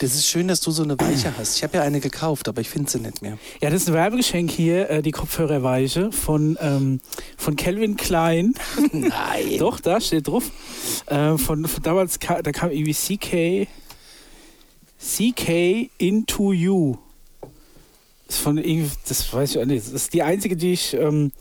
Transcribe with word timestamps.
Das 0.00 0.14
ist 0.14 0.26
schön, 0.26 0.46
dass 0.46 0.60
du 0.60 0.70
so 0.70 0.84
eine 0.84 0.98
Weiche 1.00 1.36
hast. 1.36 1.56
Ich 1.56 1.64
habe 1.64 1.78
ja 1.78 1.82
eine 1.82 2.00
gekauft, 2.00 2.48
aber 2.48 2.60
ich 2.60 2.68
finde 2.68 2.90
sie 2.90 3.00
nicht 3.00 3.20
mehr. 3.20 3.36
Ja, 3.60 3.70
das 3.70 3.82
ist 3.82 3.88
ein 3.88 3.94
Werbegeschenk 3.94 4.50
hier, 4.50 4.88
äh, 4.90 5.02
die 5.02 5.10
Kopfhörerweiche 5.10 6.12
von, 6.12 6.56
ähm, 6.60 7.00
von 7.36 7.56
Calvin 7.56 7.96
Klein. 7.96 8.54
Nein. 8.92 9.58
Doch, 9.58 9.80
da 9.80 10.00
steht 10.00 10.28
drauf. 10.28 10.50
Äh, 11.06 11.36
von, 11.36 11.66
von 11.66 11.82
damals, 11.82 12.20
ka 12.20 12.42
da 12.42 12.52
kam 12.52 12.70
irgendwie 12.70 12.94
CK. 12.94 13.68
CK 15.00 15.90
Into 15.98 16.52
You. 16.52 16.96
Das 18.28 18.36
ist 18.36 18.42
von 18.42 18.58
irgendwie, 18.58 18.90
das 19.08 19.32
weiß 19.32 19.52
ich 19.52 19.58
auch 19.58 19.64
nicht. 19.64 19.86
Das 19.86 19.92
ist 19.94 20.12
die 20.12 20.22
einzige, 20.22 20.54
die 20.54 20.74
ich, 20.74 20.92
ähm, 20.92 21.32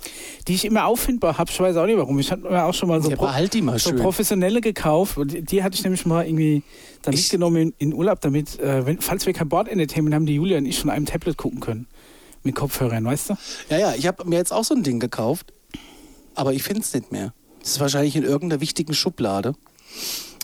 die 0.48 0.54
ich 0.56 0.64
immer 0.64 0.86
auffindbar 0.86 1.38
habe. 1.38 1.52
Ich 1.52 1.60
weiß 1.60 1.76
auch 1.76 1.86
nicht 1.86 1.98
warum. 1.98 2.18
Ich 2.18 2.32
habe 2.32 2.50
mir 2.50 2.64
auch 2.64 2.74
schon 2.74 2.88
mal 2.88 3.02
so, 3.04 3.10
Ja, 3.10 3.18
pro 3.18 3.28
die 3.46 3.62
mal 3.62 3.78
so 3.78 3.94
professionelle 3.94 4.62
gekauft. 4.62 5.18
Und 5.18 5.34
die, 5.34 5.42
die 5.44 5.64
hatte 5.64 5.76
ich 5.76 5.84
nämlich 5.84 6.06
mal 6.06 6.26
irgendwie 6.26 6.64
dann 7.02 7.14
Ich- 7.14 7.24
mitgenommen 7.24 7.58
in, 7.58 7.74
in 7.90 7.94
Urlaub, 7.94 8.22
damit, 8.22 8.58
äh, 8.62 8.86
wenn, 8.86 9.02
falls 9.02 9.26
wir 9.26 9.34
kein 9.34 9.50
Bord-Entertainment 9.50 10.16
haben, 10.16 10.26
die 10.26 10.36
Julia 10.36 10.58
und 10.60 10.66
ich 10.66 10.80
von 10.80 10.90
einem 10.90 11.06
Tablet 11.06 11.36
gucken 11.38 11.60
können. 11.60 11.88
Mit 12.44 12.56
Kopfhörern, 12.56 13.04
weißt 13.04 13.32
du? 13.32 13.38
Ja, 13.70 13.78
ja, 13.80 13.94
ich 13.94 14.08
habe 14.08 14.24
mir 14.24 14.38
jetzt 14.38 14.54
auch 14.54 14.64
so 14.64 14.74
ein 14.74 14.84
Ding 14.84 15.02
gekauft, 15.02 15.52
aber 16.36 16.54
ich 16.54 16.64
finde 16.64 16.82
es 16.84 16.94
nicht 16.94 17.12
mehr. 17.12 17.34
Das 17.60 17.72
ist 17.72 17.80
wahrscheinlich 17.82 18.16
in 18.16 18.24
irgendeiner 18.24 18.62
wichtigen 18.62 18.94
Schublade. 18.94 19.56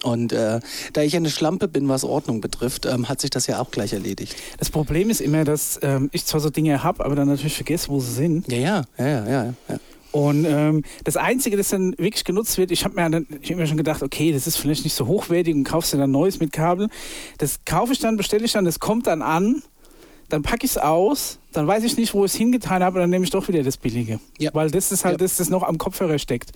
Und 0.03 0.33
äh, 0.33 0.59
da 0.93 1.01
ich 1.01 1.15
eine 1.15 1.29
Schlampe 1.29 1.67
bin, 1.67 1.87
was 1.87 2.03
Ordnung 2.03 2.41
betrifft, 2.41 2.85
ähm, 2.85 3.09
hat 3.09 3.21
sich 3.21 3.29
das 3.29 3.47
ja 3.47 3.59
auch 3.59 3.71
gleich 3.71 3.93
erledigt. 3.93 4.35
Das 4.57 4.69
Problem 4.69 5.09
ist 5.09 5.21
immer, 5.21 5.45
dass 5.45 5.79
ähm, 5.81 6.09
ich 6.11 6.25
zwar 6.25 6.39
so 6.41 6.49
Dinge 6.49 6.83
habe, 6.83 7.03
aber 7.05 7.15
dann 7.15 7.27
natürlich 7.27 7.55
vergesse, 7.55 7.89
wo 7.89 7.99
sie 7.99 8.13
sind. 8.13 8.51
Ja, 8.51 8.59
ja, 8.59 8.83
ja, 8.97 9.07
ja, 9.07 9.27
ja. 9.27 9.53
ja. 9.69 9.79
Und 10.11 10.45
ähm, 10.45 10.83
das 11.05 11.17
Einzige, 11.17 11.57
das 11.57 11.69
dann 11.69 11.95
wirklich 11.97 12.23
genutzt 12.23 12.59
wird, 12.59 12.69
ich 12.69 12.85
habe 12.85 12.93
mir, 12.93 13.09
dann, 13.09 13.25
ich 13.41 13.49
hab 13.49 13.57
mir 13.57 13.65
schon 13.65 13.77
gedacht, 13.77 14.03
okay, 14.03 14.31
das 14.31 14.45
ist 14.45 14.57
vielleicht 14.57 14.83
nicht 14.83 14.93
so 14.93 15.07
hochwertig 15.07 15.55
und 15.55 15.63
kaufst 15.63 15.91
dir 15.91 15.97
dann 15.97 16.11
Neues 16.11 16.39
mit 16.39 16.51
Kabel. 16.51 16.87
Das 17.39 17.61
kaufe 17.65 17.93
ich 17.93 17.99
dann, 17.99 18.15
bestelle 18.15 18.45
ich 18.45 18.51
dann, 18.51 18.63
das 18.63 18.79
kommt 18.79 19.07
dann 19.07 19.23
an, 19.23 19.63
dann 20.29 20.43
packe 20.43 20.65
ich 20.65 20.71
es 20.71 20.77
aus, 20.77 21.39
dann 21.51 21.65
weiß 21.65 21.83
ich 21.83 21.97
nicht, 21.97 22.13
wo 22.13 22.25
ich 22.25 22.31
es 22.31 22.37
hingetan 22.37 22.83
habe 22.83 22.99
dann 22.99 23.09
nehme 23.09 23.25
ich 23.25 23.31
doch 23.31 23.47
wieder 23.47 23.63
das 23.63 23.77
Billige. 23.77 24.19
Ja. 24.37 24.51
Weil 24.53 24.69
das 24.69 24.91
ist 24.91 25.03
halt 25.03 25.13
Ja. 25.13 25.17
das, 25.25 25.37
das 25.37 25.49
noch 25.49 25.63
am 25.63 25.79
Kopfhörer 25.79 26.19
steckt. 26.19 26.51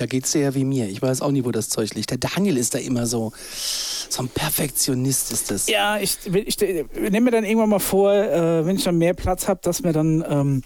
Da 0.00 0.06
geht's 0.06 0.32
dir 0.32 0.40
ja 0.40 0.54
wie 0.54 0.64
mir. 0.64 0.88
Ich 0.88 1.02
weiß 1.02 1.20
auch 1.20 1.30
nie, 1.30 1.44
wo 1.44 1.50
das 1.50 1.68
Zeug 1.68 1.94
liegt. 1.94 2.10
Der 2.10 2.16
Daniel 2.16 2.56
ist 2.56 2.74
da 2.74 2.78
immer 2.78 3.06
so, 3.06 3.32
so 4.08 4.22
ein 4.22 4.28
Perfektionist 4.28 5.30
ist 5.30 5.50
das. 5.50 5.68
Ja, 5.68 5.98
ich, 5.98 6.16
ich, 6.24 6.62
ich 6.62 6.90
nehme 6.94 7.20
mir 7.20 7.30
dann 7.32 7.44
irgendwann 7.44 7.68
mal 7.68 7.80
vor, 7.80 8.10
äh, 8.14 8.64
wenn 8.64 8.76
ich 8.76 8.84
dann 8.84 8.96
mehr 8.96 9.12
Platz 9.12 9.46
habe, 9.46 9.60
dass 9.62 9.82
mir 9.82 9.92
dann, 9.92 10.24
ähm, 10.26 10.62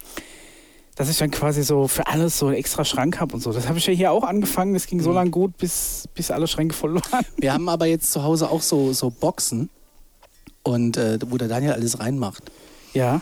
dass 0.95 1.11
ich 1.11 1.19
dann 1.19 1.33
quasi 1.33 1.65
so 1.65 1.89
für 1.89 2.07
alles 2.07 2.39
so 2.39 2.47
einen 2.47 2.55
extra 2.55 2.85
Schrank 2.85 3.19
habe 3.19 3.35
und 3.35 3.41
so. 3.41 3.53
Das 3.53 3.67
habe 3.67 3.79
ich 3.79 3.87
ja 3.87 3.93
hier 3.93 4.13
auch 4.13 4.23
angefangen. 4.23 4.73
Das 4.73 4.87
ging 4.87 5.01
so 5.01 5.11
lange 5.11 5.31
gut, 5.31 5.57
bis, 5.59 6.09
bis 6.15 6.31
alle 6.31 6.47
Schränke 6.47 6.77
voll 6.77 6.95
waren. 6.95 7.27
Wir 7.37 7.53
haben 7.53 7.69
aber 7.69 7.87
jetzt 7.87 8.13
zu 8.13 8.23
Hause 8.23 8.49
auch 8.51 8.63
so, 8.63 8.93
so 8.93 9.11
Boxen, 9.11 9.69
und 10.63 10.97
äh, 10.97 11.19
wo 11.27 11.39
der 11.39 11.49
Daniel 11.49 11.73
alles 11.73 11.99
reinmacht. 11.99 12.45
Ja. 12.93 13.21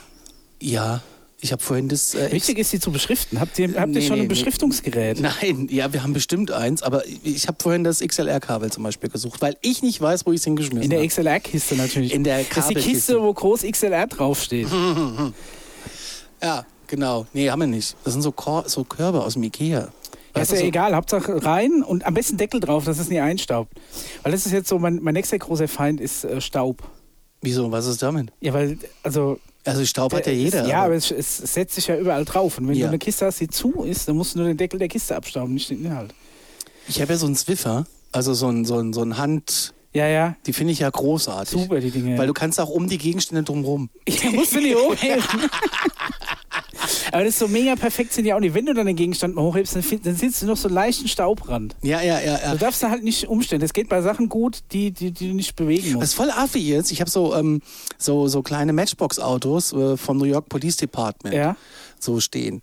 Ja, 0.61 1.01
ich 1.43 1.53
habe 1.53 1.61
vorhin 1.63 1.89
das. 1.89 2.15
Äh, 2.15 2.33
Wichtig 2.33 2.57
ist, 2.59 2.71
sie 2.71 2.79
zu 2.81 2.91
beschriften. 2.93 3.39
Habt 3.41 3.59
ihr, 3.59 3.69
habt 3.75 3.79
ihr 3.81 4.01
Nee, 4.01 4.07
schon 4.07 4.17
nee, 4.17 4.23
ein 4.23 4.29
Beschriftungsgerät? 4.29 5.21
Nein, 5.21 5.67
ja, 5.71 5.93
wir 5.93 6.03
haben 6.03 6.13
bestimmt 6.15 6.51
eins, 6.53 6.83
aber 6.83 7.03
ich 7.25 7.49
habe 7.49 7.59
vorhin 7.61 7.83
das 7.85 7.99
XLR-Kabel 8.01 8.71
zum 8.73 8.85
Beispiel 8.85 9.11
gesucht, 9.11 9.43
weil 9.43 9.57
ich 9.61 9.83
nicht 9.83 10.01
weiß, 10.01 10.25
wo 10.25 10.31
ich 10.33 10.39
es 10.39 10.45
hingeschmissen 10.45 10.85
In 10.85 10.91
der 10.91 11.01
habe. 11.01 11.09
XLR-Kiste 11.09 11.75
natürlich. 11.77 12.15
In 12.15 12.25
der 12.25 12.39
das 12.39 12.45
ist 12.47 12.49
die 12.49 12.61
Kabelkiste. 12.61 12.91
Kiste, 12.93 13.23
wo 13.23 13.35
groß 13.35 13.63
XLR 13.63 14.07
draufsteht. 14.07 14.69
Ja, 16.43 16.67
genau. 16.87 17.27
Nee, 17.33 17.51
haben 17.51 17.61
wir 17.61 17.67
nicht. 17.67 17.97
Das 18.05 18.13
sind 18.15 18.23
so, 18.23 18.33
Kor 18.33 18.65
so 18.69 18.85
Körbe 18.85 19.23
aus 19.23 19.35
dem 19.35 19.43
Ikea. 19.45 19.89
Ja, 20.35 20.43
ist 20.43 20.51
ja 20.53 20.59
so- 20.59 20.65
egal, 20.65 20.95
Hauptsache 20.97 21.45
rein 21.45 21.83
und 21.83 22.05
am 22.07 22.15
besten 22.15 22.37
Deckel 22.37 22.59
drauf, 22.61 22.85
dass 22.85 22.99
es 22.99 23.09
nie 23.09 23.21
einstaubt. 23.21 23.73
Weil 24.23 24.33
das 24.33 24.47
ist 24.47 24.53
jetzt 24.53 24.69
so, 24.69 24.79
mein, 24.79 24.99
mein 25.03 25.15
nächster 25.15 25.39
großer 25.39 25.69
Feind 25.69 26.01
ist 26.01 26.25
äh, 26.25 26.41
Staub. 26.41 26.83
Wieso, 27.43 27.71
was 27.71 27.87
ist 27.87 28.03
damit? 28.03 28.31
Ja, 28.41 28.53
weil, 28.55 28.79
also. 29.03 29.39
Also 29.65 29.85
Staub 29.85 30.13
hat 30.15 30.27
ja 30.27 30.33
äh, 30.33 30.37
jeder. 30.37 30.67
Ja, 30.67 30.85
aber 30.85 30.95
es, 30.95 31.11
es 31.11 31.37
setzt 31.39 31.75
sich 31.77 31.87
ja 31.87 31.97
überall 31.97 32.25
drauf. 32.25 32.59
Und 32.59 32.69
wenn 32.69 32.75
Ja. 32.75 32.83
du 32.87 32.89
eine 32.89 32.99
Kiste 32.99 33.27
hast, 33.27 33.41
die 33.41 33.49
zu 33.49 33.85
ist, 33.85 34.09
dann 34.09 34.17
musst 34.17 34.35
du 34.35 34.39
nur 34.41 34.49
den 34.49 34.57
Deckel 34.57 34.79
der 34.79 34.89
Kiste 34.89 35.15
abstauben, 35.15 35.55
nicht 35.55 35.71
den 35.71 35.85
Inhalt. 35.85 36.13
ich 36.89 37.01
habe 37.01 37.13
ja 37.13 37.19
so 37.19 37.27
einen 37.27 37.37
Zwiffer, 37.37 37.87
also 38.11 38.35
so 38.35 38.49
ein, 38.49 38.65
so 38.65 38.79
ein, 38.79 38.93
so 38.93 39.03
ein 39.03 39.19
Hand, 39.19 39.73
Ja, 39.95 40.07
ja, 40.09 40.35
die 40.47 40.53
finde 40.53 40.73
ich 40.73 40.81
ja 40.81 40.91
großartig. 40.91 41.51
super, 41.63 41.79
die 41.81 41.91
Dinge. 41.93 42.19
Weil 42.19 42.27
du 42.27 42.33
kannst 42.33 42.59
auch 42.61 42.71
um 42.71 42.89
die 42.89 42.99
Gegenstände 42.99 43.43
drumrum. 43.45 43.89
Ja, 44.09 44.31
musst 44.33 44.53
du 44.55 44.61
nicht 44.61 44.75
hochheben. 44.77 45.23
Aber 47.13 47.25
das 47.25 47.35
ist 47.35 47.39
so 47.39 47.49
mega 47.49 47.77
perfekt 47.77 48.13
sind 48.13 48.25
die 48.25 48.33
auch 48.35 48.41
nicht. 48.41 48.55
Wenn 48.55 48.67
du 48.67 48.75
dann 48.75 48.87
den 48.87 48.97
Gegenstand 48.97 49.35
mal 49.35 49.43
hochhebst, 49.43 49.77
dann, 49.77 49.85
dann 50.03 50.17
sitzt 50.17 50.43
du 50.43 50.47
noch 50.47 50.57
so 50.57 50.69
leichten 50.69 51.09
Staubrand. 51.09 51.77
Ja, 51.83 52.01
ja, 52.01 52.19
ja, 52.21 52.39
ja. 52.43 52.53
Du 52.53 52.59
darfst 52.59 52.83
da 52.83 52.91
halt 52.91 53.05
nicht 53.05 53.29
umstellen. 53.29 53.61
Das 53.61 53.73
geht 53.73 53.89
bei 53.89 54.01
Sachen 54.03 54.29
gut, 54.29 54.61
die, 54.73 54.91
die, 54.91 55.11
die 55.13 55.29
du 55.29 55.35
nicht 55.35 55.55
bewegen 55.57 55.93
musst. 55.93 56.15
voll 56.15 56.31
affig 56.31 56.71
ist, 56.71 56.91
ich 56.91 57.01
habe 57.01 57.11
so, 57.11 57.35
ähm, 57.35 57.61
so, 57.99 58.29
so 58.29 58.43
kleine 58.43 58.73
Matchbox-Autos 58.73 59.73
äh, 59.73 59.97
vom 59.97 60.17
New 60.19 60.25
York 60.25 60.49
Police 60.49 60.77
Department 60.79 61.35
Ja. 61.35 61.57
so 62.01 62.19
stehen. 62.21 62.61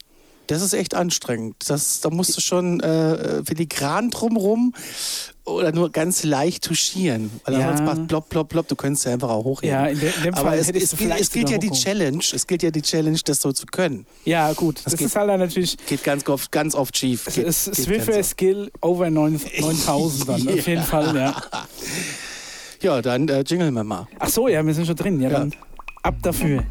Das 0.48 0.64
ist 0.64 0.74
echt 0.74 0.96
anstrengend. 0.96 1.58
Das, 1.68 2.02
da 2.02 2.10
musst 2.10 2.36
du 2.36 2.42
schon 2.42 2.80
äh, 2.80 3.44
filigran 3.46 4.10
drumrum 4.10 4.74
oder 5.50 5.72
nur 5.72 5.90
ganz 5.92 6.24
leicht 6.24 6.64
touchieren. 6.64 7.30
Weil 7.46 7.56
Ja. 7.60 7.68
sonst 7.76 7.84
macht 7.86 8.08
plopp, 8.08 8.30
plopp, 8.30 8.50
plopp. 8.50 8.68
Du 8.68 8.76
könntest 8.76 9.06
ja 9.06 9.14
einfach 9.14 9.30
auch 9.30 9.44
hochheben. 9.44 9.76
Ja, 9.76 9.86
in, 9.88 10.00
de, 10.00 10.10
in 10.18 10.24
dem 10.24 10.34
Aber 10.36 10.50
Fall 10.50 10.60
es, 10.60 10.70
es, 10.70 10.94
vielleicht 10.94 11.22
es 11.22 11.32
gilt 11.32 11.50
ja 11.50 11.58
die. 11.58 11.72
Challenge, 11.72 12.24
es 12.34 12.46
gilt 12.48 12.64
ja 12.64 12.72
die 12.72 12.82
Challenge, 12.82 13.20
das 13.26 13.42
so 13.42 13.52
zu 13.52 13.66
können. 13.66 14.06
Ja, 14.26 14.52
gut. 14.54 14.82
Das, 14.86 14.96
geht- 14.98 15.08
ist 15.08 15.16
halt 15.16 15.30
dann 15.30 15.40
natürlich. 15.40 15.78
Geht 15.88 16.04
ganz 16.04 16.28
oft, 16.28 16.52
ganz 16.52 16.76
oft 16.76 16.98
schief. 16.98 17.28
Es 17.28 17.36
Geht- 17.36 17.46
ist 17.48 17.66
geht 17.66 17.76
Swiffer. 17.86 18.24
Skill 18.24 18.72
over 18.82 19.10
9 19.10 19.40
9000 19.60 20.28
dann, 20.48 20.48
auf 20.48 20.68
jeden 20.68 20.84
Fall, 20.84 21.16
ja. 21.16 21.36
Ja, 22.82 23.02
dann 23.02 23.28
äh, 23.28 23.44
jingeln 23.46 23.74
wir 23.74 23.84
mal. 23.84 24.08
Ach 24.20 24.30
so, 24.30 24.48
ja, 24.48 24.66
wir 24.66 24.74
sind 24.74 24.88
schon 24.88 24.96
drin. 24.96 25.20
Ja, 25.22 25.30
Ja. 25.30 25.40
dann 25.40 25.54
ab 26.04 26.16
dafür. 26.22 26.64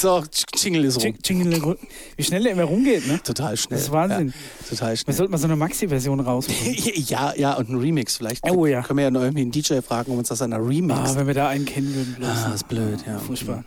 So, 0.00 0.24
Jingle 0.56 0.84
ist 0.86 0.96
rum. 0.96 1.02
Jing- 1.04 1.18
Jingle, 1.22 1.76
wie 2.16 2.22
schnell 2.24 2.42
der 2.42 2.52
immer 2.52 2.64
rumgeht, 2.64 3.06
ne? 3.06 3.20
Total 3.22 3.54
schnell. 3.56 3.78
Das 3.78 3.86
ist 3.88 3.92
Wahnsinn. 3.92 4.28
Ja, 4.28 4.68
total 4.70 4.90
Wir 4.92 4.96
schnell. 4.96 5.16
sollten 5.16 5.32
mal 5.32 5.38
so 5.38 5.44
eine 5.44 5.56
Maxi-Version 5.56 6.20
rausbringen. 6.20 6.76
Ja, 7.10 7.34
ja, 7.36 7.54
und 7.54 7.68
ein 7.68 7.76
Remix 7.78 8.16
vielleicht. 8.16 8.48
Oh, 8.50 8.64
ja. 8.66 8.82
Können 8.82 8.96
wir 8.98 9.04
ja 9.04 9.10
noch 9.10 9.20
irgendwie 9.22 9.42
einen 9.42 9.50
DJ 9.50 9.80
fragen, 9.80 10.12
ob 10.12 10.18
uns 10.18 10.28
das 10.28 10.40
an 10.42 10.52
einer 10.52 10.66
Remix. 10.66 10.98
Ah, 10.98 11.16
wenn 11.16 11.26
wir 11.26 11.34
da 11.34 11.48
einen 11.48 11.64
kennen 11.66 11.94
würden. 11.94 12.14
bloß. 12.18 12.28
Ah, 12.28 12.52
ist 12.54 12.68
blöd, 12.68 13.00
ja. 13.06 13.18
Furchtbar. 13.18 13.64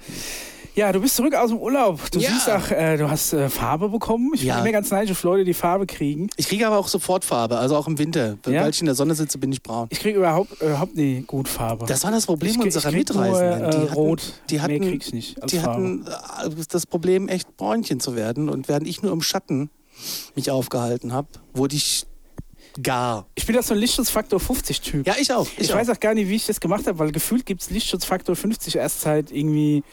Ja, 0.75 0.91
du 0.91 0.99
bist 1.01 1.15
zurück 1.15 1.35
aus 1.35 1.49
dem 1.49 1.59
Urlaub. 1.59 1.99
Du 2.11 2.19
Ja. 2.19 2.31
siehst 2.31 2.49
auch, 2.49 2.71
äh, 2.71 2.97
du 2.97 3.07
hast 3.09 3.31
äh, 3.33 3.47
Farbe 3.49 3.89
bekommen. 3.89 4.31
Ich 4.33 4.41
Ja. 4.43 4.55
bin 4.55 4.63
immer 4.65 4.71
ganz 4.71 4.89
neidisch 4.89 5.11
auf 5.11 5.21
Leute, 5.23 5.43
die 5.45 5.53
Farbe 5.53 5.85
kriegen. 5.85 6.29
Ich 6.35 6.47
kriege 6.47 6.65
aber 6.65 6.77
auch 6.79 6.87
sofort 6.87 7.23
Farbe, 7.23 7.57
also 7.59 7.75
auch 7.75 7.87
im 7.87 7.99
Winter. 7.99 8.37
Ja? 8.47 8.61
Weil 8.63 8.71
ich 8.71 8.79
in 8.79 8.87
der 8.87 8.95
Sonne 8.95 9.13
sitze, 9.13 9.37
bin 9.37 9.51
ich 9.51 9.61
braun. 9.61 9.87
Ich 9.91 9.99
kriege 9.99 10.17
überhaupt, 10.17 10.59
überhaupt 10.61 10.95
nie 10.95 11.21
gut 11.27 11.47
Farbe. 11.47 11.85
Das 11.85 12.03
war 12.03 12.09
das 12.11 12.25
Problem 12.25 12.51
ich, 12.55 12.59
unserer 12.59 12.89
ich 12.89 12.95
Mitreisenden. 12.95 13.59
Nur, 13.59 13.67
äh, 13.67 13.71
die 13.71 13.77
hatten, 13.77 13.93
rot. 13.93 14.21
die 14.49 14.61
hatten, 14.61 14.79
Mehr 14.79 14.89
krieg 14.89 15.03
ich 15.05 15.13
nicht 15.13 15.51
die 15.51 15.59
Farbe. 15.59 16.05
hatten 16.41 16.51
äh, 16.59 16.63
das 16.69 16.85
Problem, 16.87 17.27
echt 17.27 17.55
Bräunchen 17.55 17.99
zu 17.99 18.15
werden. 18.15 18.49
Und 18.49 18.67
während 18.67 18.87
ich 18.87 19.03
nur 19.03 19.11
im 19.11 19.21
Schatten 19.21 19.69
mich 20.35 20.49
aufgehalten 20.49 21.13
habe, 21.13 21.27
wurde 21.53 21.75
ich 21.75 22.07
gar. 22.81 23.27
Ich 23.35 23.45
bin 23.45 23.55
das 23.55 23.67
so 23.67 23.75
ein 23.75 23.79
Lichtschutzfaktor 23.79 24.39
50-Typ. 24.39 25.05
Ja, 25.05 25.13
ich 25.19 25.31
auch. 25.31 25.45
ich 25.59 25.71
auch. 25.71 25.77
weiß 25.77 25.89
auch 25.91 25.99
gar 25.99 26.15
nicht, 26.15 26.29
wie 26.29 26.35
ich 26.35 26.47
das 26.47 26.59
gemacht 26.59 26.87
habe, 26.87 26.97
weil 26.97 27.11
gefühlt 27.11 27.45
gibt 27.45 27.61
es 27.61 27.69
Lichtschutzfaktor 27.69 28.35
50 28.35 28.77
erst 28.77 29.01
seit 29.01 29.31
irgendwie, 29.31 29.83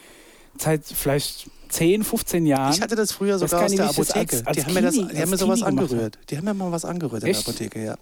seit 0.61 0.85
vielleicht 0.85 1.49
10, 1.69 2.03
15 2.05 2.47
Jahren. 2.47 2.73
Ich 2.73 2.81
hatte 2.81 2.97
das 2.97 3.13
früher 3.13 3.39
Das 3.39 3.51
sogar 3.51 3.61
kann 3.67 3.71
aus 3.71 3.77
der 3.77 3.87
das 3.87 3.97
Apotheke. 4.11 4.37
als- 4.39 4.47
als 4.47 4.57
die 4.57 4.65
haben 4.65 4.75
mir, 4.75 4.83
das, 4.83 4.95
die 4.95 5.01
haben 5.21 5.31
mir 5.31 5.37
sowas 5.37 5.63
angerührt. 5.63 6.19
Die 6.31 6.37
haben 6.37 6.45
mir 6.45 6.55
mal 6.55 6.73
was 6.73 6.85
angerührt 6.85 7.23
in 7.23 7.31
Echt? 7.31 7.47
der 7.47 7.55
Apotheke, 7.55 7.85
ja. 7.85 7.97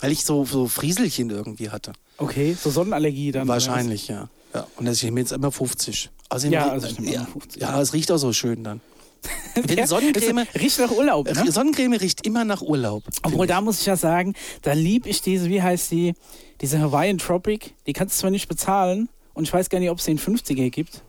Weil 0.00 0.12
ich 0.12 0.24
so, 0.24 0.44
so 0.44 0.66
Frieselchen 0.68 1.30
irgendwie 1.30 1.70
hatte. 1.70 1.92
okay, 2.18 2.56
so 2.60 2.70
Sonnenallergie 2.70 3.32
dann. 3.32 3.46
Wahrscheinlich, 3.48 4.08
ja. 4.08 4.28
ja. 4.52 4.66
Und 4.76 4.86
das 4.86 5.02
ich 5.02 5.10
mir 5.10 5.20
jetzt 5.20 5.32
immer 5.32 5.52
50. 5.52 6.10
Außerdem 6.28 6.52
Ja, 6.52 6.68
also 6.70 6.88
ich 6.88 6.98
ja, 6.98 7.20
immer 7.22 7.26
50. 7.26 7.62
ja, 7.62 7.80
es 7.80 7.92
riecht 7.92 8.10
auch 8.12 8.16
so 8.18 8.32
schön 8.32 8.64
dann. 8.64 8.80
Ja, 9.76 9.86
Sonnencreme, 9.86 10.46
das 10.52 10.62
riecht 10.62 10.78
nach 10.78 10.90
Urlaub, 10.90 11.26
ne? 11.30 11.52
Sonnencreme 11.52 11.92
riecht 11.94 12.26
immer 12.26 12.44
nach 12.44 12.62
Urlaub. 12.62 13.02
Obwohl, 13.22 13.46
da 13.46 13.60
muss 13.60 13.80
ich 13.80 13.86
ja 13.86 13.96
sagen, 13.96 14.34
da 14.62 14.72
lieb 14.72 15.04
ich 15.06 15.20
diese, 15.22 15.48
wie 15.50 15.60
heißt 15.62 15.90
die, 15.90 16.14
diese 16.62 16.78
Hawaiian 16.80 17.18
Tropic. 17.18 17.72
Die 17.86 17.92
kannst 17.92 18.16
du 18.16 18.20
zwar 18.22 18.30
nicht 18.30 18.48
bezahlen 18.48 19.08
und 19.34 19.44
ich 19.44 19.52
weiß 19.52 19.68
gar 19.68 19.78
nicht, 19.78 19.90
ob 19.90 19.98
es 19.98 20.04
den 20.06 20.18
50er 20.18 20.70
gibt. 20.70 21.02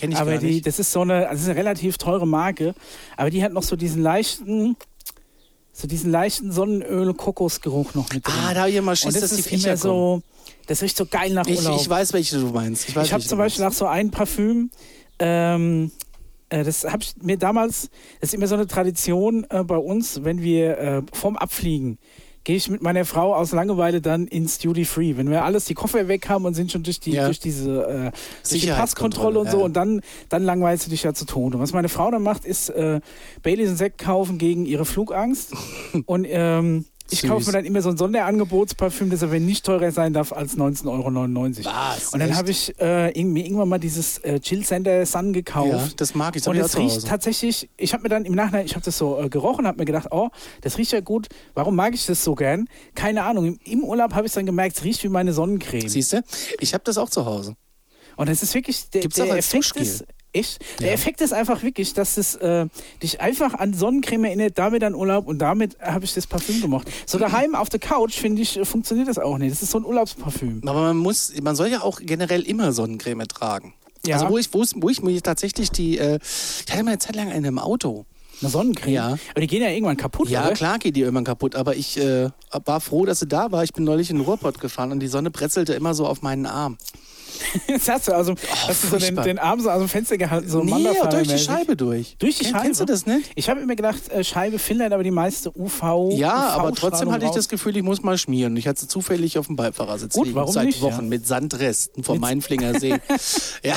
Kenne 0.00 0.14
ich 0.14 0.18
aber 0.20 0.32
gar 0.32 0.40
die, 0.40 0.46
nicht. 0.46 0.66
das 0.66 0.78
ist 0.78 0.92
so 0.92 1.02
eine, 1.02 1.28
also 1.28 1.32
das 1.32 1.42
ist 1.42 1.48
eine 1.48 1.58
relativ 1.58 1.98
teure 1.98 2.26
Marke, 2.26 2.74
aber 3.16 3.30
die 3.30 3.42
hat 3.42 3.52
noch 3.52 3.62
so 3.62 3.76
diesen 3.76 4.02
leichten, 4.02 4.76
so 5.72 5.86
diesen 5.86 6.10
leichten 6.10 6.52
Sonnenöl-Kokosgeruch 6.52 7.94
noch 7.94 8.12
mit 8.12 8.26
drin. 8.26 8.34
Ah, 8.46 8.54
da 8.54 8.60
habe 8.60 8.70
ich 8.70 8.76
immer 8.76 8.96
Schiss, 8.96 9.14
das 9.14 9.30
dass 9.30 9.36
die 9.36 9.42
Viecher 9.42 9.76
so, 9.76 10.22
das 10.66 10.82
riecht 10.82 10.96
so 10.96 11.06
geil 11.06 11.32
nach. 11.32 11.46
Ich, 11.46 11.58
Urlaub. 11.58 11.80
ich 11.80 11.88
weiß, 11.88 12.12
welche 12.12 12.38
du 12.38 12.46
meinst. 12.46 12.88
Ich, 12.88 12.96
weiß, 12.96 13.06
Ich 13.06 13.12
habe 13.12 13.22
zum 13.22 13.38
Beispiel 13.38 13.64
nach 13.64 13.72
so 13.72 13.86
ein 13.86 14.10
Parfüm, 14.10 14.70
ähm, 15.18 15.90
äh, 16.48 16.64
das 16.64 16.84
habe 16.84 17.02
ich 17.02 17.14
mir 17.22 17.36
damals, 17.36 17.90
das 18.20 18.30
ist 18.30 18.34
immer 18.34 18.46
so 18.46 18.54
eine 18.54 18.66
Tradition 18.66 19.46
äh, 19.50 19.62
bei 19.64 19.76
uns, 19.76 20.24
wenn 20.24 20.40
wir 20.42 20.78
äh, 20.78 21.02
vorm 21.12 21.36
Abfliegen 21.36 21.98
gehe 22.50 22.56
ich 22.56 22.68
mit 22.68 22.82
meiner 22.82 23.04
Frau 23.04 23.32
aus 23.32 23.52
Langeweile 23.52 24.00
dann 24.00 24.26
ins 24.26 24.58
Duty 24.58 24.84
Free. 24.84 25.16
Wenn 25.16 25.30
wir 25.30 25.44
alles 25.44 25.66
die 25.66 25.74
Koffer 25.74 26.08
weg 26.08 26.28
haben 26.28 26.44
und 26.46 26.54
sind 26.54 26.72
schon 26.72 26.82
durch 26.82 26.98
die, 26.98 27.12
Ja. 27.12 27.26
durch 27.26 27.38
diese 27.38 28.10
äh, 28.10 28.10
durch 28.48 28.62
die 28.62 28.66
Passkontrolle 28.66 29.38
und 29.38 29.48
so 29.48 29.58
ja. 29.58 29.64
und 29.66 29.76
dann, 29.76 30.00
dann 30.30 30.42
langweilst 30.42 30.84
du 30.84 30.90
dich 30.90 31.04
ja 31.04 31.14
zu 31.14 31.26
Tode. 31.26 31.60
Was 31.60 31.72
meine 31.72 31.88
Frau 31.88 32.10
dann 32.10 32.24
macht, 32.24 32.44
ist 32.44 32.70
äh, 32.70 33.00
Baileys 33.44 33.70
und 33.70 33.76
Sekt 33.76 33.98
kaufen 33.98 34.38
gegen 34.38 34.66
ihre 34.66 34.84
Flugangst. 34.84 35.52
und 36.06 36.26
ähm, 36.28 36.86
ich 37.10 37.20
Süß. 37.20 37.30
kaufe 37.30 37.46
mir 37.46 37.52
dann 37.52 37.64
immer 37.64 37.82
so 37.82 37.90
ein 37.90 37.96
Sonderangebotsparfüm, 37.96 39.10
das 39.10 39.22
aber 39.22 39.38
nicht 39.38 39.64
teurer 39.64 39.92
sein 39.92 40.12
darf 40.12 40.32
als 40.32 40.56
19,99 40.56 40.86
Euro. 41.66 41.74
Was? 41.76 42.12
Und 42.12 42.20
dann 42.20 42.36
habe 42.36 42.50
ich 42.50 42.74
äh, 42.78 43.22
mir 43.22 43.44
irgendwann 43.44 43.68
mal 43.68 43.78
dieses 43.78 44.18
äh, 44.18 44.40
Chill 44.40 44.64
Center 44.64 45.04
Sun 45.06 45.32
gekauft. 45.32 45.70
Ja, 45.70 45.88
das 45.96 46.14
mag 46.14 46.36
ich. 46.36 46.42
Das 46.42 46.54
Und 46.54 46.68
zu 46.68 46.78
riecht 46.78 47.06
tatsächlich, 47.06 47.68
ich 47.76 47.92
habe 47.92 48.04
mir 48.04 48.08
dann 48.08 48.24
im 48.24 48.34
Nachhinein, 48.34 48.66
ich 48.66 48.74
habe 48.74 48.84
das 48.84 48.96
so 48.98 49.20
äh, 49.20 49.28
gerochen, 49.28 49.66
habe 49.66 49.78
mir 49.78 49.84
gedacht, 49.84 50.08
oh, 50.10 50.28
das 50.60 50.78
riecht 50.78 50.92
ja 50.92 51.00
gut. 51.00 51.28
Warum 51.54 51.76
mag 51.76 51.94
ich 51.94 52.06
das 52.06 52.22
so 52.24 52.34
gern? 52.34 52.66
Keine 52.94 53.22
Ahnung. 53.24 53.44
Im, 53.46 53.58
im 53.64 53.84
Urlaub 53.84 54.14
habe 54.14 54.26
ich 54.26 54.32
dann 54.32 54.46
gemerkt, 54.46 54.76
es 54.76 54.84
riecht 54.84 55.02
wie 55.04 55.08
meine 55.08 55.32
Sonnencreme. 55.32 55.88
Siehst 55.88 56.12
du? 56.12 56.22
Ich 56.60 56.74
habe 56.74 56.84
das 56.84 56.98
auch 56.98 57.10
zu 57.10 57.24
Hause. 57.26 57.54
Und 58.16 58.28
es 58.28 58.42
ist 58.42 58.54
wirklich, 58.54 58.90
der, 58.90 59.02
Gibt's 59.02 59.16
der 59.16 59.26
auch 59.26 59.30
als 59.30 59.46
Effekt 59.46 59.64
Duschgel. 59.64 59.82
ist, 59.82 60.04
echt, 60.32 60.60
der 60.80 60.88
Ja. 60.88 60.92
Effekt 60.94 61.20
ist 61.20 61.32
einfach 61.32 61.62
wirklich, 61.62 61.94
dass 61.94 62.16
es 62.16 62.34
äh, 62.36 62.66
dich 63.02 63.20
einfach 63.20 63.54
an 63.54 63.72
Sonnencreme 63.74 64.24
erinnert, 64.24 64.58
damit 64.58 64.84
an 64.84 64.94
Urlaub 64.94 65.26
und 65.26 65.38
damit 65.38 65.78
habe 65.80 66.04
ich 66.04 66.14
das 66.14 66.26
Parfüm 66.26 66.60
gemacht. 66.60 66.88
So 67.06 67.18
daheim 67.18 67.54
auf 67.54 67.68
der 67.68 67.80
Couch, 67.80 68.14
finde 68.18 68.42
ich, 68.42 68.56
äh, 68.56 68.64
funktioniert 68.64 69.08
das 69.08 69.18
auch 69.18 69.38
nicht. 69.38 69.52
Das 69.52 69.62
ist 69.62 69.70
so 69.70 69.78
ein 69.78 69.84
Urlaubsparfüm. 69.84 70.62
Aber 70.66 70.80
man 70.82 70.96
muss, 70.96 71.32
man 71.42 71.56
soll 71.56 71.68
ja 71.68 71.82
auch 71.82 72.00
generell 72.02 72.42
immer 72.42 72.72
Sonnencreme 72.72 73.26
tragen. 73.28 73.74
Ja. 74.06 74.16
Also 74.16 74.30
wo 74.30 74.38
ich, 74.38 74.52
wo, 74.54 74.64
wo 74.76 74.88
ich 74.88 75.02
mir 75.02 75.20
tatsächlich 75.22 75.70
die, 75.70 75.98
äh, 75.98 76.18
ich 76.22 76.72
hatte 76.72 76.82
mal 76.84 76.90
eine 76.92 76.98
Zeit 76.98 77.16
lang 77.16 77.30
eine 77.30 77.48
im 77.48 77.58
Auto. 77.58 78.06
Eine 78.40 78.48
Sonnencreme. 78.50 78.92
Ja. 78.94 79.18
Aber 79.32 79.40
die 79.42 79.46
gehen 79.46 79.60
ja 79.62 79.68
irgendwann 79.68 79.98
kaputt, 79.98 80.30
Ja, 80.30 80.46
oder? 80.46 80.54
klar 80.54 80.78
geht 80.78 80.96
die 80.96 81.00
irgendwann 81.00 81.24
kaputt, 81.24 81.54
aber 81.56 81.76
ich 81.76 81.98
äh, 81.98 82.30
war 82.64 82.80
froh, 82.80 83.04
dass 83.04 83.20
sie 83.20 83.26
da 83.26 83.52
war. 83.52 83.62
Ich 83.64 83.74
bin 83.74 83.84
neulich 83.84 84.08
in 84.08 84.16
den 84.16 84.24
Ruhrpott 84.24 84.60
gefahren 84.60 84.92
und 84.92 85.00
die 85.00 85.08
Sonne 85.08 85.30
bretzelte 85.30 85.74
immer 85.74 85.92
so 85.92 86.06
auf 86.06 86.22
meinen 86.22 86.46
Arm. 86.46 86.78
Jetzt 87.68 87.88
hast 87.88 88.08
du 88.08 88.12
also 88.12 88.34
hast 88.66 88.84
du 88.84 88.88
so 88.88 88.96
den, 88.98 89.16
den 89.16 89.38
Arm 89.38 89.60
so 89.60 89.70
aus 89.70 89.78
dem 89.80 89.88
Fenster 89.88 90.16
gehalten, 90.18 90.48
so 90.48 90.62
nee, 90.62 90.70
durch 91.10 91.28
die. 91.28 91.38
Scheibe 91.38 91.76
durch. 91.76 92.16
Durch 92.18 92.38
die 92.38 92.44
Kenn- 92.44 92.52
Scheibe? 92.52 92.64
Kennst 92.64 92.80
du 92.80 92.84
das 92.84 93.06
nicht? 93.06 93.30
Ich 93.34 93.48
habe 93.48 93.60
immer 93.60 93.74
gedacht, 93.76 94.08
äh, 94.10 94.22
Scheibe 94.24 94.58
filtert 94.58 94.92
aber 94.92 95.02
die 95.02 95.10
meiste 95.10 95.50
UV. 95.56 95.82
Ja, 96.12 96.32
aber 96.32 96.68
UV-Strahlung 96.70 96.74
trotzdem 96.74 97.12
hatte 97.12 97.24
ich 97.26 97.30
das 97.32 97.48
Gefühl, 97.48 97.76
ich 97.76 97.82
muss 97.82 98.02
mal 98.02 98.18
schmieren. 98.18 98.56
Ich 98.56 98.66
hatte 98.68 98.86
zufällig 98.88 99.38
auf 99.38 99.46
dem 99.46 99.56
Beifahrersitz 99.56 100.14
Gut, 100.14 100.26
liegen, 100.28 100.46
seit 100.48 100.66
nicht, 100.66 100.80
Wochen 100.82 101.02
ja. 101.04 101.08
mit 101.08 101.26
Sandresten 101.26 102.04
vom 102.04 102.18
Mainflinger 102.20 102.78
See. 102.78 102.90
ja. 103.62 103.76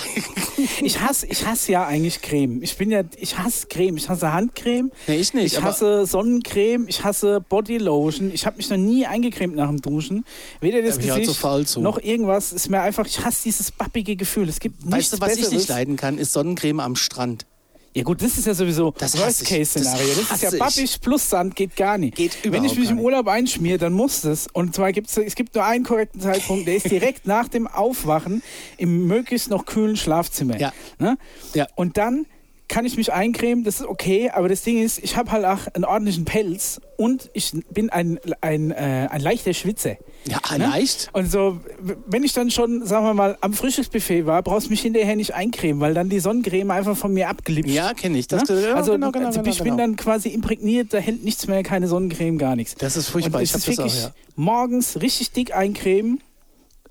Ich 0.81 0.99
hasse, 0.99 1.25
ich 1.27 1.45
hasse 1.45 1.71
ja 1.71 1.85
eigentlich 1.85 2.21
Creme. 2.21 2.61
Ich 2.61 2.77
bin 2.77 2.91
ja, 2.91 3.01
ich 3.17 3.37
hasse 3.37 3.67
Creme. 3.67 3.97
Ich 3.97 4.09
hasse 4.09 4.31
Handcreme. 4.33 4.91
Nee, 5.07 5.15
ich 5.15 5.33
nicht, 5.33 5.45
Ich 5.53 5.57
aber- 5.57 5.67
hasse 5.67 6.05
Sonnencreme. 6.05 6.87
Ich 6.87 7.03
hasse 7.03 7.41
Bodylotion. 7.41 8.31
Ich 8.33 8.45
habe 8.45 8.57
mich 8.57 8.69
noch 8.69 8.77
nie 8.77 9.05
eingecremt 9.05 9.55
nach 9.55 9.67
dem 9.69 9.81
Duschen. 9.81 10.25
Weder 10.61 10.81
das 10.81 10.97
auch 10.97 11.01
Gesicht 11.01 11.77
noch 11.77 11.99
irgendwas. 12.01 12.53
Ist 12.53 12.69
mir 12.69 12.81
einfach, 12.81 13.05
ich 13.05 13.23
hasse 13.23 13.42
dieses 13.45 13.71
bappige 13.71 14.15
Gefühl. 14.15 14.49
Es 14.49 14.59
gibt 14.59 14.85
nichts 14.85 15.11
Weißt 15.11 15.21
was 15.21 15.29
ich 15.31 15.35
Besseres. 15.37 15.53
nicht 15.53 15.69
leiden 15.69 15.95
kann, 15.95 16.17
ist 16.17 16.33
Sonnencreme 16.33 16.79
am 16.79 16.95
Strand. 16.95 17.45
Ja 17.95 18.01
gut, 18.01 18.23
das 18.23 18.39
ist 18.39 18.47
ja 18.47 18.55
sowieso 18.55 18.91
Das 18.97 19.13
ich. 19.13 19.21
Worst-Case-Szenario. 19.21 20.07
Das 20.07 20.27
Das, 20.29 20.35
ist 20.37 20.41
ja 20.41 20.53
ich. 20.53 20.59
bappig 20.59 20.99
plus 21.01 21.29
Sand, 21.29 21.55
geht 21.55 21.75
gar 21.75 21.99
nicht. 21.99 22.15
Geht 22.15 22.37
Wenn 22.51 22.63
ich 22.63 22.75
mich 22.75 22.89
im. 22.89 22.99
Urlaub 22.99 23.27
einschmiere, 23.27 23.77
dann 23.77 23.93
muss 23.93 24.21
das. 24.21 24.47
Und 24.51 24.73
zwar 24.73 24.91
gibt 24.91 25.09
es, 25.09 25.17
es 25.17 25.35
gibt 25.35 25.53
nur 25.53 25.63
einen 25.63 25.83
korrekten 25.83 26.19
Zeitpunkt, 26.19 26.67
der 26.67 26.75
ist 26.77 26.89
direkt 26.89 27.27
nach 27.27 27.47
dem 27.49 27.67
Aufwachen 27.67 28.41
im 28.77 29.05
möglichst 29.05 29.51
noch 29.51 29.67
kühlen 29.67 29.95
Schlafzimmer. 29.95 30.59
Ja. 30.59 30.73
Ne? 30.97 31.17
Ja. 31.53 31.67
Und 31.75 31.97
dann 31.97 32.25
kann 32.69 32.85
ich 32.85 32.97
mich 32.97 33.11
eincremen, 33.13 33.63
das 33.63 33.81
ist 33.81 33.85
okay, 33.87 34.29
aber 34.33 34.49
das 34.49 34.63
Ding 34.63 34.81
ist, 34.81 34.97
ich 35.03 35.15
habe 35.17 35.31
halt 35.31 35.45
auch 35.45 35.67
einen 35.73 35.83
ordentlichen 35.85 36.25
Pelz 36.25 36.79
und 36.97 37.29
ich 37.33 37.51
bin 37.71 37.89
ein, 37.89 38.19
ein, 38.41 38.71
äh, 38.71 39.07
ein 39.11 39.21
leichter 39.21 39.53
Schwitzer. 39.53 39.97
Ja, 40.25 40.39
Ne? 40.57 40.65
leicht. 40.67 41.09
Und 41.13 41.29
so, 41.29 41.59
wenn 42.07 42.23
ich 42.23 42.31
dann 42.33 42.49
schon, 42.49 42.85
sagen 42.85 43.05
wir 43.05 43.13
mal, 43.13 43.37
am 43.41 43.53
Frühstücksbuffet 43.53 44.25
war, 44.25 44.41
brauchst 44.41 44.67
du 44.67 44.71
mich 44.71 44.81
hinterher 44.81 45.15
nicht 45.15 45.33
eincremen, 45.33 45.81
weil 45.81 45.93
dann 45.93 46.07
die 46.09 46.19
Sonnencreme 46.19 46.71
einfach 46.71 46.95
von 46.95 47.13
mir 47.13 47.27
abgelippt. 47.29 47.67
Ja, 47.69 47.93
kenne 47.93 48.17
ich. 48.17 48.27
Das, 48.27 48.47
Ne? 48.49 48.61
ja, 48.61 48.73
also, 48.75 48.93
genau, 48.93 49.11
genau, 49.11 49.27
also 49.27 49.41
genau, 49.41 49.51
ich 49.51 49.57
bin 49.57 49.65
genau. 49.73 49.77
dann 49.77 49.95
quasi 49.97 50.29
imprägniert, 50.29 50.93
da 50.93 50.99
hält 50.99 51.23
nichts 51.23 51.47
mehr, 51.47 51.61
keine 51.63 51.87
Sonnencreme, 51.87 52.37
gar 52.37 52.55
nichts. 52.55 52.75
Das 52.75 52.95
ist 52.95 53.09
furchtbar. 53.09 53.39
Und 53.39 53.43
Ich 53.43 53.53
es 53.53 53.61
hab 53.61 53.69
ist 53.69 53.79
das 53.79 53.97
auch, 53.97 54.03
ja. 54.09 54.13
morgens 54.35 55.01
richtig 55.01 55.31
dick 55.31 55.53
eincremen, 55.55 56.21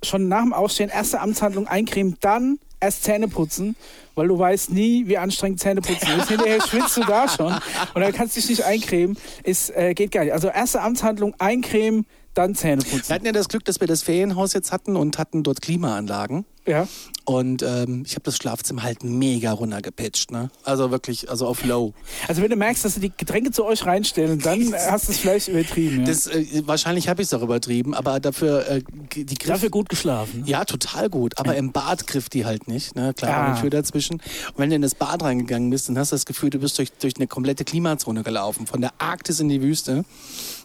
schon 0.02 0.28
nach 0.28 0.42
dem 0.42 0.52
Aufstehen, 0.52 0.90
erste 0.90 1.20
Amtshandlung 1.20 1.66
eincremen, 1.66 2.16
dann 2.20 2.58
erst 2.82 3.05
Zähne 3.05 3.29
putzen, 3.29 3.76
weil 4.14 4.29
du 4.29 4.38
weißt 4.38 4.70
nie, 4.70 5.06
wie 5.06 5.17
anstrengend 5.19 5.61
Zähne 5.61 5.81
putzen 5.81 6.08
ist. 6.19 6.29
Hinterher 6.29 6.61
schwitzt 6.67 6.96
du 6.96 7.00
da 7.02 7.29
schon 7.29 7.52
und 7.94 8.00
dann 8.00 8.12
kannst 8.12 8.37
du 8.37 8.40
dich 8.40 8.50
nicht 8.50 8.64
eincremen. 8.64 9.17
Ist, 9.44 9.70
äh, 9.70 9.94
geht 9.94 10.11
gar 10.12 10.25
nicht. 10.25 10.32
Also 10.32 10.49
erste 10.49 10.82
Amtshandlung 10.82 11.34
eincremen, 11.38 12.05
dann 12.34 12.55
Zähne 12.55 12.82
Wir 12.82 12.90
putzen. 12.99 13.14
hatten 13.14 13.26
ja 13.26 13.32
das 13.32 13.49
Glück, 13.49 13.64
dass 13.64 13.81
wir 13.81 13.87
das 13.87 14.02
Ferienhaus 14.02 14.52
jetzt 14.52 14.73
hatten 14.73 14.96
und 14.96 15.19
hatten 15.19 15.43
dort 15.43 15.61
Klimaanlagen. 15.62 16.44
Ja. 16.67 16.87
Und 17.25 17.62
ähm, 17.62 18.03
ich 18.06 18.12
habe 18.14 18.23
das 18.25 18.37
Schlafzimmer 18.37 18.82
halt 18.82 19.05
mega 19.05 19.53
runtergepitcht. 19.53 20.31
Ne? 20.32 20.50
Also 20.64 20.91
wirklich, 20.91 21.31
also 21.31 21.47
auf 21.47 21.64
Low. 21.64 21.93
Also 22.26 22.43
wenn 22.43 22.50
du 22.50 22.56
merkst, 22.56 22.85
dass 22.85 22.94
sie 22.94 23.00
die 23.00 23.12
Getränke 23.17 23.50
zu 23.53 23.64
euch 23.64 23.85
reinstellen, 23.87 24.41
dann 24.41 24.73
hast 24.75 25.06
du 25.09 25.12
es 25.12 25.19
vielleicht 25.19 25.49
übertrieben. 25.49 26.00
Ja. 26.00 26.06
Das, 26.06 26.26
äh, 26.26 26.62
wahrscheinlich 26.67 27.09
habe 27.09 27.23
ich 27.23 27.29
es 27.29 27.35
auch 27.35 27.43
übertrieben, 27.43 27.94
aber 27.94 28.19
dafür 28.20 28.69
äh, 28.69 28.82
die 29.14 29.25
griff, 29.35 29.49
Dafür 29.55 29.70
gut 29.70 29.88
geschlafen. 29.88 30.43
Ja, 30.47 30.64
total 30.64 31.09
gut. 31.11 31.38
Aber 31.38 31.56
im 31.56 31.70
Bad 31.73 32.06
griff 32.06 32.29
die 32.29 32.44
halt 32.44 32.67
nicht. 32.69 32.94
Ne? 32.97 33.14
Klar, 33.14 33.32
Ah. 33.32 33.53
eine 33.53 33.61
Tür 33.61 33.70
dazwischen. 33.70 34.14
Und 34.17 34.59
wenn 34.59 34.70
du 34.70 34.76
in 34.76 34.82
das 34.82 34.94
Bad 34.94 35.23
reingegangen 35.23 35.70
bist, 35.70 35.88
dann 35.88 35.99
hast 35.99 36.11
du 36.12 36.17
das 36.17 36.26
Gefühl, 36.26 36.50
du 36.50 36.59
bist 36.59 36.76
durch, 36.79 36.93
durch 36.93 37.17
eine 37.17 37.26
komplette 37.29 37.64
Klimazone 37.64 38.23
gelaufen. 38.25 38.67
Von 38.67 38.81
der 38.81 38.93
Arktis 38.99 39.38
in 39.41 39.49
die 39.49 39.62
Wüste. 39.62 40.05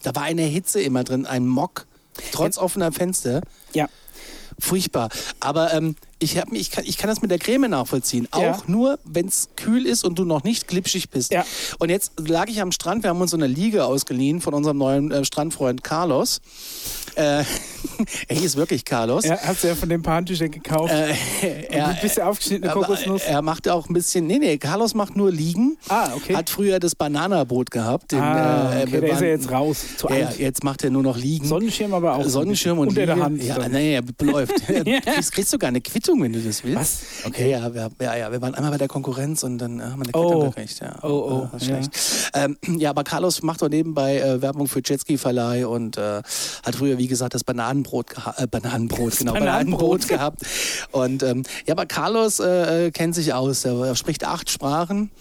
Da 0.04 0.16
war 0.16 0.24
eine 0.24 0.42
Hitze 0.44 0.82
immer 0.82 1.04
drin, 1.04 1.26
ein 1.26 1.48
Mock, 1.48 1.86
trotz 2.32 2.58
offener 2.58 2.92
Fenster. 2.92 3.42
Ja. 3.74 3.88
Furchtbar. 4.60 5.10
Aber 5.40 5.74
ähm, 5.74 5.96
ich, 6.20 6.38
hab, 6.38 6.52
ich, 6.52 6.72
kann, 6.72 6.84
ich 6.86 6.98
kann 6.98 7.10
das 7.10 7.22
mit 7.22 7.30
der 7.30 7.38
Creme 7.38 7.70
nachvollziehen. 7.70 8.28
Auch 8.32 8.42
Ja. 8.42 8.58
nur, 8.68 8.98
wenn 9.06 9.28
es 9.28 9.50
kühl 9.56 9.86
ist 9.86 10.04
und 10.04 10.18
du 10.18 10.26
noch 10.26 10.44
nicht 10.44 10.68
glitschig 10.68 11.10
bist. 11.10 11.32
Ja. 11.32 11.46
Und 11.78 11.90
jetzt 11.90 12.14
lag 12.18 12.48
ich 12.50 12.60
am 12.62 12.72
Strand. 12.72 13.04
Wir 13.04 13.12
haben 13.12 13.22
uns 13.22 13.32
so 13.32 13.38
eine 13.38 13.48
Liege 13.48 13.86
ausgeliehen 13.86 14.42
von 14.42 14.54
unserem 14.56 14.78
neuen 14.78 15.12
äh, 15.12 15.24
Strandfreund 15.26 15.84
Carlos. 15.84 16.42
Äh, 17.18 17.44
er 18.28 18.36
hieß 18.36 18.56
wirklich 18.56 18.86
Carlos. 18.86 19.26
Ja, 19.26 19.38
hast 19.38 19.64
du 19.64 19.68
ja 19.68 19.76
von 19.76 19.90
den 19.90 20.02
paar 20.02 20.16
Handtüchern 20.16 20.52
gekauft. 20.52 20.94
Äh, 20.94 21.16
er, 21.70 21.88
ein 21.88 21.98
bisschen 22.02 22.24
aufgeschnittene 22.24 22.72
Kokosnuss. 22.72 23.24
er 23.24 23.42
macht 23.42 23.68
auch 23.68 23.90
ein 23.90 23.94
bisschen, 23.94 24.28
nee, 24.28 24.38
nee, 24.38 24.58
Carlos 24.58 24.94
macht 24.94 25.16
nur 25.16 25.32
Liegen. 25.32 25.78
Ah, 25.90 26.14
okay. 26.16 26.36
Hat 26.36 26.50
früher 26.50 26.80
das 26.80 26.96
Bananaboot 26.96 27.72
gehabt. 27.72 28.12
Den, 28.12 28.22
ah, 28.22 28.72
äh, 28.72 28.84
okay, 28.84 28.92
wir 28.92 29.02
da 29.02 29.08
ist 29.08 29.22
er 29.22 29.30
jetzt 29.30 29.52
raus. 29.52 29.86
Zu 29.98 30.10
Ja, 30.10 30.30
jetzt 30.38 30.64
macht 30.64 30.84
er 30.84 30.92
nur 30.92 31.04
noch 31.04 31.18
Liegen. 31.18 31.48
Sonnenschirm 31.48 31.94
aber 31.94 32.16
auch. 32.16 32.26
Sonnenschirm 32.26 32.80
und 32.80 32.90
unter 32.90 33.06
der 33.06 33.16
Liege. 33.16 33.26
Hand. 33.26 33.44
Ja, 33.44 33.56
dann. 33.60 33.72
nee, 33.72 34.00
läuft. 34.22 34.68
kriegst, 34.68 35.32
kriegst 35.32 35.52
sogar 35.52 35.70
eine 35.70 35.82
Quittung, 35.82 36.22
wenn 36.22 36.34
du 36.34 36.40
das 36.40 36.64
willst. 36.64 36.78
Was? 36.80 37.02
Okay. 37.26 37.50
Ja, 37.50 37.60
ja, 37.60 37.74
wir, 37.74 37.90
ja, 38.02 38.16
ja, 38.16 38.32
wir 38.32 38.42
waren 38.42 38.54
einmal 38.54 38.72
bei 38.72 38.78
der 38.78 38.88
Konkurrenz 38.88 39.44
und 39.44 39.58
dann 39.58 39.80
äh, 39.80 39.84
haben 39.84 40.00
wir 40.00 40.06
eine 40.06 40.14
Oh. 40.14 40.30
Quittung 40.30 40.50
gekriegt. 40.52 40.80
Ja. 40.80 40.96
Oh, 41.02 41.48
oh, 41.52 41.56
Äh, 41.56 41.64
schlecht. 41.64 41.92
Ähm, 42.34 42.58
ja, 42.78 42.92
aber 42.92 43.04
Carlos 43.04 43.42
macht 43.42 43.62
doch 43.62 43.70
nebenbei 43.70 44.20
äh, 44.20 44.42
Werbung 44.42 44.68
für 44.68 44.82
Jetski-Verleih 44.84 45.66
und 45.68 45.98
äh, 45.98 46.22
hat 46.64 46.76
früher, 46.76 46.98
wie 46.98 47.07
gesagt, 47.08 47.34
das 47.34 47.44
Bananenbrot, 47.44 48.08
äh, 48.38 48.48
Bananenbrot, 48.48 49.18
genau, 49.18 49.34
Bananenbrot. 49.34 50.02
Bananenbrot 50.02 50.08
gehabt. 50.08 50.42
Und 50.92 51.24
ähm, 51.24 51.44
ja, 51.66 51.74
aber 51.74 51.86
Carlos 51.86 52.40
äh, 52.40 52.88
äh, 52.88 52.92
kennt 52.92 53.16
sich 53.16 53.34
aus. 53.34 53.66
Er, 53.66 53.96
spricht 53.96 54.26
acht 54.26 54.50
Sprachen. 54.50 55.12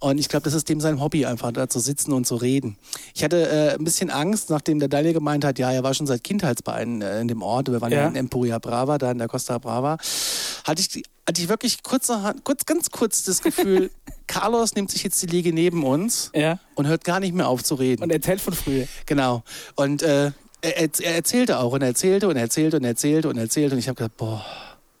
Und 0.00 0.18
ich 0.18 0.28
glaube, 0.28 0.42
das 0.42 0.54
ist 0.54 0.68
dem 0.68 0.80
sein 0.80 1.00
Hobby, 1.00 1.26
einfach 1.26 1.52
da 1.52 1.68
zu 1.68 1.78
sitzen 1.78 2.12
und 2.12 2.26
zu 2.26 2.34
reden. 2.34 2.76
Ich 3.14 3.22
hatte 3.22 3.48
äh, 3.48 3.74
ein 3.78 3.84
bisschen 3.84 4.10
Angst, 4.10 4.50
nachdem 4.50 4.80
der 4.80 4.88
Daniel 4.88 5.12
gemeint 5.12 5.44
hat, 5.44 5.60
ja, 5.60 5.70
er 5.70 5.84
war 5.84 5.94
schon 5.94 6.08
seit 6.08 6.24
Kindheitsbeinen 6.24 7.02
äh, 7.02 7.20
in 7.20 7.28
dem 7.28 7.40
Ort. 7.40 7.70
Wir 7.70 7.80
waren 7.80 7.92
ja. 7.92 8.08
In 8.08 8.16
Empuria 8.16 8.58
Brava, 8.58 8.98
da 8.98 9.12
in 9.12 9.18
der 9.18 9.28
Costa 9.28 9.58
Brava. 9.58 9.98
Hatte 10.64 10.80
ich, 10.80 10.88
die- 10.88 11.04
hatte 11.28 11.40
ich 11.40 11.48
wirklich 11.48 11.84
kurzerhand, 11.84 12.42
kurz, 12.44 12.66
ganz 12.66 12.90
kurz 12.90 13.22
das 13.22 13.42
Gefühl, 13.42 13.92
Carlos 14.26 14.74
nimmt 14.74 14.90
sich 14.90 15.04
jetzt 15.04 15.22
die 15.22 15.26
Liege 15.26 15.52
neben 15.52 15.84
uns 15.84 16.32
Ja. 16.34 16.58
und 16.74 16.88
hört 16.88 17.04
gar 17.04 17.20
nicht 17.20 17.32
mehr 17.32 17.46
auf 17.48 17.62
zu 17.62 17.76
reden. 17.76 18.02
Und 18.02 18.10
erzählt 18.10 18.40
von 18.40 18.54
früher. 18.54 18.88
Genau. 19.06 19.44
Und 19.76 20.02
äh, 20.02 20.32
er, 20.62 20.78
er 20.78 20.88
er 21.00 21.14
erzählte 21.16 21.58
auch 21.58 21.72
und 21.72 21.82
erzählte 21.82 22.28
und 22.28 22.36
erzählte 22.36 22.76
und 22.78 22.84
erzählte 22.84 23.28
und 23.28 23.36
erzählte. 23.38 23.74
Und 23.74 23.78
ich 23.80 23.88
habe 23.88 23.96
gedacht, 23.96 24.16
boah, 24.16 24.44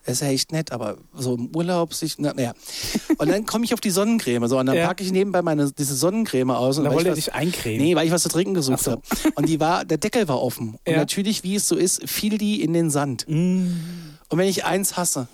das 0.04 0.14
ist 0.14 0.20
ja 0.22 0.28
echt 0.28 0.50
nett, 0.52 0.72
aber 0.72 0.96
so 1.14 1.36
im 1.36 1.54
Urlaub 1.54 1.94
sich. 1.94 2.16
Na, 2.18 2.32
naja. 2.34 2.52
Und 3.18 3.30
dann 3.30 3.46
komme 3.46 3.64
ich 3.64 3.72
auf 3.72 3.80
die 3.80 3.90
Sonnencreme. 3.90 4.48
So, 4.48 4.58
und 4.58 4.66
dann 4.66 4.76
Ja. 4.76 4.88
packe 4.88 5.04
ich 5.04 5.12
nebenbei 5.12 5.42
meine, 5.42 5.70
diese 5.70 5.94
Sonnencreme 5.94 6.50
aus. 6.50 6.78
Und 6.78 6.84
Da 6.84 6.90
wollte 6.90 7.04
ich 7.04 7.12
er 7.12 7.14
dich 7.14 7.34
eincremen. 7.34 7.86
Nee, 7.86 7.94
weil 7.94 8.06
ich 8.06 8.12
was 8.12 8.22
zu 8.22 8.28
trinken 8.28 8.54
gesucht 8.54 8.80
so. 8.80 8.92
habe. 8.92 9.02
Und 9.36 9.48
die 9.48 9.60
war, 9.60 9.84
der 9.84 9.98
Deckel 9.98 10.26
war 10.26 10.42
offen. 10.42 10.70
Und 10.84 10.92
Ja. 10.92 10.96
natürlich, 10.96 11.44
wie 11.44 11.54
es 11.54 11.68
so 11.68 11.76
ist, 11.76 12.08
fiel 12.08 12.36
die 12.38 12.62
in 12.62 12.72
den 12.72 12.90
Sand. 12.90 13.26
Mm. 13.28 13.68
Und 14.28 14.38
wenn 14.38 14.48
ich 14.48 14.64
eins 14.64 14.96
hasse, 14.96 15.28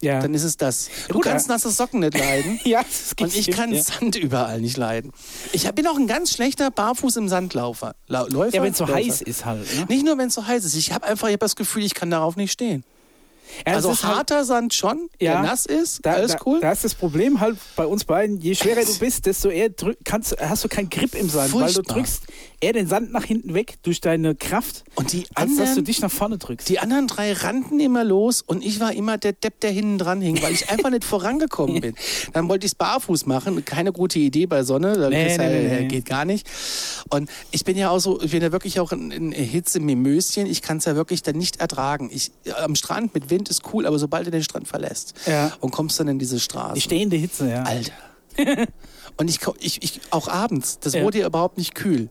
Ja. 0.00 0.20
dann 0.20 0.32
ist 0.34 0.44
es 0.44 0.56
das. 0.56 0.90
Du 1.08 1.14
gut, 1.14 1.24
kannst 1.24 1.48
nasse 1.48 1.70
Socken 1.70 2.00
nicht 2.00 2.16
leiden. 2.16 2.60
ja, 2.64 2.82
das 2.82 3.16
geht 3.16 3.26
Und 3.26 3.36
ich 3.36 3.50
kann 3.50 3.72
ja. 3.72 3.82
Sand 3.82 4.16
überall 4.16 4.60
nicht 4.60 4.76
leiden. 4.76 5.12
Ich 5.52 5.68
bin 5.72 5.86
auch 5.86 5.96
ein 5.96 6.06
ganz 6.06 6.32
schlechter 6.32 6.70
Barfuß 6.70 7.16
im 7.16 7.28
Sandlaufer. 7.28 7.94
La 8.06 8.22
Läufer? 8.22 8.56
Ja, 8.56 8.62
wenn 8.62 8.72
es 8.72 8.78
so 8.78 8.84
Läufer. 8.84 8.96
heiß 8.96 9.22
ist 9.22 9.44
halt. 9.44 9.66
Ne? 9.76 9.86
Nicht 9.88 10.04
nur, 10.04 10.16
wenn 10.18 10.28
es 10.28 10.34
so 10.34 10.46
heiß 10.46 10.64
ist. 10.64 10.74
Ich 10.76 10.92
habe 10.92 11.06
einfach 11.06 11.28
ich 11.28 11.34
hab 11.34 11.40
das 11.40 11.56
Gefühl, 11.56 11.84
ich 11.84 11.94
kann 11.94 12.10
darauf 12.10 12.36
nicht 12.36 12.52
stehen. 12.52 12.84
Ja, 13.66 13.74
also 13.74 13.90
ist 13.92 14.04
halt- 14.04 14.16
harter 14.16 14.44
Sand 14.44 14.74
schon, 14.74 15.08
Ja. 15.20 15.32
der 15.34 15.42
nass 15.42 15.66
ist, 15.66 16.04
Da, 16.04 16.12
alles 16.14 16.32
da, 16.32 16.38
cool. 16.46 16.60
Da 16.60 16.72
ist 16.72 16.84
das 16.84 16.94
Problem 16.94 17.40
halt 17.40 17.56
bei 17.76 17.86
uns 17.86 18.04
beiden, 18.04 18.40
je 18.40 18.54
schwerer 18.54 18.84
du 18.84 18.98
bist, 18.98 19.26
desto 19.26 19.48
eher 19.48 19.68
drück, 19.70 19.98
kannst, 20.04 20.36
hast 20.40 20.64
du 20.64 20.68
keinen 20.68 20.90
Grip 20.90 21.14
im 21.14 21.28
Sand, 21.28 21.52
weil 21.54 21.68
du 21.68 21.74
Furchtbar. 21.74 21.96
drückst 21.96 22.22
eher 22.60 22.72
den 22.72 22.88
Sand 22.88 23.12
nach 23.12 23.24
hinten 23.24 23.54
weg 23.54 23.74
durch 23.84 24.00
deine 24.00 24.34
Kraft, 24.34 24.84
Und 24.96 25.12
die 25.12 25.24
als 25.34 25.50
dass 25.50 25.56
du 25.56 25.62
anderen- 25.62 25.84
dich 25.84 26.00
nach 26.00 26.10
vorne 26.10 26.38
drückst. 26.38 26.68
Die 26.68 26.78
anderen 26.80 27.06
drei 27.06 27.32
rannten 27.32 27.78
immer 27.80 28.02
los 28.04 28.42
und 28.42 28.64
ich 28.64 28.80
war 28.80 28.92
immer 28.92 29.16
der 29.18 29.32
Depp, 29.32 29.60
der 29.60 29.70
hinten 29.70 29.98
dran 29.98 30.20
hing, 30.20 30.42
weil 30.42 30.52
ich 30.52 30.68
einfach 30.70 30.90
nicht 30.90 31.04
vorangekommen 31.04 31.80
bin. 31.80 31.94
Dann 32.32 32.48
wollte 32.48 32.66
ich 32.66 32.72
es 32.72 32.74
barfuß 32.76 33.26
machen, 33.26 33.64
keine 33.64 33.92
gute 33.92 34.18
Idee 34.18 34.46
bei 34.46 34.62
Sonne, 34.64 34.94
das 34.94 35.10
Nee, 35.10 35.36
nee, 35.38 35.68
ja, 35.74 35.80
nee, 35.80 35.86
geht 35.88 36.06
gar 36.06 36.24
nicht. 36.24 36.48
Und 37.10 37.30
ich 37.52 37.64
bin 37.64 37.76
ja 37.76 37.90
auch 37.90 38.00
so, 38.00 38.20
ich 38.20 38.32
bin 38.32 38.42
ja 38.42 38.50
wirklich 38.52 38.80
auch 38.80 38.90
ein, 38.92 39.12
ein 39.12 39.32
Hitze-Mimöschen, 39.32 40.46
ich 40.46 40.62
kann 40.62 40.78
es 40.78 40.84
ja 40.84 40.96
wirklich 40.96 41.22
dann 41.22 41.36
nicht 41.36 41.60
ertragen. 41.60 42.10
Ich, 42.12 42.32
am 42.56 42.74
Strand 42.74 43.14
mit 43.14 43.30
Wind 43.30 43.37
ist 43.48 43.62
cool, 43.72 43.86
aber 43.86 43.98
sobald 43.98 44.26
du 44.26 44.30
den 44.30 44.42
Strand 44.42 44.66
verlässt 44.66 45.14
Ja. 45.26 45.52
und 45.60 45.70
kommst 45.70 45.98
dann 46.00 46.08
in 46.08 46.18
diese 46.18 46.40
Straße. 46.40 46.74
Die 46.74 46.80
stehende 46.80 47.16
Hitze, 47.16 47.48
ja. 47.50 47.62
Alter. 47.62 47.92
und 49.16 49.28
ich, 49.30 49.40
ich, 49.60 49.82
ich, 49.82 50.00
auch 50.10 50.28
abends, 50.28 50.78
das 50.80 50.94
Ja. 50.94 51.02
wurde 51.02 51.18
ja 51.18 51.26
überhaupt 51.26 51.58
nicht 51.58 51.74
kühl. 51.74 52.08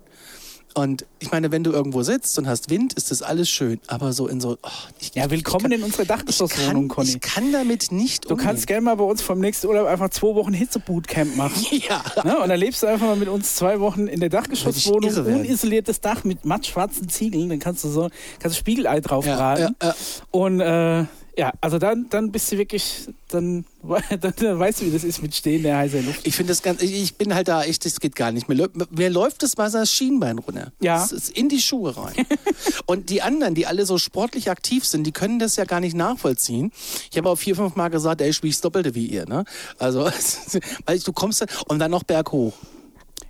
Und 0.77 1.07
ich 1.17 1.31
meine, 1.31 1.51
wenn 1.51 1.63
du 1.63 1.71
irgendwo 1.71 2.03
sitzt 2.03 2.37
und 2.37 2.47
hast 2.47 2.69
Wind, 2.69 2.93
ist 2.93 3.09
das 3.09 3.23
alles 3.23 3.49
schön. 3.49 3.79
Aber 3.87 4.13
so 4.13 4.27
in 4.27 4.39
so. 4.39 4.59
Oh, 4.61 4.69
ich, 4.99 5.15
Ja, 5.15 5.27
willkommen 5.31 5.71
in 5.71 5.81
unserer 5.81 6.05
kann, 6.05 6.19
Dachgeschosswohnung, 6.19 6.87
Conny. 6.87 7.09
ich 7.09 7.19
kann 7.19 7.51
damit 7.51 7.91
nicht 7.91 8.29
Du 8.29 8.35
kannst 8.35 8.67
gerne 8.67 8.81
mal 8.81 8.95
bei 8.95 9.03
uns 9.03 9.23
vom 9.23 9.39
nächsten 9.39 9.65
Urlaub 9.65 9.87
einfach 9.87 10.09
zwei 10.09 10.35
Wochen 10.35 10.53
Hitzebootcamp 10.53 11.35
machen. 11.35 11.65
Ja. 11.87 12.03
Ne? 12.23 12.39
Und 12.39 12.49
dann 12.49 12.59
lebst 12.59 12.83
du 12.83 12.87
einfach 12.87 13.07
mal 13.07 13.15
mit 13.15 13.27
uns 13.27 13.55
zwei 13.55 13.79
Wochen 13.79 14.07
in 14.07 14.19
der 14.19 14.29
Dachgeschosswohnung, 14.29 15.11
unisoliertes 15.15 15.99
Dach 16.01 16.23
mit 16.23 16.45
mattschwarzen 16.45 17.09
Ziegeln, 17.09 17.49
dann 17.49 17.59
kannst 17.59 17.83
du 17.83 17.89
so 17.89 18.09
kannst 18.39 18.57
du 18.57 18.59
Spiegelei 18.59 18.99
drauf 18.99 19.25
Ja, 19.25 19.57
ja, 19.57 19.69
ja. 19.81 19.95
Und 20.31 20.59
äh, 20.59 21.05
ja, 21.37 21.53
also 21.61 21.77
dann, 21.77 22.07
dann 22.09 22.31
bist 22.31 22.51
du 22.51 22.57
wirklich, 22.57 23.07
dann, 23.29 23.63
dann, 24.19 24.33
dann 24.35 24.59
weißt 24.59 24.81
du, 24.81 24.85
wie 24.85 24.91
das 24.91 25.03
ist 25.03 25.21
mit 25.21 25.35
stehender 25.35 25.77
heißer 25.77 26.01
Luft. 26.01 26.25
Ich 26.25 26.35
finde 26.35 26.51
das 26.51 26.61
ganz, 26.63 26.81
ich, 26.81 26.91
ich 26.93 27.15
bin 27.15 27.33
halt 27.35 27.47
da 27.47 27.63
echt, 27.63 27.85
das 27.85 27.99
geht 27.99 28.15
gar 28.15 28.31
nicht. 28.31 28.49
Mir, 28.49 28.55
läu- 28.55 28.85
mir 28.89 29.09
läuft 29.09 29.43
das 29.43 29.57
Wasser 29.57 29.81
das 29.81 29.91
Schienbein 29.91 30.39
runter. 30.39 30.71
Ja. 30.79 30.99
Das 30.99 31.11
ist 31.11 31.29
in 31.29 31.47
die 31.47 31.61
Schuhe 31.61 31.95
rein. 31.95 32.15
und 32.87 33.09
die 33.11 33.21
anderen, 33.21 33.53
die 33.55 33.67
alle 33.67 33.85
so 33.85 33.97
sportlich 33.99 34.49
aktiv 34.49 34.83
sind, 34.83 35.03
die 35.05 35.11
können 35.11 35.37
das 35.39 35.55
ja 35.55 35.65
gar 35.65 35.79
nicht 35.79 35.95
nachvollziehen. 35.95 36.71
Ich 37.11 37.17
habe 37.17 37.29
auch 37.29 37.35
vier, 37.37 37.55
fünf 37.55 37.75
Mal 37.75 37.89
gesagt, 37.89 38.19
ey, 38.21 38.29
ich 38.31 38.35
spiele 38.35 38.51
das 38.53 38.61
Doppelte 38.61 38.95
wie 38.95 39.05
ihr, 39.05 39.27
ne? 39.27 39.45
Also, 39.77 40.09
weil 40.85 40.99
du 40.99 41.13
kommst 41.13 41.41
dann, 41.41 41.49
und 41.67 41.79
dann 41.79 41.91
noch 41.91 42.03
berghoch. 42.03 42.53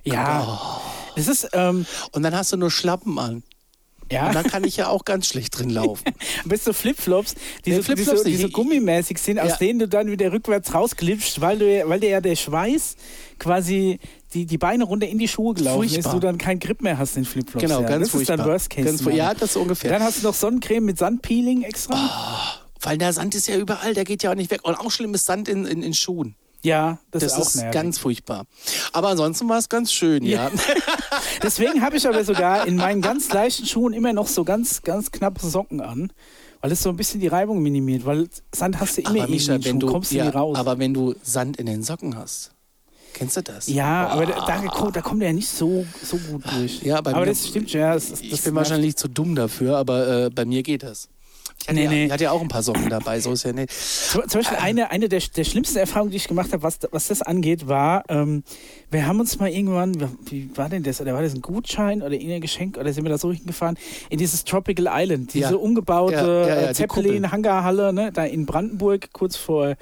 Ja. 0.04 0.80
Es 1.16 1.28
ist, 1.28 1.48
ähm, 1.52 1.84
Und 2.12 2.22
dann 2.22 2.34
hast 2.34 2.52
du 2.52 2.56
nur 2.56 2.70
Schlappen 2.70 3.18
an. 3.18 3.42
Ja, 4.10 4.28
Und 4.28 4.34
dann 4.34 4.44
kann 4.44 4.64
ich 4.64 4.76
ja 4.76 4.88
auch 4.88 5.04
ganz 5.04 5.26
schlecht 5.28 5.58
drin 5.58 5.70
laufen. 5.70 6.04
bist 6.44 6.66
du 6.66 6.72
Flipflops, 6.72 7.34
die, 7.64 7.70
Nee, 7.70 7.76
so, 7.76 7.82
Flipflops 7.82 8.22
die, 8.24 8.32
so, 8.32 8.36
die 8.36 8.42
so 8.42 8.48
gummimäßig 8.48 9.18
sind, 9.18 9.38
aus 9.38 9.50
Ja. 9.50 9.56
denen 9.56 9.78
du 9.80 9.88
dann 9.88 10.10
wieder 10.10 10.32
rückwärts 10.32 10.72
rausklipst, 10.74 11.40
weil, 11.40 11.58
du, 11.58 11.88
weil 11.88 12.00
dir 12.00 12.10
ja 12.10 12.20
der 12.20 12.36
Schweiß 12.36 12.96
quasi 13.38 13.98
die, 14.34 14.44
die 14.46 14.58
Beine 14.58 14.84
runter 14.84 15.06
in 15.06 15.18
die 15.18 15.28
Schuhe 15.28 15.54
gelaufen 15.54 15.84
ist, 15.84 15.92
Furchtbar. 15.94 16.12
du 16.14 16.20
dann 16.20 16.38
keinen 16.38 16.58
Grip 16.60 16.82
mehr 16.82 16.98
hast 16.98 17.16
in 17.16 17.24
Flipflops. 17.24 17.62
Genau, 17.64 17.80
ja. 17.82 17.88
ganz 17.88 18.00
Das 18.00 18.08
ist 18.08 18.12
furchtbar. 18.12 18.36
dann 18.38 18.46
Worst 18.46 18.70
Case. 18.70 18.86
Ganz 19.04 19.16
ja, 19.16 19.34
das 19.34 19.50
ist 19.50 19.56
ungefähr. 19.56 19.90
Dann 19.90 20.02
hast 20.02 20.18
du 20.22 20.26
noch 20.26 20.34
Sonnencreme 20.34 20.84
mit 20.84 20.98
Sandpeeling 20.98 21.62
extra. 21.62 22.60
Weil 22.80 22.98
der 22.98 23.12
Sand 23.12 23.34
ist 23.34 23.48
ja 23.48 23.56
überall, 23.56 23.94
der 23.94 24.04
geht 24.04 24.22
ja 24.22 24.30
auch 24.30 24.34
nicht 24.36 24.50
weg. 24.50 24.60
Und 24.64 24.74
auch 24.74 24.90
schlimmes 24.90 25.24
Sand 25.24 25.48
in, 25.48 25.64
in, 25.66 25.82
in 25.82 25.94
Schuhen. 25.94 26.36
Ja, 26.64 26.98
das, 27.12 27.22
Das 27.22 27.32
ist 27.34 27.38
auch 27.38 27.46
ist 27.46 27.54
nervig. 27.56 27.72
ganz 27.72 27.98
furchtbar. 27.98 28.44
Aber 28.92 29.08
ansonsten 29.08 29.48
war 29.48 29.58
es 29.58 29.68
ganz 29.68 29.92
schön, 29.92 30.24
ja. 30.24 30.50
Deswegen 31.42 31.82
habe 31.82 31.96
ich 31.96 32.06
aber 32.08 32.24
sogar 32.24 32.66
in 32.66 32.76
meinen 32.76 33.00
ganz 33.00 33.32
leichten 33.32 33.66
Schuhen 33.66 33.92
immer 33.92 34.12
noch 34.12 34.26
so 34.26 34.44
ganz, 34.44 34.82
ganz 34.82 35.10
knappe 35.12 35.46
Socken 35.46 35.80
an, 35.80 36.12
weil 36.60 36.72
es 36.72 36.82
so 36.82 36.88
ein 36.90 36.96
bisschen 36.96 37.20
die 37.20 37.28
Reibung 37.28 37.62
minimiert, 37.62 38.04
weil 38.04 38.28
Sand 38.54 38.80
hast 38.80 38.96
du 38.98 39.02
immer 39.02 39.22
Aber 39.22 39.28
Micha, 39.28 39.54
in 39.54 39.60
den 39.60 39.64
wenn 39.64 39.70
Schuhen, 39.72 39.80
du, 39.80 39.86
kommst 39.86 40.10
du 40.12 40.16
ja, 40.16 40.24
nie 40.24 40.30
raus. 40.30 40.56
aber 40.58 40.78
wenn 40.78 40.94
du 40.94 41.14
Sand 41.22 41.58
in 41.58 41.66
den 41.66 41.82
Socken 41.84 42.16
hast, 42.16 42.50
kennst 43.14 43.36
du 43.36 43.42
das? 43.42 43.68
ja, 43.68 44.08
aber 44.08 44.26
da, 44.26 44.44
da, 44.44 44.56
kommt- 44.66 44.96
da 44.96 45.00
kommt 45.00 45.22
er 45.22 45.28
ja 45.28 45.34
nicht 45.34 45.48
so, 45.48 45.86
so 46.02 46.16
gut 46.16 46.42
durch. 46.52 46.82
Ja, 46.82 47.00
bei 47.00 47.12
aber 47.12 47.20
mir- 47.20 47.26
das 47.26 47.46
stimmt 47.46 47.70
schon, 47.70 47.80
ja. 47.80 47.94
Das, 47.94 48.08
das 48.10 48.20
ich 48.20 48.42
bin 48.42 48.54
wahrscheinlich 48.56 48.96
zu 48.96 49.06
dumm 49.08 49.36
dafür, 49.36 49.76
aber 49.76 50.24
äh, 50.26 50.30
bei 50.30 50.44
mir 50.44 50.62
geht 50.64 50.82
das. 50.82 51.08
Ich 51.60 51.68
hatte, 51.68 51.74
Nee, 51.76 51.84
ja, 51.84 51.90
nee. 51.90 52.06
ich 52.06 52.12
hatte 52.12 52.24
ja 52.24 52.30
auch 52.30 52.40
ein 52.40 52.48
paar 52.48 52.62
Socken 52.62 52.88
dabei, 52.88 53.20
so 53.20 53.32
ist 53.32 53.42
ja 53.44 53.52
nicht. 53.52 53.70
Zum, 53.72 54.26
zum 54.28 54.40
Beispiel 54.40 54.58
eine, 54.58 54.90
eine 54.90 55.08
der, 55.08 55.20
der 55.20 55.44
schlimmsten 55.44 55.76
Erfahrungen, 55.78 56.10
die 56.12 56.16
ich 56.16 56.28
gemacht 56.28 56.52
habe, 56.52 56.62
was, 56.62 56.78
was 56.92 57.08
das 57.08 57.20
angeht, 57.20 57.66
war, 57.68 58.04
ähm, 58.08 58.42
wir 58.90 59.06
haben 59.06 59.20
uns 59.20 59.38
mal 59.38 59.50
irgendwann, 59.50 59.94
wie 60.30 60.50
war 60.56 60.68
denn 60.68 60.82
das? 60.82 61.00
Oder 61.00 61.14
war 61.14 61.22
das 61.22 61.34
ein 61.34 61.42
Gutschein 61.42 62.00
oder 62.02 62.12
irgendein 62.14 62.40
Geschenk 62.40 62.78
oder 62.78 62.92
sind 62.92 63.04
wir 63.04 63.10
da 63.10 63.18
so 63.18 63.32
hingefahren? 63.32 63.76
In 64.08 64.18
dieses 64.18 64.44
Tropical 64.44 64.86
Island, 64.90 65.34
diese 65.34 65.50
Ja. 65.50 65.56
umgebaute 65.56 66.14
Ja, 66.14 66.48
ja, 66.48 66.60
ja, 66.62 66.70
äh, 66.70 66.74
Zeppelin-Hangarhalle, 66.74 67.92
ne, 67.92 68.12
da 68.12 68.24
in 68.24 68.46
Brandenburg, 68.46 69.12
kurz 69.12 69.36
vor 69.36 69.74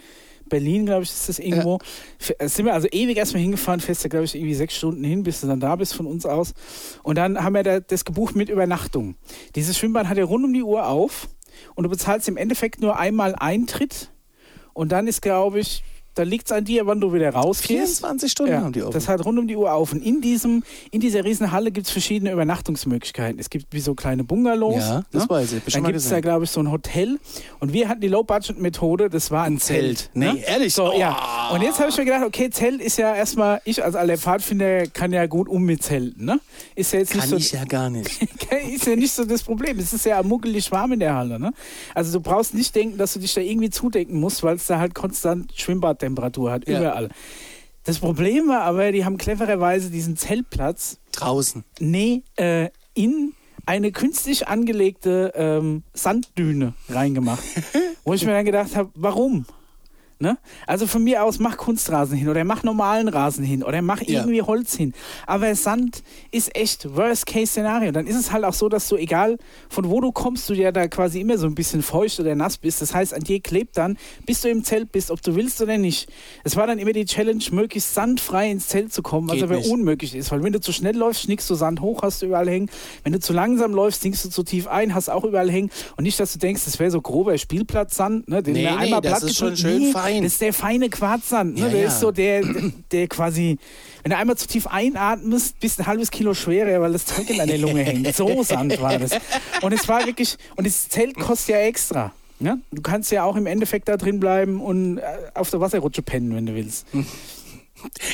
Berlin, 0.49 0.87
glaube 0.87 1.03
ich, 1.03 1.11
ist 1.11 1.29
das 1.29 1.39
irgendwo. 1.41 1.79
F- 2.21 2.35
äh, 2.39 2.49
Sind 2.49 2.67
wir 2.67 2.75
also 2.75 2.87
ewig 2.91 3.17
erstmal 3.17 3.43
hingefahren, 3.43 3.81
fährst 3.81 4.05
du, 4.05 4.09
glaube 4.09 4.25
ich, 4.27 4.35
irgendwie 4.35 4.55
sechs 4.55 4.75
Stunden 4.77 5.03
hin, 5.03 5.25
bis 5.25 5.41
du 5.41 5.49
dann 5.49 5.59
da 5.61 5.75
bist 5.77 5.93
von 5.95 6.07
uns 6.07 6.25
aus. 6.25 6.55
Und 7.03 7.17
dann 7.19 7.43
haben 7.43 7.55
wir 7.55 7.65
da 7.65 7.81
das 7.81 8.05
gebucht 8.05 8.37
mit 8.37 8.49
Übernachtung. 8.49 9.17
Dieses 9.57 9.77
Schwimmbad 9.77 10.09
hat 10.09 10.19
ja 10.19 10.25
rund 10.25 10.45
um 10.45 10.53
die 10.53 10.63
Uhr 10.63 10.87
auf 10.87 11.29
und 11.75 11.85
du 11.85 11.91
bezahlst 11.91 12.29
im 12.29 12.37
Endeffekt 12.37 12.81
nur 12.81 12.99
einmal 12.99 13.35
Eintritt. 13.35 14.11
Und 14.73 14.93
dann 14.93 15.07
ist, 15.07 15.23
glaube 15.23 15.59
ich, 15.59 15.83
da 16.17 16.25
liegt 16.25 16.47
es 16.47 16.53
an 16.53 16.65
dir, 16.65 16.87
wann 16.87 17.01
du 17.01 17.13
wieder 17.13 17.31
rausgehst. 17.31 17.69
24 18.01 18.33
Stunden 18.33 18.53
Ja, 18.53 18.63
haben 18.63 18.73
die 18.73 18.83
offen. 18.83 18.93
das 18.95 19.07
hat 19.09 19.25
rund 19.25 19.39
um 19.39 19.47
die 19.47 19.55
Uhr 19.57 19.73
auf. 19.73 19.93
Und 19.93 20.03
in, 20.05 20.21
diesem, 20.21 20.65
in 20.91 21.01
dieser 21.01 21.25
Riesenhalle 21.25 21.71
gibt 21.71 21.87
es 21.87 21.93
verschiedene 21.93 22.33
Übernachtungsmöglichkeiten. 22.33 23.39
Es 23.39 23.51
gibt 23.51 23.67
wie 23.73 23.81
so 23.81 23.95
kleine 23.95 24.25
Bungalows. 24.25 24.77
ja, 24.83 25.03
das 25.13 25.23
ne? 25.25 25.29
weiß 25.31 25.53
ich. 25.53 25.63
Schon 25.73 25.83
Dann 25.85 25.93
gibt 25.93 25.99
es 25.99 26.09
da, 26.09 26.21
glaube 26.21 26.45
ich, 26.45 26.51
so 26.51 26.61
ein 26.61 26.71
Hotel. 26.71 27.19
Und 27.61 27.73
wir 27.73 27.89
hatten 27.89 28.01
die 28.01 28.09
Low-Budget-Methode, 28.09 29.11
das 29.11 29.31
war 29.31 29.45
ein 29.45 29.59
Zelt. 29.59 30.11
Nee, 30.15 30.33
ne? 30.33 30.39
ehrlich? 30.47 30.75
So, 30.75 30.93
Oh. 30.93 30.99
ja. 30.99 31.51
Und 31.53 31.63
jetzt 31.63 31.79
habe 31.81 31.91
ich 31.91 31.97
mir 31.97 32.05
gedacht, 32.05 32.25
okay, 32.25 32.49
Zelt 32.51 32.81
ist 32.81 32.97
ja 32.99 33.15
erstmal, 33.15 33.61
ich 33.65 33.83
als 33.85 33.95
alter 33.95 34.17
Pfadfinder 34.19 34.87
kann 34.87 35.13
ja 35.13 35.27
gut 35.27 35.49
um 35.49 35.63
mit 35.65 35.83
Zelten. 35.83 36.25
Ne? 36.25 36.41
Ist 36.75 36.93
ja 36.93 37.01
jetzt 37.01 37.13
nicht 37.15 37.21
Kann 37.23 37.31
so. 37.31 37.37
ich 37.37 37.53
ja 37.53 37.65
gar 37.65 37.91
nicht. 37.91 38.23
ist 38.73 38.87
ja 38.87 38.97
nicht 38.97 39.13
so 39.13 39.25
das 39.25 39.43
Problem. 39.43 39.79
Es 39.79 39.93
ist 39.93 40.07
ja 40.07 40.23
muckelig 40.23 40.71
warm 40.73 40.93
in 40.93 41.01
der 41.01 41.15
Halle. 41.15 41.39
Ne? 41.39 41.53
Also 41.95 42.13
du 42.13 42.21
brauchst 42.21 42.55
nicht 42.55 42.75
denken, 42.75 42.99
dass 42.99 43.13
du 43.15 43.19
dich 43.21 43.35
da 43.35 43.41
irgendwie 43.41 43.71
zudecken 43.71 44.19
musst, 44.21 44.43
weil 44.43 44.57
es 44.57 44.67
da 44.67 44.79
halt 44.79 44.95
konstant 44.95 45.53
Schwimmbadtemperatur 46.07 46.51
hat, 46.51 46.69
Ja. 46.69 46.79
überall. 46.81 47.09
Das 47.85 47.99
Problem 48.01 48.49
war 48.49 48.63
aber, 48.63 48.91
die 48.93 49.05
haben 49.05 49.17
clevererweise 49.17 49.91
diesen 49.91 50.17
Zeltplatz, 50.17 50.99
Draußen. 51.13 51.65
nee, 51.79 52.23
äh, 52.37 52.69
in 52.95 53.33
eine 53.65 53.93
künstlich 53.93 54.49
angelegte 54.49 55.33
ähm, 55.37 55.83
Sanddüne 55.93 56.75
reingemacht. 56.89 57.43
wo 58.05 58.15
ich 58.15 58.25
mir 58.25 58.33
dann 58.33 58.45
gedacht 58.45 58.75
habe, 58.77 58.91
warum? 58.95 59.45
Ne? 60.19 60.39
Also 60.67 60.87
von 60.87 61.05
mir 61.05 61.23
aus, 61.25 61.39
mach 61.39 61.59
Kunstrasen 61.59 62.17
hin 62.17 62.31
oder 62.31 62.43
mach 62.45 62.63
normalen 62.63 63.09
Rasen 63.09 63.45
hin 63.45 63.63
oder 63.63 63.83
mach 63.83 64.01
Ja. 64.01 64.21
irgendwie 64.21 64.41
Holz 64.41 64.75
hin. 64.75 64.95
Aber 65.27 65.55
Sand 65.55 66.03
ist 66.31 66.57
echt 66.57 66.97
Worst-Case-Szenario. 66.97 67.93
Dann 67.93 68.07
ist 68.07 68.17
es 68.17 68.33
halt 68.33 68.45
auch 68.45 68.55
so, 68.55 68.71
dass 68.71 68.89
du, 68.89 68.97
egal 68.97 69.37
von 69.69 69.91
wo 69.91 70.01
du 70.01 70.13
kommst, 70.13 70.49
du 70.49 70.55
ja 70.55 70.73
da 70.73 70.89
quasi 70.89 71.21
immer 71.21 71.37
so 71.37 71.47
ein 71.47 71.55
bisschen 71.55 71.83
feucht 71.83 72.19
oder 72.19 72.35
nass 72.35 72.57
bist. 72.57 72.81
Das 72.81 72.95
heißt, 72.95 73.13
an 73.13 73.25
dir 73.25 73.41
klebt 73.41 73.77
dann, 73.77 73.99
bis 74.25 74.41
du 74.41 74.49
im 74.49 74.65
Zelt 74.65 74.91
bist, 74.91 75.11
ob 75.11 75.21
du 75.21 75.35
willst 75.37 75.61
oder 75.61 75.77
nicht. 75.77 76.09
Es 76.45 76.57
war 76.57 76.67
dann 76.67 76.79
immer 76.79 76.93
die 76.93 77.05
Challenge, 77.05 77.45
möglichst 77.53 77.93
sandfrei 77.93 78.51
ins 78.51 78.69
Zelt 78.69 78.95
zu 78.95 79.03
kommen, 79.03 79.29
was 79.29 79.35
Geht 79.35 79.45
aber 79.45 79.57
nicht. 79.57 79.69
unmöglich 79.71 80.15
ist. 80.15 80.31
Weil 80.33 80.43
wenn 80.43 80.53
du 80.55 80.61
zu 80.61 80.73
schnell 80.73 80.97
läufst, 80.97 81.25
schnickst 81.25 81.51
du 81.51 81.55
Sand 81.55 81.83
hoch, 81.83 82.01
hast 82.03 82.23
du 82.23 82.27
überall 82.27 82.49
hängen. 82.49 82.71
Wenn 83.05 83.13
du 83.13 83.21
zu 83.21 83.35
langsam 83.35 83.75
läufst, 83.75 84.01
sinkst 84.01 84.25
du 84.25 84.31
zu 84.31 84.43
tief 84.45 84.67
ein, 84.67 84.95
hast 84.95 85.11
auch 85.11 85.25
überall 85.25 85.51
hängen. 85.51 85.71
Und 85.99 86.05
nicht, 86.05 86.19
dass 86.19 86.33
du 86.33 86.39
denkst, 86.39 86.65
das 86.65 86.79
wäre 86.79 86.91
so 86.91 87.03
grober 87.03 87.37
Spielplatzsand, 87.37 88.29
ne, 88.29 88.43
den 88.43 88.55
Nee, 88.55 88.63
wir 88.63 88.71
nee, 88.71 88.77
einmal 88.79 89.01
das 89.03 89.13
platt 89.21 89.23
ist 89.31 89.37
schon 89.37 89.57
schön 89.57 89.83
nee, 89.83 89.93
fein. 90.07 90.23
Das 90.23 90.33
ist 90.33 90.41
der 90.41 90.53
feine 90.53 90.89
Quarzsand. 90.91 91.55
Ne? 91.55 91.61
Ja, 91.61 91.69
der 91.69 91.81
ja. 91.83 91.89
ist 91.89 92.01
so 92.01 92.11
der, 92.11 92.43
der, 92.93 93.09
quasi, 93.09 93.59
wenn 94.03 94.11
du 94.11 94.17
einmal 94.17 94.37
zu 94.37 94.47
tief 94.47 94.67
einatmest, 94.67 95.59
bist 95.61 95.81
ein 95.81 95.87
halbes 95.87 96.11
Kilo 96.11 96.35
schwerer, 96.35 96.81
weil 96.81 96.93
das 96.93 97.07
Zeug 97.07 97.29
in 97.31 97.39
deiner 97.39 97.59
Lunge 97.59 97.83
hängt. 97.83 98.15
So 98.15 98.43
Sand 98.45 98.81
war 98.81 98.99
das. 98.99 99.13
Und 99.63 99.73
es 99.73 99.89
war 99.89 100.07
wirklich, 100.07 100.37
und 100.57 100.67
das 100.67 100.89
Zelt 100.89 101.17
kostet 101.17 101.55
ja 101.55 101.61
extra. 101.61 102.13
Ne? 102.39 102.61
Du 102.71 102.83
kannst 102.83 103.11
ja 103.13 103.25
auch 103.25 103.37
im 103.37 103.47
Endeffekt 103.47 103.89
da 103.89 103.97
drin 103.97 104.21
bleiben 104.21 104.61
und 104.61 104.99
äh, 104.99 105.03
auf 105.35 105.51
der 105.51 105.61
Wasserrutsche 105.61 106.03
pennen, 106.03 106.35
wenn 106.35 106.47
du 106.47 106.55
willst. 106.55 106.87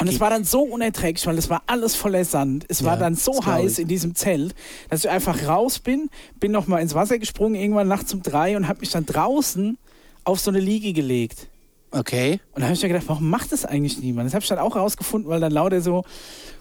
Und 0.00 0.08
es 0.08 0.20
war 0.20 0.30
dann 0.30 0.44
so 0.44 0.62
unerträglich, 0.62 1.26
weil 1.26 1.38
es 1.38 1.49
war 1.49 1.62
alles 1.66 1.94
voller 1.94 2.25
Sand. 2.25 2.64
Es 2.68 2.84
war 2.84 2.94
Ja, 2.94 3.00
dann 3.00 3.14
so 3.14 3.44
heiß 3.44 3.78
in 3.78 3.88
diesem 3.88 4.14
Zelt, 4.14 4.54
dass 4.90 5.04
ich 5.04 5.11
einfach 5.11 5.46
raus 5.46 5.78
bin, 5.78 6.11
bin 6.40 6.52
noch 6.52 6.66
mal 6.66 6.78
ins 6.78 6.94
Wasser 6.94 7.18
gesprungen, 7.18 7.54
irgendwann 7.54 7.88
nachts 7.88 8.12
um 8.12 8.22
drei 8.22 8.56
und 8.56 8.68
habe 8.68 8.80
mich 8.80 8.90
dann 8.90 9.06
draußen 9.06 9.78
auf 10.25 10.40
so 10.40 10.50
eine 10.50 10.61
Liege 10.61 10.92
gelegt. 10.92 11.49
Okay. 11.92 12.40
Und 12.54 12.61
da 12.61 12.66
habe 12.66 12.75
ich 12.75 12.82
mir 12.82 12.88
gedacht, 12.88 13.04
warum 13.08 13.28
macht 13.28 13.52
das 13.52 13.64
eigentlich 13.64 13.99
niemand? 13.99 14.26
Das 14.26 14.34
habe 14.34 14.42
ich 14.42 14.49
dann 14.49 14.58
auch 14.58 14.75
rausgefunden, 14.76 15.30
weil 15.30 15.40
dann 15.40 15.52
lauter 15.52 15.80
so 15.80 16.04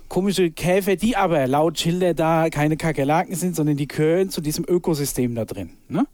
komische 0.09 0.51
Käfer, 0.51 0.97
die 0.97 1.15
aber 1.15 1.47
laut 1.47 1.79
Schilder 1.79 2.13
da 2.13 2.49
keine 2.49 2.75
Kakerlaken 2.75 3.33
sind, 3.33 3.55
sondern 3.55 3.77
die 3.77 3.87
gehören 3.87 4.29
zu 4.29 4.41
diesem 4.41 4.65
Ökosystem 4.67 5.33
da 5.35 5.45
drin. 5.45 5.69
Ne? 5.87 6.05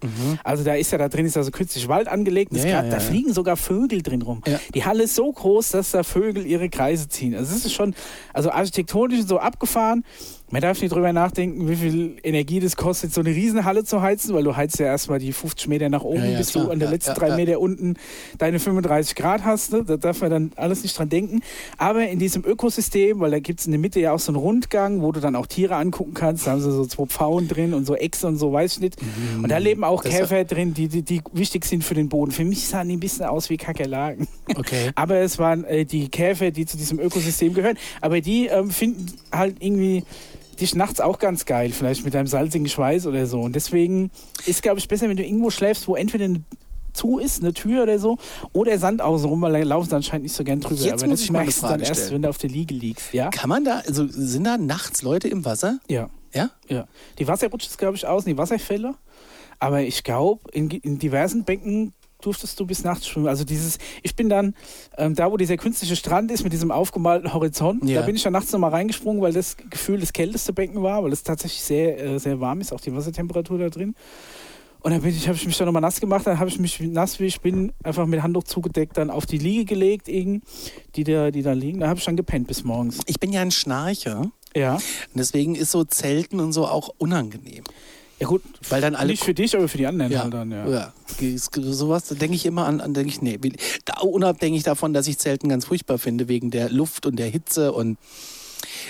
Also 0.43 0.63
da 0.63 0.75
ist 0.75 0.91
ja 0.91 0.99
da 0.99 1.09
drin 1.09 1.25
ist 1.25 1.35
also 1.35 1.49
künstlich 1.49 1.87
Wald 1.87 2.07
angelegt, 2.07 2.51
Mhm. 2.51 2.57
Ja, 2.59 2.63
grad, 2.65 2.85
ja, 2.85 2.91
da 2.91 2.97
ja. 2.97 2.99
fliegen 2.99 3.33
sogar 3.33 3.57
Vögel 3.57 4.03
drin 4.03 4.21
rum. 4.21 4.43
Die 4.75 4.85
Halle 4.85 5.05
ist 5.05 5.15
so 5.15 5.31
groß, 5.31 5.71
dass 5.71 5.89
da 5.91 6.03
Vögel 6.03 6.45
ihre 6.45 6.69
Kreise 6.69 7.09
ziehen. 7.09 7.33
Also 7.33 7.55
es 7.55 7.65
ist 7.65 7.73
schon, 7.73 7.95
also 8.33 8.51
architektonisch 8.51 9.25
so 9.25 9.39
abgefahren. 9.39 10.03
Man 10.49 10.61
darf 10.61 10.81
nicht 10.81 10.93
drüber 10.93 11.11
nachdenken, 11.11 11.67
wie 11.67 11.75
viel 11.75 12.15
Energie 12.23 12.61
das 12.61 12.77
kostet, 12.77 13.13
so 13.13 13.19
eine 13.19 13.31
Riesenhalle 13.31 13.83
zu 13.83 14.01
heizen, 14.01 14.33
weil 14.33 14.43
du 14.43 14.55
heizt 14.55 14.79
ja 14.79 14.85
erstmal 14.85 15.19
die 15.19 15.33
50 15.33 15.67
Meter 15.67 15.89
nach 15.89 16.03
oben, 16.03 16.19
Ja, 16.23 16.25
ja, 16.31 16.37
bis 16.37 16.51
klar. 16.53 16.65
du 16.67 16.71
an 16.71 16.79
der 16.79 16.89
letzten 16.89 17.15
drei. 17.15 17.35
Meter 17.35 17.59
unten 17.59 17.95
deine 18.37 18.59
35 18.59 19.15
Grad 19.15 19.43
hast. 19.43 19.73
Ne? 19.73 19.83
Da 19.85 19.97
darf 19.97 20.21
man 20.21 20.29
dann 20.31 20.51
alles 20.55 20.83
nicht 20.83 20.97
dran 20.97 21.09
denken. 21.09 21.41
Aber 21.77 22.07
in 22.07 22.17
diesem 22.17 22.45
Ökosystem, 22.45 23.19
weil 23.19 23.31
da 23.31 23.39
gibt 23.39 23.59
es 23.59 23.65
in 23.65 23.73
der 23.73 23.79
Mitte 23.81 23.99
ja 23.99 24.13
auch 24.13 24.19
so 24.19 24.31
einen 24.31 24.37
Rundgang, 24.37 25.01
wo 25.01 25.11
du 25.11 25.19
dann 25.19 25.35
auch 25.35 25.47
Tiere 25.47 25.75
angucken 25.75 26.13
kannst, 26.13 26.47
da 26.47 26.51
haben 26.51 26.61
sie 26.61 26.71
so 26.71 26.85
zwei 26.85 27.05
Pfauen 27.07 27.49
drin 27.49 27.73
und 27.73 27.85
so 27.85 27.95
Echse 27.95 28.25
und 28.27 28.37
so, 28.37 28.53
weiß 28.53 28.75
ich 28.75 28.79
nicht. 28.79 28.95
Und 29.43 29.49
da 29.51 29.57
leben 29.57 29.83
auch 29.83 30.01
Das- 30.01 30.13
Käfer 30.13 30.45
drin, 30.45 30.73
die, 30.73 30.87
die, 30.87 31.01
die 31.01 31.21
wichtig 31.33 31.65
sind 31.65 31.83
für 31.83 31.93
den 31.93 32.07
Boden. 32.07 32.31
Für 32.31 32.45
mich 32.45 32.65
sahen 32.69 32.87
die 32.87 32.95
ein 32.95 33.01
bisschen 33.01 33.25
aus 33.25 33.49
wie 33.49 33.57
Kakerlaken. 33.57 34.29
Okay. 34.55 34.91
Aber 34.95 35.17
es 35.17 35.37
waren 35.39 35.65
äh, 35.65 35.83
die 35.83 36.07
Käfer, 36.07 36.51
die 36.51 36.65
zu 36.65 36.77
diesem 36.77 36.99
Ökosystem 37.01 37.53
gehören. 37.53 37.77
Aber 37.99 38.21
die 38.21 38.45
ähm, 38.47 38.69
finden 38.71 39.07
halt 39.29 39.57
irgendwie 39.59 40.03
dich 40.61 40.75
nachts 40.75 40.99
auch 40.99 41.19
ganz 41.19 41.45
geil, 41.45 41.71
vielleicht 41.71 42.05
mit 42.05 42.13
deinem 42.13 42.27
salzigen 42.27 42.67
Schweiß 42.67 43.05
oder 43.07 43.25
so. 43.25 43.41
Und 43.41 43.55
deswegen 43.55 44.11
ist, 44.45 44.61
glaube 44.61 44.79
ich, 44.79 44.87
besser, 44.87 45.09
wenn 45.09 45.17
du 45.17 45.23
irgendwo 45.23 45.49
schläfst, 45.49 45.87
wo 45.87 45.95
entweder 45.95 46.25
eine 46.25 46.43
zu 46.93 47.19
ist, 47.19 47.41
eine 47.41 47.53
Tür 47.53 47.83
oder 47.83 47.99
so, 47.99 48.17
oder 48.53 48.77
Sand 48.79 49.01
außenrum, 49.01 49.39
weil 49.41 49.53
da 49.53 49.59
laufen 49.59 49.89
sie 49.89 49.95
anscheinend 49.95 50.23
nicht 50.23 50.35
so 50.35 50.43
gern 50.43 50.59
drüber. 50.59 50.81
Jetzt 50.81 51.03
Aber 51.03 51.11
muss 51.11 51.19
das 51.19 51.25
ich 51.25 51.31
merkst 51.31 51.63
du 51.63 51.67
dann 51.67 51.79
erst, 51.79 51.95
stellen. 51.95 52.15
wenn 52.15 52.21
du 52.23 52.29
auf 52.29 52.39
der 52.39 52.49
Liege 52.49 52.73
liegst. 52.73 53.13
Ja? 53.13 53.29
Kann 53.29 53.49
man 53.49 53.63
da, 53.63 53.81
also 53.85 54.07
sind 54.07 54.43
da 54.45 54.57
nachts 54.57 55.03
Leute 55.03 55.27
im 55.27 55.45
Wasser? 55.45 55.79
Ja. 55.87 56.09
Ja? 56.33 56.49
Ja. 56.67 56.87
Die 57.19 57.27
Wasserrutsche 57.27 57.69
ist, 57.69 57.77
glaube 57.77 57.95
ich, 57.95 58.07
außen, 58.07 58.29
die 58.29 58.37
Wasserfälle. 58.37 58.95
Aber 59.59 59.81
ich 59.81 60.03
glaube, 60.03 60.41
in, 60.51 60.69
in 60.69 60.99
diversen 60.99 61.43
Becken 61.43 61.93
durftest 62.21 62.59
du 62.59 62.65
bis 62.65 62.83
nachts 62.83 63.07
schwimmen. 63.07 63.27
Also 63.27 63.43
dieses, 63.43 63.77
ich 64.03 64.15
bin 64.15 64.29
dann 64.29 64.55
ähm, 64.97 65.15
da, 65.15 65.31
wo 65.31 65.37
dieser 65.37 65.57
künstliche 65.57 65.95
Strand 65.95 66.31
ist 66.31 66.43
mit 66.43 66.53
diesem 66.53 66.71
aufgemalten 66.71 67.33
Horizont, 67.33 67.83
Ja. 67.87 67.99
da 68.01 68.05
bin 68.05 68.15
ich 68.15 68.23
dann 68.23 68.33
nachts 68.33 68.51
nochmal 68.51 68.71
reingesprungen, 68.71 69.21
weil 69.21 69.33
das 69.33 69.55
Gefühl 69.69 69.99
das 69.99 70.13
kälteste 70.13 70.53
Becken 70.53 70.81
war, 70.81 71.03
weil 71.03 71.11
es 71.13 71.23
tatsächlich 71.23 71.61
sehr, 71.61 71.99
äh, 72.03 72.19
sehr 72.19 72.39
warm 72.39 72.61
ist, 72.61 72.73
auch 72.73 72.81
die 72.81 72.93
Wassertemperatur 72.93 73.57
da 73.59 73.69
drin. 73.69 73.95
Und 74.81 74.91
dann 74.91 75.01
bin 75.01 75.09
ich, 75.11 75.27
habe 75.27 75.35
ich 75.35 75.45
mich 75.45 75.57
dann 75.57 75.65
nochmal 75.65 75.81
nass 75.81 75.99
gemacht, 75.99 76.25
dann 76.27 76.39
habe 76.39 76.49
ich 76.49 76.59
mich 76.59 76.79
nass 76.79 77.19
wie 77.19 77.25
ich 77.25 77.41
bin, 77.41 77.73
einfach 77.83 78.05
mit 78.05 78.21
Handtuch 78.21 78.43
zugedeckt, 78.43 78.97
dann 78.97 79.09
auf 79.09 79.25
die 79.25 79.37
Liege 79.39 79.65
gelegt, 79.65 80.07
die 80.07 80.41
da, 81.03 81.31
die 81.31 81.41
da 81.41 81.53
liegen. 81.53 81.79
Da 81.79 81.87
habe 81.87 81.99
ich 81.99 82.05
dann 82.05 82.15
gepennt 82.15 82.47
bis 82.47 82.63
morgens. 82.63 82.99
Ich 83.07 83.19
bin 83.19 83.33
ja 83.33 83.41
ein 83.41 83.51
Schnarcher. 83.51 84.31
Ja. 84.55 84.75
Und 84.75 84.81
deswegen 85.15 85.55
ist 85.55 85.71
so 85.71 85.83
Zelten 85.83 86.39
und 86.39 86.53
so 86.53 86.67
auch 86.67 86.89
unangenehm. 86.99 87.63
Ja 88.19 88.27
gut, 88.27 88.41
Weil 88.69 88.81
dann 88.81 88.95
alle 88.95 89.11
nicht 89.11 89.23
für 89.23 89.33
dich, 89.35 89.55
aber 89.55 89.67
für 89.67 89.77
die 89.77 89.85
anderen 89.85 90.11
Ja, 90.11 90.23
halt 90.23 90.33
dann, 90.33 90.51
ja. 90.51 90.67
ja. 90.67 90.93
Sowas, 91.53 92.05
da 92.07 92.15
denke 92.15 92.35
ich 92.35 92.45
immer 92.45 92.65
an, 92.65 92.81
an 92.81 92.93
denke 92.93 93.09
ich, 93.09 93.21
nee, 93.21 93.39
da, 93.85 93.99
unabhängig 94.01 94.63
davon, 94.63 94.93
dass 94.93 95.07
ich 95.07 95.17
Zelten 95.19 95.49
ganz 95.49 95.65
furchtbar 95.65 95.99
finde, 95.99 96.27
wegen 96.27 96.49
der 96.49 96.69
Luft 96.69 97.05
und 97.05 97.17
der 97.17 97.27
Hitze 97.27 97.71
und 97.73 97.97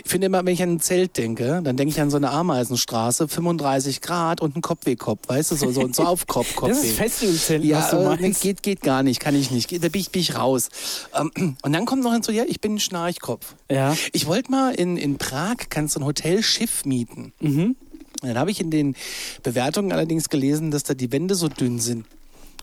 ich 0.03 0.09
finde 0.11 0.27
immer, 0.27 0.45
wenn 0.45 0.53
ich 0.53 0.61
an 0.63 0.73
ein 0.73 0.79
Zelt 0.79 1.17
denke, 1.17 1.61
dann 1.63 1.75
denke 1.75 1.91
ich 1.91 1.99
an 1.99 2.09
so 2.09 2.17
eine 2.17 2.29
Ameisenstraße, 2.29 3.27
35 3.27 4.01
Grad 4.01 4.41
und 4.41 4.55
ein 4.55 4.61
Kopfwehkopf, 4.61 5.27
weißt 5.27 5.51
du, 5.51 5.55
so, 5.55 5.71
so, 5.71 5.87
so 5.91 6.03
auf 6.03 6.25
Kopf, 6.27 6.47
Das 6.61 6.77
ist 6.83 6.97
Kopfweh. 6.97 7.03
Festivalzelt, 7.03 7.61
was 7.63 7.67
Ja, 7.67 7.89
du 7.91 7.97
äh, 7.97 8.15
nee, 8.15 8.21
meinst. 8.21 8.41
geht, 8.41 8.63
geht 8.63 8.81
gar 8.81 9.03
nicht, 9.03 9.19
kann 9.19 9.35
ich 9.35 9.51
nicht. 9.51 9.71
Da 9.83 9.89
bin 9.89 9.99
ich, 10.01 10.11
bin 10.11 10.21
ich 10.21 10.35
raus. 10.35 10.69
Ähm, 11.15 11.55
und 11.61 11.73
dann 11.73 11.85
kommt 11.85 12.03
noch 12.03 12.13
hinzu, 12.13 12.31
ja, 12.31 12.43
ich 12.47 12.61
bin 12.61 12.75
ein 12.75 12.79
Schnarchkopf. 12.79 13.55
Ja. 13.69 13.95
Ich 14.13 14.25
wollte 14.27 14.51
mal 14.51 14.73
in, 14.73 14.97
in 14.97 15.17
Prag, 15.17 15.55
kannst 15.69 15.95
du 15.95 15.99
ein 16.01 16.05
Hotelschiff 16.05 16.85
mieten. 16.85 17.33
Mhm. 17.39 17.75
Dann 18.21 18.37
habe 18.37 18.51
ich 18.51 18.59
in 18.59 18.71
den 18.71 18.95
Bewertungen 19.43 19.91
allerdings 19.91 20.29
gelesen, 20.29 20.71
dass 20.71 20.83
da 20.83 20.93
die 20.93 21.11
Wände 21.11 21.35
so 21.35 21.47
dünn 21.47 21.79
sind. 21.79 22.05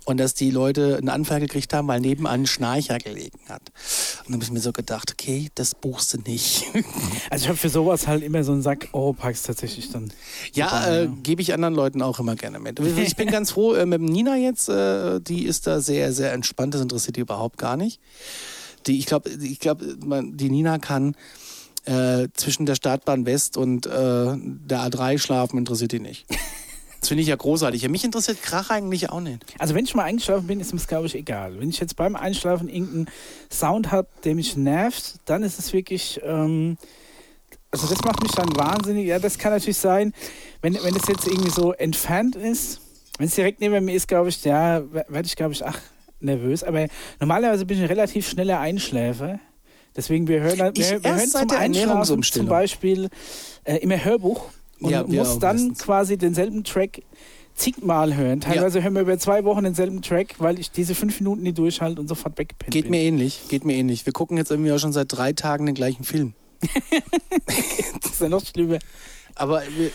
Und 0.07 0.19
dass 0.19 0.35
die 0.35 0.51
Leute 0.51 0.99
einen 0.99 1.09
Anfall 1.09 1.41
gekriegt 1.41 1.73
haben, 1.73 1.89
weil 1.89 1.99
nebenan 1.99 2.43
ein 2.43 2.47
Schnarcher 2.47 2.99
gelegen 2.99 3.39
hat. 3.49 3.63
Und 4.19 4.27
dann 4.27 4.35
habe 4.35 4.45
ich 4.45 4.51
mir 4.51 4.61
so 4.61 4.71
gedacht, 4.71 5.11
okay, 5.13 5.49
das 5.55 5.75
buchst 5.75 6.13
du 6.13 6.19
nicht. 6.19 6.67
Also 7.31 7.45
ich 7.45 7.49
habe 7.49 7.57
für 7.57 7.71
sowas 7.71 8.07
halt 8.07 8.23
immer 8.23 8.45
so 8.45 8.53
einen 8.53 8.61
Sack 8.61 8.89
Europacks 8.93 9.45
tatsächlich 9.45 9.91
dann. 9.93 10.13
ja, 10.53 10.87
äh, 11.05 11.09
gebe 11.23 11.41
ich 11.41 11.55
anderen 11.55 11.75
Leuten 11.75 12.03
auch 12.03 12.19
immer 12.21 12.37
gerne 12.37 12.59
mit. 12.59 12.79
Ich 12.81 13.17
bin 13.17 13.29
ganz 13.31 13.53
froh 13.53 13.73
äh, 13.73 13.87
mit 13.87 14.03
Nina 14.03 14.37
jetzt, 14.37 14.69
äh, 14.69 15.21
die 15.21 15.47
ist 15.47 15.67
da 15.67 15.81
sehr, 15.81 16.13
sehr 16.13 16.35
entspannt, 16.35 16.75
das 16.75 16.83
interessiert 16.83 17.17
die 17.17 17.21
überhaupt 17.21 17.57
gar 17.57 17.79
nicht. 17.79 17.99
Die, 18.87 18.99
ich 18.99 19.07
glaube, 19.07 19.31
ich 19.31 19.59
glaub, 19.59 19.81
man- 20.05 20.37
die 20.37 20.51
Nina 20.51 20.77
kann 20.79 21.17
äh, 21.85 22.29
zwischen 22.35 22.67
der 22.67 22.75
Startbahn 22.75 23.27
West 23.27 23.57
und 23.57 23.87
äh, 23.87 23.91
der 23.91 24.81
A3 24.81 25.19
schlafen, 25.19 25.59
interessiert 25.59 25.93
die 25.93 26.01
nicht. 26.01 26.27
Das 27.01 27.11
finde 27.11 27.21
ich 27.21 27.29
ja 27.29 27.37
großartig. 27.37 27.83
Ja, 27.83 27.91
mich 27.91 28.03
interessiert 28.03 28.41
Krach 28.41 28.71
eigentlich 28.71 29.11
auch 29.11 29.21
nicht. 29.21 29.45
Also 29.59 29.75
wenn 29.75 29.85
ich 29.85 29.95
mal 29.95 30.05
eingeschlafen 30.05 30.47
bin, 30.47 30.59
ist 30.59 30.73
mir 30.73 30.81
glaube 30.81 31.07
ich 31.07 31.15
egal. 31.15 31.61
Wenn 31.61 31.69
ich 31.69 31.79
jetzt 31.79 31.97
beim 31.97 32.17
Einschlafen 32.17 32.67
irgendeinen 32.67 33.09
Sound 33.53 33.93
habe, 33.93 34.09
der 34.25 34.35
mich 34.35 34.57
nervt, 34.57 35.17
dann 35.27 35.43
ist 35.43 35.59
es 35.59 35.75
wirklich... 35.75 36.23
Ähm, 36.25 36.79
also 37.71 37.89
das 37.89 38.03
macht 38.05 38.23
mich 38.23 38.33
dann 38.33 38.57
wahnsinnig. 38.57 39.07
Ja, 39.07 39.19
das 39.19 39.37
kann 39.37 39.53
natürlich 39.53 39.77
sein, 39.77 40.15
wenn, 40.63 40.83
wenn 40.83 40.97
es 40.97 41.07
jetzt 41.07 41.27
irgendwie 41.27 41.51
so 41.51 41.75
entfernt 41.75 42.37
ist. 42.37 42.81
Wenn 43.19 43.27
es 43.27 43.35
direkt 43.35 43.61
neben 43.61 43.85
mir 43.85 43.95
ist, 43.95 44.09
glaube 44.09 44.31
ich, 44.31 44.43
ja, 44.43 44.83
werde 44.91 45.27
ich, 45.27 45.37
glaube 45.37 45.53
ich, 45.53 45.63
ach, 45.63 45.79
nervös. 46.21 46.65
Aber 46.65 46.87
normalerweise 47.21 47.67
bin 47.67 47.77
ich 47.77 47.83
ein 47.83 47.89
relativ 47.89 48.27
schneller 48.27 48.61
Einschläfer. 48.61 49.41
Deswegen, 49.97 50.27
wir 50.29 50.41
hören, 50.41 50.59
wir, 50.59 50.73
Ich 50.75 50.91
wir 50.91 51.05
erst 51.05 51.35
hören 51.37 51.49
zum 51.49 51.57
Einschlafen 51.59 52.23
zum 52.23 52.47
Beispiel 52.47 53.09
äh, 53.65 53.77
immer 53.77 54.03
Hörbuch 54.05 54.47
und 54.81 54.91
Ja, 54.91 55.09
wir 55.09 55.21
muss 55.21 55.39
dann 55.39 55.57
meistens. 55.57 55.79
quasi 55.79 56.17
denselben 56.19 56.65
Track 56.65 57.03
zigmal 57.55 58.17
hören. 58.17 58.41
Teilweise 58.41 58.83
hören 58.83 58.95
wir 58.95 59.03
über 59.03 59.17
zwei 59.19 59.45
Wochen 59.45 59.63
denselben 59.63 60.03
Track, 60.03 60.35
weil 60.39 60.59
ich 60.59 60.73
diese 60.73 60.97
fünf 60.97 61.21
Minuten 61.21 61.43
nicht 61.45 61.57
durchhalte 61.59 62.01
und 62.01 62.09
sofort 62.09 62.37
weggepennt 62.37 62.73
Geht 62.73 62.85
bin. 62.85 62.91
mir 62.91 63.03
ähnlich, 63.03 63.43
geht 63.49 63.65
mir 63.65 63.75
ähnlich. 63.75 64.05
Wir 64.05 64.13
gucken 64.13 64.37
jetzt 64.37 64.51
irgendwie 64.51 64.73
auch 64.73 64.79
schon 64.79 64.93
seit 64.93 65.07
drei 65.13 65.33
Tagen 65.33 65.67
den 65.67 65.75
gleichen 65.77 66.05
Film. 66.05 66.35
Das 68.03 68.13
ist 68.13 68.21
ja 68.21 68.29
noch 68.29 68.45
schlimmer. 68.45 68.79
Aber 69.35 69.63
wir, 69.77 69.91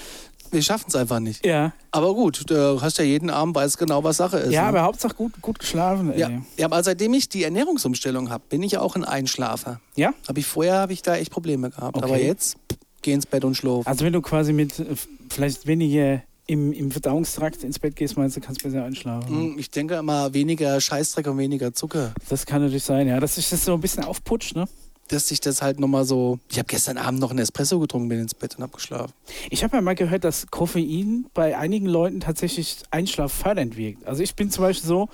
wir 0.51 0.61
schaffen 0.61 0.85
es 0.89 0.95
einfach 0.95 1.19
nicht. 1.19 1.45
Ja, 1.45 1.73
Aber 1.91 2.13
gut, 2.15 2.49
du 2.49 2.81
hast 2.81 2.97
ja 2.97 3.03
jeden 3.03 3.29
Abend, 3.29 3.55
weiß 3.55 3.77
genau, 3.77 4.03
was 4.03 4.17
Sache 4.17 4.37
ist. 4.37 4.51
ja 4.53 4.63
ne? 4.63 4.67
aber 4.69 4.83
Hauptsache 4.83 5.13
gut, 5.15 5.33
gut 5.41 5.59
geschlafen. 5.59 6.11
Ey. 6.13 6.19
ja. 6.19 6.29
ja, 6.57 6.65
aber 6.65 6.83
seitdem 6.83 7.13
ich 7.13 7.29
die 7.29 7.43
Ernährungsumstellung 7.43 8.29
habe, 8.29 8.43
bin 8.49 8.63
ich 8.63 8.77
auch 8.77 8.95
ein 8.95 9.05
Einschlafer. 9.05 9.79
ja? 9.95 10.13
Habe 10.27 10.39
ich 10.39 10.45
vorher 10.45 10.75
habe 10.75 10.93
ich 10.93 11.01
da 11.01 11.15
echt 11.15 11.31
Probleme 11.31 11.69
gehabt. 11.69 11.97
Okay. 11.97 12.05
Aber 12.05 12.17
jetzt 12.19 12.57
geh 13.01 13.13
ins 13.13 13.25
Bett 13.25 13.43
und 13.45 13.55
schlaf. 13.55 13.87
Also 13.87 14.03
wenn 14.05 14.13
du 14.13 14.21
quasi 14.21 14.53
mit 14.53 14.79
äh, 14.79 14.85
vielleicht 15.29 15.67
weniger 15.67 16.21
im, 16.47 16.73
im 16.73 16.89
Verdauungstrakt 16.91 17.63
ins 17.63 17.77
Bett 17.77 17.95
gehst, 17.95 18.17
meinst 18.17 18.35
du, 18.35 18.41
kannst 18.41 18.63
besser 18.63 18.83
einschlafen. 18.83 19.29
Hm, 19.29 19.59
Ich 19.59 19.69
denke 19.69 19.95
immer 19.95 20.33
weniger 20.33 20.81
Scheißdreck 20.81 21.27
und 21.27 21.37
weniger 21.37 21.73
Zucker. 21.73 22.11
Das 22.27 22.45
kann 22.47 22.61
natürlich 22.63 22.83
sein, 22.83 23.07
ja. 23.07 23.19
Dass 23.19 23.35
sich 23.35 23.49
das 23.49 23.63
so 23.65 23.73
ein 23.75 23.81
bisschen 23.81 24.03
aufputscht, 24.03 24.55
ne? 24.55 24.65
Dass 25.09 25.27
sich 25.27 25.39
das 25.41 25.61
halt 25.61 25.79
nochmal 25.79 26.05
so. 26.05 26.39
Ich 26.49 26.57
habe 26.57 26.67
gestern 26.67 26.97
Abend 26.97 27.19
noch 27.19 27.31
einen 27.31 27.39
Espresso 27.39 27.79
getrunken, 27.79 28.09
bin 28.09 28.19
ins 28.19 28.33
Bett 28.33 28.55
und 28.55 28.63
hab 28.63 28.71
geschlafen. 28.71 29.13
Ich 29.49 29.63
habe 29.63 29.75
ja 29.75 29.81
mal 29.81 29.95
gehört, 29.95 30.23
dass 30.23 30.47
Koffein 30.47 31.25
bei 31.33 31.57
einigen 31.57 31.87
Leuten 31.87 32.19
tatsächlich 32.19 32.77
einschlaffördernd 32.91 33.75
wirkt. 33.75 34.05
Also 34.05 34.23
ich 34.23 34.35
bin 34.35 34.51
zum 34.51 34.63
Beispiel 34.63 34.87
so, 34.87 35.09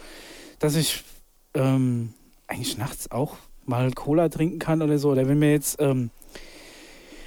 dass 0.59 0.75
ich 0.75 1.03
ähm, 1.53 2.13
eigentlich 2.47 2.77
nachts 2.77 3.09
auch 3.11 3.37
mal 3.65 3.91
Cola 3.91 4.29
trinken 4.29 4.59
kann 4.59 4.81
oder 4.81 4.97
so. 4.97 5.11
Oder 5.11 5.27
wenn 5.27 5.39
mir 5.39 5.51
jetzt 5.51 5.77
ähm, 5.79 6.11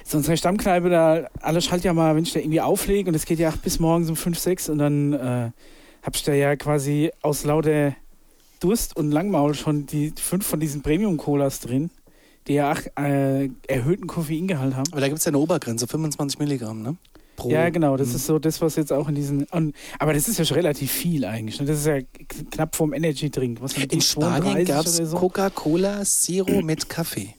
so 0.03 0.17
unsere 0.17 0.37
Stammkneipe 0.37 0.89
da, 0.89 1.27
alle 1.41 1.61
schaltet 1.61 1.85
ja 1.85 1.93
mal, 1.93 2.15
wenn 2.15 2.23
ich 2.23 2.33
da 2.33 2.39
irgendwie 2.39 2.61
auflege 2.61 3.09
und 3.09 3.15
es 3.15 3.25
geht 3.25 3.39
ja 3.39 3.53
bis 3.63 3.79
morgens 3.79 4.09
um 4.09 4.15
5, 4.15 4.39
6 4.39 4.69
und 4.69 4.77
dann 4.79 5.13
äh, 5.13 5.51
hab 6.01 6.15
ich 6.15 6.23
da 6.23 6.33
ja 6.33 6.55
quasi 6.55 7.11
aus 7.21 7.43
lauter 7.43 7.95
Durst 8.59 8.95
und 8.97 9.11
Langmaul 9.11 9.53
schon 9.53 9.85
die 9.85 10.11
fünf 10.17 10.45
von 10.45 10.59
diesen 10.59 10.81
Premium-Colas 10.81 11.61
drin, 11.61 11.91
ja 12.55 12.71
auch 12.73 12.79
äh, 13.03 13.49
erhöhten 13.67 14.07
Koffeingehalt 14.07 14.75
haben. 14.75 14.91
Aber 14.91 15.01
da 15.01 15.07
gibt 15.07 15.19
es 15.19 15.25
ja 15.25 15.29
eine 15.29 15.39
Obergrenze, 15.39 15.87
25 15.87 16.39
Milligramm, 16.39 16.81
ne? 16.81 16.95
Pro. 17.35 17.49
Ja, 17.49 17.69
genau, 17.69 17.95
das 17.95 18.09
Mhm. 18.09 18.15
ist 18.15 18.25
so 18.25 18.37
das, 18.39 18.59
was 18.61 18.75
jetzt 18.75 18.91
auch 18.91 19.07
in 19.07 19.15
diesen. 19.15 19.43
Und, 19.45 19.73
aber 19.97 20.13
das 20.13 20.27
ist 20.27 20.37
ja 20.39 20.43
schon 20.45 20.55
relativ 20.57 20.91
viel 20.91 21.23
eigentlich. 21.23 21.59
Ne? 21.61 21.65
Das 21.67 21.79
ist 21.79 21.85
ja 21.87 21.99
knapp 22.51 22.75
vorm 22.75 22.91
Energy 22.93 23.29
Drink. 23.29 23.61
Was 23.61 23.73
In 23.77 24.01
Spanien 24.01 24.65
gab 24.65 24.85
es 24.85 24.97
so. 24.97 25.15
Coca-Cola 25.17 26.03
Zero 26.03 26.61
mit 26.63 26.89
Kaffee. 26.89 27.35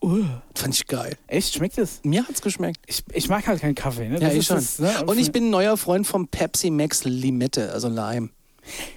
Uh, 0.00 0.24
Fand 0.54 0.74
ich 0.74 0.86
geil. 0.88 1.16
echt, 1.28 1.54
schmeckt 1.54 1.78
das? 1.78 2.00
Mir 2.02 2.26
hat's 2.26 2.42
geschmeckt. 2.42 2.80
Ich, 2.88 3.04
ich 3.12 3.28
mag 3.28 3.46
halt 3.46 3.60
keinen 3.60 3.76
Kaffee. 3.76 4.08
Ne? 4.08 4.20
Ja, 4.20 4.32
ich 4.32 4.46
schon. 4.46 4.56
Das, 4.56 4.78
ne? 4.80 4.90
Und 5.06 5.18
ich 5.18 5.30
bin 5.32 5.46
ein 5.46 5.50
neuer 5.50 5.76
Freund 5.76 6.06
vom 6.08 6.26
Pepsi 6.28 6.70
Max 6.70 7.04
Limette, 7.04 7.72
also 7.72 7.88
Lime. 7.88 8.30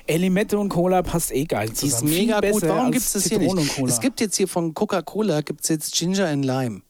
Ey, 0.08 0.18
Limette 0.18 0.58
und 0.60 0.70
Cola 0.70 1.02
passt 1.02 1.32
eh 1.34 1.46
geil 1.46 1.68
Die 1.70 1.74
ist 1.74 1.80
zusammen. 2.00 2.12
mega 2.12 2.40
Viel 2.42 2.52
gut. 2.52 2.62
Warum 2.64 2.86
als 2.86 2.92
gibt's 2.94 3.14
das 3.14 3.26
hier 3.26 3.40
nicht? 3.40 3.80
Es 3.88 4.00
gibt 4.00 4.22
jetzt 4.22 4.36
hier 4.38 4.48
von 4.48 4.74
Coca-Cola 4.74 5.42
gibt's 5.42 5.70
jetzt 5.70 5.94
Ginger 5.96 6.28
and 6.28 6.46
Lime. 6.46 6.82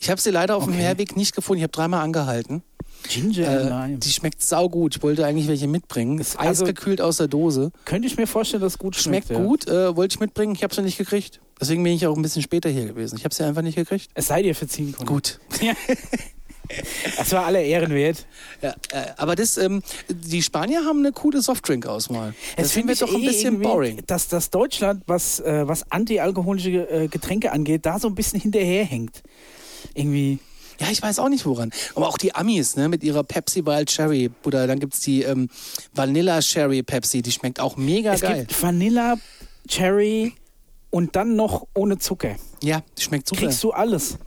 Ich 0.00 0.10
habe 0.10 0.20
sie 0.20 0.30
leider 0.30 0.56
auf 0.56 0.64
dem 0.64 0.72
Okay. 0.74 0.82
Herweg 0.82 1.16
nicht 1.16 1.34
gefunden. 1.34 1.58
Ich 1.58 1.62
habe 1.64 1.72
dreimal 1.72 2.02
angehalten. 2.02 2.62
Ginger 3.08 3.48
and 3.48 3.60
Äh, 3.60 3.68
Lime. 3.68 3.98
die 3.98 4.10
schmeckt 4.10 4.42
saugut. 4.42 4.96
Ich 4.96 5.02
wollte 5.02 5.26
eigentlich 5.26 5.48
welche 5.48 5.66
mitbringen. 5.66 6.18
Ist 6.20 6.38
Also- 6.38 6.64
eisgekühlt 6.64 7.00
aus 7.00 7.16
der 7.16 7.26
Dose. 7.28 7.72
Könnte 7.84 8.06
ich 8.06 8.16
mir 8.16 8.26
vorstellen, 8.26 8.60
dass 8.62 8.74
es 8.74 8.78
gut 8.78 8.94
schmeckt. 8.96 9.26
Schmeckt 9.26 9.40
ja. 9.40 9.44
gut. 9.46 9.66
Äh, 9.68 9.96
wollte 9.96 10.14
ich 10.14 10.20
mitbringen. 10.20 10.54
Ich 10.54 10.62
habe 10.62 10.74
sie 10.74 10.82
nicht 10.82 10.98
gekriegt. 10.98 11.40
Deswegen 11.60 11.82
bin 11.84 11.92
ich 11.94 12.06
auch 12.06 12.16
ein 12.16 12.22
bisschen 12.22 12.42
später 12.42 12.68
hier 12.70 12.86
gewesen. 12.86 13.16
Ich 13.18 13.24
habe 13.24 13.34
sie 13.34 13.44
einfach 13.44 13.62
nicht 13.62 13.76
gekriegt. 13.76 14.08
Es 14.14 14.26
sei 14.28 14.42
dir 14.42 14.54
verziehen 14.54 14.92
können. 14.92 15.06
Gut. 15.06 15.38
Das 17.16 17.32
war 17.32 17.46
aller 17.46 17.60
Ehren 17.62 17.92
wert. 17.94 18.26
Ja, 18.62 18.70
äh, 18.92 19.06
aber 19.16 19.36
das, 19.36 19.56
ähm, 19.58 19.82
die 20.08 20.42
Spanier 20.42 20.84
haben 20.84 21.00
eine 21.00 21.12
coole 21.12 21.42
Softdrink-Auswahl. 21.42 22.34
Das 22.56 22.66
Es 22.66 22.72
finden 22.72 22.88
wir 22.88 22.96
finde 22.96 23.12
doch 23.12 23.18
ein 23.18 23.22
eh 23.24 23.26
bisschen 23.26 23.54
irgendwie, 23.54 23.66
boring. 23.68 24.02
Dass, 24.06 24.28
dass 24.28 24.50
Deutschland, 24.50 25.02
was, 25.06 25.40
äh, 25.40 25.66
was 25.66 25.90
antialkoholische 25.90 26.88
äh, 26.90 27.08
Getränke 27.08 27.52
angeht, 27.52 27.84
da 27.84 27.98
so 27.98 28.08
ein 28.08 28.14
bisschen 28.14 28.40
hinterherhängt. 28.40 29.22
Irgendwie. 29.94 30.38
Ja, 30.80 30.88
ich 30.90 31.02
weiß 31.02 31.18
auch 31.18 31.28
nicht 31.28 31.44
woran. 31.46 31.70
Aber 31.94 32.08
auch 32.08 32.18
die 32.18 32.34
Amis, 32.34 32.76
ne, 32.76 32.88
mit 32.88 33.04
ihrer 33.04 33.22
Pepsi 33.22 33.64
Wild 33.66 33.88
Cherry. 33.90 34.30
Oder 34.44 34.66
dann 34.66 34.80
gibt's 34.80 35.00
die 35.00 35.22
ähm, 35.22 35.48
Vanilla 35.94 36.40
Cherry 36.40 36.82
Pepsi, 36.82 37.22
die 37.22 37.30
schmeckt 37.32 37.60
auch 37.60 37.76
mega 37.76 38.14
Es 38.14 38.20
geil. 38.22 38.40
gibt 38.40 38.62
Vanilla, 38.62 39.16
Cherry 39.68 40.32
und 40.90 41.14
dann 41.16 41.36
noch 41.36 41.66
ohne 41.74 41.98
Zucker. 41.98 42.36
Ja, 42.62 42.82
die 42.98 43.02
schmeckt 43.02 43.28
super. 43.28 43.42
Kriegst 43.42 43.62
du 43.62 43.72
alles. 43.72 44.18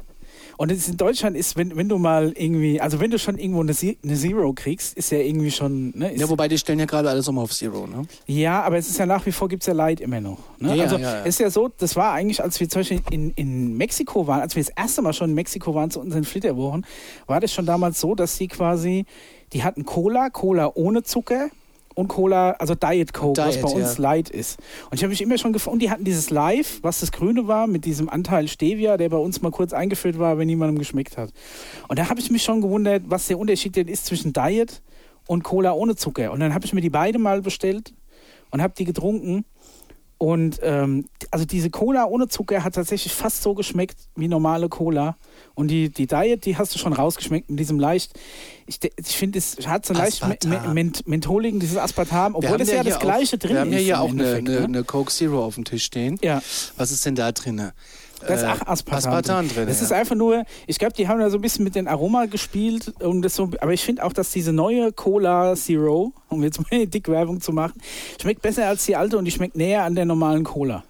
Und 0.58 0.72
es 0.72 0.88
in 0.88 0.98
Deutschland 0.98 1.36
ist, 1.36 1.58
wenn, 1.58 1.76
wenn 1.76 1.90
du 1.90 1.98
mal 1.98 2.34
irgendwie, 2.36 2.80
also 2.80 3.00
wenn 3.00 3.12
du 3.12 3.20
schon 3.20 3.38
irgendwo 3.38 3.62
eine, 3.62 3.74
eine 3.74 4.16
Zero 4.16 4.54
kriegst, 4.54 4.98
ist 4.98 5.12
ja 5.12 5.20
irgendwie 5.20 5.52
schon, 5.52 5.92
ne, 5.96 6.16
ja, 6.16 6.30
wobei 6.30 6.48
die 6.48 6.58
stellen 6.58 6.80
ja 6.80 6.86
gerade 6.86 7.10
alles 7.10 7.28
um 7.28 7.38
auf 7.40 7.52
Zero, 7.52 7.88
ne? 7.88 8.06
Ja, 8.26 8.62
aber 8.64 8.78
es 8.78 8.90
ist 8.90 8.98
ja 8.98 9.06
nach 9.06 9.26
wie 9.26 9.32
vor 9.32 9.50
gibt 9.50 9.64
es 9.64 9.68
ja 9.68 9.74
Light 9.74 10.00
immer 10.00 10.22
noch. 10.22 10.40
Ne? 10.60 10.70
Ja, 10.70 10.76
ja, 10.76 10.84
also 10.84 10.98
ja, 10.98 11.02
ja. 11.02 11.20
es 11.22 11.28
ist 11.28 11.40
ja 11.40 11.50
so, 11.50 11.70
das 11.78 11.96
war 11.96 12.14
eigentlich, 12.14 12.42
als 12.42 12.60
wir 12.60 12.70
zum 12.70 12.80
Beispiel 12.82 13.02
in, 13.12 13.32
in 13.32 13.76
Mexiko 13.78 14.28
waren, 14.28 14.42
als 14.42 14.56
wir 14.56 14.64
das 14.64 14.72
erste 14.76 15.02
Mal 15.02 15.14
schon 15.14 15.30
in 15.30 15.36
Mexiko 15.36 15.76
waren 15.76 15.92
zu 15.92 16.00
unseren 16.00 16.24
Flitterwochen, 16.24 16.86
war 17.28 17.40
das 17.40 17.54
schon 17.54 17.66
damals 17.66 18.00
so, 18.00 18.16
dass 18.16 18.38
die 18.38 18.48
quasi, 18.48 19.06
die 19.54 19.64
hatten 19.64 19.86
Cola, 19.86 20.30
Cola 20.30 20.72
ohne 20.76 21.04
Zucker 21.04 21.50
und 21.96 22.08
Cola, 22.08 22.52
also 22.52 22.76
Diet 22.76 23.14
Coke, 23.14 23.42
was 23.42 23.56
Diet, 23.56 23.64
bei 23.64 23.70
uns 23.70 23.98
ja. 23.98 24.02
Light 24.02 24.30
ist. 24.30 24.60
Und 24.92 24.96
ich 24.96 25.04
habe 25.04 25.10
mich 25.10 25.22
immer 25.22 25.38
schon 25.38 25.54
gefunden, 25.54 25.80
die 25.80 25.90
hatten 25.90 26.04
dieses 26.04 26.30
Live, 26.30 26.80
was 26.82 27.00
das 27.00 27.12
Grüne 27.12 27.48
war, 27.48 27.68
mit 27.68 27.86
diesem 27.86 28.10
Anteil 28.10 28.48
Stevia, 28.48 28.98
der 28.98 29.10
bei 29.10 29.18
uns 29.18 29.42
mal 29.42 29.52
kurz 29.52 29.74
eingeführt 29.74 30.20
war, 30.20 30.38
wenn 30.38 30.48
niemandem 30.48 30.78
geschmeckt 30.78 31.18
hat. 31.18 31.32
Und 31.88 31.98
da 31.98 32.10
habe 32.10 32.20
ich 32.20 32.30
mich 32.30 32.44
schon 32.44 32.62
gewundert, 32.62 33.04
was 33.08 33.28
der 33.28 33.40
Unterschied 33.40 33.76
denn 33.76 33.88
ist 33.88 34.06
zwischen 34.06 34.34
Diet 34.34 34.82
und 35.28 35.44
Cola 35.44 35.74
ohne 35.74 35.96
Zucker. 35.96 36.32
Und 36.32 36.40
dann 36.42 36.54
habe 36.54 36.66
ich 36.66 36.74
mir 36.74 36.82
die 36.82 36.90
beide 36.90 37.18
mal 37.18 37.42
bestellt 37.42 37.94
und 38.52 38.62
habe 38.62 38.74
die 38.78 38.86
getrunken. 38.86 39.46
Und 40.18 40.60
ähm, 40.64 41.06
also 41.30 41.46
diese 41.46 41.70
Cola 41.70 42.06
ohne 42.06 42.28
Zucker 42.30 42.64
hat 42.64 42.76
tatsächlich 42.76 43.14
fast 43.14 43.42
so 43.42 43.54
geschmeckt 43.54 43.98
wie 44.16 44.30
normale 44.30 44.70
Cola. 44.70 45.18
Und 45.56 45.68
die, 45.68 45.90
die 45.90 46.08
Diet, 46.08 46.46
die 46.46 46.58
hast 46.58 46.74
du 46.74 46.80
schon 46.80 46.94
rausgeschmeckt 46.94 47.50
mit 47.50 47.60
diesem 47.60 47.80
leicht, 47.80 48.18
ich, 48.66 48.80
ich 48.84 49.18
finde, 49.18 49.40
es 49.40 49.58
hat 49.68 49.86
so 49.86 49.94
leicht 49.94 50.26
me 50.26 50.38
ment 50.74 51.08
mentholigen, 51.08 51.60
dieses 51.60 51.78
Aspartam, 51.78 52.36
obwohl 52.36 52.58
das 52.58 52.70
ja, 52.70 52.76
hier 52.76 52.84
das 52.84 53.00
gleiche 53.00 53.36
auch, 53.36 53.40
drin 53.40 53.54
Wir 53.54 53.60
haben 53.60 53.72
ja 53.72 53.78
ist. 53.78 53.84
hier 53.84 54.02
auch 54.02 54.10
eine, 54.10 54.42
ne? 54.42 54.64
eine 54.64 54.84
Coke 54.84 55.12
Zero 55.12 55.44
auf 55.44 55.56
dem 55.56 55.66
Tisch 55.66 55.84
stehen. 55.84 56.18
Ja, 56.24 56.42
Was 56.78 56.92
ist 56.92 57.06
denn 57.06 57.16
da 57.16 57.32
drin? 57.32 57.72
Da 58.28 58.34
ist 58.34 58.44
auch 58.44 58.68
Aspartam, 58.68 59.14
Aspartam 59.14 59.50
drin. 59.50 59.68
Das 59.68 59.80
ja. 59.80 59.86
ist 59.86 59.92
einfach 59.92 60.16
nur, 60.16 60.44
ich 60.68 60.78
glaube, 60.80 60.94
die 60.94 61.08
haben 61.08 61.20
da 61.20 61.30
so 61.30 61.38
ein 61.38 61.42
bisschen 61.42 61.64
mit 61.64 61.76
den 61.76 61.88
Aroma 61.88 62.26
gespielt. 62.26 62.94
Und 63.00 63.22
das 63.22 63.36
so, 63.36 63.50
aber 63.60 63.74
ich 63.74 63.84
finde 63.84 64.04
auch, 64.04 64.14
dass 64.14 64.32
diese 64.32 64.54
neue 64.54 64.92
Cola 64.92 65.56
Zero, 65.56 66.14
um 66.30 66.44
jetzt 66.44 66.60
mal 66.60 66.68
eine 66.72 66.88
dicke 66.88 67.12
Werbung 67.12 67.42
zu 67.42 67.52
machen, 67.52 67.82
schmeckt 68.22 68.42
besser 68.42 68.68
als 68.68 68.86
die 68.86 68.96
alte 68.96 69.18
und 69.18 69.26
die 69.26 69.32
schmeckt 69.32 69.56
näher 69.56 69.84
an 69.84 69.96
der 69.96 70.06
normalen 70.06 70.44
Cola. 70.44 70.84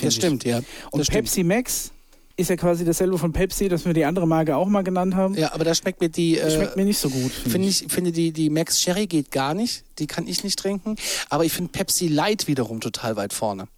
Das 0.00 0.14
ich. 0.14 0.16
stimmt, 0.16 0.44
ja. 0.44 0.58
Und 0.90 0.98
das 0.98 1.06
stimmt. 1.06 1.24
Pepsi 1.24 1.44
Max 1.44 1.90
ist 2.36 2.50
ja 2.50 2.56
quasi 2.56 2.84
dasselbe 2.84 3.16
von 3.16 3.32
Pepsi, 3.32 3.68
das 3.68 3.84
wir 3.84 3.92
die 3.92 4.04
andere 4.04 4.26
Marke 4.26 4.56
auch 4.56 4.66
mal 4.66 4.82
genannt 4.82 5.14
haben. 5.14 5.34
Ja, 5.34 5.52
aber 5.52 5.64
da 5.64 5.74
schmeckt 5.74 6.00
mir 6.00 6.08
die. 6.08 6.38
Äh, 6.38 6.50
Schmeckt 6.50 6.76
mir 6.76 6.84
nicht 6.84 6.98
so 6.98 7.08
gut. 7.08 7.30
Find 7.30 7.52
Finde 7.52 7.68
ich, 7.68 7.86
finde 7.88 8.12
die, 8.12 8.32
die 8.32 8.50
Max 8.50 8.80
Cherry 8.80 9.06
geht 9.06 9.30
gar 9.30 9.54
nicht. 9.54 9.84
Die 9.98 10.06
kann 10.06 10.26
ich 10.26 10.42
nicht 10.42 10.58
trinken. 10.58 10.96
Aber 11.30 11.44
ich 11.44 11.52
finde 11.52 11.70
Pepsi 11.70 12.08
Light 12.08 12.48
wiederum 12.48 12.80
total 12.80 13.16
weit 13.16 13.32
vorne. 13.32 13.68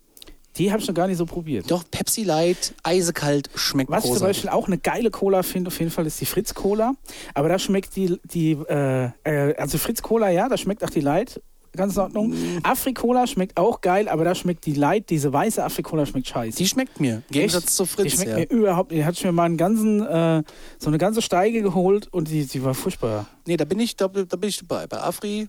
Die 0.59 0.71
habe 0.73 0.81
ich 0.81 0.89
noch 0.89 0.95
gar 0.95 1.07
nicht 1.07 1.19
so 1.19 1.27
probiert. 1.27 1.71
Doch, 1.71 1.85
Pepsi 1.91 2.23
Light, 2.25 2.75
eisekalt, 2.83 3.51
schmeckt 3.55 3.91
Was 3.91 3.99
ich 4.05 4.11
zum 4.11 4.15
großartig. 4.15 4.37
Beispiel 4.43 4.51
auch 4.51 4.67
eine 4.67 4.79
geile 4.79 5.11
Cola 5.11 5.43
finde, 5.43 5.69
auf 5.69 5.79
jeden 5.79 5.91
Fall 5.91 6.07
ist 6.07 6.21
die 6.21 6.27
Fritz 6.27 6.55
Cola. 6.55 6.95
Aber 7.35 7.49
da 7.49 7.59
schmeckt 7.59 7.95
die, 7.97 8.19
die 8.25 8.53
äh, 8.53 9.11
äh, 9.25 9.55
also 9.57 9.79
Fritz 9.79 10.03
Cola, 10.03 10.31
ja, 10.31 10.49
da 10.49 10.57
schmeckt 10.57 10.83
auch 10.85 10.91
die 10.91 11.01
Light. 11.01 11.41
Ganz 11.75 11.95
in 11.97 12.01
Ordnung. 12.01 12.31
Mm. 12.31 12.61
Afri-Cola 12.63 13.27
schmeckt 13.27 13.59
auch 13.59 13.83
geil, 13.83 14.09
aber 14.09 14.25
da 14.25 14.35
schmeckt 14.35 14.65
die 14.65 14.73
Light, 14.73 15.11
diese 15.11 15.31
weiße 15.31 15.63
Afri-Cola 15.63 16.07
schmeckt 16.07 16.27
scheiße. 16.29 16.57
Die 16.57 16.67
schmeckt 16.67 17.01
mir. 17.01 17.21
Gegensatz 17.31 17.77
zu 17.77 17.83
Die 17.83 17.89
Fritz. 17.91 18.13
schmeckt 18.15 18.31
Ja. 18.31 18.37
mir 18.39 18.45
überhaupt 18.49 18.91
nicht. 18.93 19.01
Die 19.01 19.05
hatte 19.05 19.19
ich 19.19 19.25
mir 19.25 19.33
mal 19.33 19.43
einen 19.45 19.59
ganzen, 19.59 20.01
äh, 20.01 20.43
so 20.79 20.89
eine 20.89 20.97
ganze 20.97 21.21
Steige 21.21 21.61
geholt 21.61 22.09
und 22.15 22.29
die, 22.31 22.47
die 22.47 22.65
war 22.65 22.73
furchtbar. 22.73 23.27
Nee, 23.47 23.59
da 23.59 23.67
bin 23.67 23.79
ich, 23.79 23.95
da, 23.95 24.09
da 24.09 24.37
bin 24.37 24.49
ich 24.49 24.59
dabei. 24.59 24.87
Bei 24.87 25.03
Afri, 25.03 25.49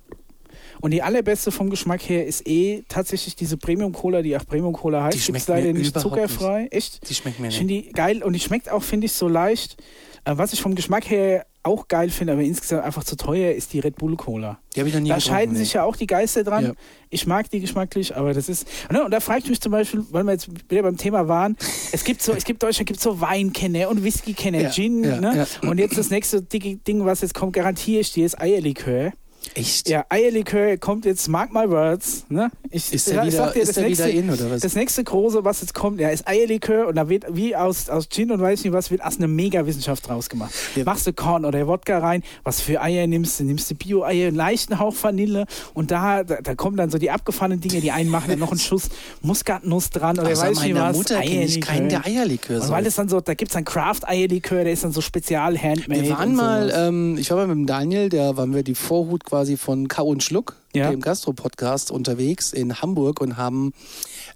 Und 0.82 0.92
die 0.92 1.02
allerbeste 1.02 1.52
vom 1.52 1.70
Geschmack 1.70 2.02
her 2.08 2.26
ist 2.26 2.48
eh 2.48 2.84
tatsächlich 2.88 3.36
diese 3.36 3.58
Premium 3.58 3.94
Cola, 3.94 4.22
die 4.22 4.36
auch 4.38 4.46
Premium 4.46 4.74
Cola 4.74 5.04
heißt. 5.04 5.18
Die 5.18 5.22
schmeckt 5.22 5.48
leider 5.48 5.74
nicht 5.74 6.00
zuckerfrei. 6.00 6.68
Echt? 6.72 7.10
die 7.10 7.14
schmeckt 7.14 7.40
mir 7.40 7.48
Ich 7.48 7.60
nicht. 7.62 7.70
finde 7.70 7.74
die 7.90 7.92
geil 7.94 8.24
und 8.24 8.34
die 8.34 8.40
schmeckt 8.40 8.70
auch, 8.72 8.84
finde 8.84 9.06
ich, 9.06 9.14
so 9.14 9.28
leicht. 9.28 9.78
Äh, 10.26 10.38
was 10.38 10.54
ich 10.54 10.62
vom 10.62 10.76
Geschmack 10.76 11.10
her 11.10 11.46
auch 11.64 11.88
geil 11.90 12.10
finde, 12.10 12.34
aber 12.34 12.44
insgesamt 12.44 12.84
einfach 12.84 13.04
zu 13.04 13.18
teuer, 13.18 13.52
ist 13.52 13.74
die 13.74 13.80
Red 13.80 13.98
Bull 13.98 14.16
Cola. 14.16 14.58
Die 14.74 14.80
habe 14.80 14.88
ich 14.88 14.96
noch 14.96 15.02
nie 15.02 15.10
Da 15.10 15.20
scheiden 15.20 15.54
nee. 15.54 15.60
sich 15.60 15.74
ja 15.74 15.84
auch 15.84 15.98
die 15.98 16.08
Geister 16.08 16.46
dran. 16.46 16.64
Ja. 16.66 16.74
Ich 17.10 17.28
mag 17.28 17.50
die 17.50 17.60
geschmacklich, 17.60 18.16
aber 18.16 18.34
das 18.34 18.48
ist. 18.48 18.68
Ne, 18.90 19.04
und 19.04 19.12
da 19.12 19.20
frage 19.20 19.42
ich 19.44 19.50
mich 19.50 19.60
zum 19.60 19.74
Beispiel, 19.74 20.06
weil 20.12 20.24
wir 20.24 20.32
jetzt 20.32 20.48
wieder 20.70 20.84
beim 20.84 20.96
Thema 20.96 21.28
waren, 21.28 21.58
es 21.92 22.04
gibt 22.06 22.22
so, 22.22 22.32
es 22.34 22.46
gibt 22.46 22.64
Deutschland 22.64 22.88
gibt 22.88 23.02
so 23.02 23.20
Weinkenner 23.20 23.90
und 23.90 24.04
Whiskykenner, 24.04 24.62
Ja, 24.62 24.70
Gin, 24.70 25.04
ja, 25.04 25.20
ne? 25.20 25.46
Und 25.64 25.78
jetzt 25.78 25.98
das 25.98 26.10
nächste 26.10 26.42
dicke 26.42 26.78
Ding, 26.78 27.04
was 27.06 27.22
jetzt 27.22 27.34
kommt, 27.34 27.54
garantiere 27.54 28.00
ich 28.00 28.14
dir, 28.14 28.26
ist 28.26 28.40
Eierlikör. 28.40 29.12
Echt? 29.54 29.90
Ja, 29.90 30.06
Eierlikör 30.10 30.78
kommt 30.78 31.06
jetzt, 31.06 31.28
mark 31.30 31.52
my 31.52 31.70
words. 31.70 32.26
Ne? 32.30 32.52
Ich, 32.70 32.94
Ist 32.94 33.08
der 33.10 33.26
wieder, 33.26 33.52
dir, 33.52 33.62
ist 33.62 33.70
das 33.70 33.76
der 33.76 33.84
nächste, 33.86 34.06
wieder 34.08 34.14
in 34.14 34.30
oder 34.30 34.52
was? 34.52 34.62
das 34.62 34.76
nächste 34.76 35.04
große, 35.04 35.44
was 35.44 35.62
jetzt 35.62 35.74
kommt, 35.74 36.00
ja, 36.00 36.10
ist 36.10 36.28
Eierlikör 36.28 36.88
und 36.88 36.96
da 36.96 37.10
wird 37.10 37.26
wie 37.32 37.56
aus, 37.56 37.90
aus 37.90 38.10
Gin 38.10 38.32
und 38.32 38.42
weiß 38.42 38.64
nicht 38.64 38.74
was, 38.74 38.92
wird 38.92 39.04
aus 39.04 39.18
einer 39.18 39.28
Mega-Wissenschaft 39.28 40.08
draus 40.08 40.30
gemacht. 40.30 40.54
Ja. 40.76 40.84
Machst 40.84 41.08
du 41.08 41.14
Korn 41.14 41.46
oder 41.46 41.66
Wodka 41.68 42.00
rein, 42.00 42.24
was 42.44 42.62
für 42.62 42.82
Eier 42.82 43.08
nimmst 43.08 43.40
du? 43.40 43.46
Nimmst 43.46 43.72
du 43.72 43.76
Bio-Eier, 43.76 44.28
einen 44.28 44.36
leichten 44.36 44.80
Hauch 44.80 44.96
Vanille 45.02 45.46
und 45.74 45.92
da, 45.92 46.24
da, 46.24 46.42
da 46.42 46.56
kommen 46.56 46.78
dann 46.78 46.90
so 46.90 46.98
die 46.98 47.10
abgefahrenen 47.10 47.62
Dinge, 47.62 47.82
die 47.82 47.92
einen 47.92 48.10
machen 48.10 48.30
dann 48.30 48.40
noch 48.40 48.52
einen 48.52 48.60
Schuss 48.60 48.90
Muskatnuss 49.22 49.90
dran 49.90 50.20
oder 50.20 50.32
Außer 50.32 50.50
weiß 50.50 50.62
nicht 50.62 50.76
was. 50.76 50.98
Mutter 50.98 51.22
kenne 51.22 51.46
ich 51.46 51.62
keinen, 51.62 51.90
der 51.90 52.06
Eierlikör. 52.06 52.62
Und 52.62 52.70
weil 52.70 52.86
es 52.86 52.96
dann 52.96 53.10
so, 53.10 53.22
da 53.22 53.34
gibt 53.34 53.52
es 53.52 53.54
dann 53.54 53.66
Craft-Eierlikör, 53.66 54.64
der 54.64 54.74
ist 54.74 54.84
dann 54.84 54.92
so 54.92 55.02
spezial 55.02 55.58
handmade. 55.58 56.02
Wir 56.02 56.10
waren 56.12 56.36
mal, 56.36 56.72
ähm, 56.76 57.18
ich 57.18 57.30
war 57.32 57.38
mal 57.38 57.48
mit 57.48 57.58
dem 57.58 57.66
Daniel, 57.66 58.10
da 58.10 58.36
waren 58.38 58.54
wir 58.54 58.64
die 58.64 58.76
Vorhut 58.76 59.24
quasi 59.28 59.58
von 59.58 59.88
Kau 59.90 60.08
und 60.08 60.24
Schluck, 60.24 60.56
Ja. 60.74 60.90
dem 60.90 61.02
Gastro-Podcast, 61.02 61.92
unterwegs 61.92 62.54
in 62.54 62.82
Hamburg 62.82 63.20
und 63.20 63.36
haben 63.38 63.74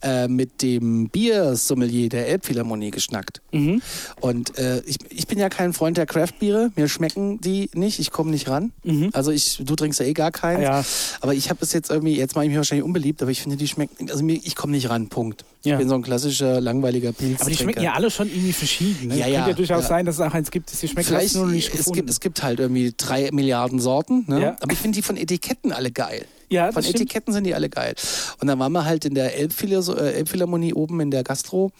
äh, 0.01 0.27
mit 0.27 0.61
dem 0.61 1.09
Biersommelier 1.09 2.09
der 2.09 2.27
Elbphilharmonie 2.27 2.91
geschnackt. 2.91 3.41
Mhm. 3.51 3.81
Und 4.19 4.57
äh, 4.57 4.81
ich, 4.85 4.97
ich 5.09 5.27
bin 5.27 5.37
ja 5.37 5.49
kein 5.49 5.73
Freund 5.73 5.97
der 5.97 6.05
Craft-Biere, 6.05 6.71
mir 6.75 6.87
schmecken 6.87 7.39
die 7.41 7.69
nicht, 7.73 7.99
ich 7.99 8.11
komme 8.11 8.31
nicht 8.31 8.49
ran. 8.49 8.71
Mhm. 8.83 9.09
Also 9.13 9.31
ich, 9.31 9.61
du 9.63 9.75
trinkst 9.75 9.99
ja 9.99 10.05
eh 10.05 10.13
gar 10.13 10.31
keins. 10.31 10.63
Ja. 10.63 10.83
Aber 11.21 11.33
ich 11.33 11.49
habe 11.49 11.59
es 11.61 11.73
jetzt 11.73 11.89
irgendwie, 11.89 12.15
jetzt 12.15 12.35
mache 12.35 12.45
ich 12.45 12.49
mich 12.49 12.57
wahrscheinlich 12.57 12.85
unbeliebt, 12.85 13.21
aber 13.21 13.31
ich 13.31 13.41
finde, 13.41 13.57
die 13.57 13.67
schmecken, 13.67 14.09
also 14.09 14.23
mir, 14.23 14.33
ich 14.33 14.55
komme 14.55 14.73
nicht 14.73 14.89
ran, 14.89 15.09
Punkt. 15.09 15.45
Ja. 15.63 15.73
Ich 15.73 15.79
bin 15.79 15.89
so 15.89 15.95
ein 15.95 16.01
klassischer, 16.01 16.59
langweiliger 16.59 17.11
Pilz. 17.11 17.41
Aber 17.41 17.49
die 17.49 17.57
schmecken 17.57 17.83
ja 17.83 17.93
alle 17.93 18.09
schon 18.09 18.27
irgendwie 18.27 18.53
verschieden. 18.53 19.09
Ne? 19.09 19.15
Ja, 19.17 19.25
Könnte 19.25 19.39
ja, 19.39 19.47
ja 19.47 19.53
durchaus 19.53 19.83
ja. 19.83 19.89
sein, 19.89 20.05
dass 20.05 20.15
es 20.15 20.21
auch 20.21 20.33
eins 20.33 20.49
gibt, 20.49 20.71
das 20.71 20.79
die 20.79 20.87
schmecken 20.87 21.07
Vielleicht, 21.07 21.35
nur 21.35 21.45
noch 21.45 21.51
nicht 21.51 21.69
es 21.69 21.77
gefunden. 21.77 21.97
gibt, 21.97 22.09
es 22.09 22.19
gibt 22.19 22.41
halt 22.41 22.59
irgendwie 22.59 22.93
drei 22.97 23.29
Milliarden 23.31 23.79
Sorten, 23.79 24.25
ne? 24.27 24.41
Ja. 24.41 24.57
aber 24.59 24.73
ich 24.73 24.79
finde 24.79 24.95
die 24.95 25.03
von 25.03 25.17
Etiketten 25.17 25.71
alle 25.71 25.91
geil. 25.91 26.25
Ja, 26.51 26.71
Von 26.71 26.83
stimmt. 26.83 26.97
Etiketten 26.97 27.33
sind 27.33 27.45
die 27.45 27.55
alle 27.55 27.69
geil. 27.69 27.95
Und 28.39 28.47
dann 28.47 28.59
waren 28.59 28.71
wir 28.73 28.85
halt 28.85 29.05
in 29.05 29.15
der 29.15 29.37
äh, 29.37 29.43
Elbphilharmonie 29.43 30.73
oben 30.73 30.99
in 30.99 31.09
der 31.09 31.23
Gastro, 31.23 31.71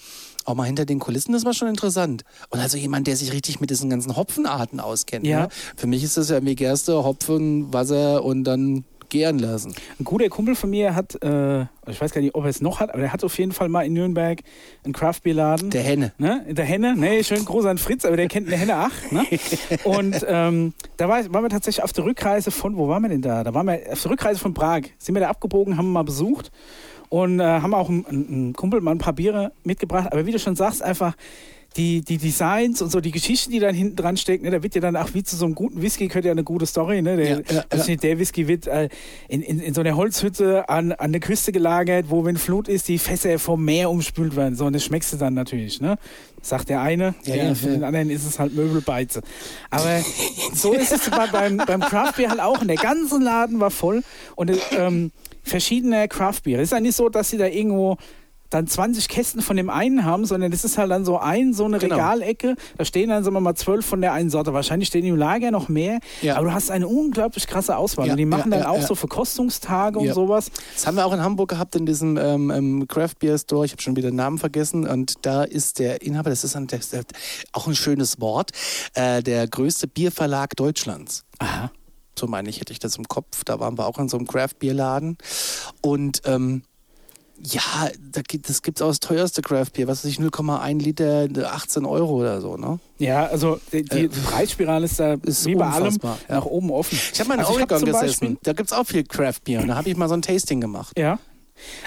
auch 0.46 0.56
mal 0.56 0.64
hinter 0.64 0.86
den 0.86 1.00
Kulissen, 1.00 1.34
das 1.34 1.46
war 1.46 1.54
schon 1.54 1.68
interessant. 1.68 2.24
Und 2.50 2.60
also 2.60 2.78
jemand, 2.78 3.06
der 3.08 3.18
sich 3.18 3.34
richtig 3.34 3.60
mit 3.60 3.70
diesen 3.70 3.90
ganzen 3.90 4.16
Hopfenarten 4.16 4.80
auskennt. 4.80 5.28
Ja. 5.28 5.42
Ne? 5.42 5.50
Für 5.76 5.88
mich 5.88 6.04
ist 6.04 6.18
das 6.18 6.30
ja 6.30 6.44
wie 6.44 6.56
Gerste, 6.56 7.04
Hopfen, 7.04 7.72
Wasser 7.74 8.24
und 8.24 8.46
dann 8.46 8.86
gären 9.12 9.38
lassen. 9.38 9.76
Ein 10.00 10.04
guter 10.04 10.28
Kumpel 10.30 10.56
von 10.56 10.72
mir 10.72 10.96
hat, 10.96 11.22
äh, 11.24 11.62
ich 11.88 12.02
weiß 12.02 12.12
gar 12.12 12.22
nicht, 12.22 12.34
ob 12.34 12.46
er 12.46 12.50
es 12.50 12.62
noch 12.62 12.80
hat, 12.80 12.90
aber 12.90 13.02
der 13.02 13.14
hat 13.14 13.24
auf 13.24 13.38
jeden 13.38 13.52
Fall 13.52 13.70
mal 13.70 13.86
in 13.86 13.94
Nürnberg 13.94 14.40
einen 14.84 14.94
Craftbierladen. 14.94 15.70
Der 15.70 15.84
Henne. 15.84 16.14
Ne? 16.18 16.44
Der 16.50 16.66
Henne, 16.66 16.96
ne, 16.96 17.24
schön 17.24 17.46
groß 17.46 17.66
an 17.66 17.78
Fritz, 17.78 18.06
aber 18.06 18.18
der 18.18 18.28
kennt 18.28 18.48
eine 18.48 18.58
Henne 18.58 18.76
ach. 18.76 19.12
Ne? 19.12 19.26
Und 19.84 20.26
ähm, 20.28 20.74
da 20.98 21.08
war, 21.08 21.32
waren 21.32 21.44
wir 21.44 21.50
tatsächlich 21.50 21.84
auf 21.84 21.94
der 21.94 22.06
Rückreise 22.06 22.50
von, 22.50 22.78
wo 22.78 22.88
waren 22.88 23.04
wir 23.04 23.10
denn 23.10 23.22
da? 23.22 23.44
Da 23.44 23.54
waren 23.54 23.68
wir 23.68 23.80
auf 23.92 24.02
der 24.02 24.12
Rückreise 24.12 24.40
von 24.40 24.56
Prag. 24.56 24.82
Sind 24.98 25.14
wir 25.14 25.20
da 25.20 25.30
abgebogen, 25.30 25.78
haben 25.78 25.88
wir 25.88 25.92
mal 25.92 26.04
besucht 26.04 26.52
und 27.10 27.42
äh, 27.42 27.44
haben 27.44 27.74
auch 27.74 27.90
einen, 27.90 28.06
einen 28.06 28.54
Kumpel 28.54 28.80
mal 28.80 28.92
ein 28.92 28.98
paar 28.98 29.14
Biere 29.14 29.52
mitgebracht. 29.64 30.08
Aber 30.12 30.26
wie 30.26 30.32
du 30.32 30.40
schon 30.40 30.56
sagst, 30.56 30.82
einfach 30.82 31.16
die, 31.78 32.02
die 32.02 32.18
Designs 32.18 32.82
und 32.82 32.92
so 32.92 33.00
die 33.00 33.12
Geschichte, 33.12 33.50
die 33.50 33.60
dann 33.60 33.74
hinten 33.74 33.96
dran 33.96 34.18
steckt, 34.18 34.44
ne, 34.44 34.52
da 34.52 34.62
wird 34.62 34.76
ja 34.76 34.82
dann 34.82 34.98
auch 34.98 35.14
wie 35.14 35.24
zu 35.24 35.38
so 35.38 35.46
einem 35.46 35.56
guten 35.56 35.82
Whisky 35.82 36.08
gehört 36.08 36.26
ja 36.26 36.32
eine 36.32 36.44
gute 36.44 36.66
Story. 36.66 37.02
Ne? 37.02 37.16
Der, 37.16 37.30
Ja, 37.30 37.42
ja, 37.50 37.64
also 37.70 37.92
ja. 37.92 37.98
Der 37.98 38.20
Whisky 38.20 38.48
wird 38.48 38.68
äh, 38.68 38.90
in, 39.30 39.42
in, 39.42 39.60
in 39.60 39.74
so 39.74 39.80
einer 39.80 39.96
Holzhütte 39.96 40.68
an, 40.68 40.92
an 40.92 41.14
der 41.14 41.22
Küste 41.22 41.54
gelagert, 41.54 42.08
wo, 42.10 42.26
wenn 42.26 42.36
Flut 42.36 42.68
ist, 42.68 42.90
die 42.90 42.98
Fässer 42.98 43.40
vom 43.40 43.64
Meer 43.64 43.90
umspült 43.90 44.36
werden. 44.36 44.56
So, 44.56 44.66
und 44.66 44.74
das 44.74 44.84
schmeckst 44.84 45.14
du 45.14 45.18
dann 45.18 45.34
natürlich. 45.34 45.80
Ne? 45.80 45.98
Sagt 46.42 46.68
der 46.70 46.82
eine, 46.82 47.16
Ja, 47.24 47.36
der, 47.36 47.46
ja, 47.46 47.56
für 47.56 47.68
ja. 47.68 47.74
den 47.74 47.84
anderen 47.86 48.10
ist 48.10 48.26
es 48.26 48.38
halt 48.38 48.54
Möbelbeize. 48.54 49.22
Aber 49.70 50.02
so 50.54 50.74
ist 50.74 50.92
es 50.92 51.10
bei, 51.10 51.28
beim, 51.28 51.58
beim 51.58 51.80
Craftbeer 51.80 52.32
halt 52.32 52.42
auch. 52.42 52.62
Und 52.62 52.68
der 52.68 52.78
ganze 52.78 53.18
Laden 53.18 53.62
war 53.62 53.72
voll 53.72 54.04
und 54.36 54.52
ähm, 54.78 55.12
verschiedene 55.44 56.08
Craftbiere. 56.10 56.62
Es 56.62 56.68
ist 56.68 56.74
ja 56.74 56.82
nicht 56.82 56.96
so, 56.96 57.08
dass 57.08 57.30
sie 57.30 57.38
da 57.38 57.46
irgendwo 57.46 57.98
dann 58.52 58.68
20 58.68 59.08
Kästen 59.08 59.42
von 59.42 59.58
dem 59.58 59.70
einen 59.70 60.06
haben, 60.06 60.26
sondern 60.26 60.52
das 60.52 60.64
ist 60.64 60.78
halt 60.78 60.92
dann 60.92 61.06
so 61.06 61.18
ein, 61.18 61.54
so 61.54 61.66
eine 61.66 61.80
Genau. 61.80 61.96
Regalecke. 61.96 62.56
Da 62.78 62.86
stehen 62.86 63.10
dann, 63.10 63.24
sagen 63.24 63.36
wir 63.36 63.40
mal, 63.40 63.56
zwölf 63.56 63.86
von 63.86 64.02
der 64.02 64.14
einen 64.14 64.30
Sorte. 64.30 64.54
Wahrscheinlich 64.54 64.90
stehen 64.90 65.06
im 65.06 65.16
Lager 65.16 65.52
noch 65.52 65.70
mehr. 65.70 66.00
Ja. 66.22 66.36
Aber 66.36 66.46
du 66.48 66.54
hast 66.54 66.70
eine 66.70 66.88
unglaublich 66.88 67.48
krasse 67.48 67.78
Auswahl. 67.78 68.06
Ja, 68.08 68.14
und 68.14 68.18
die 68.18 68.26
machen 68.26 68.52
ja, 68.52 68.60
dann 68.60 68.68
auch 68.68 68.82
so 68.82 68.94
Verkostungstage 68.94 69.98
und 69.98 70.14
sowas. 70.14 70.52
Das 70.76 70.86
haben 70.86 70.96
wir 70.96 71.06
auch 71.06 71.14
in 71.14 71.22
Hamburg 71.22 71.50
gehabt, 71.50 71.76
in 71.76 71.86
diesem 71.86 72.18
ähm, 72.18 72.86
Craft 72.88 73.16
Beer 73.20 73.38
Store. 73.38 73.66
Ich 73.66 73.72
habe 73.72 73.82
schon 73.82 73.96
wieder 73.96 74.10
den 74.12 74.18
Namen 74.18 74.38
vergessen. 74.38 74.86
Und 74.86 75.26
da 75.26 75.44
ist 75.44 75.80
der 75.80 76.02
Inhaber, 76.02 76.30
das 76.30 76.44
ist 76.44 76.56
ein, 76.56 76.68
das 76.68 76.94
ist 76.94 77.14
auch 77.54 77.68
ein 77.68 77.76
schönes 77.76 78.20
Wort, 78.20 78.52
äh, 78.96 79.24
der 79.24 79.48
größte 79.48 79.88
Bierverlag 79.88 80.56
Deutschlands. 80.58 81.24
Aha. 81.40 81.72
So 82.20 82.28
meine 82.28 82.50
ich, 82.50 82.60
hätte 82.60 82.74
ich 82.74 82.80
das 82.80 82.98
im 82.98 83.08
Kopf. 83.08 83.44
Da 83.46 83.60
waren 83.60 83.78
wir 83.78 83.88
auch 83.88 83.98
in 83.98 84.10
so 84.10 84.18
einem 84.18 84.28
Craft 84.28 84.60
Bierladen. 84.60 85.18
Und 85.82 86.22
ähm, 86.26 86.64
ja, 87.44 87.90
da 88.12 88.22
gibt, 88.22 88.50
das 88.50 88.62
gibt 88.62 88.80
es 88.80 88.82
auch 88.82 88.90
das 88.90 89.00
teuerste 89.00 89.42
Craft 89.42 89.72
Beer, 89.74 89.88
was 89.88 90.04
weiß 90.04 90.12
ich, 90.12 90.20
0,1 90.20 90.80
Liter, 90.80 91.28
18 91.54 91.86
Euro 91.86 92.20
oder 92.20 92.42
so, 92.42 92.58
ne? 92.58 92.80
Ja, 92.98 93.26
also 93.26 93.60
die, 93.72 93.84
die 93.84 94.06
Äh, 94.06 94.10
Preisspirale 94.10 94.86
ist 94.86 95.00
da 95.00 95.14
ist 95.24 95.46
wie 95.46 95.56
bei 95.56 95.68
allem 95.68 95.98
ja. 96.04 96.18
nach 96.28 96.46
oben 96.46 96.72
offen. 96.72 97.00
Ich 97.14 97.20
habe 97.20 97.30
mal 97.30 97.34
in 97.36 97.40
Also 97.42 97.54
hab 97.54 97.72
Oregon 97.72 97.80
zum 97.80 97.92
gesessen. 97.92 98.38
Da 98.44 98.54
gibt 98.54 98.72
es 98.72 98.78
auch 98.78 98.86
viel 98.86 99.04
Craft 99.04 99.44
Beer. 99.44 99.62
Und 99.62 99.68
da 99.70 99.76
habe 99.76 99.90
ich 99.90 99.98
mal 99.98 100.08
so 100.08 100.14
ein 100.14 100.22
Tasting 100.22 100.62
gemacht. 100.62 100.98
Ja. 100.98 101.20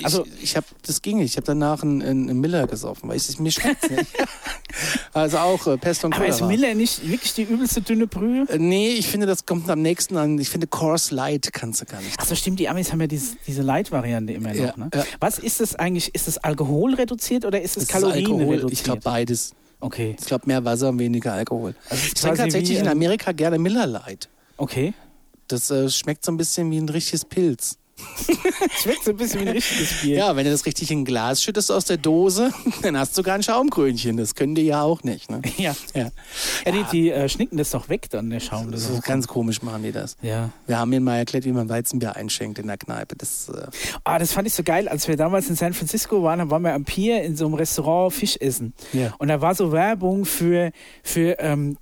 Also- 0.02 0.24
ich, 0.38 0.42
ich 0.44 0.56
habe, 0.56 0.66
das 0.86 1.02
ging 1.02 1.18
nicht. 1.18 1.32
Ich 1.32 1.36
habe 1.36 1.46
danach 1.46 1.82
einen, 1.82 2.02
einen 2.02 2.40
Miller 2.40 2.66
gesoffen, 2.66 3.08
weil 3.08 3.16
ich, 3.16 3.38
mir 3.38 3.44
nicht. 3.44 3.60
also 5.12 5.38
auch 5.38 5.66
äh, 5.66 5.76
Pest 5.76 6.04
und 6.04 6.14
Aber 6.14 6.26
ist 6.26 6.38
Cholera. 6.38 6.48
Miller 6.52 6.74
nicht 6.74 7.08
wirklich 7.08 7.34
die 7.34 7.42
übelste 7.42 7.80
dünne 7.80 8.06
Brühe? 8.06 8.46
Äh, 8.48 8.58
Nee, 8.58 8.90
ich 8.92 9.06
finde, 9.08 9.26
das 9.26 9.46
kommt 9.46 9.68
am 9.70 9.82
nächsten 9.82 10.16
an. 10.16 10.38
Ich 10.38 10.48
finde, 10.48 10.66
Course 10.66 11.14
Light 11.14 11.52
kannst 11.52 11.80
du 11.80 11.84
gar 11.86 12.00
nicht. 12.00 12.18
Achso, 12.18 12.34
stimmt, 12.34 12.58
die 12.60 12.68
Amis 12.68 12.92
haben 12.92 13.00
ja 13.00 13.06
diese, 13.06 13.36
diese 13.46 13.62
Light-Variante 13.62 14.32
immer 14.32 14.48
noch. 14.48 14.54
Ja, 14.56 14.74
ne? 14.76 14.90
ja. 14.94 15.04
Was 15.20 15.38
ist 15.38 15.60
das 15.60 15.74
eigentlich? 15.76 16.14
Ist 16.14 16.26
das 16.28 16.38
Alkohol 16.38 16.94
reduziert 16.94 17.44
oder 17.44 17.60
ist 17.60 17.70
es 17.70 17.74
Das 17.74 17.82
ist 17.84 17.88
Kalorien 17.90 18.26
Alkohol. 18.26 18.44
reduziert? 18.56 18.72
Ich 18.72 18.84
glaube 18.84 19.00
beides. 19.02 19.52
okay. 19.80 20.16
Ich 20.18 20.26
glaube 20.26 20.44
mehr 20.46 20.64
Wasser 20.64 20.88
und 20.88 20.98
weniger 20.98 21.32
Alkohol. 21.34 21.74
Also 21.88 22.04
ich 22.06 22.14
trinke 22.14 22.38
tatsächlich 22.38 22.70
wie, 22.70 22.76
in 22.76 22.86
ähm, 22.86 22.92
Amerika 22.92 23.32
gerne 23.32 23.58
Miller 23.58 23.86
Light. 23.86 24.28
Okay. 24.56 24.94
Das 25.48 25.70
äh, 25.70 25.90
schmeckt 25.90 26.24
so 26.24 26.32
ein 26.32 26.36
bisschen 26.38 26.70
wie 26.70 26.78
ein 26.78 26.88
richtiges 26.88 27.24
Pilz. 27.24 27.76
Schmeckt 28.82 29.04
so 29.04 29.10
ein 29.10 29.16
bisschen 29.16 29.40
wie 29.40 29.48
ein 29.48 29.52
richtiges 29.54 30.00
Bier. 30.02 30.16
Ja, 30.16 30.36
wenn 30.36 30.44
du 30.44 30.50
das 30.50 30.66
richtig 30.66 30.90
in 30.90 31.00
ein 31.00 31.04
Glas 31.04 31.42
schüttest 31.42 31.70
aus 31.70 31.84
der 31.84 31.96
Dose, 31.96 32.50
dann 32.82 32.96
hast 32.98 33.12
du 33.12 33.16
sogar 33.16 33.34
ein 33.34 33.42
Schaumkrönchen. 33.42 34.16
Das 34.16 34.34
können 34.34 34.54
die 34.54 34.62
ja 34.62 34.82
auch 34.82 35.02
nicht. 35.02 35.30
Ne? 35.30 35.42
Ja. 35.56 35.74
Ja. 35.94 36.10
ja 36.66 36.72
die, 36.72 36.84
die 36.92 37.10
äh, 37.10 37.28
schnicken 37.28 37.56
das 37.58 37.70
doch 37.70 37.88
weg 37.88 38.08
dann, 38.10 38.30
der 38.30 38.40
Schaum. 38.40 38.70
Das 38.72 38.82
Das 38.88 38.90
ist 38.98 39.04
ganz 39.04 39.26
komisch 39.28 39.62
machen 39.62 39.82
die 39.82 39.92
das. 39.92 40.16
ja. 40.22 40.50
Wir 40.66 40.78
haben 40.78 40.92
ihnen 40.92 41.04
mal 41.04 41.16
erklärt, 41.16 41.44
wie 41.44 41.52
man 41.52 41.68
Weizenbier 41.68 42.16
einschenkt 42.16 42.58
in 42.58 42.66
der 42.66 42.76
Kneipe. 42.78 43.16
Das, 43.16 43.48
äh, 43.48 43.66
Ah, 44.04 44.18
das 44.18 44.32
fand 44.32 44.46
ich 44.48 44.54
so 44.54 44.62
geil. 44.62 44.88
Als 44.88 45.08
wir 45.08 45.16
damals 45.16 45.48
in 45.48 45.56
San 45.56 45.72
Francisco 45.74 46.22
waren, 46.22 46.38
dann 46.38 46.50
waren 46.50 46.62
wir 46.62 46.72
am 46.74 46.84
Pier 46.84 47.22
in 47.22 47.36
so 47.36 47.46
einem 47.46 47.54
Restaurant 47.54 48.12
Fisch 48.12 48.36
essen. 48.38 48.74
Ja. 48.92 49.14
Und 49.18 49.28
da 49.28 49.40
war 49.40 49.54
so 49.54 49.72
Werbung 49.72 50.24
für, 50.24 50.70
für 51.02 51.38
ähm, 51.38 51.76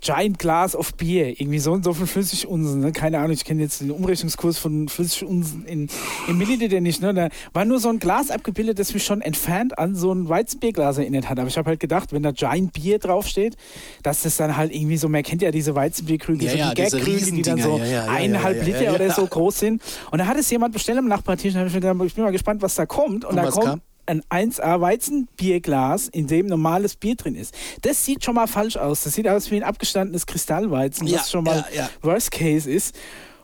Giant 0.00 0.38
Glass 0.38 0.74
of 0.76 0.94
Beer. 0.94 1.40
Irgendwie 1.40 1.58
so 1.58 1.80
so 1.82 1.92
viel 1.94 2.06
Flüssigunsen. 2.06 2.80
Ne? 2.80 2.92
Keine 2.92 3.18
Ahnung, 3.18 3.32
ich 3.32 3.44
kenne 3.44 3.62
jetzt 3.62 3.80
den 3.80 3.90
Umrechnungskurs 3.90 4.58
von 4.58 4.88
Flüssigunsen 4.88 5.64
in, 5.66 5.88
in 6.28 6.38
Milliliter 6.38 6.80
nicht. 6.80 7.02
Ne? 7.02 7.14
Da 7.14 7.28
war 7.52 7.64
nur 7.64 7.78
so 7.78 7.88
ein 7.88 7.98
Glas 7.98 8.30
abgebildet, 8.30 8.78
das 8.78 8.92
mich 8.94 9.04
schon 9.04 9.20
entfernt 9.20 9.78
an 9.78 9.94
so 9.94 10.12
ein 10.12 10.28
Weizenbierglas 10.28 10.98
erinnert 10.98 11.28
hat. 11.28 11.38
Aber 11.38 11.48
ich 11.48 11.56
habe 11.56 11.68
halt 11.68 11.80
gedacht, 11.80 12.12
wenn 12.12 12.22
da 12.22 12.32
Giant 12.32 12.72
Beer 12.72 12.98
draufsteht, 12.98 13.56
dass 14.02 14.22
das 14.22 14.36
dann 14.36 14.56
halt 14.56 14.74
irgendwie 14.74 14.96
so, 14.96 15.08
man 15.08 15.22
kennt 15.22 15.42
ja 15.42 15.50
diese 15.50 15.74
Weizenbierkrüge, 15.74 16.44
Ja, 16.44 16.50
so 16.50 16.56
ja, 16.58 16.74
die 16.74 16.82
Gagkrüge, 16.82 17.32
die 17.32 17.42
dann 17.42 17.60
so. 17.60 17.78
Ja, 17.78 17.84
ja, 17.84 18.06
eineinhalb 18.06 18.64
Liter 18.64 18.94
oder 18.94 19.10
so 19.10 19.26
groß 19.26 19.58
sind. 19.58 19.82
Und 20.10 20.18
da 20.18 20.26
hat 20.26 20.36
es 20.36 20.50
jemand 20.50 20.72
bestellt 20.72 20.98
am 20.98 21.06
Nachbartisch 21.06 21.54
und 21.54 21.54
da 21.54 21.60
habe 21.60 21.68
ich 21.68 21.74
mir 21.74 21.80
gedacht, 21.80 22.06
ich 22.06 22.14
bin 22.14 22.24
mal 22.24 22.32
gespannt, 22.32 22.62
was 22.62 22.74
da 22.74 22.86
kommt. 22.86 23.24
Und, 23.24 23.30
Und 23.30 23.36
da 23.36 23.50
kommt 23.50 23.66
kam? 23.66 23.80
Ein 24.10 24.22
1A 24.50 24.80
Weizenbierglas, 24.80 26.08
in 26.08 26.26
dem 26.26 26.46
normales 26.46 26.96
Bier 26.96 27.14
drin 27.16 27.34
ist. 27.34 27.54
Das 27.82 28.04
sieht 28.04 28.24
schon 28.24 28.34
mal 28.34 28.46
falsch 28.46 28.76
aus. 28.76 29.02
Das 29.04 29.14
sieht 29.14 29.28
aus 29.28 29.50
wie 29.50 29.56
ein 29.56 29.62
abgestandenes 29.62 30.26
Kristallweizen, 30.26 31.06
Ja, 31.06 31.20
was 31.20 31.30
schon 31.30 31.44
mal 31.44 31.64
ja, 31.72 31.82
ja. 31.84 31.90
Worst 32.02 32.30
Case 32.32 32.70
ist. 32.70 32.94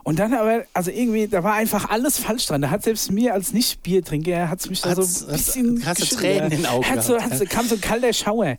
Und 0.03 0.19
dann 0.21 0.35
aber, 0.35 0.65
also 0.73 0.91
irgendwie, 0.93 1.27
da 1.27 1.43
war 1.43 1.55
einfach 1.55 1.89
alles 1.91 2.19
falsch 2.19 2.47
dran. 2.47 2.63
Da 2.63 2.71
hat 2.71 2.83
selbst 2.85 3.11
mir 3.11 3.35
als 3.35 3.53
Nicht-Biertrinker, 3.53 4.49
hat 4.49 4.61
es 4.61 4.69
mich 4.71 4.81
da 4.81 4.91
Hat's- 4.91 5.21
so 5.21 5.27
ein 5.27 5.33
bisschen... 5.33 5.87
hast 5.87 6.13
du. 6.13 6.17
Tränen 6.17 6.53
in 6.53 6.59
den 6.59 6.67
Augen 6.67 6.89
Hat 6.89 7.03
so, 7.03 7.21
hat 7.21 7.37
so, 7.37 7.45
kam 7.45 7.67
so 7.67 7.75
ein 7.75 7.81
kalter 7.81 8.13
Schauer. 8.13 8.57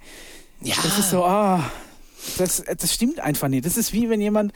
ja. 0.61 0.75
Das 0.83 0.99
ist 0.99 1.09
so, 1.09 1.23
ah, 1.23 1.63
das, 2.37 2.63
das 2.77 2.93
stimmt 2.93 3.19
einfach 3.21 3.47
nicht. 3.47 3.65
Das 3.65 3.77
ist 3.77 3.93
wie 3.93 4.09
wenn 4.09 4.19
jemand 4.19 4.51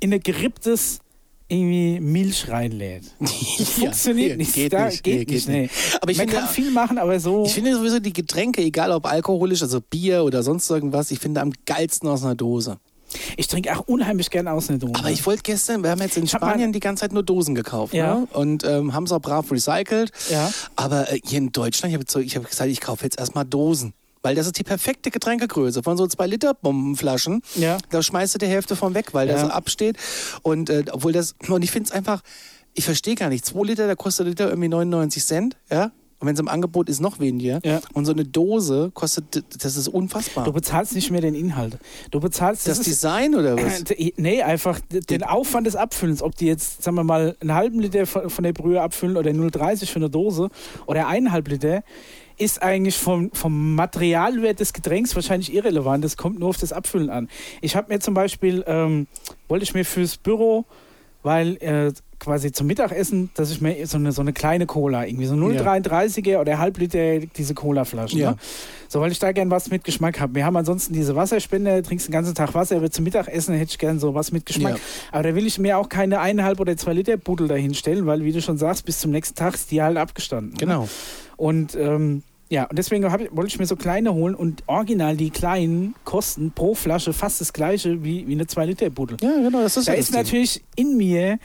in 0.00 0.12
ein 0.12 0.20
geripptes 0.20 0.98
irgendwie 1.48 2.00
Milch 2.00 2.48
reinlädt. 2.48 3.04
Funktioniert 3.64 4.30
nee, 4.32 4.36
nicht. 4.36 4.54
geht 4.54 4.72
da, 4.72 4.86
nicht, 4.86 5.02
Geht 5.04 5.28
nee, 5.28 5.34
nicht, 5.34 5.48
nee. 5.48 5.70
Aber 6.00 6.10
ich 6.10 6.18
Man 6.18 6.28
finde- 6.28 6.42
kann 6.42 6.48
viel 6.52 6.70
machen, 6.70 6.98
aber 6.98 7.18
so. 7.20 7.44
Ich 7.46 7.54
finde 7.54 7.74
sowieso 7.74 7.98
die 8.00 8.12
Getränke, 8.12 8.62
egal 8.62 8.90
ob 8.90 9.06
alkoholisch, 9.06 9.62
also 9.62 9.80
Bier 9.80 10.24
oder 10.24 10.42
sonst 10.42 10.68
irgendwas, 10.70 11.10
ich 11.10 11.18
finde 11.18 11.40
am 11.40 11.52
geilsten 11.64 12.08
aus 12.08 12.24
einer 12.24 12.34
Dose. 12.34 12.78
Ich 13.36 13.46
trinke 13.46 13.74
auch 13.76 13.82
unheimlich 13.86 14.30
gerne 14.30 14.50
aus 14.52 14.68
einer 14.68 14.78
Dose. 14.78 14.94
Aber 14.96 15.10
ich 15.10 15.24
wollte 15.24 15.42
gestern, 15.44 15.82
wir 15.84 15.90
haben 15.90 16.00
jetzt 16.02 16.16
in 16.16 16.26
Spanien 16.26 16.72
die 16.72 16.80
ganze 16.80 17.02
Zeit 17.02 17.12
nur 17.12 17.22
Dosen 17.22 17.54
gekauft 17.54 17.94
Ja. 17.94 18.16
ne? 18.16 18.28
und 18.32 18.64
ähm, 18.64 18.92
haben 18.94 19.04
es 19.04 19.12
auch 19.12 19.20
brav 19.20 19.50
recycelt. 19.52 20.10
Ja. 20.28 20.52
Aber 20.74 21.12
äh, 21.12 21.20
hier 21.24 21.38
in 21.38 21.52
Deutschland, 21.52 21.94
ich 21.94 21.98
habe 22.00 22.26
hab 22.44 22.50
gesagt, 22.50 22.70
ich 22.70 22.80
kaufe 22.80 23.04
jetzt 23.04 23.18
erstmal 23.18 23.44
Dosen. 23.44 23.94
Weil 24.26 24.34
das 24.34 24.46
ist 24.46 24.58
die 24.58 24.64
perfekte 24.64 25.10
Getränkegröße 25.10 25.82
von 25.82 25.96
so 25.96 26.06
zwei 26.06 26.26
Liter 26.26 26.54
Bombenflaschen. 26.54 27.42
Ja. 27.54 27.78
Da 27.90 28.02
schmeißt 28.02 28.34
du 28.34 28.38
die 28.38 28.46
Hälfte 28.46 28.76
von 28.76 28.94
weg, 28.94 29.14
weil 29.14 29.26
der 29.28 29.36
Ja. 29.36 29.42
so 29.46 29.48
absteht. 29.50 29.96
Und 30.42 30.68
äh, 30.70 30.84
obwohl 30.90 31.12
das, 31.12 31.34
und 31.48 31.62
ich 31.62 31.70
finde 31.70 31.86
es 31.88 31.92
einfach, 31.92 32.22
ich 32.74 32.84
verstehe 32.84 33.14
gar 33.14 33.28
nicht, 33.28 33.44
zwei 33.46 33.62
Liter, 33.64 33.86
da 33.86 33.94
kostet 33.94 34.26
der 34.26 34.30
Liter 34.30 34.48
irgendwie 34.50 34.68
99 34.68 35.24
Cent, 35.24 35.56
ja. 35.70 35.92
Und 36.18 36.26
wenn 36.28 36.34
es 36.34 36.40
im 36.40 36.48
Angebot 36.48 36.88
ist, 36.88 36.98
noch 37.00 37.20
weniger. 37.20 37.60
Ja. 37.62 37.80
Und 37.92 38.06
so 38.06 38.12
eine 38.12 38.24
Dose 38.24 38.90
kostet, 38.94 39.44
das 39.62 39.76
ist 39.76 39.86
unfassbar. 39.86 40.44
du 40.46 40.52
bezahlst 40.52 40.94
nicht 40.94 41.10
mehr 41.10 41.20
den 41.20 41.34
Inhalt. 41.34 41.76
Du 42.10 42.20
bezahlst 42.20 42.66
das 42.66 42.78
ist- 42.78 42.86
Design 42.86 43.34
oder 43.34 43.54
was? 43.62 43.82
Äh, 43.90 44.12
Nee, 44.16 44.42
einfach 44.42 44.80
den 44.90 45.22
Aufwand 45.22 45.66
des 45.66 45.76
Abfüllens. 45.76 46.22
Ob 46.22 46.34
die 46.34 46.46
jetzt, 46.46 46.82
sagen 46.82 46.96
wir 46.96 47.04
mal, 47.04 47.36
einen 47.40 47.52
halben 47.52 47.80
Liter 47.80 48.06
von 48.06 48.30
von 48.30 48.44
der 48.44 48.54
Brühe 48.54 48.80
abfüllen 48.80 49.18
oder 49.18 49.30
0,30 49.32 49.90
für 49.90 49.96
eine 49.96 50.08
Dose 50.08 50.48
oder 50.86 51.06
eineinhalb 51.06 51.48
Liter, 51.48 51.82
ist 52.38 52.62
eigentlich 52.62 52.96
vom, 52.96 53.30
vom 53.32 53.74
Materialwert 53.74 54.60
des 54.60 54.72
Getränks 54.72 55.14
wahrscheinlich 55.14 55.54
irrelevant. 55.54 56.04
Das 56.04 56.16
kommt 56.16 56.38
nur 56.38 56.50
auf 56.50 56.58
das 56.58 56.72
Abfüllen 56.72 57.10
an. 57.10 57.28
Ich 57.60 57.76
habe 57.76 57.92
mir 57.92 58.00
zum 58.00 58.14
Beispiel, 58.14 58.64
ähm, 58.66 59.06
wollte 59.48 59.64
ich 59.64 59.74
mir 59.74 59.84
fürs 59.84 60.16
Büro, 60.16 60.64
weil 61.22 61.56
äh, 61.56 61.92
quasi 62.18 62.52
zum 62.52 62.66
Mittagessen, 62.66 63.30
dass 63.34 63.50
ich 63.50 63.60
mir 63.60 63.86
so 63.86 63.98
eine, 63.98 64.12
so 64.12 64.20
eine 64.20 64.32
kleine 64.32 64.66
Cola, 64.66 65.06
irgendwie 65.06 65.26
so 65.26 65.34
0,33er 65.34 66.38
oder 66.38 66.58
halb 66.58 66.78
Liter 66.78 67.18
diese 67.18 67.54
Colaflaschen. 67.54 68.18
Ja. 68.18 68.30
Ne? 68.32 68.36
So, 68.88 69.00
weil 69.00 69.12
ich 69.12 69.18
da 69.18 69.32
gern 69.32 69.50
was 69.50 69.70
mit 69.70 69.84
Geschmack 69.84 70.20
habe. 70.20 70.34
Wir 70.34 70.44
haben 70.44 70.56
ansonsten 70.56 70.94
diese 70.94 71.16
Wasserspender, 71.16 71.82
trinkst 71.82 72.08
den 72.08 72.12
ganzen 72.12 72.34
Tag 72.34 72.54
Wasser, 72.54 72.76
aber 72.76 72.90
zum 72.90 73.04
Mittagessen 73.04 73.54
hätte 73.54 73.70
ich 73.70 73.78
gern 73.78 73.98
so 73.98 74.14
was 74.14 74.32
mit 74.32 74.46
Geschmack. 74.46 74.74
Ja. 74.74 74.80
Aber 75.12 75.24
da 75.24 75.34
will 75.34 75.46
ich 75.46 75.58
mir 75.58 75.78
auch 75.78 75.88
keine 75.88 76.20
eineinhalb 76.20 76.60
oder 76.60 76.76
zwei 76.76 76.92
Liter 76.92 77.16
Buddel 77.16 77.48
dahin 77.48 77.74
stellen, 77.74 78.06
weil, 78.06 78.22
wie 78.22 78.32
du 78.32 78.40
schon 78.40 78.58
sagst, 78.58 78.84
bis 78.86 79.00
zum 79.00 79.10
nächsten 79.10 79.34
Tag 79.34 79.54
ist 79.54 79.70
die 79.70 79.82
halt 79.82 79.96
abgestanden. 79.96 80.56
ne? 80.82 80.88
Und 81.36 81.74
ähm, 81.74 82.22
ja, 82.48 82.64
und 82.64 82.78
deswegen 82.78 83.04
ich, 83.04 83.36
wollte 83.36 83.48
ich 83.48 83.58
mir 83.58 83.66
so 83.66 83.76
kleine 83.76 84.14
holen 84.14 84.34
und 84.34 84.62
original 84.66 85.16
die 85.16 85.30
kleinen 85.30 85.94
kosten 86.04 86.52
pro 86.52 86.74
Flasche 86.74 87.12
fast 87.12 87.40
das 87.40 87.52
gleiche 87.52 88.04
wie, 88.04 88.26
wie 88.28 88.32
eine 88.32 88.44
2-Liter-Buddel. 88.44 89.16
Ja, 89.20 89.34
genau, 89.36 89.62
das 89.62 89.76
ist 89.76 89.88
Da 89.88 89.94
ja 89.94 89.98
ist 89.98 90.12
natürlich 90.12 90.62
in 90.76 90.96
mir. 90.96 91.38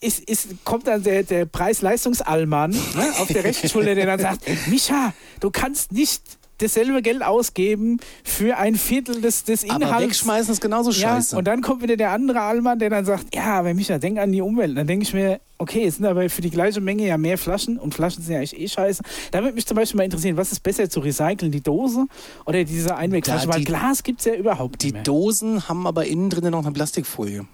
Ist, 0.00 0.20
ist, 0.20 0.64
kommt 0.64 0.86
dann 0.86 1.02
der, 1.02 1.24
der 1.24 1.44
Preis-Leistungsallmann 1.44 2.70
ne, 2.70 3.12
auf 3.18 3.26
der 3.26 3.42
rechten 3.42 3.68
Schulter, 3.68 3.96
der 3.96 4.06
dann 4.06 4.20
sagt: 4.20 4.42
Micha, 4.68 5.12
du 5.40 5.50
kannst 5.50 5.90
nicht 5.90 6.22
dasselbe 6.58 7.02
Geld 7.02 7.22
ausgeben 7.22 7.98
für 8.24 8.56
ein 8.56 8.74
Viertel 8.74 9.20
des, 9.20 9.44
des 9.44 9.68
Aber 9.68 9.76
Inhalts. 9.84 10.04
wegschmeißen 10.04 10.52
ist 10.52 10.60
genauso 10.60 10.90
Ja, 10.90 11.14
scheiße. 11.16 11.36
und 11.36 11.44
dann 11.46 11.62
kommt 11.62 11.82
wieder 11.82 11.96
der 11.96 12.10
andere 12.10 12.40
Allmann, 12.40 12.78
der 12.78 12.90
dann 12.90 13.04
sagt, 13.04 13.34
ja, 13.34 13.44
aber 13.60 13.74
Micha, 13.74 13.98
denk 13.98 14.18
an 14.18 14.32
die 14.32 14.40
Umwelt. 14.42 14.76
Dann 14.76 14.86
denke 14.86 15.04
ich 15.04 15.14
mir, 15.14 15.40
okay, 15.58 15.84
es 15.86 15.96
sind 15.96 16.06
aber 16.06 16.28
für 16.30 16.42
die 16.42 16.50
gleiche 16.50 16.80
Menge 16.80 17.06
ja 17.06 17.16
mehr 17.16 17.38
Flaschen 17.38 17.78
und 17.78 17.94
Flaschen 17.94 18.22
sind 18.22 18.32
ja 18.32 18.38
eigentlich 18.38 18.58
eh 18.58 18.68
scheiße. 18.68 19.02
Da 19.30 19.42
würde 19.42 19.54
mich 19.54 19.66
zum 19.66 19.76
Beispiel 19.76 19.98
mal 19.98 20.04
interessieren, 20.04 20.36
was 20.36 20.52
ist 20.52 20.62
besser 20.62 20.90
zu 20.90 21.00
recyceln, 21.00 21.50
die 21.52 21.60
Dose 21.62 22.06
oder 22.44 22.62
diese 22.64 22.96
Einwegflasche? 22.96 23.46
Da 23.46 23.52
Weil 23.54 23.60
die- 23.60 23.64
Glas 23.66 24.02
gibt 24.02 24.20
es 24.20 24.26
ja 24.26 24.34
überhaupt 24.34 24.82
die 24.82 24.86
nicht 24.86 24.94
mehr. 24.94 25.02
Dosen 25.04 25.68
haben 25.68 25.86
aber 25.86 26.06
innen 26.06 26.28
drin 26.30 26.50
noch 26.50 26.64
eine 26.64 26.72
Plastikfolie. 26.72 27.46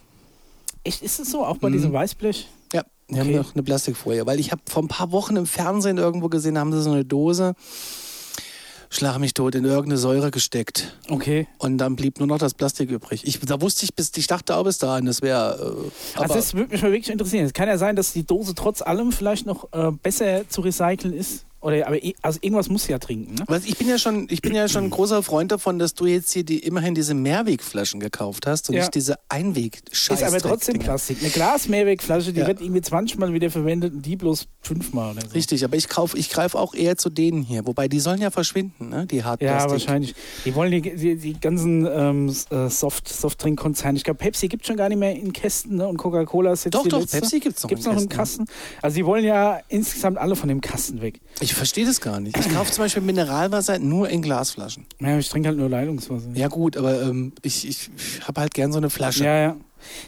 Echt, 0.83 1.03
ist 1.03 1.19
es 1.21 1.31
so, 1.31 1.45
auch 1.45 1.57
bei 1.59 1.69
Mhm. 1.71 1.73
diesem 1.75 1.93
Weißblech? 1.93 2.49
Ja, 2.75 2.83
die 3.09 3.19
haben 3.21 3.29
Okay. 3.29 3.37
noch 3.39 3.55
eine 3.55 3.63
Plastikfolie. 3.63 4.27
Weil 4.27 4.39
ich 4.41 4.51
habe 4.53 4.61
vor 4.69 4.83
ein 4.83 4.89
paar 4.89 5.13
Wochen 5.13 5.37
im 5.37 5.47
Fernsehen 5.47 5.97
irgendwo 5.99 6.29
gesehen, 6.29 6.55
da 6.55 6.61
haben 6.61 6.73
sie 6.73 6.83
so 6.83 6.91
eine 6.93 7.05
Dose, 7.07 7.55
schlag 8.95 9.19
mich 9.19 9.35
tot, 9.35 9.55
in 9.55 9.65
irgendeine 9.65 9.99
Säure 9.99 10.31
gesteckt. 10.31 10.97
Okay. 11.09 11.47
Und 11.59 11.79
dann 11.79 11.97
blieb 11.97 12.19
nur 12.19 12.29
noch 12.29 12.39
das 12.39 12.55
Plastik 12.55 12.91
übrig. 12.91 13.27
Ich, 13.27 13.41
da 13.41 13.61
wusste 13.61 13.85
ich 13.85 13.95
bis, 13.95 14.13
ich 14.17 14.27
dachte 14.27 14.57
auch 14.57 14.65
bis 14.65 14.79
dahin, 14.79 15.07
das 15.07 15.23
wäre. 15.23 15.91
Äh, 16.17 16.21
Also 16.21 16.35
das 16.35 16.55
würde 16.55 16.73
mich 16.73 16.83
mal 16.83 16.93
wirklich 16.93 17.11
interessieren. 17.11 17.45
Es 17.45 17.53
kann 17.53 17.69
ja 17.69 17.79
sein, 17.79 17.97
dass 17.97 18.13
die 18.13 18.25
Dose 18.25 18.55
trotz 18.55 18.83
allem 18.83 19.13
vielleicht 19.13 19.47
noch 19.47 19.73
äh, 19.73 19.91
besser 19.91 20.49
zu 20.49 20.61
recyceln 20.61 21.13
ist. 21.15 21.45
Oder, 21.65 21.87
aber 21.87 21.97
also 22.21 22.39
irgendwas 22.43 22.69
muss 22.69 22.87
ja 22.89 22.99
trinken. 22.99 23.37
Ne? 23.37 23.45
Was, 23.47 23.65
ich 23.65 23.79
bin 23.79 23.89
ja 23.89 23.97
schon, 23.97 24.27
ich 24.31 24.43
bin 24.43 24.55
ja 24.55 24.69
schon 24.69 24.85
ein 24.85 24.91
großer 24.91 25.23
Freund 25.23 25.51
davon, 25.51 25.79
dass 25.79 25.95
du 25.95 26.05
jetzt 26.05 26.31
hier 26.31 26.45
die, 26.45 26.59
immerhin 26.59 26.95
diese 26.95 27.15
Mehrwegflaschen 27.15 28.01
gekauft 28.01 28.47
hast 28.47 28.69
und 28.69 28.75
Ja. 28.75 28.83
nicht 28.83 28.95
diese 28.95 29.15
einweg 29.31 29.81
Ist 29.91 30.11
aber 30.23 30.39
trotzdem 30.41 30.79
Plastik. 30.79 31.17
Eine 31.23 31.31
Glas-Mehrwegflasche, 31.31 32.35
die 32.35 32.41
Ja. 32.41 32.49
wird 32.49 32.61
irgendwie 32.61 32.83
20 32.83 33.17
Mal 33.17 33.33
wieder 33.33 33.51
verwendet 33.51 33.95
und 33.95 34.05
die 34.05 34.15
bloß 34.17 34.47
5 34.61 34.93
Mal 34.93 35.13
oder 35.13 35.23
so. 35.23 35.29
Richtig, 35.29 35.65
aber 35.65 35.77
ich 35.77 35.87
ich 36.15 36.29
greife 36.31 36.59
auch 36.59 36.75
eher 36.75 36.99
zu 36.99 37.09
denen 37.09 37.43
hier. 37.43 37.67
Wobei 37.67 37.89
die 37.89 37.99
sollen 38.01 38.21
ja 38.21 38.31
verschwinden, 38.31 38.91
ne? 38.91 39.07
Die 39.07 39.17
Ja, 39.17 39.25
Hartplastik. 39.25 39.71
wahrscheinlich. 39.73 40.15
Die 40.45 40.55
wollen 40.55 40.71
die, 40.71 40.83
die, 40.83 41.17
die 41.17 41.41
ganzen 41.41 41.87
ähm, 41.91 42.29
äh, 42.51 42.69
Soft, 42.69 43.09
Softdrink-Konzerne. 43.09 43.97
Ich 43.97 44.05
glaube, 44.05 44.19
Pepsi 44.19 44.49
gibt 44.49 44.67
schon 44.67 44.77
gar 44.77 44.91
nicht 44.91 44.99
mehr 44.99 45.17
in 45.17 45.33
Kästen 45.33 45.77
ne? 45.77 45.89
und 45.89 45.97
Coca-Cola 45.97 46.53
ist 46.53 46.65
jetzt 46.65 46.75
Doch, 46.75 46.87
doch, 46.87 47.01
letzte. 47.01 47.21
Pepsi 47.21 47.41
gibt's 47.41 47.63
noch 47.63 47.71
Gibt's 47.71 47.87
in 47.87 47.93
noch 47.95 48.03
im 48.03 48.09
Kästen. 48.11 48.45
Kasten. 48.47 48.81
Also 48.83 48.97
die 48.97 49.07
wollen 49.07 49.25
ja 49.25 49.61
insgesamt 49.69 50.19
alle 50.19 50.37
von 50.37 50.51
dem 50.51 50.61
Kasten 50.61 51.01
weg. 51.01 51.21
Ich 51.41 51.54
verstehe 51.55 51.87
das 51.87 52.01
gar 52.01 52.21
nicht. 52.21 52.39
Ich 52.39 52.53
kaufe 52.53 52.71
zum 52.71 52.85
Beispiel 52.85 53.03
Mineralwasser 53.03 53.79
nur 53.79 54.09
in 54.09 54.23
Glasflaschen. 54.23 54.87
Ja, 55.01 55.19
ich 55.19 55.29
trinke 55.29 55.49
halt 55.49 55.59
nur 55.59 55.69
Leitungswasser. 55.69 56.29
Ja 56.35 56.49
gut, 56.49 56.77
aber 56.77 57.03
ähm, 57.03 57.33
ich, 57.43 57.69
ich, 57.69 57.91
ich 57.97 58.27
habe 58.27 58.41
halt 58.41 58.55
gern 58.55 58.73
so 58.73 58.79
eine 58.79 58.91
Flasche. 58.91 59.25
Ja, 59.25 59.37
ja. 59.37 59.57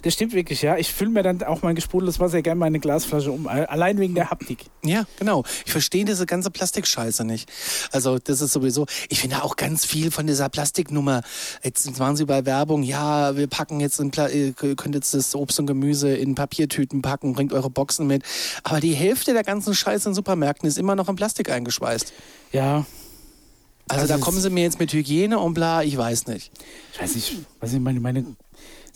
Das 0.03 0.15
stimmt 0.15 0.33
wirklich, 0.33 0.63
ja. 0.63 0.77
Ich 0.77 0.93
fülle 0.93 1.11
mir 1.11 1.23
dann 1.23 1.43
auch 1.43 1.63
mein 1.63 1.75
gesprudeltes 1.75 2.21
Wasser 2.21 2.43
gerne 2.43 2.59
mal 2.59 2.67
in 2.67 2.73
eine 2.73 2.81
Glasflasche 2.81 3.33
um. 3.33 3.47
Allein 3.47 3.99
wegen 3.99 4.15
der 4.15 4.31
Haptik. 4.31 4.67
Ja, 4.85 5.05
genau. 5.19 5.45
Ich 5.65 5.73
verstehe 5.73 6.05
diese 6.05 6.27
ganze 6.27 6.51
Plastikscheiße 6.51 7.25
nicht. 7.25 7.51
Also 7.93 8.19
das 8.19 8.41
ist 8.41 8.53
sowieso, 8.53 8.87
ich 9.09 9.21
finde 9.21 9.43
auch 9.43 9.57
ganz 9.57 9.85
viel 9.85 10.11
von 10.11 10.27
dieser 10.27 10.49
Plastiknummer. 10.49 11.23
Jetzt 11.63 11.99
waren 11.99 12.17
sie 12.17 12.25
bei 12.25 12.45
Werbung, 12.47 12.83
ja, 12.83 13.37
wir 13.37 13.47
packen 13.47 13.81
jetzt, 13.81 14.01
in 14.01 14.11
Pla 14.11 14.29
ihr 14.29 14.53
könnt 14.53 14.95
jetzt 14.95 15.15
das 15.15 15.35
Obst 15.35 15.59
und 15.59 15.67
Gemüse 15.67 16.15
in 16.15 16.35
Papiertüten 16.35 17.03
packen, 17.03 17.33
bringt 17.33 17.53
eure 17.53 17.71
Boxen 17.71 18.07
mit. 18.07 18.23
Aber 18.63 18.81
die 18.81 18.95
Hälfte 18.95 19.33
der 19.33 19.45
ganzen 19.45 19.75
Scheiße 19.75 20.09
in 20.09 20.15
Supermärkten 20.15 20.69
ist 20.69 20.79
immer 20.79 20.95
noch 20.95 21.09
in 21.09 21.17
Plastik 21.17 21.51
eingeschweißt. 21.51 22.13
Ja. 22.53 22.87
Also, 23.89 24.03
Also 24.03 24.15
da 24.15 24.21
kommen 24.21 24.41
sie 24.41 24.51
mir 24.51 24.65
jetzt 24.65 24.81
mit 24.81 24.93
Hygiene 24.93 25.39
und 25.39 25.55
bla, 25.55 25.83
ich 25.83 25.97
weiß 25.97 26.27
nicht. 26.27 26.51
Ich 26.93 27.01
weiß 27.01 27.15
nicht, 27.15 27.37
was 27.61 27.73
ich 27.73 27.79
meine, 27.79 28.01
meine. 28.01 28.25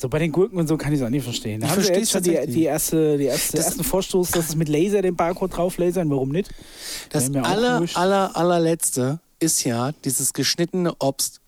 So 0.01 0.09
bei 0.09 0.19
den 0.19 0.33
Gurken 0.33 0.59
und 0.59 0.67
so 0.67 0.79
kann 0.79 0.95
ich 0.95 1.01
es 1.01 1.05
auch 1.05 1.11
nicht 1.11 1.25
verstehen. 1.25 1.61
Da 1.61 1.67
Ich 1.67 1.73
haben 1.73 1.83
jetzt 1.83 2.11
schon 2.11 2.23
die, 2.23 2.39
die, 2.47 2.63
erste, 2.63 3.19
die 3.19 3.25
erste, 3.27 3.59
Das- 3.59 3.67
ersten 3.67 3.85
Vorstoß, 3.85 4.31
dass 4.31 4.49
es 4.49 4.57
mit 4.57 4.71
Laser 4.71 5.03
den 5.03 5.15
Barcode 5.15 5.55
drauf 5.55 5.77
lasern. 5.77 6.09
Warum 6.09 6.31
nicht? 6.31 6.51
Das 7.11 7.31
aller, 7.35 7.83
aller, 7.95 8.35
allerletzte 8.35 9.21
ist 9.41 9.63
ja 9.65 9.93
dieses 10.07 10.33
geschnittene 10.33 10.95
Obst. 11.01 11.39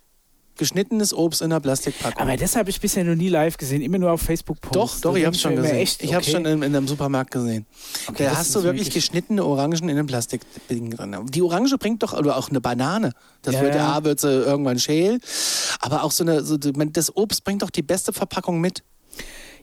Geschnittenes 0.62 1.12
Obst 1.12 1.42
in 1.42 1.46
einer 1.52 1.60
Plastikpackung. 1.60 2.22
Aber 2.22 2.36
das 2.36 2.54
habe 2.54 2.70
ich 2.70 2.80
bisher 2.80 3.02
noch 3.04 3.16
nie 3.16 3.28
live 3.28 3.56
gesehen, 3.56 3.82
immer 3.82 3.98
nur 3.98 4.12
auf 4.12 4.22
Facebook 4.22 4.60
posts. 4.60 5.00
Doch, 5.00 5.10
doch, 5.10 5.16
ich 5.16 5.26
hab's 5.26 5.40
schon 5.40 5.56
gesehen. 5.56 5.76
Echt, 5.76 6.02
Ich 6.02 6.14
okay. 6.16 6.30
schon 6.30 6.44
in, 6.46 6.62
in 6.62 6.76
einem 6.76 6.86
Supermarkt 6.86 7.32
gesehen. 7.32 7.66
Okay, 8.08 8.24
da 8.24 8.36
hast 8.36 8.54
du 8.54 8.62
wirklich, 8.62 8.86
wirklich- 8.86 8.94
geschnittene 8.94 9.44
Orangen 9.44 9.88
in 9.88 9.90
einem 9.90 10.06
Plastikding 10.06 10.90
drin. 10.90 11.16
Die 11.30 11.42
Orange 11.42 11.76
bringt 11.78 12.02
doch, 12.02 12.12
oder 12.12 12.36
auch 12.36 12.48
eine 12.48 12.60
Banane. 12.60 13.12
Das 13.42 13.56
Ja, 13.56 13.62
wird 13.62 13.74
ja. 13.74 13.92
A, 13.96 14.04
wird 14.04 14.20
sie 14.20 14.28
irgendwann 14.30 14.78
schäl. 14.78 15.18
Aber 15.80 16.04
auch 16.04 16.12
so 16.12 16.22
eine, 16.22 16.42
so, 16.44 16.56
das 16.56 17.16
Obst 17.16 17.42
bringt 17.44 17.62
doch 17.62 17.70
die 17.70 17.82
beste 17.82 18.12
Verpackung 18.12 18.60
mit. 18.60 18.82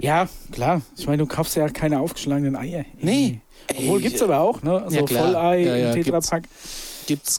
Ja, 0.02 0.28
klar. 0.52 0.82
Ich 0.98 1.08
meine, 1.08 1.18
du 1.20 1.26
kaufst 1.28 1.56
ja 1.56 1.68
keine 1.70 2.00
aufgeschlagenen 2.00 2.56
Eier. 2.56 2.86
Nee. 3.02 3.42
Obwohl 3.70 3.98
Ey, 3.98 4.04
gibt's 4.04 4.22
aber 4.22 4.40
auch, 4.40 4.62
ne? 4.64 4.86
So 4.88 4.96
Ja, 4.96 5.04
klar. 5.04 5.26
Volleier 5.28 5.60
Ja, 5.60 5.76
ja, 5.76 5.94
Tetrapack 5.94 6.44
Gibt's, 6.44 6.89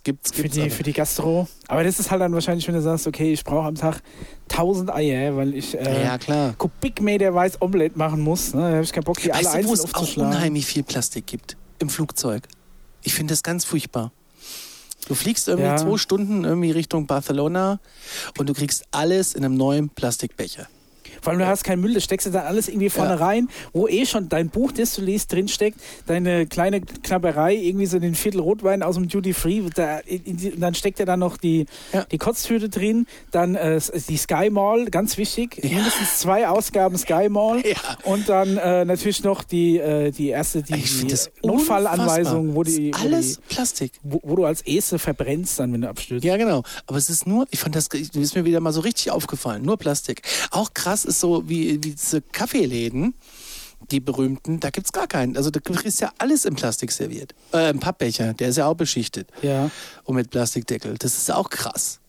gibt's, 0.05 0.31
für 0.33 0.43
gibt's. 0.43 0.55
die, 0.57 0.61
aber. 0.63 0.71
für 0.71 0.83
die 0.83 0.93
Gastro. 0.93 1.49
Aber 1.69 1.85
das 1.85 1.99
ist 1.99 2.11
halt 2.11 2.21
dann 2.21 2.33
wahrscheinlich, 2.33 2.67
wenn 2.69 2.75
du 2.75 2.83
sagst, 2.83 3.07
okay, 3.07 3.33
ich 3.33 3.45
brauche 3.45 3.67
am 3.67 3.75
Tag 3.75 4.03
1000 4.51 4.91
Eier, 4.93 5.37
weil 5.37 5.55
ich 5.55 5.79
äh, 5.79 6.05
ja, 6.05 6.19
klar. 6.19 6.55
Kubikmeter 6.59 7.35
weiß 7.35 7.61
Omelette 7.63 7.97
machen 7.99 8.21
muss. 8.21 8.53
Ne? 8.55 8.61
Da 8.63 8.71
habe 8.75 8.83
ich 8.83 8.93
keinen 8.93 9.05
Bock, 9.05 9.19
die 9.21 9.33
alle 9.33 9.45
Weißt 9.45 9.55
du, 9.55 9.59
wo 9.65 9.71
einzeln 9.73 9.75
es 9.75 9.81
auch 9.95 10.01
aufzuschlagen. 10.01 10.33
unheimlich 10.33 10.67
viel 10.67 10.83
Plastik 10.83 11.27
gibt? 11.27 11.57
Im 11.79 11.89
Flugzeug. 11.89 12.43
Ich 13.03 13.15
finde 13.15 13.33
das 13.33 13.43
ganz 13.43 13.65
furchtbar. 13.65 14.13
Du 15.09 15.15
fliegst 15.15 15.49
irgendwie 15.49 15.69
Ja. 15.69 15.77
zwei 15.77 15.97
Stunden 15.97 16.45
irgendwie 16.45 16.71
Richtung 16.73 17.07
Barcelona 17.07 17.81
und 18.39 18.49
du 18.49 18.53
kriegst 18.55 18.85
alles 18.91 19.35
in 19.35 19.45
einem 19.45 19.57
neuen 19.57 19.89
Plastikbecher. 19.89 20.69
Vor 21.23 21.33
allem, 21.33 21.41
du 21.41 21.47
hast 21.47 21.65
keinen 21.65 21.81
Müll, 21.81 21.95
das 21.95 22.05
steckst 22.05 22.27
du 22.27 22.31
dann 22.31 22.47
alles 22.47 22.69
irgendwie 22.69 22.91
vorne 22.91 23.11
Ja. 23.15 23.17
rein, 23.27 23.49
wo 23.73 23.89
eh 23.89 24.07
schon 24.07 24.29
dein 24.29 24.49
Buch, 24.51 24.73
das 24.73 24.95
du 24.95 25.03
liest, 25.03 25.33
drinsteckt, 25.33 25.79
deine 26.07 26.47
kleine 26.47 26.81
Knabberei, 26.81 27.55
irgendwie 27.55 27.87
so 27.87 27.99
den 27.99 28.15
Viertel 28.15 28.41
Rotwein 28.41 28.83
aus 28.83 28.95
dem 28.97 29.09
Duty 29.09 29.33
Free, 29.35 29.63
da, 29.75 29.99
in, 29.99 30.25
in, 30.25 30.61
dann 30.61 30.75
steckt 30.75 30.99
ja 30.99 31.05
dann 31.05 31.21
noch 31.21 31.37
die, 31.37 31.67
Ja. 31.93 32.05
die 32.05 32.19
Kotztüte 32.19 32.69
drin, 32.69 33.07
dann 33.31 33.55
äh, 33.55 33.81
die 34.09 34.17
Sky 34.17 34.51
Mall, 34.51 34.87
ganz 34.87 35.17
wichtig, 35.17 35.61
mindestens 35.63 36.19
zwei 36.19 36.49
Ausgaben 36.49 36.97
Sky 36.99 37.29
Mall 37.29 37.63
Ja. 37.67 37.77
und 38.05 38.29
dann 38.29 38.57
äh, 38.57 38.85
natürlich 38.85 39.23
noch 39.25 39.43
die, 39.45 39.79
äh, 39.79 40.11
die 40.11 40.29
erste, 40.29 40.63
die, 40.63 40.75
die 40.75 41.15
Notfallanweisung, 41.47 42.55
wo, 42.55 42.63
die, 42.63 42.91
Das 42.91 43.01
wo, 43.01 43.07
alles 43.07 43.37
die, 43.37 43.55
Plastik. 43.55 43.93
wo, 44.03 44.21
wo 44.23 44.37
du 44.37 44.45
als 44.45 44.63
Erste 44.63 44.99
verbrennst, 44.99 45.59
dann, 45.61 45.73
wenn 45.73 45.83
du 45.83 45.89
abstürzt. 45.89 46.25
Ja, 46.25 46.37
genau. 46.37 46.63
Aber 46.87 46.99
es 46.99 47.09
ist 47.11 47.27
nur, 47.27 47.47
ich 47.51 47.59
fand 47.61 47.75
das, 47.77 47.89
das 47.89 48.01
ist 48.17 48.35
mir 48.35 48.45
wieder 48.45 48.61
mal 48.61 48.73
so 48.73 48.81
richtig 48.81 49.11
aufgefallen. 49.11 49.63
Nur 49.63 49.77
Plastik. 49.77 50.23
Auch 50.51 50.71
krass 50.91 51.05
ist 51.05 51.21
so 51.21 51.49
wie, 51.49 51.75
wie 51.85 51.93
diese 51.93 52.21
Kaffeeläden, 52.21 53.15
die 53.93 54.01
berühmten, 54.01 54.59
da 54.59 54.71
gibt's 54.71 54.93
gar 54.93 55.07
keinen. 55.07 55.37
Also 55.37 55.51
da 55.51 55.61
ist 55.85 56.01
ja 56.01 56.11
alles 56.19 56.45
im 56.45 56.57
Plastik 56.57 56.91
serviert. 56.91 57.33
Äh, 57.55 57.71
im 57.71 57.79
Pappbecher, 57.79 58.35
der 58.35 58.49
ist 58.49 58.57
ja 58.57 58.67
auch 58.67 58.75
beschichtet. 58.75 59.29
Ja. 59.43 59.71
Und 60.05 60.17
mit 60.17 60.31
Plastikdeckel. 60.31 60.97
Das 60.99 61.17
ist 61.17 61.31
auch 61.31 61.49
krass. 61.49 62.01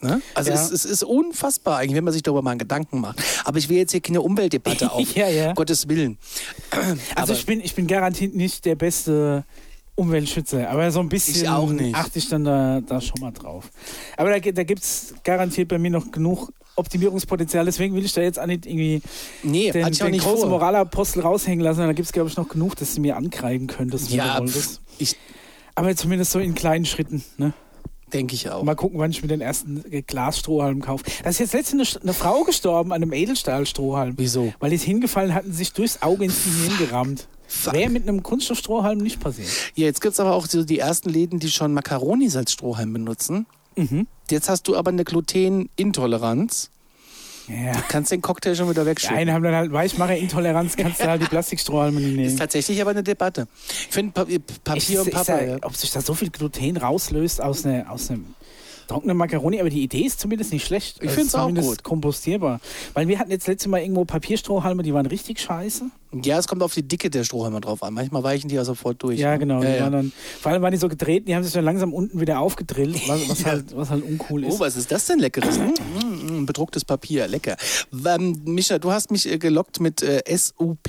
Ne? 0.00 0.22
Also 0.34 0.50
Ja. 0.50 0.56
es, 0.62 0.70
es 0.70 0.84
ist 0.84 1.02
unfassbar 1.02 1.78
eigentlich, 1.78 1.96
wenn 1.96 2.04
man 2.04 2.12
sich 2.12 2.22
darüber 2.22 2.40
mal 2.42 2.56
Gedanken 2.56 3.00
macht. 3.00 3.20
Aber 3.44 3.58
ich 3.58 3.68
will 3.68 3.76
jetzt 3.78 3.90
hier 3.90 4.00
keine 4.00 4.22
Umweltdebatte 4.22 4.90
auf. 4.92 5.14
Ja, 5.16 5.28
ja. 5.28 5.52
Gottes 5.54 5.88
Willen. 5.88 6.16
Also 7.16 7.32
ich 7.32 7.44
bin, 7.44 7.60
ich 7.60 7.74
bin 7.74 7.88
garantiert 7.88 8.34
nicht 8.34 8.64
der 8.64 8.76
beste 8.76 9.44
Umweltschützer, 9.96 10.70
aber 10.70 10.90
so 10.92 11.00
ein 11.00 11.08
bisschen 11.10 11.46
achte 11.94 12.18
ich 12.18 12.28
dann 12.28 12.44
da, 12.44 12.80
da 12.80 13.00
schon 13.00 13.20
mal 13.20 13.32
drauf. 13.32 13.70
Aber 14.16 14.30
da, 14.30 14.38
da 14.52 14.62
gibt 14.62 14.82
es 14.82 15.14
garantiert 15.24 15.68
bei 15.68 15.78
mir 15.78 15.90
noch 15.90 16.10
genug 16.12 16.50
Optimierungspotenzial, 16.76 17.64
deswegen 17.64 17.94
will 17.94 18.04
ich 18.04 18.12
da 18.12 18.20
jetzt 18.22 18.38
auch 18.38 18.46
nicht 18.46 18.66
irgendwie 18.66 19.02
Nee, 19.42 19.70
den, 19.70 19.90
den 19.92 20.10
nicht 20.10 20.22
großen 20.24 20.40
vor. 20.42 20.48
Moralapostel 20.50 21.22
raushängen 21.22 21.60
lassen. 21.64 21.80
Da 21.80 21.92
gibt 21.92 22.06
es, 22.06 22.12
glaube 22.12 22.28
ich, 22.30 22.36
noch 22.36 22.48
genug, 22.48 22.76
dass 22.76 22.94
sie 22.94 23.00
mir 23.00 23.16
ankreiden 23.16 23.66
können, 23.66 23.90
dass 23.90 24.10
Ja, 24.10 24.40
du 24.40 24.46
pf, 24.48 24.54
wolltest. 24.54 24.80
ich 24.98 25.16
Aber 25.74 25.94
zumindest 25.96 26.32
so 26.32 26.38
in 26.38 26.54
kleinen 26.54 26.84
Schritten. 26.84 27.22
Ne? 27.36 27.52
denke 28.12 28.34
ich 28.34 28.50
auch. 28.50 28.64
Mal 28.64 28.74
gucken, 28.74 28.98
wann 28.98 29.12
ich 29.12 29.22
mir 29.22 29.28
den 29.28 29.40
ersten 29.40 29.84
Glasstrohhalm 30.04 30.80
kaufe. 30.82 31.04
Da 31.22 31.30
ist 31.30 31.38
jetzt 31.38 31.52
letztens 31.54 31.94
eine, 31.94 32.02
eine 32.02 32.12
Frau 32.12 32.42
gestorben 32.42 32.92
an 32.92 33.02
einem 33.02 33.12
Edelstahlstrohhalm. 33.12 34.14
Wieso? 34.16 34.52
Weil 34.58 34.70
die 34.70 34.76
ist 34.76 34.82
hingefallen, 34.82 35.32
hatten 35.32 35.52
sich 35.52 35.72
durchs 35.74 36.02
Auge 36.02 36.24
ins 36.24 36.42
Gehirn 36.42 36.76
gerammt. 36.78 37.28
Wäre 37.70 37.88
mit 37.88 38.08
einem 38.08 38.24
Kunststoffstrohhalm 38.24 38.98
nicht 38.98 39.20
passiert. 39.20 39.48
Ja, 39.76 39.84
jetzt 39.86 40.00
gibt 40.00 40.14
es 40.14 40.18
aber 40.20 40.34
auch 40.34 40.46
so 40.46 40.64
die 40.64 40.80
ersten 40.80 41.08
Läden, 41.08 41.38
die 41.38 41.50
schon 41.50 41.72
Makaronis 41.72 42.34
als 42.34 42.50
Strohhalm 42.52 42.92
benutzen. 42.92 43.46
Mhm. 43.80 44.06
Jetzt 44.30 44.48
hast 44.48 44.68
du 44.68 44.76
aber 44.76 44.90
eine 44.90 45.04
Glutenintoleranz. 45.04 46.70
Ja. 47.48 47.72
Kannst 47.88 48.12
den 48.12 48.22
Cocktail 48.22 48.54
schon 48.54 48.70
wieder 48.70 48.82
Die 48.84 48.90
wegschicken. 48.90 49.16
einen 49.16 49.32
haben 49.32 49.42
dann 49.42 49.54
halt 49.54 49.72
Weichmacherintoleranz, 49.72 50.76
kannst 50.76 51.00
du 51.00 51.06
halt 51.08 51.20
die 51.22 51.26
Plastikstrohhalme 51.26 51.98
nicht 52.00 52.10
ist 52.10 52.16
nehmen. 52.16 52.36
tatsächlich 52.36 52.80
aber 52.80 52.90
eine 52.90 53.02
Debatte. 53.02 53.48
Ich 53.68 53.88
finde 53.88 54.12
Pa- 54.12 54.24
Papier 54.62 55.00
Ich, 55.00 55.00
und 55.00 55.12
ja. 55.12 55.56
ob 55.62 55.74
sich 55.74 55.90
da 55.90 56.00
so 56.00 56.14
viel 56.14 56.30
Gluten 56.30 56.76
rauslöst 56.76 57.42
aus, 57.42 57.66
einer, 57.66 57.90
aus 57.90 58.08
einem 58.10 58.34
trockenen 58.90 59.16
Macaroni, 59.16 59.60
aber 59.60 59.70
die 59.70 59.82
Idee 59.82 60.02
ist 60.02 60.20
zumindest 60.20 60.52
nicht 60.52 60.66
schlecht. 60.66 60.98
Ich 61.00 61.08
Es 61.10 61.14
find's 61.14 61.28
ist 61.28 61.34
auch 61.36 61.52
gut. 61.54 61.82
kompostierbar. 61.82 62.60
Weil 62.94 63.08
wir 63.08 63.18
hatten 63.18 63.30
jetzt 63.30 63.46
letztes 63.46 63.68
Mal 63.68 63.80
irgendwo 63.80 64.04
Papierstrohhalme, 64.04 64.82
die 64.82 64.92
waren 64.94 65.06
richtig 65.06 65.40
scheiße. 65.40 65.84
ja, 66.22 66.38
es 66.38 66.48
kommt 66.48 66.62
auf 66.62 66.74
die 66.74 66.82
Dicke 66.86 67.08
der 67.10 67.24
Strohhalme 67.24 67.60
drauf 67.60 67.82
an. 67.82 67.94
Manchmal 67.94 68.22
weichen 68.22 68.48
die 68.48 68.56
ja 68.56 68.64
sofort 68.64 69.02
durch. 69.02 69.18
Ja, 69.18 69.32
ne? 69.32 69.38
genau. 69.38 69.62
Ja, 69.62 69.70
ja. 69.76 69.90
Dann, 69.90 70.12
vor 70.40 70.52
allem 70.52 70.62
waren 70.62 70.72
die 70.72 70.78
so 70.78 70.88
gedreht, 70.88 71.28
die 71.28 71.34
haben 71.34 71.42
sich 71.44 71.52
dann 71.52 71.64
langsam 71.64 71.92
unten 71.94 72.20
wieder 72.20 72.40
aufgedrillt, 72.40 73.00
was, 73.08 73.28
was, 73.28 73.44
halt, 73.46 73.76
was 73.76 73.90
halt 73.90 74.04
uncool 74.04 74.44
Oh, 74.44 74.48
ist. 74.48 74.60
was 74.60 74.76
ist 74.76 74.90
das 74.92 75.06
denn 75.06 75.18
Leckeres? 75.20 75.58
Mm, 75.58 76.40
mm, 76.42 76.46
bedrucktes 76.46 76.84
Papier, 76.84 77.28
lecker. 77.28 77.56
Ähm, 78.06 78.40
Micha, 78.44 78.78
du 78.78 78.90
hast 78.92 79.10
mich 79.10 79.30
äh, 79.30 79.38
gelockt 79.38 79.80
mit 79.80 80.02
äh, 80.02 80.22
SUP. 80.36 80.88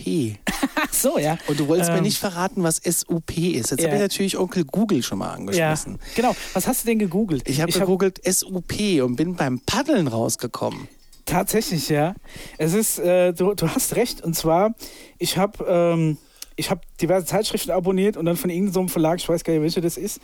Ach 0.92 0.94
so, 0.94 1.18
ja. 1.18 1.38
Und 1.48 1.60
du 1.60 1.68
wolltest 1.68 1.90
mir 1.92 1.98
Ähm, 1.98 2.04
nicht 2.04 2.18
verraten, 2.20 2.64
was 2.64 2.78
SUP 2.84 3.32
ist. 3.38 3.72
Jetzt 3.72 3.80
Ja. 3.80 3.86
habe 3.88 3.96
ich 3.96 4.02
natürlich 4.02 4.38
Onkel 4.38 4.66
Google 4.66 5.02
schon 5.04 5.20
mal 5.20 5.28
Ja, 5.28 5.34
angeschmissen. 5.36 6.00
genau. 6.16 6.36
Was 6.54 6.68
hast 6.68 6.84
du 6.84 6.88
denn 6.90 7.00
gegoogelt? 7.00 7.48
Ich 7.48 7.62
habe 7.62 7.72
hab- 7.72 7.80
gegoogelt 7.80 8.20
SUP 8.26 9.02
und 9.02 9.16
bin 9.16 9.36
beim 9.36 9.60
Paddeln 9.62 10.08
rausgekommen. 10.08 10.88
Tatsächlich, 11.26 11.88
ja. 11.90 12.14
Es 12.58 12.74
ist, 12.74 13.00
äh, 13.00 13.32
du, 13.34 13.54
du 13.54 13.68
hast 13.70 13.96
recht. 13.96 14.22
Und 14.22 14.36
zwar, 14.36 14.74
ich 15.18 15.38
habe 15.38 15.64
ähm, 15.68 16.18
ich 16.58 16.70
hab 16.70 16.82
diverse 16.98 17.26
Zeitschriften 17.26 17.72
abonniert 17.72 18.18
und 18.18 18.26
dann 18.26 18.36
von 18.36 18.50
irgendeinem 18.50 18.90
Verlag, 18.90 19.20
ich 19.20 19.30
weiß 19.30 19.44
gar 19.44 19.54
nicht, 19.54 19.62
welcher 19.62 19.82
das 19.82 19.98
ist, 19.98 20.20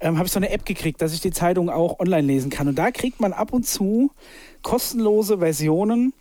ähm, 0.00 0.16
habe 0.16 0.26
ich 0.26 0.32
so 0.32 0.38
eine 0.38 0.48
App 0.50 0.64
gekriegt, 0.64 1.02
dass 1.02 1.12
ich 1.12 1.20
die 1.20 1.30
Zeitung 1.30 1.68
auch 1.68 1.98
online 2.00 2.26
lesen 2.26 2.48
kann. 2.50 2.68
Und 2.68 2.76
da 2.76 2.90
kriegt 2.90 3.20
man 3.20 3.32
ab 3.34 3.52
und 3.52 3.66
zu 3.66 4.10
kostenlose 4.62 5.38
Versionen. 5.38 6.12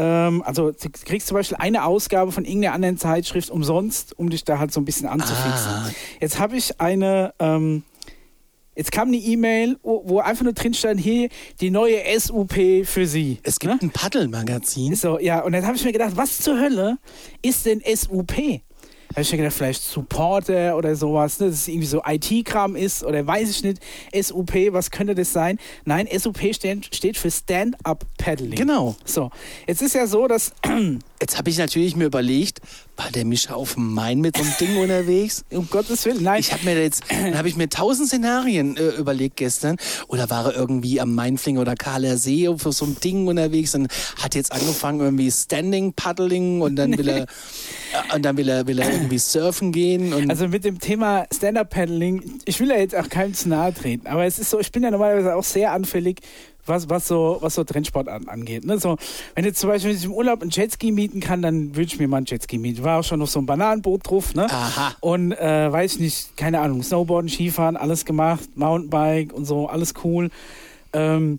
Ähm, 0.00 0.42
also 0.46 0.70
du 0.70 0.88
kriegst 1.04 1.28
zum 1.28 1.36
Beispiel 1.36 1.58
eine 1.58 1.84
Ausgabe 1.84 2.32
von 2.32 2.46
irgendeiner 2.46 2.74
anderen 2.74 2.96
Zeitschrift 2.96 3.50
umsonst, 3.50 4.18
um 4.18 4.30
dich 4.30 4.44
da 4.44 4.58
halt 4.58 4.72
so 4.72 4.80
ein 4.80 4.86
bisschen 4.86 5.06
anzufixen. 5.06 5.70
Ah. 5.70 5.90
Jetzt 6.20 6.38
habe 6.38 6.56
ich 6.56 6.80
eine, 6.80 7.34
ähm, 7.38 7.82
jetzt 8.74 8.92
kam 8.92 9.08
eine 9.08 9.18
E-Mail, 9.18 9.78
wo, 9.82 10.20
einfach 10.20 10.44
nur 10.44 10.54
drin 10.54 10.72
stand, 10.72 11.00
hier 11.00 11.28
die 11.60 11.70
neue 11.70 12.00
SUP 12.18 12.54
für 12.84 13.06
Sie. 13.06 13.40
Es 13.42 13.58
gibt 13.58 13.82
ein 13.82 13.90
Paddelmagazin. 13.90 14.94
So, 14.94 15.18
ja, 15.18 15.40
und 15.42 15.52
dann 15.52 15.66
habe 15.66 15.76
ich 15.76 15.84
mir 15.84 15.92
gedacht, 15.92 16.12
was 16.14 16.38
zur 16.38 16.58
Hölle 16.58 16.96
ist 17.42 17.66
denn 17.66 17.82
SUP? 17.94 18.62
Habe 19.10 19.22
ich 19.22 19.32
mir 19.32 19.38
gedacht, 19.38 19.56
vielleicht 19.56 19.82
Supporter 19.82 20.76
oder 20.76 20.94
sowas, 20.94 21.40
ne? 21.40 21.46
dass 21.46 21.56
es 21.56 21.68
irgendwie 21.68 21.86
so 21.86 22.00
IT-Kram 22.06 22.76
ist 22.76 23.02
oder 23.02 23.26
weiß 23.26 23.50
ich 23.50 23.64
nicht. 23.64 23.82
SUP, 24.14 24.54
was 24.70 24.92
könnte 24.92 25.16
das 25.16 25.32
sein? 25.32 25.58
Nein, 25.84 26.06
SUP 26.16 26.38
steht, 26.54 26.94
steht 26.94 27.18
für 27.18 27.30
Stand-Up-Paddling. 27.30 28.54
Genau. 28.54 28.94
So, 29.04 29.30
jetzt 29.66 29.82
ist 29.82 29.96
ja 29.96 30.06
so, 30.06 30.28
dass 30.28 30.52
Jetzt 31.20 31.36
habe 31.36 31.50
ich 31.50 31.58
natürlich 31.58 31.96
mir 31.96 32.06
überlegt, 32.06 32.60
war 32.96 33.10
der 33.10 33.26
Mischa 33.26 33.52
auf 33.54 33.74
dem 33.74 33.92
Main 33.92 34.20
mit 34.20 34.38
so 34.38 34.42
einem 34.42 34.52
Ding 34.58 34.76
unterwegs? 34.78 35.44
um 35.50 35.68
Gottes 35.68 36.06
Willen, 36.06 36.22
nein, 36.22 36.40
Ich 36.40 36.50
habe 36.50 36.64
mir 36.64 36.82
jetzt, 36.82 37.02
dann 37.10 37.36
habe 37.36 37.46
ich 37.46 37.56
mir 37.56 37.68
tausend 37.68 38.08
Szenarien 38.08 38.78
äh, 38.78 38.88
überlegt 38.90 39.36
gestern. 39.36 39.76
Oder 40.08 40.30
war 40.30 40.46
er 40.46 40.56
irgendwie 40.56 40.98
am 40.98 41.14
Mainfling 41.14 41.58
oder 41.58 41.74
Kahler 41.74 42.16
See 42.16 42.48
auf 42.48 42.62
so 42.62 42.86
einem 42.86 42.98
Ding 43.00 43.26
unterwegs 43.26 43.74
und 43.74 43.88
hat 44.16 44.34
jetzt 44.34 44.50
angefangen 44.50 45.00
irgendwie 45.00 45.30
Standing 45.30 45.92
Paddling 45.92 46.62
und 46.62 46.76
dann 46.76 46.96
will 46.96 47.08
er 47.08 47.22
äh, 48.10 48.14
und 48.14 48.22
dann 48.22 48.36
will 48.38 48.48
er 48.48 48.66
will 48.66 48.78
er 48.78 48.90
irgendwie 48.90 49.18
surfen 49.18 49.72
gehen 49.72 50.14
und 50.14 50.30
Also 50.30 50.48
mit 50.48 50.64
dem 50.64 50.78
Thema 50.78 51.26
Stand-Up-Paddling, 51.34 52.40
ich 52.44 52.60
will 52.60 52.68
ja 52.68 52.76
jetzt 52.76 52.94
auch 52.96 53.08
keinem 53.08 53.34
zu 53.34 53.48
nahe 53.48 53.74
treten, 53.74 54.06
aber 54.06 54.24
es 54.24 54.38
ist 54.38 54.50
so, 54.50 54.58
ich 54.58 54.72
bin 54.72 54.82
ja 54.82 54.90
normalerweise 54.90 55.34
auch 55.34 55.44
sehr 55.44 55.72
anfällig, 55.72 56.20
was, 56.70 56.88
was 56.88 57.06
so, 57.06 57.36
was 57.40 57.54
so 57.54 57.64
Trendsport 57.64 58.08
an, 58.08 58.26
angeht. 58.28 58.64
Ne? 58.64 58.78
So, 58.78 58.96
wenn 59.34 59.44
jetzt 59.44 59.60
zum 59.60 59.68
Beispiel 59.68 59.90
ich 59.90 60.04
im 60.04 60.14
Urlaub 60.14 60.40
einen 60.40 60.50
Jetski 60.50 60.90
mieten 60.90 61.20
kann, 61.20 61.42
dann 61.42 61.76
würde 61.76 61.88
ich 61.88 61.98
mir 61.98 62.08
mal 62.08 62.16
einen 62.18 62.26
Jetski 62.26 62.56
mieten. 62.56 62.82
War 62.82 63.00
auch 63.00 63.04
schon 63.04 63.20
auf 63.20 63.28
so 63.28 63.40
einem 63.40 63.46
Bananenboot 63.46 64.08
drauf, 64.08 64.34
ne? 64.34 64.46
Aha. 64.48 64.94
Und 65.00 65.32
äh, 65.32 65.70
weiß 65.70 65.94
ich 65.94 66.00
nicht, 66.00 66.36
keine 66.38 66.60
Ahnung, 66.60 66.82
Snowboarden, 66.82 67.28
Skifahren, 67.28 67.76
alles 67.76 68.06
gemacht, 68.06 68.56
Mountainbike 68.56 69.34
und 69.34 69.44
so, 69.44 69.68
alles 69.68 69.92
cool. 70.02 70.30
Ähm, 70.94 71.38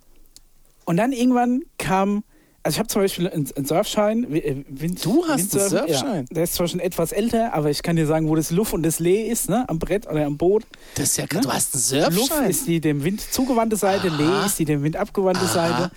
und 0.86 0.98
dann 0.98 1.12
irgendwann 1.12 1.64
kam, 1.80 2.24
also 2.64 2.76
ich 2.76 2.80
habe 2.80 2.88
zum 2.90 3.02
Beispiel 3.02 3.28
einen, 3.28 3.48
einen 3.56 3.66
Surfschein. 3.66 4.34
Äh, 4.34 4.64
Wind, 4.70 5.04
Du 5.04 5.26
hast 5.28 5.56
einen 5.58 5.70
Surfschein? 5.70 6.26
Ja, 6.30 6.34
der 6.36 6.44
ist 6.44 6.54
zwar 6.54 6.68
schon 6.68 6.80
etwas 6.80 7.12
älter, 7.12 7.54
aber 7.54 7.70
ich 7.70 7.82
kann 7.84 7.96
dir 7.96 8.06
sagen, 8.06 8.28
wo 8.28 8.36
das 8.36 8.52
Luft 8.52 8.74
und 8.74 8.84
das 8.84 9.00
Lee 9.00 9.28
ist, 9.28 9.50
ne? 9.50 9.68
Am 9.68 9.80
Brett 9.80 10.08
oder 10.08 10.26
am 10.26 10.38
Boot. 10.38 10.64
das 10.96 11.10
ist 11.10 11.18
ja 11.18 11.26
Ne? 11.32 11.42
du 11.42 11.52
hast 11.52 11.94
einen 11.94 12.14
Luft 12.16 12.28
Surfschein. 12.28 12.50
ist 12.50 12.68
die 12.68 12.80
dem 12.82 13.04
Wind 13.04 13.22
zugewandte 13.22 13.76
Seite, 13.78 14.10
Aha. 14.10 14.18
Lee 14.42 14.46
ist 14.46 14.60
die 14.60 14.66
dem 14.66 14.84
Wind 14.84 14.96
abgewandte 14.96 15.46
Aha. 15.46 15.54
Seite. 15.54 15.92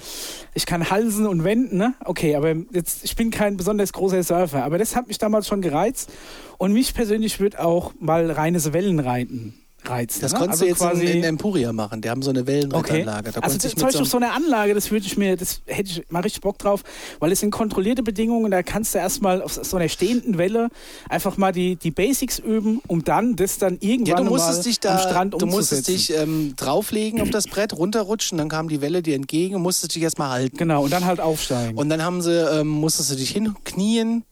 Ich 0.55 0.67
kann 0.67 0.89
halsen 0.91 1.27
und 1.27 1.45
wenden, 1.45 1.77
ne? 1.77 1.95
Okay, 2.05 2.37
aber 2.37 2.55
jetzt, 2.73 3.05
ich 3.05 3.17
bin 3.17 3.31
kein 3.31 3.57
besonders 3.57 3.93
großer 3.93 4.23
Surfer, 4.23 4.65
aber 4.65 4.79
das 4.79 4.95
hat 4.97 5.09
mich 5.09 5.19
damals 5.19 5.47
schon 5.49 5.61
gereizt. 5.61 6.11
Und 6.59 6.73
mich 6.73 6.95
persönlich 6.95 7.41
würde 7.41 7.63
auch 7.65 7.93
mal 8.01 8.31
reines 8.31 8.73
Wellenreiten 8.73 9.55
reizen. 9.91 10.21
Das 10.21 10.33
ne? 10.33 10.39
konntest 10.39 10.63
also 10.63 10.65
du 10.65 10.71
jetzt 10.71 10.79
quasi, 10.79 11.05
in, 11.07 11.19
in 11.19 11.25
Empuria 11.25 11.73
machen. 11.73 12.01
Die 12.01 12.11
haben 12.11 12.23
so 12.23 12.31
eine 12.31 12.41
Okay. 12.41 12.47
Wellenrettanlage. 12.47 13.33
Da 13.33 13.41
also 13.41 13.59
zum 13.59 13.71
Beispiel 13.81 14.03
auf 14.03 14.09
so 14.09 14.15
so 14.15 14.19
eine 14.19 14.33
Anlage, 14.33 14.75
das 14.75 14.93
würde 14.93 15.07
ich 15.07 15.17
mir, 15.17 15.37
das 15.37 15.61
hätte 15.67 15.91
ich 15.91 16.11
mal 16.11 16.21
richtig 16.21 16.43
Bock 16.43 16.57
drauf, 16.59 16.83
weil 17.19 17.33
es 17.33 17.41
sind 17.41 17.51
kontrollierte 17.51 18.05
Bedingungen, 18.05 18.51
da 18.51 18.63
kannst 18.63 18.95
du 18.95 18.99
erstmal 18.99 19.43
auf 19.43 19.53
so 19.55 19.77
einer 19.77 19.89
stehenden 19.89 20.39
Welle 20.39 20.69
einfach 21.09 21.37
mal 21.37 21.51
die, 21.51 21.75
die 21.75 21.91
Basics 21.91 22.39
üben, 22.39 22.81
um 22.87 23.03
dann 23.03 23.35
das 23.35 23.59
dann 23.59 23.79
irgendwann 23.81 24.25
ja, 24.25 24.31
du 24.31 24.37
mal 24.37 24.63
dich 24.63 24.79
da, 24.79 24.95
am 24.95 24.99
Strand 25.01 25.35
du 25.35 25.47
musstest 25.47 25.89
umzusetzen. 25.89 25.93
dich 25.93 26.17
ähm, 26.17 26.55
drauflegen 26.57 27.21
auf 27.21 27.31
das 27.31 27.49
Brett, 27.49 27.77
runterrutschen, 27.77 28.39
dann 28.39 28.49
kam 28.49 28.69
die 28.69 28.81
Welle 28.81 29.03
dir 29.03 29.17
entgegen 29.17 29.57
und 29.57 29.63
musstest 29.63 29.97
dich 29.97 30.03
erstmal 30.05 30.31
halten. 30.31 30.57
Genau, 30.57 30.85
und 30.85 30.93
dann 30.93 31.05
halt 31.05 31.19
aufsteigen. 31.19 31.77
Und 31.77 31.89
dann 31.89 32.03
haben 32.05 32.23
sie, 32.23 32.33
ähm, 32.33 32.69
musstest 32.69 33.11
du 33.11 33.17
dich 33.17 33.31
hinknien 33.31 34.25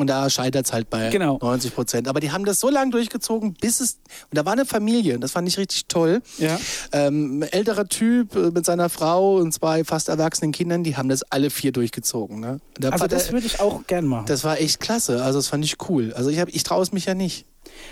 und 0.00 0.06
da 0.08 0.28
scheitert 0.30 0.66
es 0.66 0.72
halt 0.72 0.90
bei 0.90 1.10
Genau. 1.10 1.38
90 1.40 1.74
Prozent. 1.74 2.08
Aber 2.08 2.20
die 2.20 2.32
haben 2.32 2.44
das 2.44 2.60
so 2.60 2.68
lange 2.70 2.90
durchgezogen, 2.90 3.54
bis 3.54 3.80
es. 3.80 3.98
Und 4.30 4.36
da 4.38 4.44
war 4.44 4.52
eine 4.54 4.64
Familie, 4.66 5.18
das 5.18 5.32
fand 5.32 5.46
ich 5.48 5.58
richtig 5.58 5.86
toll. 5.86 6.22
ja. 6.38 6.58
Ähm, 6.92 7.40
ein 7.40 7.42
älterer 7.42 7.86
Typ 7.88 8.34
äh, 8.34 8.50
mit 8.50 8.64
seiner 8.66 8.88
Frau 8.88 9.36
und 9.36 9.52
zwei 9.52 9.84
fast 9.84 10.08
erwachsenen 10.08 10.52
Kindern, 10.52 10.82
die 10.84 10.96
haben 10.96 11.08
das 11.08 11.22
alle 11.24 11.50
vier 11.50 11.72
durchgezogen. 11.72 12.40
Ne? 12.40 12.60
Da 12.78 12.90
Also 12.90 13.06
das 13.06 13.32
würde 13.32 13.46
ich 13.46 13.60
auch 13.60 13.86
gern 13.86 14.06
machen. 14.06 14.26
das 14.26 14.44
war 14.44 14.58
echt 14.60 14.80
klasse. 14.80 15.22
Also 15.22 15.38
das 15.38 15.48
fand 15.48 15.64
ich 15.64 15.76
cool. 15.88 16.12
Also 16.14 16.30
ich, 16.30 16.38
hab- 16.40 16.48
ich 16.48 16.62
traue 16.62 16.82
es 16.82 16.92
mich 16.92 17.04
ja 17.04 17.14
nicht. 17.14 17.44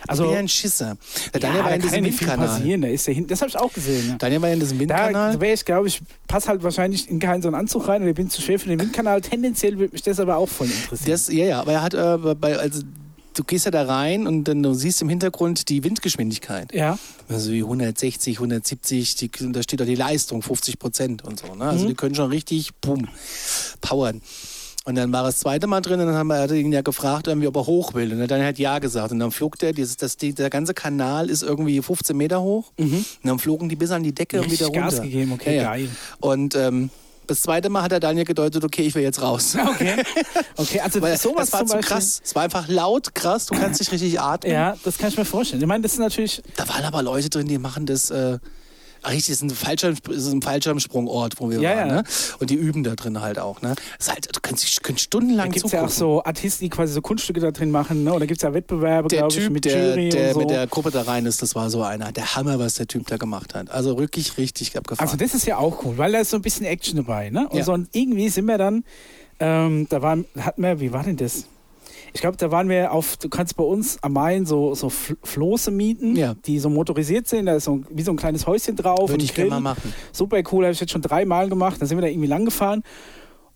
Also- 0.07 0.23
ich 0.25 0.29
bin 0.29 0.35
ja 0.35 0.39
ein 0.41 0.49
Schisser. 0.49 0.97
Der 1.35 1.41
ja, 1.41 1.49
Daniel 1.49 1.63
war 1.63 1.69
da 1.71 1.75
in 1.75 1.81
ja 1.81 1.87
diesem 1.89 2.05
Windkanal. 2.05 2.79
Da 2.81 2.89
ist 2.89 3.07
der 3.07 3.15
hin 3.15 3.27
das 3.27 3.41
habe 3.41 3.49
ich 3.51 3.57
auch 3.57 3.73
gesehen. 3.73 4.09
Ja. 4.11 4.15
Daniel 4.17 4.43
war 4.43 4.51
in 4.51 4.61
diesem 4.61 4.79
Da 4.79 4.81
Windkanal. 4.83 5.41
wäre 5.41 5.55
ich, 5.55 5.65
glaube 5.65 5.89
ich, 5.89 6.01
passe 6.27 6.49
halt 6.49 6.63
wahrscheinlich 6.63 7.09
in 7.11 7.19
keinen 7.19 7.43
so 7.43 7.49
einen 7.49 7.55
Anzug 7.55 7.89
rein 7.89 8.03
oder 8.03 8.13
bin 8.13 8.31
zu 8.31 8.41
schwer 8.43 8.59
für 8.59 8.69
den 8.69 8.81
Windkanal. 8.81 9.21
Tendenziell 9.21 9.79
würde 9.79 9.93
mich 9.93 10.03
das 10.03 10.21
aber 10.21 10.37
auch 10.37 10.49
voll 10.49 10.67
interessieren. 10.69 11.11
Das, 11.11 11.29
ja, 11.29 11.45
ja, 11.45 11.61
aber 11.61 11.73
er 11.73 11.83
hat 11.83 11.95
äh, 11.95 12.35
bei, 12.35 12.57
also 12.59 12.83
du 13.35 13.45
gehst 13.45 13.67
ja 13.67 13.71
da 13.71 13.85
rein 13.85 14.27
und 14.27 14.45
dann 14.45 14.63
du 14.63 14.75
siehst 14.75 15.01
im 15.03 15.09
Hintergrund 15.09 15.69
die 15.69 15.85
Windgeschwindigkeit. 15.85 16.73
ja. 16.75 16.99
Also 17.29 17.53
wie 17.53 17.63
160, 17.63 18.37
170, 18.39 19.15
die, 19.17 19.31
da 19.53 19.63
steht 19.63 19.83
auch 19.83 19.87
die 19.87 19.95
Leistung, 19.95 20.41
50 20.41 20.79
Prozent 20.79 21.25
und 21.25 21.39
so. 21.39 21.55
Ne? 21.55 21.65
Also 21.67 21.85
Mhm. 21.85 21.89
die 21.89 21.95
können 21.95 22.15
schon 22.15 22.31
richtig, 22.31 22.75
boom, 22.81 23.07
powern. 23.83 24.23
Und 24.89 24.95
dann 24.95 25.13
war 25.13 25.23
das 25.23 25.41
zweite 25.41 25.67
Mal 25.67 25.83
drin 25.83 26.01
und 26.01 26.07
dann 26.07 26.15
haben 26.17 26.29
wir 26.29 26.39
hat 26.39 26.51
er 26.51 26.57
ihn 26.57 26.73
ja 26.73 26.81
gefragt, 26.81 27.27
irgendwie, 27.27 27.47
ob 27.47 27.57
er 27.57 27.67
hoch 27.67 27.93
will. 27.93 28.11
Und 28.11 28.27
dann 28.27 28.41
hat 28.43 28.59
er 28.59 28.59
ja 28.59 28.79
gesagt. 28.79 29.13
Und 29.13 29.19
dann 29.19 29.31
flog 29.31 29.59
der, 29.59 29.75
dieses, 29.75 29.99
das, 29.99 30.17
die, 30.17 30.33
der 30.33 30.49
ganze 30.49 30.73
Kanal 30.73 31.29
ist 31.29 31.43
irgendwie 31.43 31.83
15 31.83 32.17
Meter 32.17 32.41
hoch. 32.41 32.73
Und 32.79 33.05
dann 33.23 33.39
flogen 33.39 33.69
die 33.69 33.77
bis 33.77 33.91
an 33.91 34.03
die 34.03 34.15
Decke 34.15 34.39
und 34.39 34.45
Richtig 34.45 34.61
wieder 34.61 34.69
runter. 34.69 34.97
Gas 34.97 35.03
gegeben, 35.03 35.33
okay, 35.33 35.57
ja, 35.57 35.63
ja. 35.63 35.69
geil. 35.73 35.91
Und 36.21 36.55
ähm, 36.55 36.89
das 37.27 37.43
zweite 37.43 37.69
Mal 37.69 37.83
hat 37.83 37.93
er 37.93 38.01
Daniel 38.01 38.25
gedeutet, 38.25 38.65
okay, 38.65 38.81
ich 38.81 38.95
will 38.95 39.03
jetzt 39.03 39.21
raus. 39.21 39.59
Okay. 39.69 40.03
Okay, 40.57 40.81
also 40.81 41.03
Weil 41.03 41.19
sowas 41.19 41.51
das 41.51 41.53
war 41.53 41.67
zu 41.67 41.75
Beispiel. 41.75 41.97
krass. 41.97 42.23
Es 42.25 42.35
war 42.35 42.45
einfach 42.45 42.67
laut, 42.69 43.15
krass, 43.15 43.45
du 43.45 43.57
kannst 43.57 43.81
nicht 43.81 43.93
richtig 43.93 44.19
atmen. 44.19 44.55
Ja, 44.55 44.75
das 44.85 44.97
kann 44.97 45.11
ich 45.11 45.19
mir 45.19 45.27
vorstellen. 45.27 45.61
Ich 45.61 45.69
meine, 45.69 45.83
das 45.83 45.93
ist 45.93 45.99
natürlich. 45.99 46.43
Da 46.57 46.67
waren 46.67 46.85
aber 46.85 47.03
Leute 47.03 47.29
drin, 47.29 47.47
die 47.47 47.59
machen 47.59 47.85
das. 47.85 48.09
Äh, 48.09 48.39
ach, 49.03 49.11
richtig, 49.11 49.31
ist 49.33 49.43
ein, 49.43 49.51
Fallschirm, 49.51 49.95
ist 50.11 50.27
ein 50.33 50.43
Fallschirmsprungort, 50.43 51.35
wo 51.41 51.51
wir 51.51 51.61
Ja, 51.61 51.71
waren. 51.77 51.89
ja. 51.89 51.95
Ne? 51.97 52.05
Und 52.39 52.51
die 52.51 52.55
üben 52.55 52.83
da 52.85 52.95
drin 52.95 53.21
halt 53.21 53.39
auch. 53.39 53.63
Ne? 53.63 53.75
Das 53.99 54.07
ist 54.09 54.13
halt, 54.15 54.29
du 54.35 54.41
kannst, 54.41 54.83
kannst 54.83 55.03
stundenlang 55.03 55.49
Da 55.49 55.53
gibt 55.53 55.57
es 55.67 55.71
zugucken. 55.71 55.79
ja 55.79 55.87
auch 55.87 55.91
so 55.91 56.25
Artisten, 56.25 56.65
die 56.65 56.71
quasi 56.71 56.93
so 56.93 57.01
Kunststücke 57.01 57.41
da 57.41 57.51
drin 57.51 57.71
machen, 57.71 58.05
ne? 58.05 58.13
Oder 58.13 58.27
gibt 58.27 58.39
es 58.39 58.43
ja 58.43 58.53
Wettbewerbe, 58.55 59.09
der 59.09 59.21
glaube 59.21 59.37
ich, 59.39 59.51
mit 59.51 59.65
der, 59.65 59.91
Jury 59.91 60.09
der 60.11 60.29
und 60.29 60.33
so. 60.35 60.39
mit 60.41 60.51
der 60.51 60.67
Gruppe 60.67 60.91
da 60.91 61.03
rein 61.03 61.27
ist, 61.27 61.43
das 61.43 61.55
war 61.55 61.71
so 61.71 61.83
einer. 61.83 62.13
Der 62.13 62.37
Hammer, 62.37 62.59
was 62.59 62.75
der 62.75 62.87
Typ 62.87 63.07
da 63.07 63.17
gemacht 63.17 63.55
hat. 63.55 63.71
Also 63.71 63.99
wirklich 63.99 64.39
richtig 64.39 64.77
abgefahren. 64.77 65.07
Also 65.09 65.17
das 65.17 65.35
ist 65.35 65.47
ja 65.47 65.59
auch 65.59 65.85
cool, 65.85 65.99
weil 65.99 66.13
da 66.13 66.19
ist 66.21 66.31
so 66.31 66.37
ein 66.37 66.43
bisschen 66.43 66.67
Action 66.67 66.97
dabei, 66.97 67.31
ne? 67.31 67.49
Und 67.49 67.59
Ja. 67.59 67.65
so 67.65 67.73
und 67.73 67.89
irgendwie 67.93 68.29
sind 68.29 68.47
wir 68.47 68.59
dann, 68.59 68.85
ähm, 69.41 69.87
da 69.89 70.03
waren, 70.03 70.25
hatten 70.39 70.63
wir, 70.63 70.81
wie 70.81 70.93
war 70.93 71.05
denn 71.05 71.17
das? 71.17 71.45
Ich 72.13 72.21
glaube, 72.21 72.37
da 72.37 72.51
waren 72.51 72.69
wir 72.69 72.93
auf, 72.93 73.17
du 73.17 73.29
kannst 73.29 73.57
bei 73.57 73.65
uns 73.65 74.03
am 74.03 74.13
Main 74.15 74.47
so, 74.47 74.75
so 74.75 74.89
Fl- 74.89 75.17
Floße 75.23 75.71
mieten, 75.71 76.17
Ja. 76.17 76.35
die 76.47 76.59
so 76.59 76.71
motorisiert 76.71 77.29
sind, 77.29 77.47
da 77.47 77.57
ist 77.57 77.65
so 77.65 77.83
wie 77.91 78.03
so 78.03 78.11
ein 78.13 78.17
kleines 78.17 78.47
Häuschen 78.47 78.77
drauf. 78.77 79.01
Würde 79.11 79.15
und 79.15 79.23
ich 79.23 79.35
gerne 79.35 79.51
mal 79.51 79.61
machen. 79.61 79.93
Super 80.13 80.41
cool, 80.53 80.65
habe 80.65 80.73
ich 80.73 80.81
jetzt 80.81 80.93
schon 80.93 81.03
dreimal 81.03 81.49
gemacht, 81.49 81.81
da 81.81 81.87
sind 81.87 81.99
wir 81.99 82.03
da 82.03 82.09
irgendwie 82.09 82.29
lang 82.29 82.45
gefahren 82.45 82.83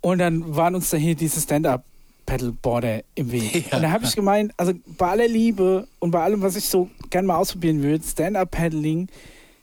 und 0.00 0.18
dann 0.18 0.54
waren 0.56 0.74
uns 0.74 0.90
da 0.90 0.96
hier 0.96 1.14
diese 1.14 1.40
Stand-Up 1.40 1.84
Paddleboarder 2.26 3.02
im 3.16 3.32
Weg. 3.32 3.64
Ja. 3.70 3.76
Und 3.76 3.82
da 3.82 3.90
habe 3.90 4.04
ich 4.04 4.14
gemeint, 4.14 4.52
also 4.56 4.72
bei 4.98 5.08
aller 5.08 5.28
Liebe 5.28 5.86
und 5.98 6.10
bei 6.12 6.22
allem, 6.22 6.40
was 6.42 6.54
ich 6.56 6.66
so 6.68 6.88
gerne 7.10 7.26
mal 7.26 7.36
ausprobieren 7.36 7.82
würde, 7.82 8.04
Stand-Up-Paddling 8.04 9.08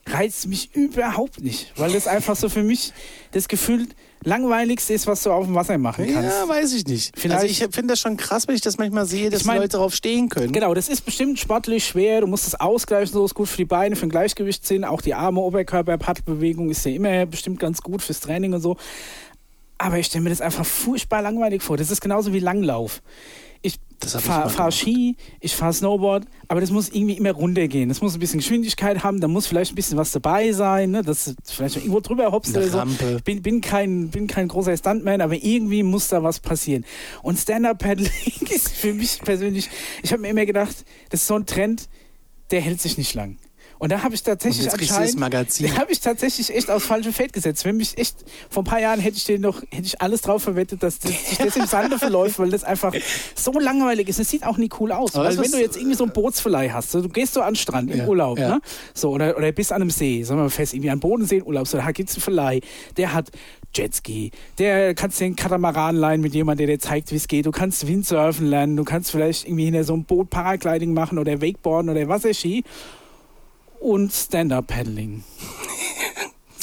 reizt 0.08 0.48
mich 0.48 0.74
überhaupt 0.76 1.42
nicht, 1.42 1.72
weil 1.78 1.92
das 1.94 2.08
einfach 2.08 2.36
so 2.36 2.50
für 2.50 2.64
mich 2.64 2.92
das 3.32 3.48
Gefühl 3.48 3.88
langweiligste 4.24 4.94
ist, 4.94 5.08
was 5.08 5.24
du 5.24 5.32
auf 5.32 5.46
dem 5.46 5.56
Wasser 5.56 5.78
machen 5.78 6.06
kannst. 6.14 6.30
Ja, 6.38 6.48
weiß 6.50 6.74
ich 6.74 6.86
nicht. 6.88 7.12
Vielleicht- 7.18 7.42
also 7.42 7.52
ich 7.52 7.74
finde 7.74 7.94
das 7.94 8.00
schon 8.00 8.18
krass, 8.18 8.48
wenn 8.48 8.56
ich 8.56 8.62
das 8.62 8.78
manchmal 8.78 9.06
sehe, 9.06 9.30
dass 9.30 9.42
Ich 9.42 9.48
mein- 9.48 9.58
Leute 9.58 9.70
darauf 9.70 9.94
stehen 9.94 10.28
können. 10.30 10.52
Genau, 10.52 10.74
das 10.74 10.90
ist 10.90 11.06
bestimmt 11.06 11.40
sportlich 11.40 11.86
schwer. 11.86 12.22
Du 12.22 12.28
musst 12.28 12.46
das 12.46 12.56
ausgleichen, 12.56 13.14
so 13.14 13.24
ist 13.26 13.34
gut 13.34 13.48
für 13.48 13.58
die 13.58 13.66
Beine, 13.66 13.96
für 13.96 14.06
den 14.06 14.12
Gleichgewichtssinn. 14.12 14.84
Auch 14.84 15.02
die 15.02 15.14
Arme, 15.14 15.40
Oberkörper, 15.40 15.98
Paddelbewegung 15.98 16.70
ist 16.70 16.86
ja 16.86 16.92
immer 16.92 17.26
bestimmt 17.26 17.60
ganz 17.60 17.82
gut 17.82 18.02
fürs 18.02 18.20
Training 18.20 18.54
und 18.54 18.62
so. 18.62 18.76
Aber 19.78 19.98
ich 19.98 20.08
stelle 20.08 20.24
mir 20.26 20.30
das 20.32 20.42
einfach 20.42 20.66
furchtbar 20.66 21.22
langweilig 21.22 21.62
vor. 21.64 21.78
Das 21.78 21.90
ist 21.90 22.02
genauso 22.02 22.34
wie 22.34 22.40
Langlauf. 22.40 23.02
Ich 24.02 24.12
Das 24.12 24.22
ich 24.22 24.28
fahre 24.28 24.50
fahr. 24.50 24.72
Ski, 24.72 25.16
ich 25.40 25.56
fahre 25.56 25.74
Snowboard, 25.74 26.26
aber 26.48 26.62
das 26.62 26.72
muss 26.72 26.90
irgendwie 26.90 27.16
immer 27.16 27.32
runtergehen. 27.32 27.90
Das 27.90 28.02
muss 28.02 28.14
ein 28.14 28.20
bisschen 28.20 28.40
Geschwindigkeit 28.40 29.04
haben, 29.04 29.20
da 29.20 29.28
muss 29.28 29.48
vielleicht 29.48 29.74
ein 29.74 29.76
bisschen 29.76 29.98
was 29.98 30.12
dabei 30.12 30.52
sein, 30.54 30.92
ne? 30.92 31.02
dass 31.02 31.36
vielleicht 31.46 31.76
irgendwo 31.76 32.00
drüber 32.00 32.32
hoppst 32.32 32.56
Eine 32.56 32.68
oder 32.68 32.88
so. 32.88 33.20
Bin, 33.26 33.42
bin, 33.42 33.62
kein, 33.62 34.10
bin 34.10 34.28
kein 34.28 34.48
großer 34.48 34.76
Stuntman, 34.78 35.22
aber 35.22 35.36
irgendwie 35.36 35.84
muss 35.84 36.08
da 36.08 36.24
was 36.24 36.40
passieren. 36.40 36.86
Und 37.24 37.38
Stand-Up-Paddling 37.38 38.48
ist 38.50 38.70
für 38.70 38.94
mich 38.94 39.20
persönlich, 39.20 39.70
ich 40.02 40.12
habe 40.12 40.22
mir 40.22 40.30
immer 40.30 40.46
gedacht, 40.46 40.86
das 41.10 41.22
ist 41.22 41.28
so 41.28 41.36
ein 41.36 41.46
Trend, 41.46 41.90
der 42.52 42.62
hält 42.62 42.82
sich 42.82 42.98
nicht 42.98 43.14
lang. 43.14 43.38
Und 43.80 43.92
da 43.92 44.04
habe 44.04 44.14
ich 44.14 44.24
tatsächlich 44.24 44.72
anscheinend, 44.72 45.20
Magazin. 45.20 45.68
da 45.74 45.82
habe 45.82 45.92
ich 45.92 46.02
tatsächlich 46.02 46.54
echt 46.54 46.70
aufs 46.70 46.86
falsche 46.86 47.14
Feld 47.14 47.32
gesetzt. 47.34 47.64
Wenn 47.66 47.78
mich 47.78 47.98
echt, 47.98 48.18
vor 48.50 48.64
ein 48.64 48.66
paar 48.66 48.80
Jahren 48.82 49.00
hätte 49.00 49.18
ich 49.18 49.24
den 49.24 49.42
noch, 49.42 49.62
hätte 49.72 49.86
ich 49.86 50.02
alles 50.02 50.22
drauf 50.22 50.44
verwettet, 50.44 50.84
dass 50.84 51.00
das, 51.00 51.12
sich 51.12 51.38
das 51.38 51.56
im 51.56 51.66
Sande 51.66 51.98
verläuft, 52.00 52.40
weil 52.40 52.50
das 52.50 52.66
einfach 52.66 52.94
so 53.36 53.58
langweilig 53.58 54.10
ist. 54.10 54.20
Es 54.20 54.30
sieht 54.30 54.46
auch 54.46 54.58
nie 54.58 54.70
cool 54.80 54.92
aus. 54.92 55.16
Aber 55.16 55.26
weil 55.30 55.38
wenn 55.38 55.52
du 55.52 55.60
jetzt 55.60 55.78
irgendwie 55.78 55.96
so 55.96 56.04
einen 56.04 56.14
Bootsverleih 56.14 56.70
hast, 56.72 56.92
so, 56.92 57.02
du 57.02 57.10
gehst 57.10 57.34
so 57.34 57.42
an 57.42 57.54
den 57.54 57.56
Strand 57.56 57.90
im 57.90 58.00
Ja, 58.00 58.08
Urlaub, 58.08 58.38
ja. 58.38 58.50
ne? 58.50 58.62
So, 58.94 59.12
oder, 59.12 59.38
oder 59.38 59.52
bist 59.54 59.72
an 59.72 59.82
einem 59.82 59.92
See, 59.92 60.24
sagen 60.24 60.40
wir 60.40 60.44
mal 60.44 60.50
fest, 60.50 60.74
irgendwie 60.74 60.90
an 60.90 61.00
Bodensee 61.00 61.38
im 61.38 61.44
Urlaub, 61.46 61.68
so, 61.68 61.78
da 61.78 61.92
gibt's 61.92 62.16
einen 62.16 62.22
Verleih, 62.22 62.60
der 62.98 63.14
hat 63.14 63.30
Jetski, 63.74 64.32
der 64.58 64.94
kannst 64.96 65.22
den 65.22 65.36
Katamaran 65.36 65.96
leihen 65.96 66.22
mit 66.22 66.34
jemandem, 66.34 66.68
der 66.68 66.76
dir 66.76 66.82
zeigt, 66.82 67.12
wie 67.12 67.16
es 67.16 67.28
geht. 67.28 67.46
Du 67.46 67.52
kannst 67.52 67.88
Windsurfen 67.88 68.48
lernen, 68.48 68.76
du 68.76 68.84
kannst 68.84 69.12
vielleicht 69.12 69.46
irgendwie 69.46 69.66
hinter 69.66 69.84
so 69.84 69.94
einem 69.94 70.04
Boot 70.06 70.30
Paragliding 70.30 70.94
machen 70.94 71.18
oder 71.20 71.42
Wakeboarden 71.42 71.90
oder 71.92 72.08
Wasserski 72.08 72.64
und 73.80 74.12
Stand-Up-Paddling. 74.14 75.24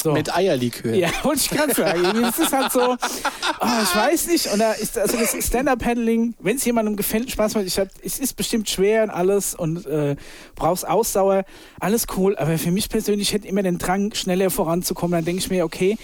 So. 0.03 0.13
Mit 0.13 0.33
Eierlikör. 0.33 0.93
Ja, 0.93 1.09
wollte 1.23 1.41
ich 1.41 1.49
gerade 1.49 1.73
sagen. 1.73 2.03
Das 2.21 2.37
ist 2.37 2.53
halt 2.53 2.71
so, 2.71 2.81
oh, 2.91 3.67
ich 3.83 3.95
weiß 3.95 4.27
nicht. 4.27 4.45
Und 4.53 4.59
da 4.59 4.73
ist 4.73 4.95
also 4.95 5.17
das 5.17 5.31
Stand-Up-Paddling, 5.43 6.35
wenn 6.39 6.55
es 6.57 6.63
jemandem 6.65 6.95
gefällt, 6.95 7.31
Spaß 7.31 7.55
macht, 7.55 7.65
ich 7.65 7.79
hab, 7.79 7.87
es 8.03 8.19
ist 8.19 8.35
bestimmt 8.35 8.69
schwer 8.69 9.01
und 9.03 9.09
alles 9.09 9.55
und 9.55 9.87
äh, 9.87 10.15
brauchst 10.53 10.87
Ausdauer, 10.87 11.45
alles 11.79 12.05
cool. 12.15 12.37
Aber 12.37 12.59
für 12.59 12.69
mich 12.69 12.89
persönlich 12.89 13.33
hätte 13.33 13.47
immer 13.47 13.63
den 13.63 13.79
Drang, 13.79 14.13
schneller 14.13 14.51
voranzukommen. 14.51 15.13
Dann 15.13 15.25
denke 15.25 15.39
ich 15.39 15.49
mir, 15.49 15.65
okay, 15.65 15.97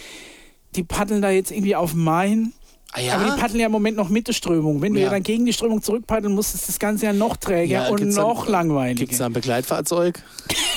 die 0.75 0.83
paddeln 0.83 1.21
da 1.21 1.29
jetzt 1.29 1.51
irgendwie 1.51 1.75
auf 1.75 1.93
Main. 1.93 2.51
Ah, 2.93 2.99
ja? 2.99 3.13
Aber 3.13 3.25
die 3.35 3.39
paddeln 3.39 3.59
ja 3.59 3.67
im 3.67 3.71
Moment 3.71 3.95
noch 3.95 4.09
mit 4.09 4.27
der 4.27 4.33
Strömung. 4.33 4.81
Wenn 4.81 4.95
du 4.95 4.99
Ja. 5.01 5.05
ja 5.05 5.11
dann 5.11 5.23
gegen 5.23 5.45
die 5.45 5.53
Strömung 5.53 5.83
zurückpaddeln 5.83 6.33
musst, 6.33 6.55
ist 6.55 6.67
das 6.67 6.79
Ganze 6.79 7.05
ja 7.05 7.13
noch 7.13 7.37
träger 7.37 7.83
Ja, 7.83 7.87
und 7.89 7.97
gibt's 7.97 8.15
dann- 8.15 8.25
noch 8.25 8.47
langweiliger. 8.47 8.97
Gibt 8.99 9.11
es 9.11 9.19
da 9.19 9.27
ein 9.27 9.33
Begleitfahrzeug? 9.33 10.19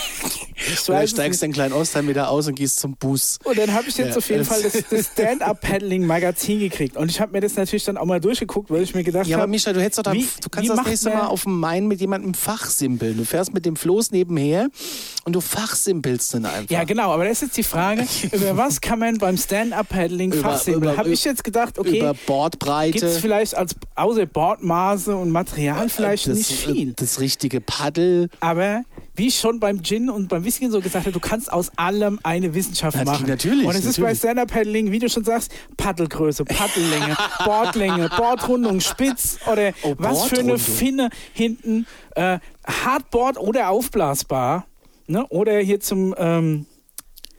Ich 0.59 0.89
Oder 0.89 1.07
steigst 1.07 1.43
in 1.43 1.53
kleinen 1.53 1.75
Ostheim 1.75 2.09
wieder 2.09 2.31
aus 2.31 2.47
und 2.49 2.55
gehst 2.55 2.81
zum 2.81 2.97
Bus? 2.97 3.39
Und 3.45 3.59
dann 3.59 3.75
habe 3.75 3.89
ich 3.89 3.97
jetzt 3.99 4.11
Ja, 4.13 4.17
auf 4.17 4.29
jeden 4.31 4.39
das- 4.41 4.49
Fall 4.49 4.63
das, 4.63 4.85
das 4.91 5.07
Stand-Up-Paddling-Magazin 5.13 6.61
gekriegt. 6.61 6.97
Und 6.97 7.11
ich 7.11 7.21
habe 7.21 7.33
mir 7.33 7.41
das 7.41 7.57
natürlich 7.57 7.85
dann 7.85 7.97
auch 7.97 8.05
mal 8.07 8.21
durchgeguckt, 8.21 8.71
weil 8.71 8.83
ich 8.83 8.95
mir 8.95 9.05
gedacht 9.05 9.27
Ja, 9.27 9.37
aber 9.37 9.43
habe, 9.43 9.51
Mischa, 9.51 9.73
du 9.73 9.83
hättest 9.83 10.07
doch 10.07 10.13
wie- 10.13 10.27
du 10.43 10.49
kannst 10.49 10.71
das 10.71 10.85
nächste 10.87 11.11
Mal 11.11 11.27
auf 11.27 11.43
dem 11.43 11.59
Main 11.61 11.87
mit 11.87 12.01
jemandem 12.01 12.35
fachsimpeln. 12.35 13.17
Du 13.17 13.25
fährst 13.25 13.53
mit 13.53 13.67
dem 13.67 13.77
Floß 13.77 14.13
nebenher 14.13 14.69
und 15.25 15.35
du 15.35 15.41
fachsimpelst 15.41 16.35
dann 16.35 16.47
einfach. 16.47 16.71
ja 16.71 16.85
genau, 16.85 17.13
aber 17.13 17.25
das 17.25 17.35
ist 17.35 17.43
jetzt 17.49 17.57
die 17.59 17.63
Frage, 17.63 18.07
über 18.33 18.57
was 18.57 18.81
kann 18.81 18.99
man 18.99 19.19
beim 19.19 19.37
Stand-Up-Paddling 19.37 20.33
fachsimpeln? 20.33 20.97
Habe 20.97 21.11
ich 21.11 21.25
jetzt 21.25 21.45
gedacht, 21.45 21.79
okay, 21.79 21.99
Über 21.99 22.09
gibt 22.13 22.21
es 22.21 22.27
Bordbreite. 22.27 23.09
vielleicht 23.11 23.55
als 23.57 23.75
außer 23.95 24.27
Bordmaße 24.27 25.15
und 25.17 25.31
Material 25.31 25.89
vielleicht 25.89 26.29
das, 26.29 26.39
nicht 26.39 26.53
viel. 26.53 26.93
Das 26.95 27.21
richtige 27.21 27.61
Paddel. 27.61 28.29
Aber 28.41 28.83
wie 29.17 29.29
ich 29.29 29.39
schon 29.39 29.59
beim 29.61 29.83
Gin 29.83 30.09
und 30.11 30.29
beim 30.29 30.45
Whisky 30.45 30.69
so 30.71 30.81
gesagt 30.81 31.07
habe, 31.07 31.12
du 31.12 31.21
kannst 31.21 31.51
aus 31.53 31.71
allem 31.77 32.21
eine 32.23 32.55
Wissenschaft 32.55 32.97
Natürlich, 32.97 33.21
machen. 33.21 33.29
natürlich, 33.31 33.64
Und 33.67 33.75
es 33.75 33.85
ist 33.85 33.97
bei 33.97 34.03
natürlich. 34.03 34.19
Stand-Up-Paddling, 34.19 34.93
wie 34.93 34.99
du 34.99 35.09
schon 35.09 35.25
sagst, 35.25 35.51
Paddelgröße, 35.77 36.45
Paddellänge, 36.45 37.17
Bordlänge, 37.45 38.11
Bordrundung, 38.17 38.81
Spitz 38.81 39.39
oder 39.51 39.73
Oh, 39.83 39.95
was 39.99 40.25
für 40.27 40.39
eine. 40.39 40.59
Finne 40.59 41.11
hinten, 41.33 41.87
äh, 42.14 42.39
Hardboard 42.67 43.39
oder 43.39 43.71
aufblasbar. 43.71 44.67
Ne? 45.07 45.27
Oder 45.29 45.59
hier 45.61 45.81
zum 45.81 46.14
ähm, 46.19 46.67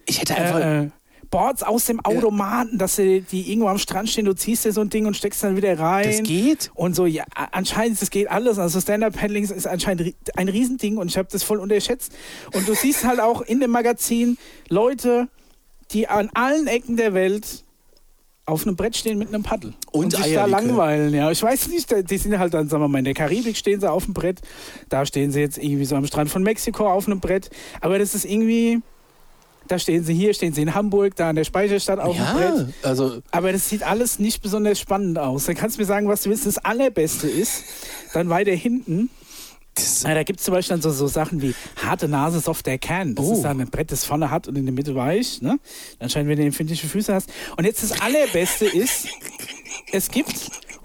Ich 0.06 0.22
hätte 0.22 0.36
einfach. 0.36 0.60
äh, 0.60 0.84
äh, 0.86 0.90
Boards 1.30 1.64
aus 1.64 1.86
dem 1.86 2.00
Automaten, 2.00 2.78
dass 2.78 2.96
sie 2.96 3.22
die 3.22 3.52
irgendwo 3.52 3.68
am 3.70 3.78
Strand 3.78 4.10
stehen, 4.10 4.26
du 4.26 4.34
ziehst 4.34 4.66
dir 4.66 4.72
so 4.72 4.82
ein 4.82 4.90
Ding 4.90 5.06
und 5.06 5.16
steckst 5.16 5.44
dann 5.44 5.56
wieder 5.56 5.78
rein. 5.80 6.06
das 6.06 6.24
geht. 6.24 6.72
Und 6.74 6.96
so, 6.96 7.06
ja, 7.06 7.24
anscheinend, 7.52 8.02
das 8.02 8.10
geht 8.10 8.30
alles. 8.30 8.60
Also 8.60 8.80
Stand-Up-Paddling 8.80 9.44
ist 9.44 9.68
anscheinend 9.68 10.16
ein 10.36 10.50
Riesending 10.50 10.98
und 10.98 11.10
ich 11.10 11.18
habe 11.18 11.28
das 11.32 11.44
voll 11.44 11.60
unterschätzt. 11.60 12.12
Und 12.54 12.68
du 12.68 12.74
siehst 12.74 13.04
halt 13.06 13.20
auch 13.20 13.42
in 13.42 13.60
dem 13.60 13.72
Magazin 13.72 14.38
Leute, 14.70 15.28
die 15.92 16.08
an 16.08 16.30
allen 16.34 16.68
Ecken 16.68 16.98
der 16.98 17.14
Welt 17.14 17.64
auf 18.48 18.66
einem 18.66 18.78
Brett 18.78 18.96
stehen 18.96 19.18
mit 19.18 19.28
einem 19.28 19.44
Paddel. 19.44 19.74
Und 19.92 20.16
sich 20.16 20.34
da 20.34 20.46
langweilen. 20.46 21.14
Ja, 21.14 21.30
ich 21.30 21.44
weiß 21.44 21.68
nicht, 21.68 21.94
die 22.10 22.18
sind 22.18 22.40
halt 22.40 22.54
dann, 22.54 22.70
sagen 22.70 22.82
wir 22.82 22.88
mal, 22.88 23.00
in 23.00 23.06
der 23.06 23.14
Karibik 23.14 23.58
stehen 23.58 23.82
sie 23.82 23.92
auf 23.92 24.06
dem 24.06 24.14
Brett. 24.14 24.40
Da 24.88 25.06
stehen 25.06 25.32
sie 25.32 25.42
jetzt 25.42 25.58
irgendwie 25.58 25.84
so 25.84 25.98
am 25.98 26.08
Strand 26.08 26.30
von 26.30 26.44
Mexiko 26.44 26.90
auf 26.90 27.08
einem 27.08 27.20
Brett. 27.20 27.50
Aber 27.82 28.00
das 28.00 28.16
ist 28.16 28.24
irgendwie, 28.24 28.82
da 29.68 29.80
stehen 29.80 30.04
sie 30.04 30.14
hier, 30.14 30.34
stehen 30.34 30.54
sie 30.54 30.62
in 30.62 30.74
Hamburg, 30.76 31.16
da 31.16 31.30
an 31.30 31.36
der 31.36 31.44
Speicherstadt 31.44 32.00
auf 32.00 32.16
dem 32.16 32.26
Brett. 32.26 32.68
Ja, 32.84 32.90
also 32.90 33.20
Aber 33.32 33.52
das 33.52 33.70
sieht 33.70 33.84
alles 33.84 34.20
nicht 34.20 34.42
besonders 34.42 34.80
spannend 34.80 35.20
aus. 35.20 35.46
Dann 35.46 35.56
kannst 35.56 35.78
du 35.78 35.82
mir 35.82 35.86
sagen, 35.86 36.08
was 36.08 36.24
du 36.24 36.30
willst. 36.30 36.46
Das 36.46 36.58
Allerbeste 36.58 37.28
ist, 37.28 37.64
dann 38.14 38.30
weiter 38.30 38.52
hinten. 38.54 39.10
Na, 40.04 40.16
da 40.16 40.24
gibt 40.24 40.40
es 40.40 40.46
zum 40.46 40.56
Beispiel 40.56 40.76
dann 40.76 40.82
so, 40.82 40.90
so 40.92 41.06
Sachen 41.06 41.40
wie 41.44 41.54
harte 41.76 42.08
Nase, 42.08 42.40
softer 42.40 42.78
Kern. 42.80 43.14
Das 43.14 43.26
Oh. 43.28 43.34
ist 43.34 43.44
dann 43.44 43.62
ein 43.62 43.70
Brett, 43.70 43.92
das 43.92 44.06
vorne 44.06 44.32
hat 44.32 44.48
und 44.48 44.56
in 44.56 44.66
der 44.66 44.74
Mitte 44.74 44.96
weich. 44.96 45.42
Ne? 45.44 45.60
Anscheinend, 46.00 46.30
wenn 46.32 46.38
du 46.40 46.46
empfindliche 46.46 46.88
Füße 46.88 47.14
hast. 47.14 47.30
Und 47.58 47.66
jetzt 47.66 47.84
das 47.84 48.02
Allerbeste 48.02 48.66
ist, 48.66 49.08
es 49.92 50.10
gibt, 50.10 50.34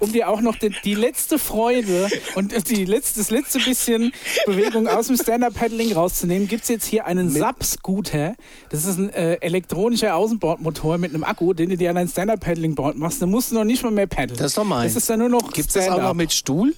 um 0.03 0.13
dir 0.13 0.29
auch 0.29 0.41
noch 0.41 0.57
die, 0.57 0.71
die 0.85 0.95
letzte 0.95 1.39
Freude 1.39 2.09
und 2.35 2.69
die 2.69 2.85
letzte, 2.85 3.21
das 3.21 3.31
letzte 3.31 3.61
bisschen 3.61 4.13
Bewegung 4.47 4.89
aus 4.89 5.07
dem 5.07 5.17
Stand-Up-Paddling 5.17 5.93
rauszunehmen, 5.93 6.49
gibt 6.49 6.65
es 6.65 6.69
jetzt 6.69 6.87
hier 6.87 7.07
einen 7.07 7.31
SAP-Scooter. 7.31 8.35
Das 8.71 8.85
ist 8.85 8.99
ein 8.99 9.11
äh, 9.11 9.35
elektronischer 9.35 10.17
Außenbordmotor 10.17 10.99
mit 10.99 11.15
einem 11.15 11.23
Akku, 11.23 11.55
den 11.55 11.71
du 11.71 11.77
dir 11.77 11.91
an 11.91 11.99
ein 11.99 12.09
Stand-Up-Paddling-Board 12.09 12.97
machst. 12.97 13.23
Dann 13.23 13.31
musst 13.31 13.53
du 13.53 13.55
noch 13.55 13.65
nicht 13.65 13.85
mal 13.85 13.93
mehr 13.93 14.09
paddeln. 14.09 14.39
Das 14.39 14.49
ist 14.49 14.59
doch 14.59 14.65
meins. 14.65 14.95
Das 14.95 15.05
ist 15.05 15.11
dann 15.11 15.21
nur 15.21 15.29
noch 15.29 15.53
Gibt 15.53 15.69
es 15.69 15.75
das 15.75 15.89
auch 15.89 16.03
noch 16.03 16.15
mit 16.15 16.33
Stuhl? 16.33 16.75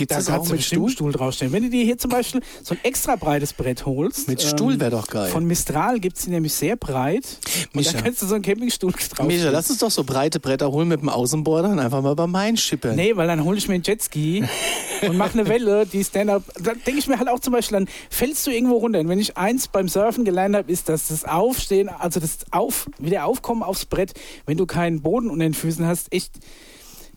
Gibt 0.00 0.12
es 0.12 0.30
auch 0.30 0.48
mit 0.48 0.62
Stuhl? 0.62 0.88
Stuhl 0.88 1.12
draufstellen. 1.12 1.52
Wenn 1.52 1.64
du 1.64 1.68
dir 1.68 1.84
hier 1.84 1.98
zum 1.98 2.10
Beispiel 2.10 2.40
so 2.62 2.74
ein 2.74 2.80
extra 2.84 3.16
breites 3.16 3.52
Brett 3.52 3.84
holst. 3.84 4.28
Mit 4.28 4.42
ähm, 4.42 4.48
Stuhl 4.48 4.80
wäre 4.80 4.92
doch 4.92 5.06
geil. 5.08 5.28
Von 5.28 5.44
Mistral 5.44 6.00
gibt 6.00 6.16
es 6.16 6.24
die 6.24 6.30
nämlich 6.30 6.54
sehr 6.54 6.76
breit. 6.76 7.38
Und 7.66 7.76
Micha. 7.76 7.92
da 7.92 8.00
kannst 8.00 8.22
du 8.22 8.26
so 8.26 8.34
einen 8.34 8.42
Campingstuhl 8.42 8.92
drauf. 8.92 9.26
Mischa, 9.26 9.50
lass 9.50 9.68
uns 9.68 9.80
doch 9.80 9.90
so 9.90 10.02
breite 10.04 10.40
Bretter 10.40 10.72
holen 10.72 10.88
mit 10.88 11.02
dem 11.02 11.10
Außenborder 11.10 11.68
und 11.68 11.80
einfach 11.80 12.00
mal 12.00 12.14
beim 12.14 12.30
Main 12.30 12.56
schippern. 12.56 12.96
Nee, 12.96 13.14
weil 13.14 13.26
dann 13.26 13.44
hole 13.44 13.58
ich 13.58 13.68
mir 13.68 13.74
einen 13.74 13.82
Jetski 13.82 14.42
und 15.02 15.18
mache 15.18 15.38
eine 15.38 15.46
Welle, 15.48 15.84
die 15.84 16.02
Stand-up. 16.02 16.44
Da 16.58 16.72
denke 16.72 16.98
ich 16.98 17.06
mir 17.06 17.18
halt 17.18 17.28
auch 17.28 17.40
zum 17.40 17.52
Beispiel, 17.52 17.80
dann 17.80 17.88
fällst 18.08 18.46
du 18.46 18.50
irgendwo 18.50 18.78
runter. 18.78 19.00
Und 19.00 19.10
wenn 19.10 19.20
ich 19.20 19.36
eins 19.36 19.68
beim 19.68 19.86
Surfen 19.86 20.24
gelernt 20.24 20.56
habe, 20.56 20.72
ist, 20.72 20.88
dass 20.88 21.08
das 21.08 21.26
Aufstehen, 21.26 21.90
also 21.90 22.20
das 22.20 22.38
Auf, 22.52 22.86
wieder 22.98 23.26
Aufkommen 23.26 23.62
aufs 23.62 23.84
Brett, 23.84 24.14
wenn 24.46 24.56
du 24.56 24.64
keinen 24.64 25.02
Boden 25.02 25.28
unter 25.28 25.44
den 25.44 25.52
Füßen 25.52 25.86
hast, 25.86 26.10
echt 26.10 26.32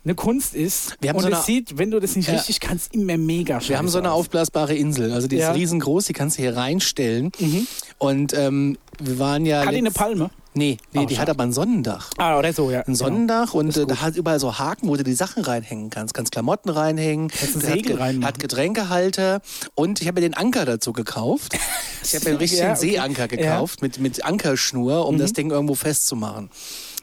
eine 0.05 0.15
Kunst 0.15 0.53
ist. 0.53 0.95
Wir 1.01 1.09
haben 1.11 1.17
und 1.17 1.23
so 1.23 1.29
es 1.29 1.45
sieht, 1.45 1.77
wenn 1.77 1.91
du 1.91 1.99
das 1.99 2.15
nicht 2.15 2.27
Ja. 2.27 2.35
richtig 2.35 2.59
kannst, 2.59 2.93
immer 2.93 3.17
mega 3.17 3.59
scheiße 3.61 3.69
Wir 3.69 3.77
haben 3.77 3.87
so 3.89 3.97
eine 3.99 4.11
aufblasbare 4.11 4.75
Insel, 4.75 5.11
also 5.13 5.27
die 5.27 5.37
ist 5.37 5.43
Ja. 5.43 5.51
riesengroß, 5.53 6.05
die 6.05 6.13
kannst 6.13 6.37
du 6.37 6.41
hier 6.41 6.55
reinstellen. 6.57 7.31
Mhm. 7.39 7.67
Und 7.97 8.33
ähm, 8.33 8.77
wir 8.99 9.17
waren 9.19 9.45
ja. 9.45 9.65
Hat 9.65 9.71
die 9.73 9.77
eine 9.77 9.91
Palme? 9.91 10.29
Nee, 10.55 10.77
nee 10.91 10.99
Oh, 10.99 11.05
die 11.05 11.15
schade. 11.15 11.21
hat 11.23 11.29
aber 11.31 11.45
ein 11.45 11.51
Sonnendach. 11.51 12.11
Ah, 12.17 12.37
oder 12.37 12.53
so, 12.53 12.69
ja. 12.69 12.81
Ein 12.81 12.93
Sonnendach 12.93 13.55
und 13.55 13.69
Ist 13.69 13.77
äh, 13.77 13.87
da 13.87 14.01
hat 14.01 14.15
überall 14.15 14.39
so 14.39 14.59
Haken, 14.59 14.87
wo 14.87 14.95
du 14.95 15.03
die 15.03 15.13
Sachen 15.15 15.43
reinhängen 15.43 15.89
kannst. 15.89 16.13
Kannst 16.13 16.31
Klamotten 16.31 16.69
reinhängen, 16.69 17.31
hat, 17.31 17.99
reinmachen. 17.99 18.23
hat 18.25 18.37
Getränkehalter 18.39 19.41
und 19.73 19.99
ich 20.01 20.07
habe 20.07 20.21
mir 20.21 20.27
den 20.29 20.35
Anker 20.35 20.65
dazu 20.65 20.93
gekauft. 20.93 21.57
Ich 22.05 22.13
habe 22.15 22.25
mir 22.25 22.31
einen 22.31 22.39
richtigen 22.39 22.63
Ja, 22.63 22.71
okay. 22.73 22.79
Seeanker 22.91 23.27
gekauft 23.29 23.81
mit, 23.81 23.97
mit 23.97 24.25
Ankerschnur, 24.25 25.07
um 25.07 25.17
das 25.17 25.31
Ding 25.31 25.51
irgendwo 25.51 25.73
festzumachen. 25.73 26.49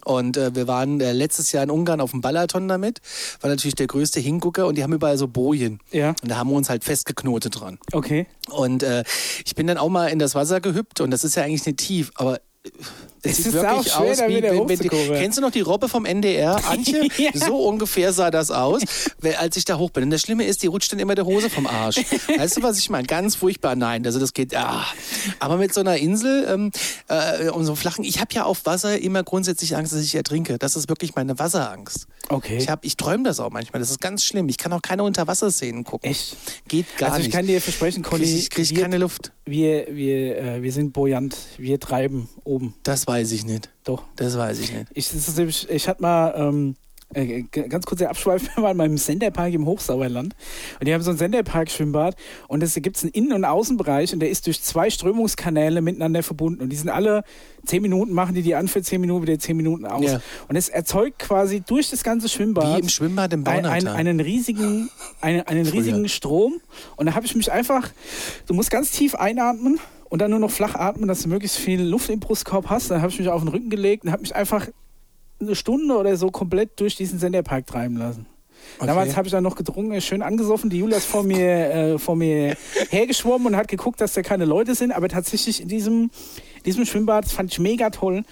Und 0.05 0.36
äh, 0.36 0.55
wir 0.55 0.66
waren 0.66 1.01
äh, 1.01 1.12
letztes 1.12 1.53
Jahr 1.53 1.62
in 1.64 1.70
Ungarn 1.70 2.01
auf 2.01 2.11
dem 2.12 2.20
Balaton 2.20 2.68
damit. 2.68 3.01
War 3.40 3.51
natürlich 3.51 3.74
der 3.74 3.86
größte 3.86 4.20
Hingucker 4.20 4.66
und 4.66 4.76
die 4.78 4.82
haben 4.82 4.92
überall 4.92 5.18
so 5.18 5.28
Bojen. 5.28 5.80
Ja, 5.92 6.14
Und 6.22 6.30
da 6.30 6.36
haben 6.36 6.51
wir 6.51 6.57
uns 6.57 6.70
halt 6.70 6.84
festgeknotet 6.84 7.61
dran. 7.61 7.78
okay. 7.92 8.26
Und 8.51 8.82
äh, 8.82 9.05
ich 9.44 9.55
bin 9.55 9.66
dann 9.66 9.78
auch 9.78 9.88
mal 9.88 10.09
in 10.09 10.18
das 10.18 10.34
Wasser 10.34 10.61
gehüpft 10.61 11.01
und 11.01 11.11
das 11.11 11.24
ist 11.24 11.36
ja 11.36 11.44
eigentlich 11.44 11.66
nicht 11.66 11.78
tief, 11.78 12.11
aber 12.14 12.40
äh, 13.19 13.19
es 13.22 13.32
Es 13.32 13.36
sieht 13.38 13.46
ist 13.46 13.52
wirklich 13.54 13.70
auch 13.70 13.84
schwer, 14.02 14.10
aus 14.12 14.18
wie 14.28 14.42
wenn, 14.42 14.68
wenn 14.68 14.78
die. 14.78 14.88
Kennst 14.88 15.38
du 15.38 15.42
noch 15.42 15.50
die 15.50 15.60
Robbe 15.60 15.88
vom 15.88 16.04
NDR, 16.04 16.60
Antje? 16.68 17.08
Ja. 17.18 17.30
So 17.34 17.56
ungefähr 17.66 18.12
sah 18.12 18.30
das 18.30 18.50
aus, 18.50 18.82
als 19.38 19.56
ich 19.56 19.64
da 19.64 19.76
hoch 19.78 19.90
bin. 19.90 20.04
Und 20.04 20.10
das 20.10 20.22
Schlimme 20.22 20.44
ist, 20.44 20.62
die 20.62 20.68
rutscht 20.68 20.92
dann 20.92 20.98
immer 21.00 21.14
der 21.14 21.26
Hose 21.26 21.50
vom 21.50 21.66
Arsch. 21.66 21.96
Weißt 22.38 22.56
du, 22.56 22.62
was 22.62 22.78
ich 22.78 22.88
meine? 22.88 23.06
Ganz 23.06 23.34
furchtbar. 23.34 23.76
Nein, 23.76 24.06
also 24.06 24.18
das 24.18 24.32
geht. 24.32 24.54
Ah. 24.56 24.84
Aber 25.38 25.56
mit 25.56 25.74
so 25.74 25.80
einer 25.80 25.96
Insel 25.96 26.46
ähm, 26.48 26.70
äh, 27.08 27.50
und 27.50 27.64
so 27.66 27.74
flachen. 27.74 28.04
Ich 28.04 28.20
habe 28.20 28.32
ja 28.32 28.44
auf 28.44 28.64
Wasser 28.64 28.98
immer 28.98 29.22
grundsätzlich 29.22 29.76
Angst, 29.76 29.92
dass 29.92 30.00
ich 30.02 30.14
ertrinke. 30.14 30.58
Das 30.58 30.76
ist 30.76 30.88
wirklich 30.88 31.14
meine 31.14 31.38
Wasserangst. 31.38 32.06
Okay. 32.28 32.58
Ich, 32.58 32.68
hab- 32.68 32.84
ich 32.84 32.96
träume 32.96 33.24
das 33.24 33.40
auch 33.40 33.50
manchmal. 33.50 33.80
Das 33.80 33.90
ist 33.90 34.00
ganz 34.00 34.24
schlimm. 34.24 34.48
Ich 34.48 34.56
kann 34.56 34.72
auch 34.72 34.82
keine 34.82 35.02
Unterwasserszenen 35.02 35.84
gucken. 35.84 36.10
Echt? 36.10 36.36
Geht 36.68 36.86
gar 36.96 37.10
also 37.10 37.20
ich 37.20 37.26
nicht. 37.26 37.34
kann 37.36 37.46
dir 37.46 37.60
versprechen, 37.60 38.02
Conny, 38.02 38.24
Krieg 38.24 38.38
ich 38.38 38.50
krieg 38.50 38.70
wir, 38.70 38.82
keine 38.82 38.98
Luft. 38.98 39.32
wir, 39.44 39.86
wir, 39.94 40.38
äh, 40.38 40.62
wir 40.62 40.72
sind 40.72 40.92
buoyant, 40.92 41.36
wir 41.58 41.78
treiben 41.80 42.28
oben. 42.44 42.74
Das 42.84 43.06
weiß 43.11 43.32
ich 43.32 43.44
nicht. 43.44 43.70
Doch. 43.84 44.04
Das 44.16 44.38
weiß 44.38 44.61
ich 44.61 44.72
nicht. 44.72 44.86
Ich, 44.94 45.11
das 45.11 45.36
nämlich, 45.36 45.68
ich 45.68 45.88
hatte 45.88 46.00
mal, 46.02 46.34
ähm, 46.36 46.76
äh, 47.12 47.42
ganz 47.42 47.86
kurz 47.86 47.98
der 47.98 48.11
Abschweif, 48.11 48.54
wir 48.54 48.62
waren 48.62 48.76
beim 48.78 48.96
Senderpark 48.96 49.52
im 49.52 49.66
Hochsauerland 49.66 50.36
und 50.78 50.86
die 50.86 50.94
haben 50.94 51.02
so 51.02 51.11
ein 51.11 51.16
Senderpark-Schwimmbad 51.16 52.14
und 52.46 52.62
es 52.62 52.74
gibt 52.74 53.02
einen 53.02 53.11
Innen- 53.11 53.32
und 53.32 53.44
Außenbereich 53.44 54.12
und 54.12 54.20
der 54.20 54.30
ist 54.30 54.46
durch 54.46 54.62
zwei 54.62 54.90
Strömungskanäle 54.90 55.82
miteinander 55.82 56.22
verbunden 56.22 56.62
und 56.62 56.68
die 56.68 56.76
sind 56.76 56.88
alle 56.88 57.24
zehn 57.66 57.82
Minuten, 57.82 58.12
machen 58.12 58.36
die 58.36 58.42
die 58.42 58.54
an 58.54 58.68
für 58.68 58.80
zehn 58.82 59.00
Minuten, 59.00 59.26
wieder 59.26 59.40
zehn 59.40 59.56
Minuten 59.56 59.86
aus. 59.86 60.04
Ja. 60.04 60.20
Und 60.46 60.54
es 60.54 60.68
erzeugt 60.68 61.18
quasi 61.18 61.62
durch 61.62 61.90
das 61.90 62.04
ganze 62.04 62.28
Schwimmbad 62.28 62.76
Wie 62.76 62.80
im 62.80 62.88
Schwimmbad 62.88 63.32
im 63.32 63.44
ein, 63.44 63.66
ein, 63.66 63.88
einen 63.88 64.20
riesigen, 64.20 64.88
einen, 65.20 65.40
einen 65.42 65.66
riesigen 65.66 66.08
Strom. 66.08 66.61
Und 66.94 67.06
da 67.06 67.14
habe 67.14 67.26
ich 67.26 67.34
mich 67.34 67.50
einfach, 67.50 67.90
du 68.46 68.54
musst 68.54 68.70
ganz 68.70 68.92
tief 68.92 69.16
einatmen 69.16 69.80
und 70.11 70.20
dann 70.20 70.30
nur 70.30 70.40
noch 70.40 70.50
flach 70.50 70.74
atmen, 70.74 71.08
dass 71.08 71.22
du 71.22 71.28
möglichst 71.28 71.56
viel 71.56 71.80
Luft 71.82 72.11
im 72.11 72.20
Brustkorb 72.20 72.68
hast. 72.68 72.90
Dann 72.90 73.00
habe 73.00 73.11
ich 73.11 73.18
mich 73.18 73.28
auf 73.28 73.40
den 73.40 73.48
Rücken 73.48 73.70
gelegt 73.70 74.04
und 74.04 74.12
habe 74.12 74.20
mich 74.20 74.34
einfach 74.34 74.68
eine 75.40 75.54
Stunde 75.54 75.96
oder 75.96 76.16
so 76.16 76.30
komplett 76.30 76.78
durch 76.80 76.96
diesen 76.96 77.18
Senderpark 77.18 77.66
treiben 77.66 77.96
lassen. 77.96 78.26
Okay. 78.76 78.88
Damals 78.88 79.16
habe 79.16 79.28
ich 79.28 79.32
dann 79.32 79.44
noch 79.44 79.56
getrunken, 79.56 79.98
schön 80.00 80.20
angesoffen. 80.20 80.68
Die 80.68 80.78
Julia 80.78 80.98
ist 80.98 81.06
vor 81.06 81.22
mir, 81.22 81.70
äh, 81.74 81.98
vor 81.98 82.16
mir 82.16 82.56
hergeschwommen 82.90 83.46
und 83.46 83.56
hat 83.56 83.68
geguckt, 83.68 84.00
dass 84.00 84.12
da 84.12 84.22
keine 84.22 84.44
Leute 84.44 84.74
sind. 84.74 84.92
Aber 84.92 85.08
tatsächlich 85.08 85.62
in 85.62 85.68
diesem, 85.68 86.11
diesem 86.66 86.84
Schwimmbad, 86.84 87.24
das 87.24 87.32
fand 87.32 87.52
ich 87.52 87.58
mega 87.61 87.90
toll, 87.90 88.24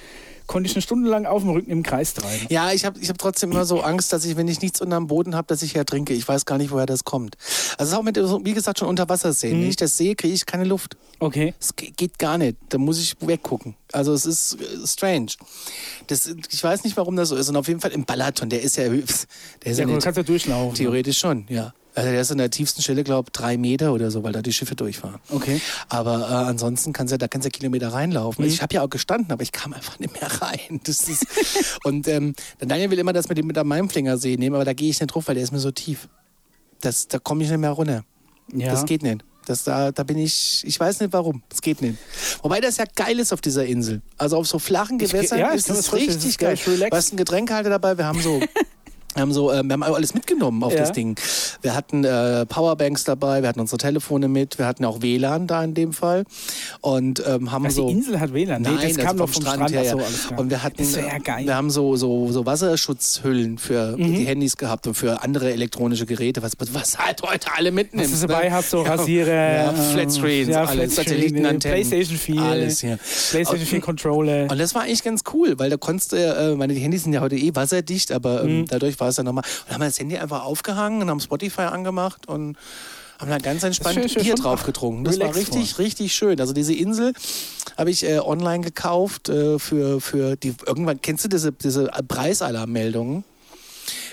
konnte 0.49 0.69
ich 0.69 0.75
eine 0.75 0.83
Stunde 0.83 1.09
lang 1.09 1.25
auf 1.27 1.43
dem 1.43 1.51
Rücken 1.53 1.71
im 1.71 1.83
Kreis 1.85 2.15
treiben. 2.15 2.47
Ja, 2.49 2.73
ich 2.73 2.85
habe 2.85 2.99
ich 2.99 3.09
hab 3.09 3.19
trotzdem 3.19 3.53
immer 3.53 3.65
so 3.65 3.81
Angst, 3.83 4.13
dass 4.13 4.25
ich, 4.25 4.37
wenn 4.37 4.49
ich 4.49 4.61
nichts 4.61 4.81
unterm 4.81 5.07
Boden 5.07 5.37
habe, 5.37 5.47
dass 5.47 5.63
ich 5.63 5.77
ertrinke. 5.77 6.13
Ich 6.15 6.27
weiß 6.27 6.45
gar 6.45 6.59
nicht, 6.59 6.73
woher 6.73 6.87
das 6.87 7.05
kommt. 7.05 7.37
Also 7.77 7.97
auch 7.97 8.03
mit, 8.03 8.17
wie 8.17 8.55
gesagt, 8.55 8.81
schon 8.81 8.89
unter 8.89 9.09
Wasser 9.09 9.33
sehen. 9.33 9.61
Wenn 9.61 9.69
ich 9.69 9.77
das 9.77 9.97
sehe, 9.97 10.17
kriege 10.17 10.35
ich 10.35 10.45
keine 10.47 10.65
Luft. 10.65 10.97
Okay. 11.21 11.55
Es 11.61 11.77
ge- 11.77 11.93
geht 11.97 12.19
gar 12.19 12.37
nicht. 12.39 12.57
Da 12.71 12.79
muss 12.79 12.99
ich 12.99 13.15
weggucken. 13.21 13.77
Also 13.93 14.13
es 14.13 14.27
ist 14.27 14.55
äh, 14.61 14.87
strange. 14.87 15.29
Das, 16.09 16.27
ich 16.51 16.63
weiß 16.65 16.85
nicht, 16.85 16.97
warum 16.97 17.15
das 17.17 17.29
so 17.29 17.37
ist. 17.37 17.49
Und 17.49 17.57
auf 17.57 17.69
jeden 17.69 17.81
Fall 17.81 17.93
im 17.93 18.05
Balaton, 18.05 18.49
der 18.49 18.63
ist 18.63 18.77
ja, 18.77 18.89
der 18.89 18.95
ist 18.99 19.27
Ja, 19.65 19.73
ja, 19.73 19.85
gut, 19.85 19.97
du 19.97 20.01
kannst 20.01 20.17
ja 20.17 20.23
durchlaufen. 20.23 20.75
theoretisch 20.77 21.19
schon, 21.19 21.47
ja. 21.49 21.73
Also 21.99 22.11
der 22.11 22.21
ist 22.21 22.31
an 22.33 22.39
der 22.39 22.51
tiefsten 22.51 22.83
Stelle, 22.83 23.05
glaube 23.05 23.29
ich, 23.29 23.33
drei 23.33 23.57
Meter 23.57 23.93
oder 23.93 24.11
so, 24.11 24.23
weil 24.23 24.33
da 24.33 24.43
die 24.43 24.53
Schiffe 24.53 24.75
durchfahren. 24.77 25.21
Okay. 25.31 25.61
Aber 25.89 26.21
äh, 26.21 26.33
ansonsten 26.49 26.93
kannst 26.93 27.13
du, 27.13 27.19
da 27.19 27.29
kannst 27.29 27.45
du 27.45 27.49
ja 27.49 27.51
Kilometer 27.59 27.93
reinlaufen. 27.93 28.45
Mhm. 28.45 28.51
Ich 28.51 28.63
habe 28.63 28.75
ja 28.75 28.83
auch 28.83 28.91
gestanden, 28.91 29.31
aber 29.33 29.43
ich 29.43 29.53
kam 29.53 29.73
einfach 29.73 29.99
nicht 29.99 30.13
mehr 30.21 30.31
rein. 30.43 30.81
Das 30.85 31.09
ist, 31.09 31.27
und 31.85 32.09
ähm, 32.09 32.35
Daniel 32.61 32.91
will 32.91 32.99
immer 32.99 33.13
das 33.13 33.29
mit 33.29 33.37
dem 33.39 33.47
mit 33.47 33.57
der 33.57 33.65
Mainflinger 33.65 34.17
See 34.19 34.37
nehmen, 34.37 34.55
aber 34.57 34.65
da 34.65 34.73
gehe 34.73 34.91
ich 34.91 35.01
nicht 35.01 35.15
drauf, 35.15 35.29
weil 35.29 35.35
der 35.35 35.45
ist 35.45 35.53
mir 35.53 35.59
so 35.59 35.71
tief. 35.71 36.09
Das, 36.81 37.09
da 37.09 37.19
komme 37.19 37.43
ich 37.45 37.51
nicht 37.51 37.59
mehr 37.59 37.71
runter. 37.71 38.05
Ja. 38.55 38.71
Das 38.71 38.85
geht 38.87 39.03
nicht. 39.03 39.25
Das, 39.47 39.65
da, 39.65 39.93
da 39.93 40.03
bin 40.03 40.19
ich, 40.19 40.63
ich 40.67 40.79
weiß 40.79 41.01
nicht 41.01 41.13
warum. 41.13 41.43
Es 41.51 41.63
geht 41.63 41.81
nicht. 41.81 41.97
Wobei 42.43 42.61
das 42.61 42.77
ja 42.77 42.85
geil 42.95 43.19
ist 43.19 43.33
auf 43.33 43.41
dieser 43.41 43.65
Insel. 43.65 44.03
Also 44.19 44.37
auf 44.37 44.47
so 44.47 44.59
flachen 44.59 45.01
Ich- 45.01 45.11
Gewässern 45.11 45.39
ja, 45.39 45.51
ich 45.51 45.57
ist 45.57 45.69
mir 45.69 45.75
es 45.75 45.87
das 45.87 45.95
richtig 45.95 46.25
ist 46.25 46.39
geil, 46.39 46.59
relaxed. 46.67 46.93
Du 46.93 46.97
hast 46.97 47.11
einen 47.11 47.17
Getränkehalter 47.17 47.71
dabei. 47.71 47.97
Wir 47.97 48.05
haben 48.05 48.21
so 48.21 48.41
Wir 49.15 49.23
haben 49.23 49.33
so, 49.33 49.51
äh, 49.51 49.63
wir 49.65 49.73
haben 49.73 49.83
alles 49.83 50.15
mitgenommen 50.15 50.63
auf 50.63 50.73
Ja. 50.73 50.81
das 50.81 50.93
Ding. 50.93 51.19
Wir 51.63 51.75
hatten 51.75 52.05
äh, 52.05 52.47
Powerbanks 52.47 53.05
dabei, 53.05 53.43
wir 53.43 53.49
hatten 53.49 53.59
unsere 53.59 53.79
Telefone 53.79 54.29
mit, 54.29 54.59
wir 54.59 54.67
hatten 54.67 54.85
auch 54.85 55.03
WLAN 55.03 55.47
da 55.47 55.65
in 55.65 55.75
dem 55.75 55.93
Fall 55.93 56.25
und 56.83 57.23
ähm, 57.27 57.51
haben 57.51 57.65
Was, 57.65 57.75
so. 57.75 57.87
die 57.89 57.95
Insel 57.95 58.21
hat 58.21 58.33
WLAN? 58.33 58.63
Nein, 58.63 58.77
nee, 58.77 58.89
das 58.89 58.97
kam 58.99 59.07
also 59.21 59.25
doch 59.27 59.33
vom 59.33 59.43
Strand. 59.43 59.73
her, 59.73 59.83
ja. 59.83 59.93
Achso, 59.95 60.05
alles 60.05 60.27
klar. 60.29 60.39
Und 60.41 60.51
wir 60.51 60.63
hatten, 60.63 60.77
das 60.79 60.95
ja 60.95 61.19
geil. 61.19 61.47
wir 61.47 61.55
haben 61.57 61.71
so, 61.71 61.97
so, 61.97 62.31
so 62.31 62.47
Wasserschutzhüllen 62.47 63.59
für 63.59 63.97
Mhm. 63.97 64.15
die 64.15 64.25
Handys 64.27 64.57
gehabt 64.57 64.87
und 64.87 64.95
für 64.95 65.23
andere 65.23 65.53
elektronische 65.53 66.07
Geräte, 66.07 66.43
was, 66.43 66.53
was 66.73 66.99
halt 66.99 67.23
heute 67.23 67.49
alle 67.57 67.73
mitnimmst. 67.73 68.13
Was 68.13 68.21
du 68.21 68.27
dabei 68.29 68.49
ne? 68.51 68.55
hast, 68.55 68.71
so 68.71 68.85
Ja. 68.85 68.95
Rasierer, 68.95 69.33
ja, 69.33 69.73
äh, 69.73 69.75
Flatscreens, 69.75 70.49
ja, 70.51 70.65
alles, 70.65 70.95
Satellitenantennen, 70.95 71.75
Playstation 71.75 72.19
4, 72.19 72.41
alles 72.43 72.81
hier. 72.81 72.99
PlayStation 73.31 73.67
4 73.67 73.81
Controller. 73.81 74.49
Und 74.51 74.59
das 74.61 74.75
war 74.75 74.83
eigentlich 74.83 75.03
ganz 75.03 75.23
cool, 75.33 75.59
weil 75.59 75.71
da 75.71 75.77
konntest 75.77 76.13
du, 76.13 76.17
äh, 76.17 76.55
meine 76.55 76.75
die 76.75 76.81
Handys 76.81 77.05
sind 77.05 77.13
ja 77.15 77.21
heute 77.21 77.37
eh 77.37 77.55
wasserdicht, 77.55 78.13
aber 78.13 78.45
Mhm. 78.45 78.49
ähm, 78.51 78.65
dadurch 78.99 79.01
war 79.01 79.09
es 79.09 79.17
dann 79.17 79.27
nochmal. 79.27 79.45
Und 79.67 79.75
haben 79.75 79.81
wir 79.81 79.87
das 79.87 79.99
Handy 79.99 80.17
einfach 80.19 80.45
aufgehangen 80.45 81.03
und 81.03 81.11
haben 81.11 81.21
Spotify 81.21 81.63
angemacht 81.63 82.29
und 82.29 82.57
haben 83.19 83.31
dann 83.31 83.43
ganz 83.43 83.65
entspannt 83.65 83.95
schön, 83.97 84.09
schön, 84.09 84.23
Bier 84.23 84.35
drauf 84.37 84.65
getrunken. 84.65 85.05
Das 85.05 85.19
war 85.19 85.35
richtig, 85.35 85.79
richtig 85.79 86.15
schön. 86.15 86.41
Also 86.41 86.53
diese 86.53 86.73
Insel 86.73 87.13
habe 87.77 87.91
ich 87.91 88.05
äh, 88.05 88.21
online 88.21 88.65
gekauft 88.65 89.29
äh, 89.29 89.59
für, 89.59 90.01
für 90.01 90.37
die 90.37 90.55
irgendwann, 90.67 91.01
kennst 91.01 91.25
du 91.25 91.29
diese, 91.29 91.53
diese 91.53 91.91
Preisalarmmeldungen? 92.07 93.25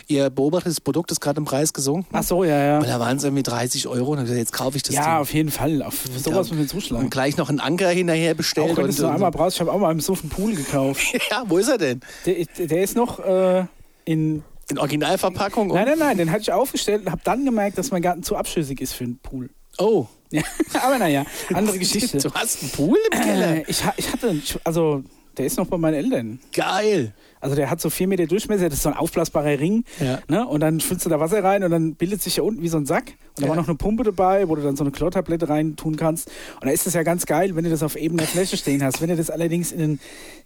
Ihr 0.08 0.30
beobachtetes 0.30 0.82
Produkt 0.82 1.12
ist 1.12 1.20
gerade 1.20 1.40
im 1.40 1.46
Preis 1.46 1.74
gesunken. 1.74 2.08
Ach 2.14 2.22
so, 2.22 2.44
ja, 2.44 2.78
Und 2.78 2.84
ja. 2.86 2.92
da 2.92 3.00
waren 3.00 3.18
es 3.18 3.24
irgendwie 3.24 3.42
30 3.42 3.88
Euro 3.88 4.12
und 4.12 4.20
gesagt, 4.20 4.38
jetzt 4.38 4.54
kaufe 4.54 4.78
ich 4.78 4.84
das 4.84 4.94
Ja, 4.94 5.04
Ding. 5.06 5.22
auf 5.22 5.34
jeden 5.34 5.50
Fall. 5.50 5.82
Auf 5.82 5.96
sowas 6.16 6.50
müssen 6.50 6.60
wir 6.60 6.68
zuschlagen. 6.68 7.06
Und 7.06 7.10
gleich 7.10 7.38
noch 7.38 7.50
einen 7.50 7.60
Anker 7.60 7.90
hinterher 7.90 8.36
bestellt. 8.36 8.72
Auch 8.72 8.78
wenn 8.78 8.86
du 8.86 8.92
und, 8.92 9.00
und 9.04 9.16
einmal 9.16 9.32
brauchst, 9.32 9.58
ich 9.58 9.62
habe 9.62 9.72
auch 9.72 9.80
mal 9.80 9.92
im 9.92 10.02
Suff 10.02 10.22
einen 10.22 10.30
Pool 10.30 10.54
gekauft. 10.54 11.02
ja, 11.32 11.44
wo 11.48 11.58
ist 11.58 11.70
er 11.70 11.80
denn? 11.80 12.02
Der, 12.28 12.46
der 12.68 12.84
ist 12.84 12.96
noch 12.96 13.20
äh, 13.20 13.66
in. 14.06 14.44
In 14.70 14.80
Originalverpackung? 14.80 15.68
Nein, 15.68 15.86
nein, 15.86 16.00
nein, 16.00 16.18
den 16.18 16.32
hatte 16.32 16.42
ich 16.42 16.52
aufgestellt 16.52 17.06
und 17.06 17.12
habe 17.12 17.22
dann 17.24 17.46
gemerkt, 17.46 17.78
dass 17.78 17.92
mein 17.92 18.02
Garten 18.02 18.24
zu 18.24 18.36
abschüssig 18.36 18.82
ist 18.82 18.94
für 18.94 19.04
einen 19.04 19.20
Pool. 19.20 19.50
Oh, 19.78 20.08
Ja, 20.32 20.42
aber 20.82 20.98
naja, 20.98 21.26
andere 21.54 21.78
Geschichte. 21.80 22.18
du 22.18 22.32
hast 22.34 22.62
einen 22.62 22.72
Pool 22.72 22.98
im 23.12 23.20
Keller? 23.22 23.56
Äh, 23.58 23.64
ich, 23.68 23.84
ich 23.98 24.12
hatte, 24.12 24.42
also 24.64 25.04
der 25.38 25.46
ist 25.46 25.58
noch 25.58 25.68
bei 25.68 25.78
meinen 25.78 25.96
Eltern. 25.96 26.40
Geil. 26.54 27.14
Also 27.46 27.56
der 27.56 27.70
hat 27.70 27.80
so 27.80 27.90
vier 27.90 28.08
Meter 28.08 28.26
Durchmesser, 28.26 28.66
das 28.70 28.80
ist 28.80 28.84
so 28.84 28.90
ein 28.90 28.96
aufblasbarer 28.96 29.60
Ring. 29.60 29.84
Ja. 30.00 30.20
Ne? 30.28 30.46
Und 30.48 30.60
dann 30.62 30.80
füllst 30.80 31.06
du 31.06 31.10
da 31.10 31.20
Wasser 31.20 31.44
rein 31.44 31.64
und 31.64 31.72
dann 31.72 31.94
bildet 31.96 32.22
sich 32.22 32.38
ja 32.38 32.44
unten 32.44 32.62
wie 32.62 32.68
so 32.68 32.78
ein 32.78 32.86
Sack. 32.86 33.14
Und 33.38 33.40
da 33.40 33.44
Ja. 33.44 33.50
war 33.50 33.56
noch 33.56 33.68
eine 33.68 33.78
Pumpe 33.78 34.04
dabei, 34.04 34.50
wo 34.50 34.56
du 34.56 34.62
dann 34.64 34.76
so 34.76 34.84
eine 34.84 34.92
Chlortablette 34.92 35.48
rein 35.48 35.76
tun 35.76 35.96
kannst. 35.96 36.28
Und 36.60 36.66
da 36.68 36.72
ist 36.72 36.88
es 36.88 36.94
ja 36.94 37.04
ganz 37.04 37.26
geil, 37.26 37.56
wenn 37.56 37.64
du 37.64 37.70
das 37.70 37.84
auf 37.84 37.96
ebener 37.96 38.24
Fläche 38.24 38.58
stehen 38.58 38.84
hast. 38.84 39.02
Wenn 39.02 39.10
du 39.10 39.16
das 39.16 39.30
allerdings 39.30 39.72
in 39.72 39.82
einen 39.82 40.00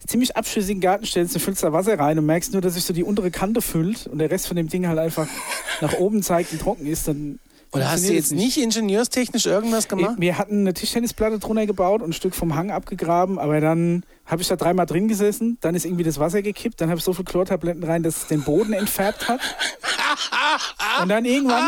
ziemlich 0.05 0.35
abschüssigen 0.35 0.81
Garten 0.81 1.05
stellst, 1.05 1.33
du 1.35 1.39
füllst 1.39 1.63
da 1.63 1.71
Wasser 1.73 1.97
rein 1.97 2.19
und 2.19 2.25
merkst 2.25 2.51
nur, 2.53 2.61
dass 2.61 2.73
sich 2.73 2.83
so 2.83 2.93
die 2.93 3.03
untere 3.03 3.31
Kante 3.31 3.61
füllt 3.61 4.07
und 4.07 4.17
der 4.19 4.29
Rest 4.29 4.47
von 4.47 4.57
dem 4.57 4.67
Ding 4.69 4.87
halt 4.87 4.99
einfach 4.99 5.27
nach 5.81 5.93
oben 5.93 6.21
zeigt 6.21 6.51
und 6.51 6.61
trocken 6.61 6.85
ist, 6.85 7.07
dann. 7.07 7.39
Oder 7.71 7.91
hast 7.91 8.09
du 8.09 8.13
jetzt 8.13 8.31
nicht 8.31 8.57
ingenieurstechnisch 8.57 9.45
irgendwas 9.45 9.87
gemacht? 9.87 10.15
wir 10.17 10.39
hatten 10.39 10.61
eine 10.61 10.73
Tischtennisplatte 10.73 11.37
drunter 11.37 11.67
gebaut 11.67 12.01
und 12.01 12.09
ein 12.09 12.13
Stück 12.13 12.33
vom 12.33 12.55
Hang 12.55 12.71
abgegraben, 12.71 13.37
aber 13.37 13.61
dann 13.61 14.03
habe 14.29 14.43
ich 14.43 14.47
da 14.47 14.55
dreimal 14.55 14.85
drin 14.85 15.07
gesessen, 15.07 15.57
dann 15.61 15.73
ist 15.73 15.85
irgendwie 15.85 16.03
das 16.03 16.19
Wasser 16.19 16.41
gekippt, 16.43 16.79
dann 16.79 16.89
habe 16.89 16.99
ich 16.99 17.03
so 17.03 17.13
viel 17.13 17.25
Chlortabletten 17.25 17.83
rein, 17.83 18.03
dass 18.03 18.17
es 18.17 18.27
den 18.27 18.43
Boden 18.43 18.73
entfärbt 18.73 19.27
hat. 19.27 19.41
Und 21.01 21.09
dann 21.09 21.25
irgendwann, 21.25 21.65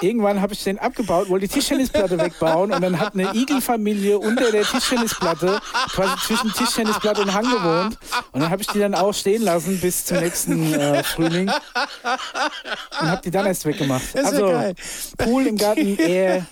irgendwann 0.00 0.40
habe 0.40 0.54
ich 0.54 0.64
den 0.64 0.78
abgebaut, 0.78 1.28
wollte 1.28 1.46
die 1.46 1.54
Tischtennisplatte 1.54 2.18
wegbauen 2.18 2.72
und 2.72 2.80
dann 2.82 2.98
hat 2.98 3.14
eine 3.14 3.32
Igelfamilie 3.34 4.18
unter 4.18 4.50
der 4.50 4.64
Tischtennisplatte, 4.64 5.60
quasi 5.90 6.26
zwischen 6.26 6.52
Tischtennisplatte 6.52 7.22
und 7.22 7.32
Hang 7.32 7.44
gewohnt. 7.44 7.96
Und 8.32 8.40
dann 8.40 8.50
habe 8.50 8.62
ich 8.62 8.68
die 8.68 8.80
dann 8.80 8.94
auch 8.94 9.14
stehen 9.14 9.42
lassen 9.42 9.80
bis 9.80 10.04
zum 10.04 10.18
nächsten 10.18 10.74
äh, 10.74 11.04
Frühling 11.04 11.48
und 11.48 13.08
habe 13.08 13.22
die 13.22 13.30
dann 13.30 13.46
erst 13.46 13.64
weggemacht. 13.64 14.16
Also 14.16 14.48
geil. 14.48 14.74
Pool 15.16 15.46
im 15.46 15.56
Garten 15.56 15.96
eher, 15.96 16.44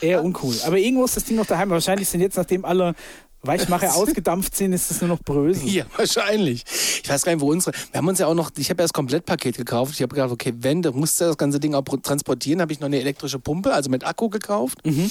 eher 0.00 0.24
uncool. 0.24 0.54
Aber 0.64 0.78
irgendwo 0.78 1.04
ist 1.04 1.16
das 1.16 1.24
Ding 1.24 1.36
noch 1.36 1.46
daheim. 1.46 1.68
Wahrscheinlich 1.70 2.08
sind 2.08 2.20
jetzt, 2.20 2.36
nachdem 2.36 2.64
alle 2.64 2.94
Weichmacher 3.42 3.94
ausgedampft 3.96 4.56
sind, 4.56 4.72
ist 4.72 4.90
es 4.90 5.00
nur 5.00 5.08
noch 5.08 5.20
Brösel. 5.20 5.68
Ja, 5.68 5.84
wahrscheinlich. 5.96 6.64
Ich 7.02 7.08
weiß 7.08 7.24
gar 7.24 7.32
nicht, 7.32 7.40
wo 7.40 7.50
unsere. 7.50 7.76
Wir 7.92 7.98
haben 7.98 8.08
uns 8.08 8.18
ja 8.18 8.26
auch 8.26 8.34
noch, 8.34 8.50
ich 8.56 8.70
habe 8.70 8.82
ja 8.82 8.84
das 8.84 8.92
Komplettpaket 8.92 9.56
gekauft. 9.56 9.94
Ich 9.94 10.02
habe 10.02 10.14
gedacht, 10.14 10.30
okay, 10.30 10.52
wenn, 10.58 10.82
du 10.82 10.92
musst 10.92 11.20
ja 11.20 11.28
das 11.28 11.38
ganze 11.38 11.60
Ding 11.60 11.74
auch 11.74 11.84
transportieren, 12.02 12.60
habe 12.60 12.72
ich 12.72 12.80
noch 12.80 12.86
eine 12.86 13.00
elektrische 13.00 13.38
Pumpe, 13.38 13.72
also 13.72 13.90
mit 13.90 14.04
Akku 14.04 14.28
gekauft. 14.28 14.78
Mhm. 14.84 15.10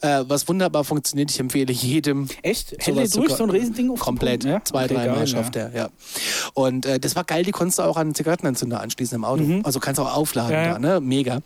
Äh, 0.00 0.24
was 0.28 0.46
wunderbar 0.48 0.84
funktioniert. 0.84 1.30
Ich 1.30 1.40
empfehle 1.40 1.72
jedem. 1.72 2.28
Echt? 2.42 2.80
Zu 2.82 2.92
durch 2.92 3.32
so 3.32 3.44
ein 3.44 3.50
Riesending 3.50 3.90
auf 3.90 4.00
Komplett. 4.00 4.44
Ja? 4.44 4.62
Zwei, 4.64 4.84
Okay, 4.84 4.94
dreimal 4.94 5.26
schafft 5.26 5.56
er, 5.56 5.74
ja. 5.74 5.88
Und 6.54 6.86
äh, 6.86 7.00
das 7.00 7.16
war 7.16 7.24
geil, 7.24 7.42
die 7.44 7.52
konntest 7.52 7.78
du 7.78 7.82
auch 7.82 7.96
an 7.96 8.08
einen 8.08 8.14
Zigarettenanzünder 8.14 8.80
anschließen 8.80 9.16
im 9.16 9.24
Auto. 9.24 9.42
Also 9.64 9.80
kannst 9.80 9.98
du 9.98 10.02
auch 10.02 10.14
aufladen 10.16 10.44
Mhm. 10.44 10.52
Ja, 10.54 10.62
ja. 10.66 10.72
da, 10.74 10.78
ne? 10.78 11.00
Mega. 11.00 11.40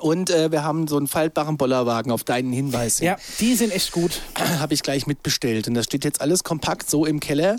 Und 0.00 0.30
äh, 0.30 0.50
wir 0.50 0.64
haben 0.64 0.88
so 0.88 0.96
einen 0.96 1.06
faltbaren 1.06 1.56
Bollerwagen 1.56 2.10
auf 2.12 2.24
deinen 2.24 2.52
Hinweis. 2.52 2.98
hin. 2.98 3.06
Ja, 3.08 3.16
die 3.38 3.54
sind 3.54 3.72
echt 3.72 3.92
gut. 3.92 4.20
habe 4.58 4.74
ich 4.74 4.82
gleich 4.82 5.06
mitbestellt. 5.06 5.68
Und 5.68 5.74
das 5.74 5.84
steht 5.84 6.04
jetzt 6.04 6.20
alles 6.20 6.44
kompakt 6.44 6.88
so 6.90 7.06
im 7.06 7.20
Keller 7.20 7.58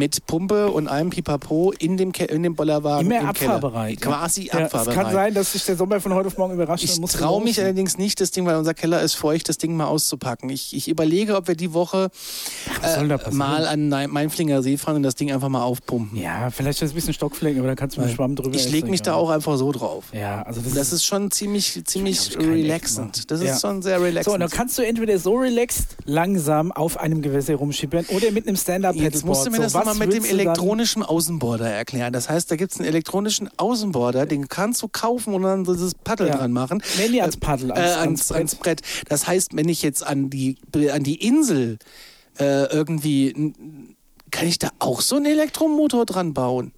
mit 0.00 0.26
Pumpe 0.26 0.70
und 0.70 0.88
einem 0.88 1.10
Pipapo 1.10 1.72
in 1.78 1.98
dem, 1.98 2.12
Ke 2.12 2.24
in 2.24 2.42
dem 2.42 2.54
Bollerwagen. 2.56 3.06
Immer 3.06 3.20
im 3.20 3.26
abfahrbereit. 3.26 4.00
Keller. 4.00 4.16
Quasi 4.16 4.46
Ja, 4.46 4.54
es 4.60 4.64
abfahrbereit. 4.74 4.94
kann 4.96 5.12
sein, 5.12 5.34
dass 5.34 5.52
sich 5.52 5.64
der 5.66 5.76
Sommer 5.76 6.00
von 6.00 6.14
heute 6.14 6.28
auf 6.28 6.38
morgen 6.38 6.54
überrascht. 6.54 6.82
ich 6.84 6.98
traue 6.98 7.44
mich 7.44 7.60
allerdings 7.60 7.98
nicht, 7.98 8.18
das 8.22 8.30
Ding, 8.30 8.46
weil 8.46 8.56
unser 8.56 8.72
Keller 8.72 9.02
ist 9.02 9.14
feucht, 9.14 9.48
das 9.50 9.58
Ding 9.58 9.76
mal 9.76 9.84
auszupacken. 9.84 10.48
Ich, 10.48 10.74
ich 10.74 10.88
überlege, 10.88 11.36
ob 11.36 11.48
wir 11.48 11.54
die 11.54 11.74
Woche 11.74 12.10
äh, 12.82 13.30
mal 13.30 13.66
an 13.66 13.88
Mainflinger 14.10 14.62
See 14.62 14.78
fahren 14.78 14.96
und 14.96 15.02
das 15.02 15.14
Ding 15.16 15.30
einfach 15.30 15.50
mal 15.50 15.62
aufpumpen. 15.62 16.18
Ja, 16.18 16.50
vielleicht 16.50 16.80
ist 16.80 16.86
es 16.88 16.92
ein 16.92 16.94
bisschen 16.94 17.12
Stockflecken, 17.14 17.58
aber 17.60 17.68
da 17.68 17.74
kannst 17.74 17.96
du 17.98 18.00
mit 18.00 18.10
Schwamm 18.12 18.34
drüber 18.36 18.54
Ich 18.56 18.70
lege 18.70 18.88
mich 18.88 19.02
da 19.02 19.14
auch 19.14 19.28
einfach 19.28 19.56
so 19.58 19.70
drauf. 19.70 20.04
Ja, 20.12 20.42
also 20.42 20.60
das, 20.62 20.72
Das 20.72 20.92
ist 20.94 21.04
schon 21.04 21.30
ziemlich, 21.30 21.82
ziemlich 21.84 22.36
relaxend. 22.38 23.30
Das 23.30 23.40
ist 23.40 23.46
Ja. 23.46 23.58
schon 23.58 23.82
sehr 23.82 23.96
So, 23.98 24.00
und 24.00 24.06
relaxend. 24.06 24.40
dann 24.40 24.50
kannst 24.50 24.78
du 24.78 24.82
entweder 24.82 25.18
so 25.18 25.34
relaxed 25.34 25.96
langsam 26.06 26.72
auf 26.72 26.98
einem 26.98 27.20
Gewässer 27.20 27.54
rumschippern 27.56 28.06
oder 28.08 28.30
mit 28.30 28.46
einem 28.48 28.56
Stand-Up-Pedalboard. 28.56 29.14
Jetzt 29.14 29.24
musst 29.26 29.46
du 29.46 29.50
mir 29.50 29.56
so, 29.58 29.62
das 29.64 29.74
was 29.74 29.84
nochmal 29.90 30.06
mit 30.08 30.16
dem 30.16 30.24
elektronischen 30.24 31.02
Außenborder 31.02 31.68
erklären. 31.70 32.12
Das 32.12 32.28
heißt, 32.28 32.50
da 32.50 32.56
gibt 32.56 32.72
es 32.72 32.78
einen 32.78 32.88
elektronischen 32.88 33.48
Außenborder, 33.56 34.26
den 34.26 34.48
kannst 34.48 34.82
du 34.82 34.88
kaufen 34.88 35.34
und 35.34 35.42
dann 35.42 35.64
dieses 35.64 35.94
Paddel 35.94 36.28
Ja. 36.28 36.36
dran 36.38 36.52
machen. 36.52 36.82
Nee, 36.98 37.08
nee, 37.10 37.20
ans 37.20 37.36
Paddel, 37.36 37.70
Äh, 37.70 37.74
ans- 37.74 37.96
ans, 37.96 37.98
ans 38.00 38.32
ans, 38.32 38.54
Brett. 38.56 38.80
Das 39.08 39.26
heißt, 39.26 39.54
wenn 39.56 39.68
ich 39.68 39.82
jetzt 39.82 40.06
an 40.06 40.30
die, 40.30 40.56
an 40.92 41.02
die 41.02 41.16
Insel 41.26 41.78
äh, 42.38 42.64
irgendwie, 42.72 43.52
kann 44.30 44.46
ich 44.46 44.58
da 44.58 44.70
auch 44.78 45.00
so 45.00 45.16
einen 45.16 45.26
Elektromotor 45.26 46.06
dran 46.06 46.32
bauen? 46.32 46.72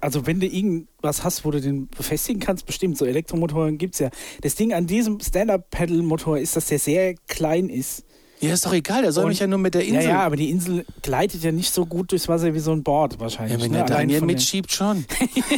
Also 0.00 0.26
wenn 0.26 0.40
du 0.40 0.46
irgendwas 0.46 1.24
hast, 1.24 1.44
wo 1.44 1.50
du 1.50 1.60
den 1.60 1.88
befestigen 1.88 2.40
kannst, 2.40 2.66
bestimmt, 2.66 2.98
so 2.98 3.04
Elektromotoren 3.06 3.78
gibt's 3.78 3.98
ja. 3.98 4.10
Das 4.42 4.54
Ding 4.54 4.72
an 4.74 4.86
diesem 4.86 5.20
Stand-Up-Pedal-Motor 5.20 6.38
ist, 6.38 6.54
dass 6.56 6.66
der 6.66 6.78
sehr 6.78 7.14
klein 7.28 7.68
ist. 7.70 8.04
Ja, 8.40 8.52
ist 8.52 8.66
doch 8.66 8.72
egal, 8.74 9.02
der 9.02 9.12
soll 9.12 9.24
Und- 9.24 9.30
mich 9.30 9.38
ja 9.38 9.46
nur 9.46 9.58
mit 9.58 9.74
der 9.74 9.84
Insel. 9.84 10.02
Ja, 10.02 10.08
ja, 10.10 10.20
aber 10.20 10.36
die 10.36 10.50
Insel 10.50 10.84
gleitet 11.02 11.42
ja 11.42 11.52
nicht 11.52 11.72
so 11.72 11.86
gut 11.86 12.12
durchs 12.12 12.28
Wasser 12.28 12.52
wie 12.52 12.58
so 12.58 12.72
ein 12.72 12.82
Board 12.82 13.18
wahrscheinlich. 13.18 13.56
Ja, 13.56 13.64
wenn 13.64 13.70
ne? 13.70 13.78
der 13.78 13.86
Daniel 13.86 14.20
mitschiebt, 14.22 14.70
schon. 14.72 15.06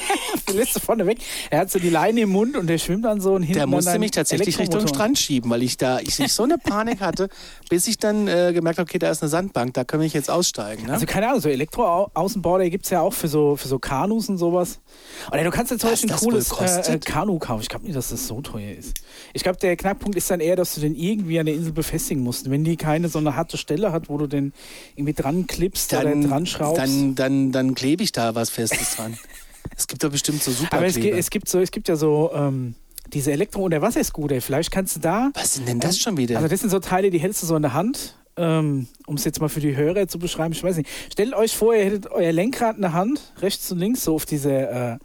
Lässt 0.54 0.76
du 0.76 0.80
vorne 0.80 1.06
weg. 1.06 1.18
Er 1.50 1.60
hat 1.60 1.70
so 1.70 1.78
die 1.78 1.90
Leine 1.90 2.20
im 2.20 2.30
Mund 2.30 2.56
und 2.56 2.68
der 2.68 2.78
schwimmt 2.78 3.04
dann 3.04 3.20
so 3.20 3.34
und 3.34 3.42
hinten 3.42 3.58
Der 3.58 3.66
musste 3.66 3.98
mich 3.98 4.12
tatsächlich 4.12 4.58
Richtung. 4.58 4.86
Strand 4.86 5.18
schieben, 5.18 5.50
weil 5.50 5.62
ich 5.62 5.76
da 5.76 5.98
ich, 6.00 6.18
ich 6.20 6.32
so 6.32 6.44
eine 6.44 6.56
Panik 6.56 7.00
hatte, 7.00 7.28
bis 7.68 7.88
ich 7.88 7.98
dann 7.98 8.28
äh, 8.28 8.52
gemerkt 8.54 8.78
habe, 8.78 8.88
okay, 8.88 8.98
da 8.98 9.10
ist 9.10 9.22
eine 9.22 9.28
Sandbank, 9.28 9.74
da 9.74 9.84
kann 9.84 10.00
ich 10.02 10.12
jetzt 10.12 10.30
aussteigen. 10.30 10.86
Ne? 10.86 10.92
Also 10.92 11.06
keine 11.06 11.28
Ahnung, 11.28 11.40
so 11.40 11.48
Elektro-Außenborder 11.48 12.70
gibt 12.70 12.84
es 12.84 12.90
ja 12.90 13.00
auch 13.00 13.12
für 13.12 13.28
so, 13.28 13.56
für 13.56 13.68
so 13.68 13.78
Kanus 13.78 14.28
und 14.28 14.38
sowas. 14.38 14.80
Oder 15.32 15.44
du 15.44 15.50
kannst 15.50 15.72
jetzt 15.72 15.80
zum 15.80 15.90
Beispiel 15.90 16.12
ein 16.12 16.16
cooles 16.16 16.52
äh, 16.52 16.94
äh, 16.94 16.98
Kanu 16.98 17.38
kaufen. 17.38 17.62
Ich 17.62 17.68
glaube 17.68 17.84
nicht, 17.84 17.96
dass 17.96 18.10
das 18.10 18.26
so 18.26 18.40
teuer 18.40 18.72
ist. 18.72 18.94
Ich 19.34 19.42
glaube, 19.42 19.58
der 19.58 19.76
Knackpunkt 19.76 20.16
ist 20.16 20.30
dann 20.30 20.40
eher, 20.40 20.56
dass 20.56 20.74
du 20.74 20.80
den 20.80 20.94
irgendwie 20.94 21.38
an 21.40 21.46
der 21.46 21.54
Insel 21.56 21.72
befestigen 21.72 22.22
musst. 22.22 22.50
Wenn 22.50 22.64
die 22.68 22.76
keine 22.76 23.08
so 23.08 23.18
eine 23.18 23.34
harte 23.36 23.56
Stelle 23.56 23.92
hat, 23.92 24.08
wo 24.08 24.18
du 24.18 24.26
den 24.26 24.52
irgendwie 24.96 25.14
dran 25.14 25.46
klippst 25.46 25.92
oder 25.94 26.14
dran 26.14 26.46
schraubst. 26.46 26.78
Dann, 26.80 27.14
dann, 27.14 27.52
dann 27.52 27.74
klebe 27.74 28.02
ich 28.02 28.12
da 28.12 28.34
was 28.34 28.50
Festes 28.50 28.96
dran. 28.96 29.18
es 29.76 29.86
gibt 29.86 30.02
doch 30.04 30.10
bestimmt 30.10 30.42
so 30.42 30.50
super 30.50 30.76
Aber 30.76 30.86
es, 30.86 30.94
gibt- 30.96 31.16
es 31.16 31.30
gibt 31.30 31.48
so, 31.48 31.60
es 31.60 31.70
gibt 31.70 31.88
ja 31.88 31.96
so 31.96 32.30
ähm, 32.34 32.74
diese 33.12 33.32
Elektro- 33.32 33.62
und 33.64 33.70
der 33.70 33.82
Wasserscooter. 33.82 34.40
Vielleicht 34.40 34.70
kannst 34.70 34.96
du 34.96 35.00
da. 35.00 35.30
Was 35.34 35.54
sind 35.54 35.66
denn 35.68 35.80
das 35.80 35.98
schon 35.98 36.16
wieder? 36.16 36.36
Also 36.36 36.48
das 36.48 36.60
sind 36.60 36.70
so 36.70 36.78
Teile, 36.78 37.10
die 37.10 37.18
hältst 37.18 37.42
du 37.42 37.46
so 37.46 37.56
in 37.56 37.62
der 37.62 37.72
Hand. 37.74 38.14
Ähm, 38.36 38.86
um 39.06 39.16
es 39.16 39.24
jetzt 39.24 39.40
mal 39.40 39.48
für 39.48 39.58
die 39.58 39.74
Hörer 39.74 40.06
zu 40.06 40.20
beschreiben, 40.20 40.52
ich 40.52 40.62
weiß 40.62 40.76
nicht. 40.76 40.88
Stellt 41.12 41.34
euch 41.34 41.56
vor, 41.56 41.74
ihr 41.74 41.84
hättet 41.86 42.06
euer 42.08 42.30
Lenkrad 42.30 42.76
in 42.76 42.82
der 42.82 42.92
Hand, 42.92 43.32
rechts 43.40 43.72
und 43.72 43.78
links, 43.80 44.04
so 44.04 44.14
auf 44.14 44.26
diese, 44.26 44.52
äh, 44.52 44.98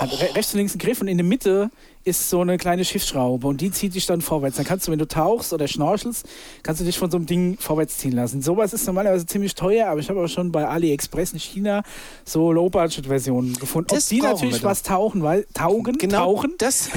re 0.00 0.34
rechts 0.34 0.52
und 0.52 0.58
links 0.58 0.72
einen 0.72 0.80
Griff 0.80 1.00
und 1.00 1.06
in 1.06 1.16
der 1.16 1.24
Mitte 1.26 1.70
ist 2.06 2.30
so 2.30 2.40
eine 2.40 2.56
kleine 2.56 2.84
Schiffsschraube 2.84 3.46
und 3.46 3.60
die 3.60 3.70
zieht 3.72 3.94
dich 3.94 4.06
dann 4.06 4.20
vorwärts. 4.20 4.56
Dann 4.56 4.64
kannst 4.64 4.86
du, 4.86 4.92
wenn 4.92 4.98
du 4.98 5.08
tauchst 5.08 5.52
oder 5.52 5.66
schnorchelst, 5.66 6.24
kannst 6.62 6.80
du 6.80 6.84
dich 6.84 6.96
von 6.98 7.10
so 7.10 7.16
einem 7.16 7.26
Ding 7.26 7.58
vorwärts 7.58 7.98
ziehen 7.98 8.12
lassen. 8.12 8.42
Sowas 8.42 8.72
ist 8.72 8.86
normalerweise 8.86 9.26
ziemlich 9.26 9.54
teuer, 9.54 9.88
aber 9.88 10.00
ich 10.00 10.08
habe 10.08 10.22
auch 10.24 10.28
schon 10.28 10.52
bei 10.52 10.66
AliExpress 10.66 11.32
in 11.32 11.40
China 11.40 11.82
so 12.24 12.52
Low-Budget-Versionen 12.52 13.54
gefunden. 13.54 13.88
Das 13.92 14.04
Ob 14.04 14.08
die 14.10 14.20
natürlich 14.22 14.62
was 14.62 14.82
tauchen, 14.84 15.22
weil 15.22 15.46
taugen, 15.52 15.98
genau, 15.98 16.34
tauchen, 16.36 16.54
Das, 16.58 16.88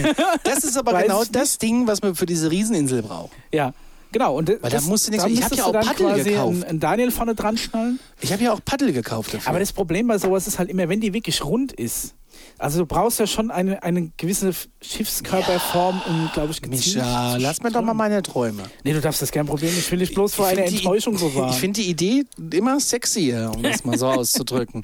das 0.44 0.64
ist 0.64 0.78
aber 0.78 0.94
genau 1.04 1.24
das 1.32 1.58
Ding, 1.58 1.88
was 1.88 2.02
wir 2.04 2.14
für 2.16 2.26
diese 2.26 2.52
Rieseninsel 2.52 3.02
brauchen. 3.04 3.32
ja. 3.52 3.74
Genau, 4.12 4.36
und 4.40 4.50
Weil 4.50 4.72
da 4.72 4.82
musst 4.82 5.06
du 5.08 5.12
nichts- 5.12 5.24
ich 5.28 5.44
hab 5.44 5.52
müsstest 5.52 5.60
ja 5.60 5.66
auch 5.68 5.72
Paddel 5.86 6.24
gekauft. 6.24 6.64
einen 6.66 6.80
Daniel 6.80 7.12
vorne 7.12 7.36
dran 7.36 7.58
schnallen. 7.58 8.00
Ich 8.22 8.34
habe 8.34 8.44
ja 8.44 8.54
auch 8.54 8.60
Paddel 8.66 8.92
gekauft 8.92 9.36
dafür. 9.36 9.48
Aber 9.48 9.60
das 9.60 9.72
Problem 9.72 10.08
bei 10.08 10.18
sowas 10.18 10.48
ist 10.48 10.58
halt 10.58 10.68
immer, 10.72 10.90
wenn 10.90 11.00
die 11.00 11.14
wirklich 11.14 11.46
rund 11.46 11.74
ist. 11.74 12.16
Also 12.60 12.80
du 12.80 12.86
brauchst 12.86 13.20
ja 13.20 13.26
schon 13.28 13.52
eine, 13.52 13.82
eine 13.84 14.12
gewisse 14.18 14.52
Schiffskörperform, 14.82 16.02
um, 16.08 16.30
glaube 16.34 16.52
ich, 16.52 16.62
gezielt 16.62 16.98
Micha, 16.98 17.34
zu 17.36 17.40
lass 17.42 17.62
mir 17.64 17.72
doch 17.72 17.82
mal 17.82 17.94
meine 17.94 18.22
Träume. 18.22 18.64
Nee, 18.84 18.94
du 18.94 19.02
darfst 19.02 19.22
das 19.22 19.32
gern 19.32 19.48
probieren. 19.48 19.74
Ich 19.78 19.90
will 19.92 20.00
dich 20.00 20.14
bloß 20.14 20.36
vor 20.36 20.48
einer 20.48 20.58
find 20.64 20.72
die- 20.72 20.76
Enttäuschung 20.78 21.16
bewahren. 21.18 21.50
Ich 21.52 21.56
finde 21.56 21.82
die 21.82 21.90
Idee 21.90 22.26
immer 22.52 22.80
sexier, 22.80 23.52
um 23.56 23.64
das 23.64 23.84
mal 23.86 23.98
so 23.98 24.08
auszudrücken. 24.10 24.84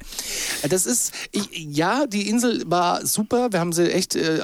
Das 0.68 0.86
ist, 0.86 1.12
ich, 1.32 1.48
ja, 1.52 2.06
die 2.06 2.28
Insel 2.28 2.62
war 2.66 3.04
super. 3.06 3.52
Wir 3.52 3.60
haben 3.60 3.72
sie 3.72 3.92
echt 3.92 4.16
äh, 4.16 4.40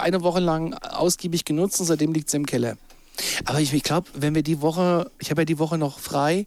eine 0.00 0.22
Woche 0.22 0.40
lang 0.40 0.74
ausgiebig 0.74 1.44
genutzt 1.44 1.78
und 1.80 1.86
seitdem 1.86 2.12
liegt 2.12 2.30
sie 2.30 2.38
im 2.38 2.46
Keller. 2.46 2.76
Aber 3.44 3.60
ich, 3.60 3.72
ich 3.72 3.82
glaube, 3.82 4.08
wenn 4.14 4.34
wir 4.34 4.42
die 4.42 4.60
Woche, 4.60 5.10
ich 5.18 5.30
habe 5.30 5.42
ja 5.42 5.44
die 5.46 5.58
Woche 5.58 5.78
noch 5.78 5.98
frei, 5.98 6.46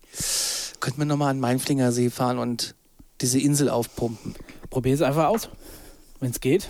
könnten 0.79 0.99
wir 1.01 1.05
nochmal 1.05 1.29
an 1.31 1.39
Mainflinger 1.39 1.91
See 1.91 2.09
fahren 2.09 2.37
und 2.37 2.75
diese 3.21 3.39
Insel 3.39 3.69
aufpumpen. 3.69 4.35
Probier 4.69 4.93
es 4.93 5.01
einfach 5.01 5.27
aus, 5.27 5.49
wenn 6.19 6.31
es 6.31 6.39
geht. 6.39 6.67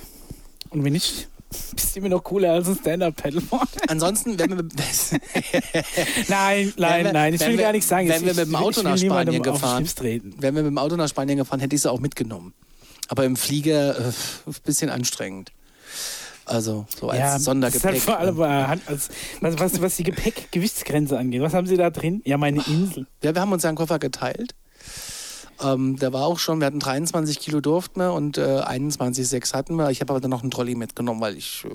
Und 0.70 0.84
wenn 0.84 0.94
nicht, 0.94 1.28
bist 1.76 1.96
du 1.96 2.00
immer 2.00 2.10
noch 2.10 2.24
cooler 2.24 2.54
als 2.54 2.68
ein 2.68 2.76
Stand-Up-Paddleboard. 2.76 3.70
Ansonsten, 3.90 4.38
wenn 4.38 4.50
wir, 4.52 4.64
nein, 6.28 6.74
nein, 6.78 7.06
wir- 7.06 7.14
nein, 7.14 7.34
ich 7.34 7.40
will 7.42 7.50
wir- 7.58 7.58
gar 7.58 7.72
nichts 7.72 7.88
sagen. 7.90 8.08
wenn 8.10 8.18
Ich- 8.22 8.26
wir 8.28 8.34
mit 8.36 8.46
dem 8.48 8.56
Auto 8.56 8.82
nach 8.82 8.98
Spanien 8.98 9.42
gefahren- 9.44 9.86
wären 9.88 10.56
wir 10.56 10.64
mit 10.64 10.72
dem 10.72 10.78
Auto 10.78 10.96
nach 10.96 11.08
Spanien 11.10 11.38
gefahren, 11.38 11.60
hätte 11.60 11.76
ich 11.76 11.82
sie 11.82 11.92
auch 11.92 12.00
mitgenommen. 12.00 12.54
Aber 13.08 13.26
im 13.26 13.36
Flieger 13.36 13.98
äh, 13.98 14.04
ein 14.46 14.56
bisschen 14.64 14.90
anstrengend. 14.92 15.52
Also 16.46 16.86
so 17.00 17.10
als 17.10 17.20
Ja, 17.20 17.26
das 17.32 17.38
ist 17.40 17.46
Sondergepäck. 17.46 17.84
halt 17.92 18.00
vor 18.02 18.18
allem 18.18 18.40
Hand, 18.68 18.82
als, 18.88 19.10
was, 19.42 19.60
was, 19.60 19.82
was 19.82 19.96
die 19.98 20.04
Gepäckgewichtsgrenze 20.04 21.18
angeht. 21.18 21.42
Was 21.42 21.54
haben 21.54 21.68
Sie 21.68 21.78
da 21.78 21.90
drin? 21.92 22.22
Ja, 22.26 22.38
meine 22.38 22.64
Insel. 22.66 23.06
Ja, 23.24 23.34
wir 23.36 23.42
haben 23.42 23.52
uns 23.52 23.62
ja 23.64 23.70
einen 23.70 23.78
Koffer 23.78 24.00
geteilt. 24.00 24.56
Ähm, 25.62 25.98
der 25.98 26.14
war 26.14 26.26
auch 26.26 26.40
schon, 26.40 26.60
wir 26.60 26.68
hatten 26.68 26.80
23 26.80 27.40
Kilo 27.40 27.60
durften 27.62 28.00
wir 28.00 28.14
und 28.14 28.38
äh, 28.38 28.42
21,6 28.62 29.54
hatten 29.54 29.76
wir. 29.76 29.90
Ich 29.90 30.00
habe 30.02 30.14
aber 30.14 30.22
dann 30.22 30.32
noch 30.32 30.42
einen 30.42 30.52
Trolley 30.52 30.76
mitgenommen, 30.76 31.20
weil 31.22 31.36
ich, 31.38 31.66
äh, 31.66 31.70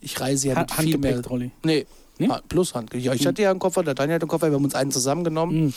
ich 0.00 0.20
reise 0.20 0.48
ja 0.48 0.56
Ha- 0.56 0.60
mit 0.60 0.70
viel 0.72 0.98
mehr. 0.98 1.10
Handgepäcktrolley. 1.12 1.50
Nee, 1.64 1.86
Nee? 2.18 2.28
Plus 2.50 2.74
Handgepäck. 2.74 3.02
Ja, 3.02 3.14
ich 3.14 3.26
hatte 3.26 3.40
ja 3.40 3.50
einen 3.50 3.58
Koffer, 3.60 3.82
der 3.82 3.94
Daniel 3.94 4.16
hatte 4.16 4.24
einen 4.24 4.28
Koffer, 4.28 4.48
wir 4.50 4.54
haben 4.56 4.64
uns 4.64 4.74
einen 4.74 4.90
zusammengenommen. 4.90 5.64
Mhm. 5.66 5.74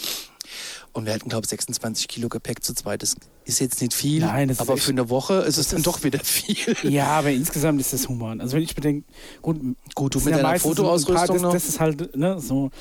Und 0.93 1.07
wir 1.07 1.13
hatten, 1.13 1.27
glaube 1.27 1.43
ich, 1.45 1.49
26 1.49 2.07
Kilo 2.07 2.29
Gepäck 2.29 2.63
zu 2.63 2.75
zweit. 2.75 3.01
Das 3.01 3.15
ist 3.45 3.59
jetzt 3.59 3.81
nicht 3.81 3.95
viel, 3.95 4.21
Nein, 4.21 4.47
das 4.47 4.57
ist 4.57 4.61
aber 4.61 4.77
für 4.77 4.91
eine 4.91 5.09
Woche 5.09 5.33
ist 5.41 5.57
es 5.57 5.69
dann 5.69 5.81
doch 5.81 6.03
wieder 6.03 6.19
viel. 6.19 6.75
Ja, 6.83 7.07
aber 7.07 7.31
insgesamt 7.31 7.81
ist 7.81 7.93
das 7.93 8.07
human. 8.07 8.39
Also 8.39 8.55
wenn 8.55 8.61
ich 8.63 8.75
bedenke, 8.75 9.07
gut, 9.41 9.59
Gut, 9.95 10.13
du 10.13 10.19
mit 10.19 10.27
ja 10.35 10.41
deiner 10.41 10.59
so 10.59 10.69
Fotoausrüstung 10.69 11.15
paar, 11.15 11.27
das, 11.27 11.41
noch. 11.41 11.51
das 11.53 11.67
ist 11.67 11.79
halt, 11.79 12.15
ne, 12.15 12.39
so. 12.39 12.65
Und 12.65 12.71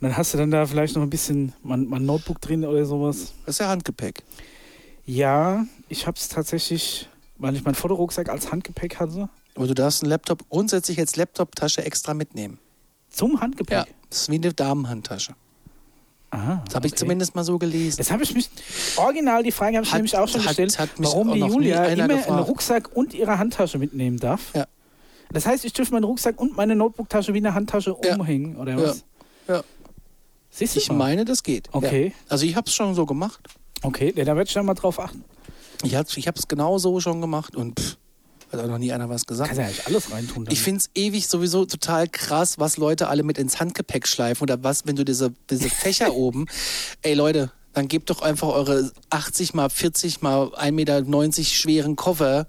dann 0.00 0.16
hast 0.18 0.34
du 0.34 0.38
dann 0.38 0.50
da 0.50 0.66
vielleicht 0.66 0.96
noch 0.96 1.02
ein 1.02 1.08
bisschen 1.08 1.54
mal, 1.62 1.78
mal 1.78 1.98
ein 1.98 2.04
Notebook 2.04 2.42
drin 2.42 2.62
oder 2.66 2.84
sowas. 2.84 3.32
Das 3.46 3.54
ist 3.56 3.58
ja 3.60 3.68
Handgepäck. 3.68 4.22
Ja, 5.06 5.64
ich 5.88 6.06
habe 6.06 6.18
es 6.18 6.28
tatsächlich, 6.28 7.08
weil 7.38 7.56
ich 7.56 7.64
meinen 7.64 7.74
Fotorucksack 7.74 8.28
als 8.28 8.52
Handgepäck 8.52 9.00
hatte, 9.00 9.30
Aber 9.54 9.66
du 9.66 9.74
darfst 9.74 10.02
einen 10.02 10.10
Laptop 10.10 10.48
grundsätzlich 10.50 10.98
als 10.98 11.16
Laptop-Tasche 11.16 11.84
extra 11.84 12.12
mitnehmen. 12.14 12.58
zum 13.08 13.40
Handgepäck. 13.40 13.76
Ja. 13.78 13.86
Das 14.10 14.22
ist 14.22 14.30
wie 14.30 14.34
eine 14.34 14.52
Damenhandtasche. 14.52 15.34
Aha, 16.34 16.62
Das 16.64 16.74
habe 16.74 16.86
ich 16.86 16.94
okay. 16.94 16.98
zumindest 17.00 17.34
mal 17.34 17.44
so 17.44 17.58
gelesen. 17.58 17.98
Das 17.98 18.10
habe 18.10 18.22
ich 18.22 18.32
mich, 18.34 18.48
original 18.96 19.42
die 19.42 19.52
Frage 19.52 19.76
habe 19.76 19.84
ich 19.84 19.92
Hat- 19.92 19.98
nämlich 19.98 20.16
auch 20.16 20.26
schon 20.26 20.40
hat- 20.40 20.48
gestellt, 20.48 20.78
hat 20.78 20.88
warum 20.96 21.32
die 21.32 21.40
Julia 21.40 21.84
immer 21.84 22.04
einen 22.04 22.16
gefragt. 22.18 22.48
Rucksack 22.48 22.96
und 22.96 23.12
ihre 23.12 23.38
Handtasche 23.38 23.78
mitnehmen 23.78 24.18
darf. 24.18 24.40
Ja. 24.54 24.66
Das 25.30 25.44
heißt, 25.46 25.64
ich 25.66 25.72
dürfte 25.74 25.92
meinen 25.94 26.04
Rucksack 26.04 26.40
und 26.40 26.56
meine 26.56 26.74
Notebooktasche 26.74 27.34
wie 27.34 27.38
eine 27.38 27.52
Handtasche 27.54 27.94
Ja. 28.02 28.14
umhängen, 28.16 28.56
oder 28.56 28.72
Ja. 28.72 28.82
was? 28.82 29.04
Ja. 29.46 29.62
Siehst 30.50 30.74
du 30.74 30.80
Ich 30.80 30.88
mal? 30.88 30.94
meine, 30.96 31.24
das 31.26 31.42
geht. 31.42 31.68
Okay. 31.72 32.06
Ja. 32.06 32.12
Also 32.30 32.46
ich 32.46 32.56
habe 32.56 32.66
es 32.66 32.74
schon 32.74 32.94
so 32.94 33.04
gemacht. 33.06 33.40
Okay, 33.82 34.12
ja, 34.16 34.24
da 34.24 34.34
werde 34.36 34.48
ich 34.48 34.54
dann 34.54 34.64
mal 34.66 34.74
drauf 34.74 35.00
achten. 35.00 35.24
Ich 35.84 35.94
habe 35.96 36.08
ich 36.16 36.26
es 36.26 36.48
genau 36.48 36.78
so 36.78 36.98
schon 37.00 37.20
gemacht 37.20 37.56
und 37.56 37.78
pff, 37.78 37.96
hat 38.52 38.60
auch 38.60 38.66
noch 38.66 38.78
nie 38.78 38.92
einer 38.92 39.08
was 39.08 39.26
gesagt. 39.26 39.48
Kannst 39.48 39.60
ja 39.60 39.66
eigentlich 39.66 39.86
alles 39.86 40.10
reintun. 40.10 40.44
dann. 40.44 40.52
Ich 40.52 40.60
finde 40.60 40.80
es 40.80 40.90
ewig 40.94 41.26
sowieso 41.26 41.64
total 41.64 42.08
krass, 42.08 42.58
was 42.58 42.76
Leute 42.76 43.08
alle 43.08 43.22
mit 43.22 43.38
ins 43.38 43.60
Handgepäck 43.60 44.06
schleifen 44.06 44.42
oder 44.42 44.62
was, 44.62 44.86
wenn 44.86 44.96
du 44.96 45.04
diese, 45.04 45.32
diese 45.50 45.68
Fächer 45.68 46.14
oben. 46.14 46.46
Ey 47.02 47.14
Leute, 47.14 47.52
dann 47.72 47.88
gebt 47.88 48.10
doch 48.10 48.22
einfach 48.22 48.48
eure 48.48 48.92
80 49.10 49.54
mal 49.54 49.70
40 49.70 50.20
mal 50.22 50.48
1,90 50.48 50.72
Meter 50.72 51.44
schweren 51.44 51.96
Koffer 51.96 52.46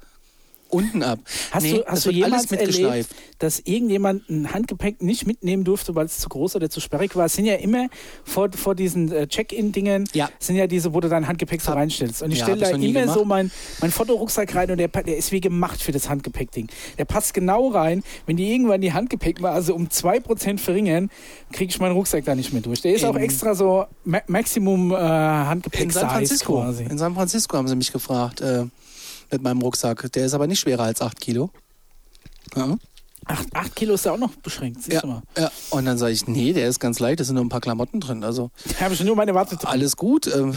unten 0.74 1.04
ab. 1.04 1.20
Hast 1.52 1.64
Nee, 1.64 1.74
du, 1.74 1.86
hast 1.86 2.06
du 2.06 2.12
jemals 2.12 2.52
erlebt, 2.52 3.10
dass 3.40 3.60
irgendjemand 3.60 4.30
ein 4.30 4.54
Handgepäck 4.54 5.02
nicht 5.02 5.28
mitnehmen 5.28 5.64
durfte, 5.64 5.96
weil 5.96 6.06
es 6.06 6.20
zu 6.20 6.30
groß 6.30 6.56
oder 6.56 6.70
zu 6.70 6.80
sperrig 6.80 7.16
war? 7.16 7.26
Es 7.26 7.34
sind 7.34 7.46
ja 7.46 7.56
immer 7.56 7.88
vor, 8.24 8.50
vor 8.56 8.76
diesen 8.76 9.12
äh, 9.12 9.28
Check-in-Dingen, 9.28 10.06
Ja. 10.14 10.30
sind 10.40 10.56
ja 10.56 10.68
diese, 10.68 10.94
wo 10.94 11.00
du 11.00 11.10
dein 11.10 11.28
Handgepäck 11.28 11.62
so 11.62 11.72
reinstellst. 11.72 12.24
Und 12.24 12.32
ich 12.32 12.40
Ja, 12.40 12.46
stelle 12.46 12.62
da 12.62 12.70
immer 12.72 13.02
gemacht. 13.02 13.18
so 13.18 13.26
mein, 13.26 13.52
mein 13.82 13.92
Fotorucksack 13.92 14.54
rein 14.56 14.72
und 14.72 14.78
der, 14.78 14.88
der 14.88 15.18
ist 15.18 15.32
wie 15.32 15.42
gemacht 15.42 15.82
für 15.82 15.92
das 15.92 16.10
Handgepäckding. 16.10 16.68
Der 16.98 17.06
passt 17.06 17.34
genau 17.34 17.70
rein. 17.70 18.04
Wenn 18.26 18.38
die 18.38 18.52
irgendwann 18.52 18.82
die 18.82 18.94
Handgepäck 18.94 19.40
mal 19.42 19.52
also 19.52 19.76
um 19.76 19.88
2% 19.88 20.58
verringern, 20.60 21.10
kriege 21.52 21.70
ich 21.70 21.80
meinen 21.80 21.94
Rucksack 21.94 22.26
da 22.26 22.36
nicht 22.36 22.52
mehr 22.54 22.62
durch. 22.62 22.82
Der 22.82 22.94
ist 22.96 23.04
auch 23.06 23.16
In- 23.16 23.22
extra 23.22 23.54
so 23.56 23.86
Ma 24.04 24.22
Maximum 24.28 24.92
äh, 24.92 24.96
In 24.96 25.00
San 25.00 25.48
Handgepäck-Size 25.48 26.00
Francisco. 26.08 26.54
quasi. 26.62 26.84
In 26.86 26.98
San 26.98 27.14
Francisco 27.14 27.58
haben 27.58 27.68
sie 27.68 27.76
mich 27.76 27.92
gefragt, 27.92 28.42
äh, 28.42 28.66
mit 29.32 29.42
meinem 29.42 29.62
Rucksack. 29.62 30.12
Der 30.14 30.26
ist 30.26 30.34
aber 30.34 30.48
nicht 30.48 30.60
schwerer 30.60 30.84
als 30.84 31.02
8 31.02 31.20
Kilo. 31.20 31.50
Ja. 32.56 32.78
Acht, 33.26 33.48
acht 33.56 33.74
Kilo 33.78 33.94
ist 33.94 34.04
ja 34.04 34.12
auch 34.12 34.18
noch 34.18 34.36
beschränkt, 34.36 34.80
siehst 34.84 34.96
Ja, 34.96 35.00
du 35.00 35.08
mal. 35.08 35.22
ja. 35.38 35.50
Und 35.70 35.86
dann 35.86 35.98
sage 35.98 36.12
ich, 36.12 36.28
nee, 36.28 36.52
der 36.52 36.68
ist 36.68 36.82
ganz 36.82 37.00
leicht, 37.00 37.22
da 37.22 37.24
sind 37.24 37.36
nur 37.36 37.46
ein 37.46 37.48
paar 37.48 37.62
Klamotten 37.62 38.02
drin. 38.02 38.22
Also 38.26 38.52
Da 38.78 38.82
habe 38.84 38.94
ich 38.96 39.02
nur 39.02 39.16
meine 39.16 39.34
Warte 39.34 39.56
drin. 39.56 39.66
alles 39.70 39.96
gut. 39.96 40.28
Ähm, 40.28 40.54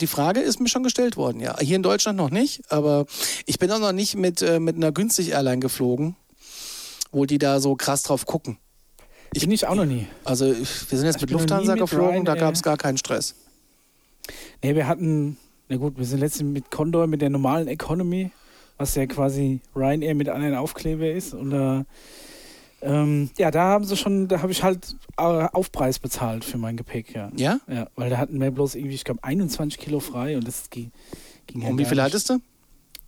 Die 0.00 0.06
Frage 0.08 0.40
ist 0.40 0.58
mir 0.58 0.68
schon 0.68 0.82
gestellt 0.82 1.16
worden, 1.16 1.38
ja. 1.38 1.56
Hier 1.60 1.76
in 1.76 1.84
Deutschland 1.84 2.18
noch 2.18 2.30
nicht, 2.30 2.62
aber 2.72 3.06
ich 3.46 3.60
bin 3.60 3.70
auch 3.70 3.78
noch 3.78 3.92
nicht 3.92 4.16
mit, 4.16 4.42
äh, 4.42 4.58
mit 4.58 4.74
einer 4.74 4.90
günstig 4.90 5.28
Airline 5.30 5.60
geflogen, 5.60 6.16
wo 7.12 7.24
die 7.24 7.38
da 7.38 7.60
so 7.60 7.76
krass 7.76 8.02
drauf 8.02 8.26
gucken. 8.26 8.58
Ich 9.32 9.42
bin 9.42 9.52
ich 9.52 9.68
auch 9.68 9.76
noch 9.76 9.84
nie. 9.86 10.08
Also 10.24 10.50
ich- 10.50 10.90
wir 10.90 10.98
sind 10.98 11.06
jetzt 11.06 11.16
Ich 11.16 11.22
mit 11.22 11.30
Lufthansa 11.30 11.74
mit 11.74 11.82
geflogen, 11.82 12.24
da 12.24 12.34
gab 12.34 12.52
es 12.54 12.64
gar 12.64 12.78
keinen 12.78 12.98
Stress. 12.98 13.36
Nee, 14.60 14.74
wir 14.74 14.88
hatten, 14.88 15.36
na 15.70 15.76
gut, 15.76 15.96
wir 15.96 16.04
sind 16.04 16.18
letztens 16.20 16.52
mit 16.52 16.70
Condor 16.70 17.06
mit 17.06 17.22
der 17.22 17.30
normalen 17.30 17.66
Economy, 17.68 18.30
was 18.76 18.94
ja 18.96 19.06
quasi 19.06 19.60
Ryanair 19.74 20.14
mit 20.14 20.28
anderen 20.28 20.54
Aufkleber 20.56 21.10
ist. 21.10 21.32
Und 21.32 21.50
da, 21.50 21.84
ähm, 22.82 23.30
ja, 23.38 23.50
da 23.50 23.62
haben 23.64 23.84
sie 23.84 23.96
schon, 23.96 24.26
da 24.28 24.42
habe 24.42 24.52
ich 24.52 24.62
halt 24.62 24.96
äh, 25.16 25.22
Aufpreis 25.22 25.98
bezahlt 25.98 26.44
für 26.44 26.58
mein 26.58 26.76
Gepäck, 26.76 27.14
ja. 27.14 27.30
Ja? 27.36 27.60
Ja, 27.68 27.88
weil 27.96 28.10
da 28.10 28.18
hatten 28.18 28.40
wir 28.40 28.50
bloß 28.50 28.74
irgendwie, 28.74 28.94
ich 28.94 29.04
glaube, 29.04 29.22
21 29.22 29.78
Kilo 29.80 30.00
frei 30.00 30.36
und 30.36 30.46
das 30.46 30.68
ging. 30.70 30.90
ging 31.46 31.62
ja 31.62 31.68
Und 31.68 31.78
wie 31.78 31.84
viel 31.84 32.02
hattest 32.02 32.28
du? 32.30 32.38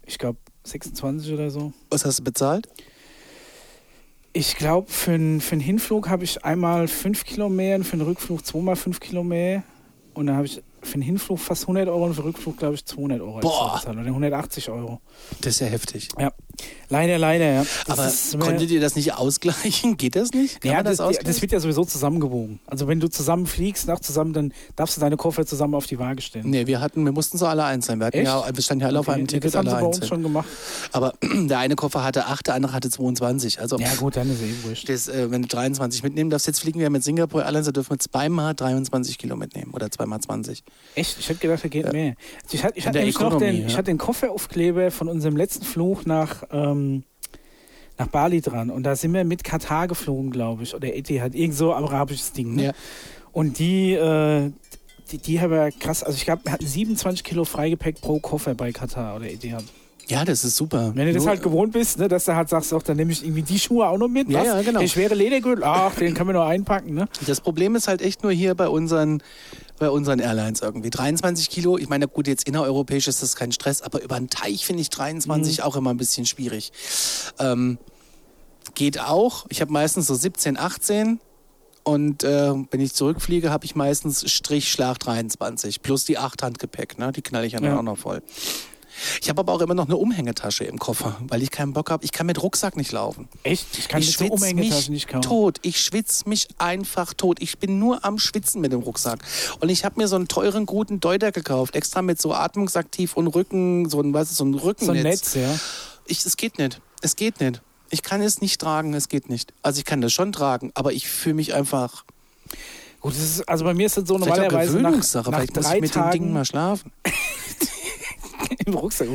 Ich 0.07 0.19
glaube, 0.19 0.39
26 0.65 1.33
oder 1.33 1.51
so. 1.51 1.73
Was 1.91 2.05
hast 2.05 2.21
du 2.21 2.25
bezahlt? 2.25 2.69
Ich 4.35 4.57
glaube, 4.57 4.91
für, 4.91 5.13
n- 5.13 5.41
für 5.41 5.57
Hinflug 5.57 6.09
habe 6.09 6.25
ich 6.25 6.45
einmal 6.45 6.89
5 6.89 7.25
Kilo 7.25 7.49
mehr 7.49 7.77
und 7.77 7.85
für 7.85 7.95
einen 7.95 8.03
Rückflug 8.03 8.45
zweimal 8.47 8.77
5 8.77 8.99
Kilo 9.01 9.23
mehr. 9.25 9.63
Und 10.15 10.27
dann 10.27 10.37
habe 10.37 10.47
ich 10.47 10.63
für 10.83 10.95
den 10.95 11.03
Hinflug 11.03 11.39
fast 11.39 11.62
100 11.62 11.89
Euro 11.89 12.05
und 12.05 12.14
für 12.14 12.22
den 12.22 12.28
Rückflug, 12.28 12.59
glaube 12.59 12.74
ich, 12.74 12.85
200 12.85 13.20
Euro 13.20 13.41
Boah. 13.41 13.80
Oder 13.89 14.01
180 14.01 14.70
Euro. 14.70 15.01
Das 15.41 15.55
ist 15.55 15.61
ja 15.61 15.66
heftig. 15.68 16.09
Ja. 16.18 16.33
Leider, 16.89 17.19
leider, 17.19 17.51
ja. 17.51 17.67
Das 17.87 17.99
Aber 17.99 18.09
ist, 18.09 18.39
konntet 18.39 18.71
ihr 18.71 18.81
das 18.81 18.97
nicht 18.97 19.15
ausgleichen? 19.15 19.97
Geht 19.97 20.15
das 20.15 20.31
nicht? 20.33 20.61
Kann 20.61 20.73
ja, 20.73 20.83
das, 20.83 20.99
das, 20.99 21.19
das, 21.19 21.41
wird 21.41 21.53
ja 21.53 21.59
sowieso 21.61 21.85
zusammengewogen. 21.85 22.61
Also 22.67 22.87
wenn 22.87 23.01
du 23.01 23.09
zusammen 23.09 23.47
fliegst, 23.47 23.87
nach 23.87 24.01
zusammen, 24.01 24.35
dann 24.35 24.53
darfst 24.77 24.97
du 24.97 25.01
deine 25.01 25.17
Koffer 25.17 25.47
zusammen 25.47 25.75
auf 25.75 25.87
die 25.87 25.99
Waage 25.99 26.21
stellen. 26.21 26.51
Nee, 26.51 26.67
wir 26.67 26.81
hatten, 26.81 27.05
wir 27.05 27.13
mussten 27.13 27.39
so 27.39 27.47
alle 27.47 27.65
einzeln. 27.65 27.99
Wir 27.99 28.07
hatten 28.07 28.19
Echt? 28.19 28.27
ja, 28.27 28.45
wir 28.53 28.63
standen 28.63 28.83
ja 28.83 28.89
alle 28.89 29.01
auf 29.01 29.09
Okay, 29.09 29.15
einem 29.15 29.27
das 29.27 29.33
Ticket, 29.33 29.55
haben 29.55 29.69
alle 29.69 29.77
sie 29.77 29.83
bei 29.83 29.87
uns 29.87 30.07
schon 30.09 30.23
gemacht. 30.23 30.49
Aber 30.93 31.15
der 31.23 31.59
eine 31.59 31.77
Koffer 31.77 32.05
hatte 32.05 32.27
8, 32.27 32.49
der 32.49 32.55
andere 32.55 32.75
hatte 32.75 32.91
22. 32.91 33.61
Also 33.61 33.79
Ja 33.79 33.95
gut, 33.95 34.17
dann 34.17 34.31
ist 34.31 34.43
eh 34.43 34.53
wurscht. 34.63 34.89
das, 34.89 35.09
äh, 35.09 35.31
wenn 35.31 35.43
du 35.43 35.49
23 35.49 36.03
mitnehmen 36.03 36.29
darfst, 36.29 36.47
jetzt 36.47 36.61
fliegen 36.61 36.79
wir 36.79 36.91
mit 36.91 37.03
Singapur 37.03 37.43
Airlines, 37.43 37.67
da 37.67 37.73
dürfen 37.73 37.93
wir 37.93 37.99
zweimal 38.01 38.55
23 38.55 39.17
Kilo 39.17 39.37
mitnehmen 39.37 39.73
oder 39.73 39.91
zweimal 39.91 40.21
20. 40.21 40.63
Echt? 40.95 41.19
Ich 41.19 41.29
hätte 41.29 41.41
gedacht, 41.41 41.65
da 41.65 41.69
geht 41.69 41.91
mehr. 41.93 42.17
Also 42.43 42.57
ich 42.57 42.65
hatte, 42.65 42.79
ich 42.79 42.87
hatte, 42.87 42.99
den, 43.39 43.67
ich 43.67 43.73
ja. 43.73 43.79
hatte 43.79 43.85
den 43.85 43.99
Kofferaufkleber 43.99 44.91
von 44.91 45.09
unserem 45.09 45.37
letzten 45.37 45.65
Flug 45.65 46.07
nach, 46.07 46.41
ähm, 46.51 47.05
nach 47.99 48.09
Bali 48.09 48.40
dran. 48.40 48.70
Und 48.70 48.84
da 48.84 48.97
sind 48.97 49.12
wir 49.12 49.24
mit 49.24 49.45
Katar 49.45 49.88
geflogen, 49.88 50.30
glaube 50.30 50.62
ich. 50.62 50.74
Oder 50.74 50.95
Etihad, 50.95 51.34
irgend 51.34 51.55
so 51.55 51.72
arabisches 51.72 52.32
Ding. 52.32 52.55
Ne? 52.55 52.64
Ja. 52.64 52.72
Und 53.32 53.59
die, 53.59 53.93
äh, 53.93 54.51
die, 55.11 55.18
die 55.18 55.40
haben 55.40 55.53
ja 55.53 55.70
krass, 55.70 56.03
also 56.03 56.16
ich 56.16 56.24
glaube, 56.24 56.45
wir 56.45 56.53
hatten 56.53 56.66
27 56.66 57.24
Kilo 57.24 57.45
Freigepäck 57.45 58.01
pro 58.01 58.18
Koffer 58.18 58.55
bei 58.55 58.72
Katar 58.72 59.16
oder 59.16 59.30
Etihad. 59.30 59.64
Ja, 60.13 60.25
das 60.27 60.45
ist 60.45 60.57
super. 60.57 60.93
Wenn 60.95 61.07
du 61.07 61.13
das 61.15 61.27
halt 61.27 61.43
gewohnt 61.43 61.73
bist, 61.73 61.99
ne, 61.99 62.07
dass 62.07 62.27
du 62.27 62.35
halt 62.37 62.49
sagst, 62.51 62.75
auch, 62.75 62.83
dann 62.83 62.97
nehme 62.99 63.13
ich 63.13 63.25
irgendwie 63.25 63.43
die 63.43 63.59
Schuhe 63.59 63.87
auch 63.87 63.97
noch 63.97 64.09
mit. 64.09 64.29
Ja, 64.29 64.41
was? 64.41 64.47
ja, 64.47 64.63
genau. 64.63 64.81
Der 64.81 64.87
schwere 64.89 65.15
Ledergürtel, 65.15 65.65
ach, 65.65 65.95
den 65.95 66.13
kann 66.13 66.27
man 66.27 66.35
nur 66.37 66.45
einpacken. 66.45 66.93
Ne? 66.95 67.09
Das 67.27 67.41
Problem 67.41 67.77
ist 67.77 67.89
halt 67.89 68.03
echt 68.03 68.23
nur 68.23 68.31
hier 68.33 68.55
bei 68.55 68.69
unseren, 68.69 69.23
bei 69.79 69.89
unseren 69.89 70.19
Airlines 70.19 70.61
irgendwie. 70.61 70.91
23 70.91 71.49
Kilo, 71.49 71.79
ich 71.79 71.89
meine, 71.89 72.09
gut, 72.09 72.27
jetzt 72.29 72.47
innereuropäisch 72.47 73.09
ist 73.09 73.23
das 73.23 73.37
kein 73.37 73.53
Stress, 73.53 73.81
aber 73.81 74.03
über 74.03 74.17
den 74.19 74.29
Teich 74.29 74.67
finde 74.67 74.83
ich 74.83 74.91
23 74.91 75.59
Mhm. 75.59 75.65
auch 75.65 75.77
immer 75.77 75.91
ein 75.91 75.97
bisschen 75.97 76.27
schwierig. 76.27 76.73
Ähm, 77.39 77.79
geht 78.75 79.01
auch. 79.01 79.47
Ich 79.49 79.61
habe 79.61 79.73
meistens 79.73 80.07
so 80.09 80.15
17, 80.15 80.59
18. 80.59 81.21
Und 81.85 82.23
äh, 82.23 82.53
wenn 82.71 82.81
ich 82.81 82.93
zurückfliege, 82.95 83.51
habe 83.51 83.65
ich 83.65 83.75
meistens 83.75 84.31
Strich 84.31 84.71
Schlag 84.71 84.99
23 85.01 85.83
plus 85.83 86.05
die 86.05 86.17
8 86.19 86.43
Handgepäck, 86.43 86.97
ne? 86.99 87.11
Die 87.11 87.23
knall 87.23 87.45
ich 87.45 87.55
dann 87.55 87.65
Ja. 87.65 87.79
auch 87.79 87.83
noch 87.83 87.99
voll. 87.99 88.23
Ich 89.20 89.28
habe 89.28 89.40
aber 89.40 89.53
auch 89.53 89.61
immer 89.61 89.74
noch 89.74 89.86
eine 89.86 89.97
Umhängetasche 89.97 90.64
im 90.64 90.78
Koffer, 90.78 91.16
weil 91.28 91.43
ich 91.43 91.51
keinen 91.51 91.72
Bock 91.72 91.90
habe. 91.90 92.05
Ich 92.05 92.12
kann 92.12 92.26
mit 92.26 92.43
Rucksack 92.43 92.76
nicht 92.76 92.93
laufen. 92.93 93.28
Echt? 93.43 93.78
Ich 93.78 93.88
kann 93.88 94.01
ich 94.01 94.18
mit 94.20 94.30
Umhängetaschen 94.30 94.76
mich 94.76 94.88
nicht 94.88 95.09
kaufen. 95.09 95.22
tot. 95.22 95.59
Ich 95.62 95.80
schwitze 95.80 96.28
mich 96.28 96.49
einfach 96.59 97.14
tot. 97.14 97.40
Ich 97.40 97.59
bin 97.59 97.78
nur 97.78 98.05
am 98.05 98.18
Schwitzen 98.18 98.61
mit 98.61 98.72
dem 98.72 98.80
Rucksack. 98.80 99.20
Und 99.61 99.68
ich 99.68 99.84
habe 99.84 100.01
mir 100.01 100.09
so 100.09 100.16
einen 100.16 100.28
teuren, 100.28 100.66
guten 100.66 101.01
Deuter 101.01 101.32
gekauft. 101.32 101.74
Extra 101.74 102.03
mit 102.03 102.20
so 102.20 102.34
atmungsaktiv 102.34 103.16
und 103.16 103.28
Rücken, 103.28 103.88
so 103.88 104.01
ein, 104.01 104.14
was 104.14 104.30
ist, 104.30 104.36
so 104.36 104.45
ein 104.45 104.55
Rückennetz. 104.55 105.32
So 105.32 105.38
ein 105.38 105.47
Netz, 105.47 105.61
ja. 105.61 105.61
Ich, 106.07 106.24
es 106.24 106.36
geht 106.36 106.59
nicht. 106.59 106.80
Es 107.01 107.16
geht 107.16 107.40
nicht. 107.40 107.62
Ich 107.90 108.03
kann 108.03 108.22
es 108.22 108.40
nicht 108.40 108.61
tragen, 108.61 108.95
es 108.95 109.09
geht 109.09 109.28
nicht. 109.28 109.53
Also 109.62 109.78
ich 109.78 109.84
kann 109.84 110.01
das 110.01 110.12
schon 110.12 110.32
tragen, 110.32 110.70
aber 110.74 110.93
ich 110.93 111.09
fühle 111.09 111.34
mich 111.34 111.55
einfach. 111.55 112.05
Gut, 113.01 113.14
ist, 113.14 113.47
also 113.49 113.64
bei 113.64 113.74
mir 113.74 113.86
ist 113.86 113.97
das 113.97 114.09
so 114.09 114.14
auch 114.14 114.20
normalerweise 114.20 114.78
nach, 114.78 114.93
nach 114.93 115.47
drei 115.47 115.47
Tagen 115.47 115.88
dem 115.88 116.11
Ding 116.11 116.32
mal 116.32 116.45
schlafen. 116.45 116.93
im 118.67 118.75
Rucksack. 118.75 119.09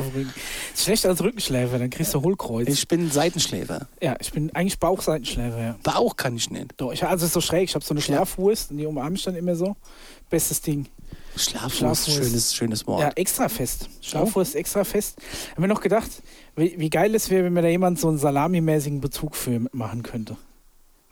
Ist 0.74 0.84
schlechter 0.84 1.08
als 1.10 1.22
Rückenschläfer, 1.22 1.78
dann 1.78 1.90
kriegst 1.90 2.14
du 2.14 2.22
Hohlkreuz. 2.22 2.68
Ich 2.68 2.88
bin 2.88 3.10
Seitenschläfer. 3.10 3.88
ja, 4.02 4.16
ich 4.20 4.32
bin 4.32 4.54
eigentlich 4.54 4.78
Bauchseitenschläfer, 4.78 5.60
ja. 5.60 5.76
Bauch 5.82 6.16
kann 6.16 6.36
ich 6.36 6.50
nicht. 6.50 6.74
Doch, 6.76 6.92
ich, 6.92 7.04
also 7.04 7.24
es 7.24 7.30
ist 7.30 7.34
so 7.34 7.40
schräg, 7.40 7.68
ich 7.68 7.74
habe 7.74 7.84
so 7.84 7.94
eine 7.94 8.00
Schlafwurst 8.00 8.70
und 8.70 8.78
die 8.78 8.86
umarme 8.86 9.16
ich 9.16 9.24
dann 9.24 9.36
immer 9.36 9.54
so. 9.54 9.76
Bestes 10.30 10.60
Ding. 10.60 10.86
Schlafwurst, 11.36 11.76
Schlafwurst. 11.76 12.10
schönes, 12.10 12.54
schönes 12.54 12.86
Wort. 12.86 13.00
Ja, 13.00 13.10
extra 13.14 13.48
fest. 13.48 13.88
Schlafwurst 14.00 14.54
extra 14.56 14.84
fest. 14.84 15.18
Haben 15.52 15.62
wir 15.62 15.68
noch 15.68 15.80
gedacht, 15.80 16.10
wie, 16.56 16.74
wie 16.78 16.90
geil 16.90 17.14
es 17.14 17.30
wäre, 17.30 17.44
wenn 17.44 17.52
mir 17.52 17.62
da 17.62 17.68
jemand 17.68 17.98
so 17.98 18.08
einen 18.08 18.18
salamimäßigen 18.18 19.00
Bezug 19.00 19.36
für 19.36 19.60
machen 19.72 20.02
könnte. 20.02 20.36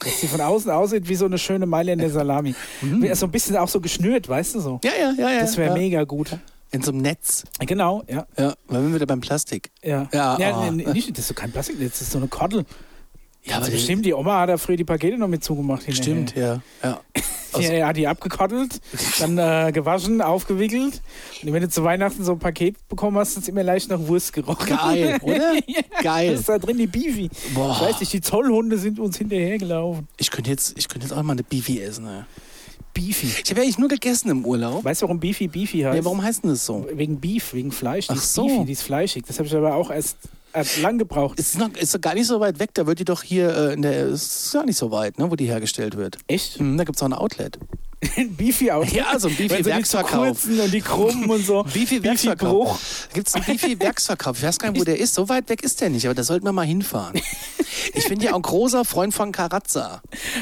Dass 0.00 0.20
die 0.20 0.26
von 0.26 0.40
außen 0.40 0.70
aussieht 0.70 1.08
wie 1.08 1.14
so 1.14 1.24
eine 1.24 1.38
schöne 1.38 1.64
Meile 1.64 1.92
in 1.92 1.98
der 1.98 2.10
Salami. 2.10 2.54
Mhm. 2.82 3.14
So 3.14 3.26
ein 3.26 3.32
bisschen 3.32 3.56
auch 3.56 3.68
so 3.68 3.80
geschnürt, 3.80 4.28
weißt 4.28 4.56
du 4.56 4.60
so. 4.60 4.80
Ja, 4.84 4.90
ja, 4.98 5.12
ja. 5.18 5.30
ja 5.32 5.40
Das 5.40 5.56
wäre 5.56 5.70
ja. 5.70 5.74
mega 5.74 6.04
gut. 6.04 6.36
In 6.72 6.82
so 6.82 6.90
einem 6.90 7.00
Netz. 7.02 7.44
Genau, 7.60 8.02
ja. 8.08 8.26
Ja, 8.36 8.54
weil 8.66 8.82
wir 8.82 8.94
wieder 8.94 9.06
beim 9.06 9.20
Plastik. 9.20 9.70
Ja, 9.82 10.08
Ja, 10.12 10.38
ja 10.38 10.58
oh. 10.58 10.70
nee, 10.72 10.84
nicht, 10.92 11.10
das 11.10 11.20
ist 11.20 11.28
so 11.28 11.34
kein 11.34 11.52
Plastiknetz, 11.52 11.92
das 11.92 12.02
ist 12.02 12.10
so 12.12 12.18
eine 12.18 12.28
Koddel. 12.28 12.64
Ja, 13.44 13.58
also 13.58 13.70
die- 13.70 13.76
bestimmt, 13.76 14.04
die 14.04 14.12
Oma 14.12 14.40
hat 14.40 14.48
da 14.48 14.56
früher 14.58 14.76
die 14.76 14.84
Pakete 14.84 15.16
noch 15.16 15.28
mit 15.28 15.44
zugemacht. 15.44 15.84
Stimmt, 15.94 16.34
ja. 16.34 16.60
ja. 16.82 17.00
Ja, 17.56 17.72
ja, 17.72 17.92
die 17.92 18.08
abgekottelt, 18.08 18.80
dann 19.20 19.38
äh, 19.38 19.70
gewaschen, 19.72 20.20
aufgewickelt. 20.20 21.00
Und 21.42 21.52
wenn 21.52 21.62
du 21.62 21.68
zu 21.68 21.84
Weihnachten 21.84 22.24
so 22.24 22.32
ein 22.32 22.38
Paket 22.40 22.76
bekommen 22.88 23.16
hast, 23.18 23.30
ist 23.36 23.42
es 23.44 23.48
immer 23.48 23.62
leicht 23.62 23.88
nach 23.88 24.00
Wurst 24.00 24.32
gerochen. 24.32 24.66
Geil, 24.68 25.18
oder? 25.22 25.54
ja, 25.66 25.80
Geil. 26.02 26.32
Das 26.32 26.40
ist 26.40 26.48
da 26.48 26.58
drin 26.58 26.76
die 26.76 26.88
Beefy. 26.88 27.30
Boah. 27.54 27.70
Ich 27.72 27.80
weiß 27.88 28.00
nicht, 28.00 28.12
die 28.12 28.20
Zollhunde 28.20 28.78
sind 28.78 28.98
uns 28.98 29.16
hinterhergelaufen. 29.16 30.08
Ich 30.16 30.32
könnte 30.32 30.50
jetzt, 30.50 30.76
ich 30.76 30.88
könnte 30.88 31.06
jetzt 31.06 31.16
auch 31.16 31.22
mal 31.22 31.32
eine 31.34 31.44
Beefy 31.44 31.80
essen. 31.80 32.04
Ne? 32.04 32.26
Beefy. 32.96 33.28
Ich 33.44 33.50
habe 33.50 33.60
eigentlich 33.60 33.78
nur 33.78 33.88
gegessen 33.88 34.30
im 34.30 34.44
Urlaub. 34.44 34.82
Weißt 34.84 35.02
du, 35.02 35.06
warum 35.06 35.20
Beefy 35.20 35.48
Beefy 35.48 35.80
heißt? 35.80 35.96
Ja, 35.96 36.04
warum 36.04 36.22
heißt 36.22 36.44
denn 36.44 36.50
das 36.50 36.64
so? 36.64 36.86
Wegen 36.92 37.20
Beef, 37.20 37.52
wegen 37.52 37.70
Fleisch. 37.70 38.06
Die 38.06 38.14
Ach 38.14 38.16
ist 38.16 38.34
so. 38.34 38.46
Beefy, 38.46 38.64
die 38.64 38.72
ist 38.72 38.82
fleischig. 38.82 39.24
Das 39.26 39.38
habe 39.38 39.46
ich 39.46 39.54
aber 39.54 39.74
auch 39.74 39.90
erst 39.90 40.16
lang 40.80 40.98
gebraucht. 40.98 41.38
Ist 41.38 41.58
noch, 41.58 41.68
ist 41.74 41.94
doch 41.94 42.00
gar 42.00 42.14
nicht 42.14 42.26
so 42.26 42.40
weit 42.40 42.58
weg. 42.58 42.70
Da 42.72 42.86
wird 42.86 42.98
die 42.98 43.04
doch 43.04 43.22
hier 43.22 43.54
äh, 43.54 43.74
in 43.74 43.82
der, 43.82 44.06
ist 44.06 44.50
gar 44.52 44.64
nicht 44.64 44.78
so 44.78 44.90
weit, 44.90 45.18
ne, 45.18 45.30
wo 45.30 45.36
die 45.36 45.46
hergestellt 45.46 45.96
wird. 45.96 46.18
Echt? 46.26 46.58
Hm, 46.58 46.78
da 46.78 46.84
gibt 46.84 46.96
es 46.96 47.02
auch 47.02 47.06
ein 47.06 47.12
Outlet. 47.12 47.58
Beefy 48.36 48.70
aus. 48.70 48.92
Ja, 48.92 49.18
so 49.18 49.28
ein 49.28 49.38
Weil 49.38 49.64
so 49.64 49.70
die 49.70 50.04
kurzen 50.04 50.60
und 50.60 50.72
die 50.72 50.80
krummen 50.80 51.30
und 51.30 51.44
so. 51.44 51.62
Beefy 51.72 52.02
Werksverkauf. 52.02 52.50
Bruch. 52.50 52.78
Gibt 53.14 53.28
es 53.28 53.34
einen 53.34 53.44
Beefy 53.44 53.80
Werksverkauf. 53.80 54.36
Ich 54.38 54.42
weiß 54.44 54.58
gar 54.58 54.70
nicht, 54.70 54.80
wo 54.80 54.84
der 54.84 54.98
ist. 54.98 55.14
So 55.14 55.28
weit 55.28 55.48
weg 55.48 55.62
ist 55.62 55.80
der 55.80 55.88
nicht, 55.88 56.04
aber 56.04 56.14
da 56.14 56.22
sollten 56.22 56.44
wir 56.44 56.52
mal 56.52 56.66
hinfahren. 56.66 57.20
Ich 57.94 58.08
bin 58.08 58.20
ja 58.20 58.32
auch 58.32 58.36
ein 58.36 58.42
großer 58.42 58.84
Freund 58.84 59.14
von 59.14 59.32
Carazza. 59.32 60.00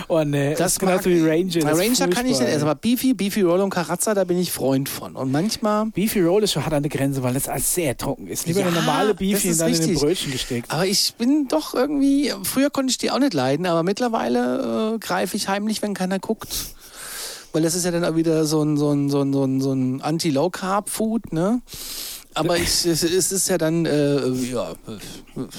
Oh 0.09 0.23
ne, 0.23 0.51
das, 0.51 0.75
Das 0.75 0.83
mag- 0.83 1.05
wie 1.05 1.21
Ranger. 1.21 1.61
Das 1.61 1.79
Ranger 1.79 2.09
kann 2.09 2.27
ich 2.27 2.39
nicht 2.39 2.49
essen, 2.49 2.63
aber 2.63 2.75
Beefy, 2.75 3.13
Beefy 3.13 3.43
Roll 3.43 3.61
und 3.61 3.71
Carazza, 3.71 4.15
da 4.15 4.25
bin 4.25 4.39
ich 4.39 4.51
Freund 4.51 4.89
von. 4.89 5.15
Und 5.15 5.31
manchmal 5.31 5.87
Beefy 5.87 6.23
Roll 6.23 6.45
ist 6.45 6.53
schon 6.53 6.65
hart 6.65 6.73
an 6.75 6.83
der 6.83 6.91
Grenze, 6.91 7.23
weil 7.23 7.35
das 7.35 7.49
alles 7.49 7.75
sehr 7.75 7.97
trocken 7.97 8.29
ist. 8.29 8.47
Lieber 8.47 8.61
Ja, 8.61 8.67
eine 8.69 8.77
normale 8.77 9.15
Beefy 9.15 9.51
und 9.51 9.61
dann 9.61 9.69
in 9.69 9.75
den 9.75 9.83
richtig. 9.83 10.01
Brötchen 10.01 10.33
gesteckt. 10.33 10.71
Aber 10.71 10.87
ich 10.87 11.15
bin 11.19 11.47
doch 11.49 11.75
irgendwie, 11.75 12.33
früher 12.45 12.71
konnte 12.71 12.91
ich 12.93 12.99
die 12.99 13.11
auch 13.11 13.19
nicht 13.19 13.35
leiden, 13.35 13.67
aber 13.67 13.83
mittlerweile 13.83 14.95
äh, 14.95 14.99
greife 14.99 15.37
ich 15.37 15.49
heimlich, 15.49 15.83
wenn 15.83 15.93
keiner 15.95 16.19
guckt. 16.19 16.49
Weil 17.55 17.63
das 17.63 17.75
ist 17.77 17.85
ja 17.85 17.93
dann 17.93 18.05
auch 18.05 18.17
wieder 18.17 18.45
so 18.47 18.63
ein, 18.63 18.77
so 18.77 18.91
ein, 18.91 19.09
so 19.09 19.21
ein, 19.23 19.33
so 19.33 19.45
ein, 19.45 19.61
so 19.61 19.73
ein 19.73 20.03
Anti-Low-Carb-Food, 20.03 21.33
ne? 21.33 21.63
Aber 22.35 22.57
ich, 22.57 22.85
es, 22.85 23.05
ist 23.05 23.49
ja 23.49 23.59
dann, 23.59 23.87
äh, 23.87 24.27
ja, 24.29 24.73
äh, 24.73 24.75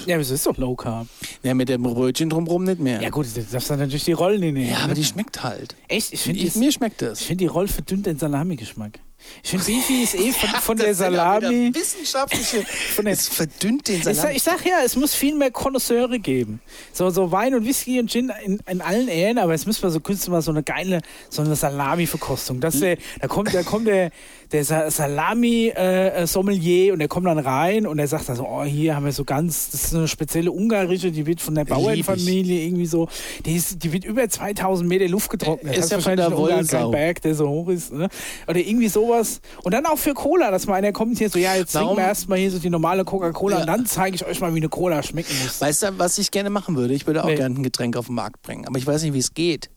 Ja, 0.05 0.15
aber 0.15 0.21
es 0.21 0.29
ist 0.29 0.45
doch 0.45 0.57
Low 0.57 0.75
Carb. 0.75 1.07
ja, 1.41 1.53
mit 1.53 1.69
dem 1.69 1.83
Brötchen 1.83 2.29
drumherum 2.29 2.65
nicht 2.65 2.81
mehr. 2.81 3.01
Ja 3.01 3.09
gut, 3.09 3.27
du 3.33 3.41
darfst 3.41 3.69
dann 3.69 3.79
natürlich 3.79 4.03
die 4.03 4.11
Rollen 4.11 4.41
nehmen. 4.41 4.69
Ja, 4.69 4.79
aber 4.79 4.93
die 4.93 5.05
schmeckt 5.05 5.41
halt. 5.41 5.73
Echt? 5.87 6.11
Ich 6.11 6.19
finde 6.19 6.41
Ich, 6.41 6.51
die, 6.51 6.59
mir 6.59 6.73
schmeckt 6.73 7.01
das. 7.01 7.21
ich 7.21 7.27
find 7.27 7.39
die 7.39 7.45
Roll 7.47 7.69
verdünnt 7.69 8.05
den 8.07 8.19
Salami-Geschmack. 8.19 8.99
Ich 9.43 9.49
finde 9.51 9.65
Beefy 9.65 10.03
ist 10.03 10.15
eh 10.15 10.31
von, 10.31 10.49
von 10.49 10.77
der 10.77 10.95
Salami... 10.95 11.73
Wissenschaftliche. 11.73 12.63
Von 12.95 13.05
der, 13.05 13.13
Es 13.13 13.27
verdünnt 13.27 13.87
den 13.87 13.97
ich, 13.97 14.03
sag, 14.03 14.35
ich 14.35 14.43
sag 14.43 14.65
ja, 14.65 14.77
es 14.83 14.95
muss 14.95 15.13
viel 15.13 15.35
mehr 15.35 15.51
Connoisseure 15.51 16.19
geben. 16.19 16.61
So, 16.93 17.09
so 17.09 17.31
Wein 17.31 17.53
und 17.53 17.65
Whisky 17.65 17.99
und 17.99 18.09
Gin 18.09 18.31
in, 18.43 18.59
in 18.67 18.81
allen 18.81 19.07
Ehren, 19.07 19.37
aber 19.37 19.53
es 19.53 19.65
müsste 19.65 19.85
mal 19.85 19.91
so 19.91 19.99
künstlich 19.99 20.31
mal 20.31 20.41
so 20.41 20.51
eine 20.51 20.63
geile, 20.63 21.01
so 21.29 21.41
eine 21.41 21.55
Salami-Verkostung. 21.55 22.59
Das, 22.59 22.79
da 22.79 23.27
kommt, 23.27 23.53
da 23.53 23.63
kommt 23.63 23.87
der, 23.87 24.11
der 24.51 24.63
Sa- 24.65 24.89
Salami-Sommelier 24.89 26.93
und 26.93 26.99
der 26.99 27.07
kommt 27.07 27.27
dann 27.27 27.39
rein 27.39 27.87
und 27.87 27.97
der 27.97 28.07
sagt 28.07 28.29
dann 28.29 28.35
so, 28.35 28.45
oh, 28.47 28.63
hier 28.63 28.95
haben 28.95 29.05
wir 29.05 29.11
so 29.11 29.23
ganz, 29.23 29.69
das 29.71 29.85
ist 29.85 29.95
eine 29.95 30.07
spezielle 30.07 30.51
ungarische, 30.51 31.11
die 31.11 31.25
wird 31.25 31.41
von 31.41 31.55
der 31.55 31.65
Bauernfamilie 31.65 32.63
irgendwie 32.65 32.85
so, 32.85 33.07
die, 33.45 33.55
ist, 33.55 33.83
die 33.83 33.93
wird 33.93 34.05
über 34.05 34.27
2000 34.27 34.87
Meter 34.87 35.07
Luft 35.07 35.29
getrocknet. 35.29 35.75
Ist 35.77 35.85
Das 35.85 35.89
ja 35.91 35.97
von 35.97 36.05
wahrscheinlich 36.17 36.27
der 36.27 36.37
in 36.37 36.41
Ungarn 36.43 36.57
Wollsau. 36.59 36.77
kein 36.77 36.91
Berg, 36.91 37.21
der 37.21 37.35
so 37.35 37.49
hoch 37.49 37.69
ist. 37.69 37.93
Ne? 37.93 38.09
Oder 38.47 38.59
irgendwie 38.59 38.87
sowas. 38.87 39.41
Und 39.63 39.73
dann 39.73 39.85
auch 39.85 39.97
für 39.97 40.13
Cola, 40.13 40.51
dass 40.51 40.67
mal 40.67 40.75
einer 40.75 40.91
kommt 40.91 41.17
hier 41.17 41.29
so, 41.29 41.39
ja, 41.39 41.55
jetzt 41.55 41.71
trinken 41.71 41.85
Warum- 41.87 41.97
wir 41.97 42.05
erstmal 42.05 42.39
hier 42.39 42.51
so 42.51 42.59
die 42.59 42.69
normale 42.69 43.03
Coca-Cola 43.05 43.55
Ja. 43.55 43.61
und 43.61 43.67
dann 43.67 43.85
zeige 43.85 44.15
ich 44.15 44.25
euch 44.25 44.39
mal, 44.41 44.53
wie 44.53 44.57
eine 44.59 44.69
Cola 44.69 45.01
schmecken 45.03 45.33
muss. 45.43 45.59
Weißt 45.61 45.83
du, 45.83 45.87
was 45.97 46.17
ich 46.17 46.31
gerne 46.31 46.49
machen 46.49 46.75
würde? 46.75 46.93
Ich 46.93 47.07
würde 47.07 47.23
auch 47.23 47.27
Nee. 47.27 47.35
gerne 47.35 47.55
ein 47.55 47.63
Getränk 47.63 47.97
auf 47.97 48.07
den 48.07 48.15
Markt 48.15 48.41
bringen. 48.41 48.65
Aber 48.67 48.77
ich 48.77 48.85
weiß 48.87 49.03
nicht, 49.03 49.13
wie 49.13 49.19
es 49.19 49.33
geht. 49.33 49.69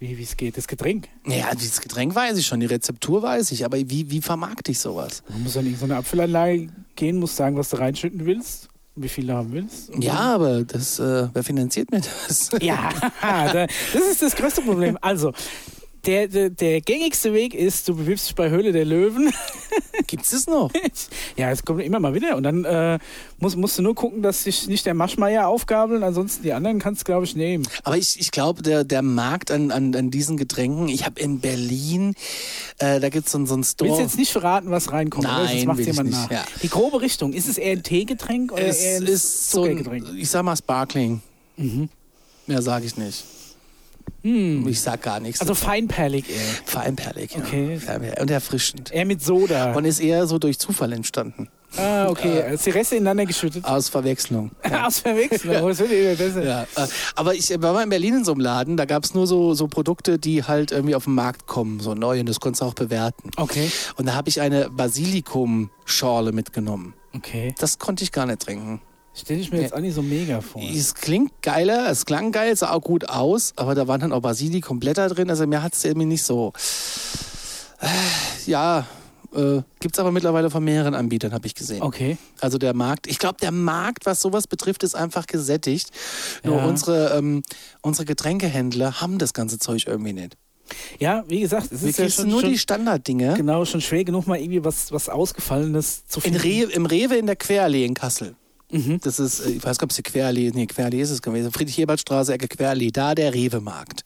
Wie 0.00 0.22
es 0.22 0.34
geht, 0.38 0.56
das 0.56 0.66
Getränk. 0.66 1.08
Ja, 1.26 1.54
dieses 1.54 1.82
Getränk 1.82 2.14
weiß 2.14 2.38
ich 2.38 2.46
schon, 2.46 2.58
die 2.60 2.66
Rezeptur 2.66 3.22
weiß 3.22 3.52
ich, 3.52 3.66
aber 3.66 3.76
wie, 3.76 4.10
wie 4.10 4.22
vermarkte 4.22 4.72
ich 4.72 4.78
sowas? 4.78 5.22
Du 5.28 5.38
musst 5.38 5.56
dann 5.56 5.66
in 5.66 5.76
so 5.76 5.84
eine 5.84 5.96
Apfelanlage 5.96 6.68
gehen, 6.96 7.18
musst 7.18 7.36
sagen, 7.36 7.54
was 7.58 7.68
du 7.68 7.76
reinschütten 7.76 8.24
willst, 8.24 8.68
wie 8.96 9.08
viel 9.08 9.26
du 9.26 9.34
haben 9.34 9.52
willst. 9.52 9.90
Ja, 9.98 10.14
aber 10.14 10.64
das, 10.64 10.98
äh, 10.98 11.28
wer 11.30 11.44
finanziert 11.44 11.90
mir 11.90 12.00
das? 12.00 12.48
Ja, 12.62 12.88
da, 13.20 13.66
das 13.66 14.02
ist 14.10 14.22
das 14.22 14.34
größte 14.34 14.62
Problem. 14.62 14.96
Also, 15.02 15.32
der, 16.06 16.28
der, 16.28 16.48
der 16.48 16.80
gängigste 16.80 17.34
Weg 17.34 17.52
ist, 17.52 17.86
du 17.86 17.94
bewirbst 17.94 18.28
dich 18.28 18.34
bei 18.34 18.48
Höhle 18.48 18.72
der 18.72 18.86
Löwen 18.86 19.30
Gibt's 20.10 20.30
das 20.30 20.48
noch? 20.48 20.72
ja, 21.36 21.52
es 21.52 21.64
kommt 21.64 21.82
immer 21.82 22.00
mal 22.00 22.14
wieder. 22.14 22.36
Und 22.36 22.42
dann 22.42 22.64
äh, 22.64 22.98
musst, 23.38 23.56
musst 23.56 23.78
du 23.78 23.82
nur 23.82 23.94
gucken, 23.94 24.22
dass 24.22 24.42
sich 24.42 24.66
nicht 24.66 24.84
der 24.84 24.94
Maschmeier 24.94 25.46
aufgabeln. 25.46 26.02
Ansonsten 26.02 26.42
die 26.42 26.52
anderen 26.52 26.80
kannst 26.80 27.02
du, 27.02 27.04
glaube 27.04 27.24
ich, 27.26 27.36
nehmen. 27.36 27.64
Aber 27.84 27.96
ich, 27.96 28.18
ich 28.18 28.32
glaube, 28.32 28.60
der, 28.62 28.82
der 28.82 29.02
Markt 29.02 29.52
an, 29.52 29.70
an, 29.70 29.94
an 29.94 30.10
diesen 30.10 30.36
Getränken, 30.36 30.88
ich 30.88 31.06
habe 31.06 31.20
in 31.20 31.38
Berlin, 31.38 32.16
äh, 32.78 32.98
da 32.98 33.08
gibt's 33.08 33.30
so, 33.30 33.46
so 33.46 33.54
einen 33.54 33.62
Store. 33.62 33.88
Willst 33.88 34.00
du 34.00 34.02
jetzt 34.02 34.18
nicht 34.18 34.32
verraten, 34.32 34.72
was 34.72 34.90
reinkommt? 34.90 35.26
oder? 35.26 35.44
Nein, 35.44 35.58
das 35.58 35.64
macht 35.66 35.78
jemand 35.78 36.08
nicht, 36.08 36.22
nach. 36.22 36.30
ja. 36.32 36.44
Die 36.60 36.68
grobe 36.68 37.00
Richtung, 37.02 37.32
ist 37.32 37.48
es 37.48 37.56
eher 37.56 37.70
ein 37.70 37.84
Teegetränk 37.84 38.50
oder 38.50 38.66
es 38.66 38.80
eher 38.80 38.96
ein 38.96 39.06
ist 39.06 39.52
so, 39.52 39.62
ein, 39.62 39.78
Zuckergetränk? 39.78 40.18
ich 40.18 40.28
sag 40.28 40.42
mal 40.42 40.56
Sparkling. 40.56 41.22
Mhm. 41.56 41.88
Mehr 42.48 42.62
sage 42.62 42.86
ich 42.86 42.96
nicht. 42.96 43.22
Ich 44.22 44.80
sag 44.80 45.02
gar 45.02 45.20
nichts. 45.20 45.40
Also 45.40 45.54
feinperlig 45.54 46.28
eher. 46.28 46.40
feinperlig. 46.64 47.36
Okay. 47.36 47.74
Ja. 47.74 47.80
Feinperlig 47.80 48.20
Und 48.20 48.30
erfrischend. 48.30 48.92
Eher 48.92 49.06
mit 49.06 49.22
Soda. 49.22 49.72
Und 49.72 49.84
ist 49.84 50.00
eher 50.00 50.26
so 50.26 50.38
durch 50.38 50.58
Zufall 50.58 50.92
entstanden. 50.92 51.48
ah, 51.76 52.08
okay. 52.08 52.42
Als 52.42 52.64
die 52.64 52.70
Reste 52.70 52.96
ineinander 52.96 53.26
geschüttet. 53.26 53.64
Aus 53.64 53.88
Verwechslung. 53.88 54.50
Aus 54.84 54.98
Verwechslung. 55.00 55.68
Das 55.68 55.78
wird 55.78 55.92
immer 55.92 56.14
besser. 56.16 56.44
Ja, 56.44 56.62
äh, 56.62 56.88
aber 57.14 57.34
ich 57.34 57.48
war 57.62 57.72
mal 57.72 57.82
in 57.84 57.88
Berlin 57.90 58.16
in 58.16 58.24
so 58.24 58.32
einem 58.32 58.40
Laden, 58.40 58.76
da 58.76 58.84
gab 58.84 59.04
es 59.04 59.14
nur 59.14 59.26
so, 59.26 59.54
so 59.54 59.68
Produkte, 59.68 60.18
die 60.18 60.42
halt 60.44 60.72
irgendwie 60.72 60.94
auf 60.96 61.04
den 61.04 61.14
Markt 61.14 61.46
kommen, 61.46 61.80
so 61.80 61.94
neu 61.94 62.20
und 62.20 62.28
das 62.28 62.40
konntest 62.40 62.62
du 62.62 62.66
auch 62.66 62.74
bewerten. 62.74 63.30
Okay. 63.36 63.70
Und 63.96 64.06
da 64.06 64.14
habe 64.14 64.28
ich 64.28 64.40
eine 64.40 64.68
Basilikum-Schorle 64.70 66.32
mitgenommen. 66.32 66.94
Okay. 67.14 67.54
Das 67.58 67.78
konnte 67.78 68.04
ich 68.04 68.12
gar 68.12 68.26
nicht 68.26 68.40
trinken. 68.40 68.80
Stell 69.12 69.38
ich 69.40 69.50
mir 69.50 69.60
jetzt 69.60 69.74
auch 69.74 69.80
nicht 69.80 69.94
so 69.94 70.02
mega 70.02 70.40
vor. 70.40 70.62
Es 70.62 70.94
klingt 70.94 71.42
geiler, 71.42 71.90
es 71.90 72.06
klang 72.06 72.30
geil, 72.32 72.54
sah 72.56 72.70
auch 72.70 72.80
gut 72.80 73.08
aus, 73.08 73.52
aber 73.56 73.74
da 73.74 73.88
waren 73.88 74.00
dann 74.00 74.12
auch 74.12 74.20
Basilikum-Blätter 74.20 75.08
drin, 75.08 75.28
also 75.30 75.46
mir 75.46 75.62
hat 75.62 75.74
es 75.74 75.84
irgendwie 75.84 76.06
nicht 76.06 76.22
so. 76.22 76.52
Äh, 77.80 77.86
Ja, 78.46 78.86
äh, 79.34 79.62
gibt 79.80 79.94
es 79.94 79.98
aber 79.98 80.12
mittlerweile 80.12 80.50
von 80.50 80.62
mehreren 80.64 80.94
Anbietern, 80.94 81.32
habe 81.32 81.46
ich 81.46 81.54
gesehen. 81.54 81.82
Okay. 81.82 82.18
Also 82.40 82.58
der 82.58 82.74
Markt, 82.74 83.06
ich 83.08 83.18
glaube, 83.18 83.36
der 83.42 83.52
Markt, 83.52 84.06
was 84.06 84.20
sowas 84.20 84.46
betrifft, 84.46 84.82
ist 84.82 84.94
einfach 84.94 85.26
gesättigt. 85.26 85.90
Nur 86.44 86.56
Ja. 86.58 86.64
unsere, 86.66 87.16
ähm, 87.16 87.42
unsere 87.82 88.04
Getränkehändler 88.06 89.00
haben 89.00 89.18
das 89.18 89.32
ganze 89.34 89.58
Zeug 89.58 89.84
irgendwie 89.86 90.12
nicht. 90.12 90.36
Ja, 91.00 91.24
wie 91.26 91.40
gesagt, 91.40 91.72
es 91.72 91.82
ist 91.82 91.98
ja 91.98 92.08
schon, 92.08 92.28
nur 92.28 92.42
schon 92.42 92.50
die 92.50 92.58
Standarddinge. 92.58 93.34
genau 93.34 93.64
schon 93.64 93.80
schwer 93.80 94.04
genug, 94.04 94.28
mal 94.28 94.38
irgendwie 94.38 94.64
was, 94.64 94.92
was 94.92 95.08
Ausgefallenes 95.08 96.06
zu 96.06 96.20
In 96.20 96.22
finden. 96.34 96.40
Rewe, 96.40 96.72
Im 96.72 96.86
Rewe 96.86 97.16
in 97.16 97.26
der 97.26 97.34
Querallee 97.36 97.84
in 97.84 97.94
Kassel. 97.94 98.36
Mhm. 98.70 99.00
Das 99.02 99.18
ist, 99.18 99.40
äh, 99.40 99.50
ich 99.50 99.56
weiß 99.56 99.62
gar 99.64 99.70
nicht, 99.72 99.82
ob 99.84 99.90
es 99.90 99.96
die 99.96 100.02
Querallee, 100.02 100.50
nee, 100.54 100.66
Querallee 100.66 101.00
ist 101.02 101.10
es 101.10 101.22
gewesen. 101.22 101.50
Friedrich-Ebert-Straße, 101.52 102.32
Ecke 102.34 102.48
Querallee, 102.48 102.90
da 102.90 103.14
der 103.14 103.34
Rewe-Markt. 103.34 104.04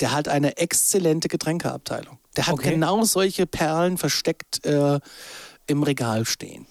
Der 0.00 0.12
hat 0.12 0.28
eine 0.28 0.56
exzellente 0.56 1.28
Getränkeabteilung. 1.28 2.18
Der 2.36 2.46
hat 2.46 2.54
Okay. 2.54 2.70
genau 2.70 3.04
solche 3.04 3.46
Perlen 3.46 3.98
versteckt 3.98 4.64
äh, 4.66 4.98
im 5.66 5.82
Regal 5.82 6.24
stehen. 6.24 6.66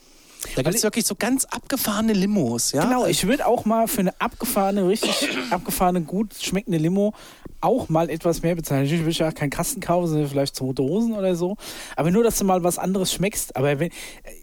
Da 0.55 0.63
gibt 0.63 0.69
es 0.69 0.77
ich- 0.77 0.83
wirklich 0.83 1.05
so 1.05 1.13
ganz 1.15 1.45
abgefahrene 1.45 2.13
Limos, 2.13 2.71
ja? 2.71 2.83
Genau, 2.83 3.05
ich 3.05 3.27
würde 3.27 3.45
auch 3.45 3.63
mal 3.65 3.87
für 3.87 3.99
eine 4.01 4.19
abgefahrene, 4.19 4.87
richtig 4.87 5.29
abgefahrene, 5.51 6.01
gut 6.01 6.33
schmeckende 6.41 6.79
Limo 6.79 7.13
auch 7.61 7.89
mal 7.89 8.09
etwas 8.09 8.41
mehr 8.41 8.55
bezahlen. 8.55 8.81
Natürlich 8.83 9.01
würde 9.03 9.11
ich 9.11 9.23
auch 9.23 9.33
keinen 9.33 9.49
Kasten 9.51 9.79
kaufen, 9.79 10.07
sondern 10.07 10.29
vielleicht 10.29 10.55
zwei 10.55 10.73
Dosen 10.73 11.13
oder 11.13 11.35
so. 11.35 11.57
Aber 11.95 12.11
nur, 12.11 12.23
dass 12.23 12.37
du 12.39 12.45
mal 12.45 12.63
was 12.63 12.77
anderes 12.77 13.13
schmeckst. 13.13 13.55
Aber 13.55 13.79
wenn 13.79 13.91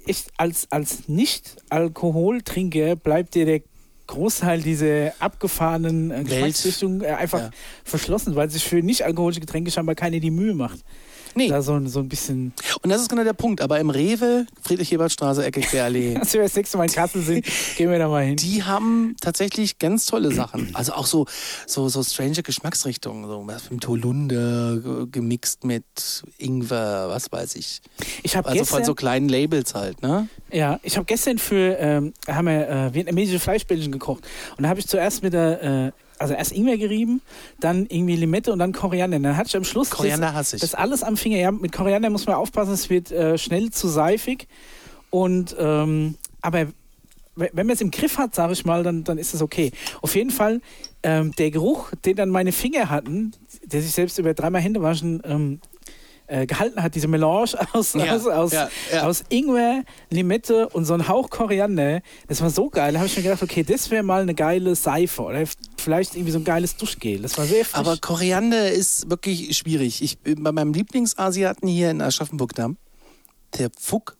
ich 0.06 0.24
als, 0.36 0.66
als 0.70 1.08
Nicht-Alkoholtrinker 1.08 2.96
bleibt 2.96 3.34
dir 3.34 3.46
der 3.46 3.60
Großteil 4.06 4.62
dieser 4.62 5.12
abgefahrenen 5.18 6.10
äh, 6.10 6.24
Geschmacksrichtung 6.24 7.02
äh, 7.02 7.08
einfach 7.08 7.40
Ja. 7.40 7.50
verschlossen, 7.84 8.36
weil 8.36 8.48
sich 8.50 8.64
für 8.64 8.76
nicht-alkoholische 8.82 9.40
Getränke 9.40 9.70
scheinbar 9.70 9.94
keine 9.94 10.18
die 10.20 10.30
Mühe 10.30 10.54
macht. 10.54 10.78
Nee. 11.34 11.48
Da 11.48 11.62
so, 11.62 11.78
so 11.86 12.00
ein 12.00 12.08
bisschen. 12.08 12.52
Und 12.82 12.90
das 12.90 13.00
ist 13.02 13.08
genau 13.08 13.24
der 13.24 13.32
Punkt. 13.32 13.60
Aber 13.60 13.78
im 13.80 13.90
Rewe, 13.90 14.46
Friedrich-Ebert-Straße, 14.62 15.44
Ecke 15.44 15.60
Querallee, 15.60 16.16
Als 16.20 16.32
wir 16.32 16.42
das 16.42 16.54
nächste 16.54 16.76
Mal 16.78 16.84
in 16.84 16.92
Kassel 16.92 17.22
sind, 17.22 17.46
gehen 17.76 17.90
wir 17.90 17.98
da 17.98 18.08
mal 18.08 18.24
hin. 18.24 18.36
die 18.36 18.62
haben 18.64 19.16
tatsächlich 19.20 19.78
ganz 19.78 20.06
tolle 20.06 20.32
Sachen. 20.32 20.74
Also 20.74 20.92
auch 20.92 21.06
so, 21.06 21.26
so, 21.66 21.88
so 21.88 22.02
strange 22.02 22.42
Geschmacksrichtungen. 22.42 23.26
So 23.28 23.42
was 23.46 23.70
mit 23.70 23.86
Holunder 23.86 24.76
ge- 24.78 25.06
gemixt 25.10 25.64
mit 25.64 25.84
Ingwer, 26.38 27.08
was 27.08 27.30
weiß 27.32 27.56
ich. 27.56 27.80
Ich 28.22 28.36
Also 28.36 28.50
gestern, 28.52 28.66
von 28.66 28.84
so 28.84 28.94
kleinen 28.94 29.28
Labels 29.28 29.74
halt, 29.74 30.02
ne? 30.02 30.28
Ja, 30.52 30.80
ich 30.82 30.96
habe 30.96 31.04
gestern 31.04 31.38
für, 31.38 31.76
ähm, 31.78 32.12
haben 32.26 32.46
wir 32.46 32.68
äh, 32.68 32.94
vietnamesische 32.94 33.38
Fleischbällchen 33.38 33.92
gekocht. 33.92 34.24
Und 34.56 34.62
da 34.64 34.68
habe 34.70 34.80
ich 34.80 34.86
zuerst 34.86 35.22
mit 35.22 35.32
der, 35.32 35.62
äh, 35.62 35.92
also 36.18 36.34
erst 36.34 36.52
Ingwer 36.52 36.76
gerieben, 36.78 37.20
dann 37.60 37.86
irgendwie 37.88 38.16
Limette 38.16 38.52
und 38.52 38.58
dann 38.58 38.72
Koriander. 38.72 39.18
Dann 39.18 39.36
hatte 39.36 39.48
ich 39.48 39.56
am 39.56 39.64
Schluss 39.64 39.90
Koriander 39.90 40.32
das, 40.32 40.50
das 40.60 40.74
alles 40.74 41.02
am 41.02 41.16
Finger. 41.16 41.36
Ja, 41.38 41.50
mit 41.52 41.72
Koriander 41.72 42.10
muss 42.10 42.26
man 42.26 42.36
aufpassen, 42.36 42.72
es 42.72 42.90
wird 42.90 43.10
äh, 43.12 43.38
schnell 43.38 43.70
zu 43.70 43.88
seifig. 43.88 44.46
Und, 45.10 45.56
ähm, 45.58 46.16
aber 46.42 46.66
we- 47.36 47.50
wenn 47.52 47.66
man 47.66 47.74
es 47.74 47.80
im 47.80 47.90
Griff 47.90 48.18
hat, 48.18 48.34
sage 48.34 48.52
ich 48.52 48.64
mal, 48.64 48.82
dann, 48.82 49.04
dann 49.04 49.16
ist 49.18 49.32
es 49.34 49.40
okay. 49.42 49.72
Auf 50.02 50.14
jeden 50.14 50.30
Fall, 50.30 50.60
ähm, 51.02 51.32
der 51.38 51.50
Geruch, 51.50 51.90
den 52.04 52.16
dann 52.16 52.28
meine 52.30 52.52
Finger 52.52 52.90
hatten, 52.90 53.32
der 53.64 53.80
sich 53.80 53.92
selbst 53.92 54.18
über 54.18 54.34
dreimal 54.34 54.60
Hände 54.60 54.82
waschen 54.82 55.22
ähm, 55.24 55.60
äh, 56.28 56.46
gehalten 56.46 56.82
hat, 56.82 56.94
diese 56.94 57.08
Melange 57.08 57.50
aus, 57.72 57.94
Ja, 57.94 58.14
aus, 58.14 58.26
aus, 58.26 58.52
ja, 58.52 58.68
ja. 58.92 59.02
aus 59.02 59.24
Ingwer, 59.28 59.82
Limette 60.10 60.68
und 60.68 60.84
so 60.84 60.94
ein 60.94 61.08
Hauch 61.08 61.30
Koriander, 61.30 62.00
das 62.28 62.40
war 62.40 62.50
so 62.50 62.68
geil. 62.70 62.92
Da 62.92 62.98
habe 63.00 63.08
ich 63.08 63.16
mir 63.16 63.22
gedacht, 63.22 63.42
okay, 63.42 63.62
das 63.64 63.90
wäre 63.90 64.02
mal 64.02 64.22
eine 64.22 64.34
geile 64.34 64.74
Seife 64.74 65.22
oder 65.22 65.44
vielleicht 65.78 66.14
irgendwie 66.14 66.32
so 66.32 66.38
ein 66.38 66.44
geiles 66.44 66.76
Duschgel. 66.76 67.20
Das 67.22 67.36
war 67.38 67.46
sehr 67.46 67.64
frisch. 67.64 67.78
Aber 67.78 67.96
Koriander 67.96 68.70
ist 68.70 69.10
wirklich 69.10 69.56
schwierig. 69.56 70.02
Ich 70.02 70.18
bin 70.18 70.42
bei 70.42 70.52
meinem 70.52 70.72
Lieblingsasiaten 70.72 71.68
hier 71.68 71.90
in 71.90 72.00
Aschaffenburg-Damm, 72.02 72.76
der 73.58 73.70
Pfuck, 73.70 74.16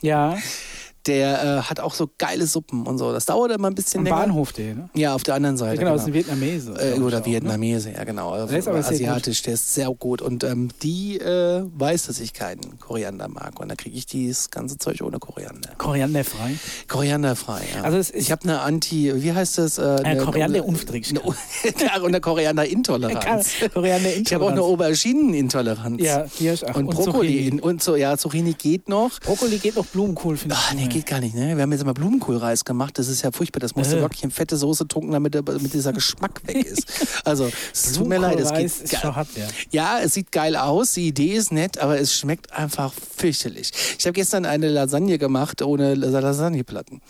ja, 0.00 0.36
der 1.06 1.42
äh, 1.42 1.62
hat 1.62 1.80
auch 1.80 1.94
so 1.94 2.08
geile 2.18 2.46
Suppen 2.46 2.86
und 2.86 2.98
so. 2.98 3.12
Das 3.12 3.26
dauert 3.26 3.50
immer 3.52 3.68
ein 3.68 3.74
bisschen 3.74 3.98
am 4.00 4.04
länger. 4.04 4.16
Bahnhof 4.16 4.52
der, 4.52 4.74
ne? 4.74 4.90
Ja, 4.94 5.14
auf 5.14 5.22
der 5.22 5.34
anderen 5.34 5.56
Ja, 5.56 5.60
Seite. 5.60 5.78
genau, 5.78 5.92
das 5.92 6.02
ist 6.02 6.08
ein 6.08 6.14
Vietnamese. 6.14 6.72
Äh, 6.72 6.98
oder 7.00 7.18
auch, 7.18 7.26
ne? 7.26 7.32
Vietnamese, 7.32 7.90
ja 7.92 8.04
genau. 8.04 8.46
Der 8.46 8.58
ist 8.58 8.68
aber 8.68 8.78
Asiatisch, 8.78 9.42
der 9.42 9.54
ist 9.54 9.74
sehr 9.74 9.90
gut. 9.90 10.22
Und 10.22 10.44
ähm, 10.44 10.68
die 10.82 11.18
äh, 11.18 11.62
weiß, 11.74 12.06
dass 12.06 12.20
ich 12.20 12.32
keinen 12.32 12.78
Koriander 12.78 13.28
mag. 13.28 13.58
Und 13.60 13.68
dann 13.68 13.76
kriege 13.76 13.96
ich 13.96 14.06
dieses 14.06 14.50
ganze 14.50 14.78
Zeug 14.78 15.00
ohne 15.02 15.18
Koriander. 15.18 15.70
Korianderfrei. 15.78 16.54
Korianderfrei, 16.88 17.62
ja. 17.74 17.82
Also 17.82 17.98
ist- 17.98 18.14
ich 18.14 18.30
habe 18.30 18.42
eine 18.44 18.60
Anti, 18.60 19.12
wie 19.22 19.32
heißt 19.32 19.58
das? 19.58 19.78
Äh, 19.78 19.82
eine- 20.04 20.22
Korianderunverträglichkeit. 20.24 21.22
eine, 21.24 22.00
und 22.02 22.08
eine 22.08 22.20
Korianderintoleranz. 22.20 23.50
Koriander 23.72 24.10
Ich 24.16 24.32
habe 24.32 24.44
auch 24.44 24.50
eine 24.50 24.62
Auberginenintoleranz. 24.62 26.02
Ja, 26.02 26.16
hab 26.18 26.40
ich 26.40 26.64
auch. 26.66 26.74
Und 26.76 26.86
Und 26.86 26.94
Brokkoli. 26.94 27.44
Zucchini. 27.44 27.60
Und 27.60 27.82
so, 27.82 27.96
ja, 27.96 28.16
Zucchini 28.16 28.52
geht 28.54 28.88
noch. 28.88 29.18
Brokkoli 29.20 29.58
geht 29.58 29.76
noch 29.76 29.86
Blumenkohl, 29.86 30.36
finde 30.36 30.54
ich. 30.54 30.60
Ach, 30.62 30.74
nee, 30.74 30.86
geht 30.92 31.06
gar 31.06 31.20
nicht, 31.20 31.34
ne? 31.34 31.56
Wir 31.56 31.62
haben 31.62 31.72
jetzt 31.72 31.84
mal 31.84 31.92
Blumenkohlreis 31.92 32.64
gemacht. 32.64 32.98
Das 32.98 33.08
ist 33.08 33.22
ja 33.22 33.30
furchtbar. 33.32 33.60
Das 33.60 33.74
musst 33.74 33.92
du 33.92 33.96
Äh. 33.96 34.00
wirklich 34.02 34.22
in 34.24 34.30
fette 34.30 34.56
Soße 34.56 34.86
tunken, 34.88 35.12
damit, 35.12 35.34
der, 35.34 35.42
damit 35.42 35.72
dieser 35.74 35.92
Geschmack 35.92 36.40
weg 36.46 36.64
ist. 36.64 36.86
Also, 37.24 37.50
es 37.72 37.92
tut 37.92 38.08
mir 38.08 38.18
leid, 38.18 38.38
es 38.40 38.52
geht 38.52 38.66
ist 38.66 38.96
schon 39.00 39.14
hart, 39.16 39.28
ja. 39.36 39.46
Ja, 39.70 40.00
es 40.00 40.14
sieht 40.14 40.32
geil 40.32 40.56
aus, 40.56 40.92
die 40.92 41.08
Idee 41.08 41.34
ist 41.34 41.52
nett, 41.52 41.78
aber 41.78 41.98
es 42.00 42.14
schmeckt 42.14 42.52
einfach 42.52 42.92
fürchterlich. 43.16 43.70
Ich 43.98 44.04
habe 44.06 44.12
gestern 44.12 44.44
eine 44.44 44.68
Lasagne 44.68 45.18
gemacht 45.18 45.62
ohne 45.62 45.94
Lasagneplatten. 45.94 47.00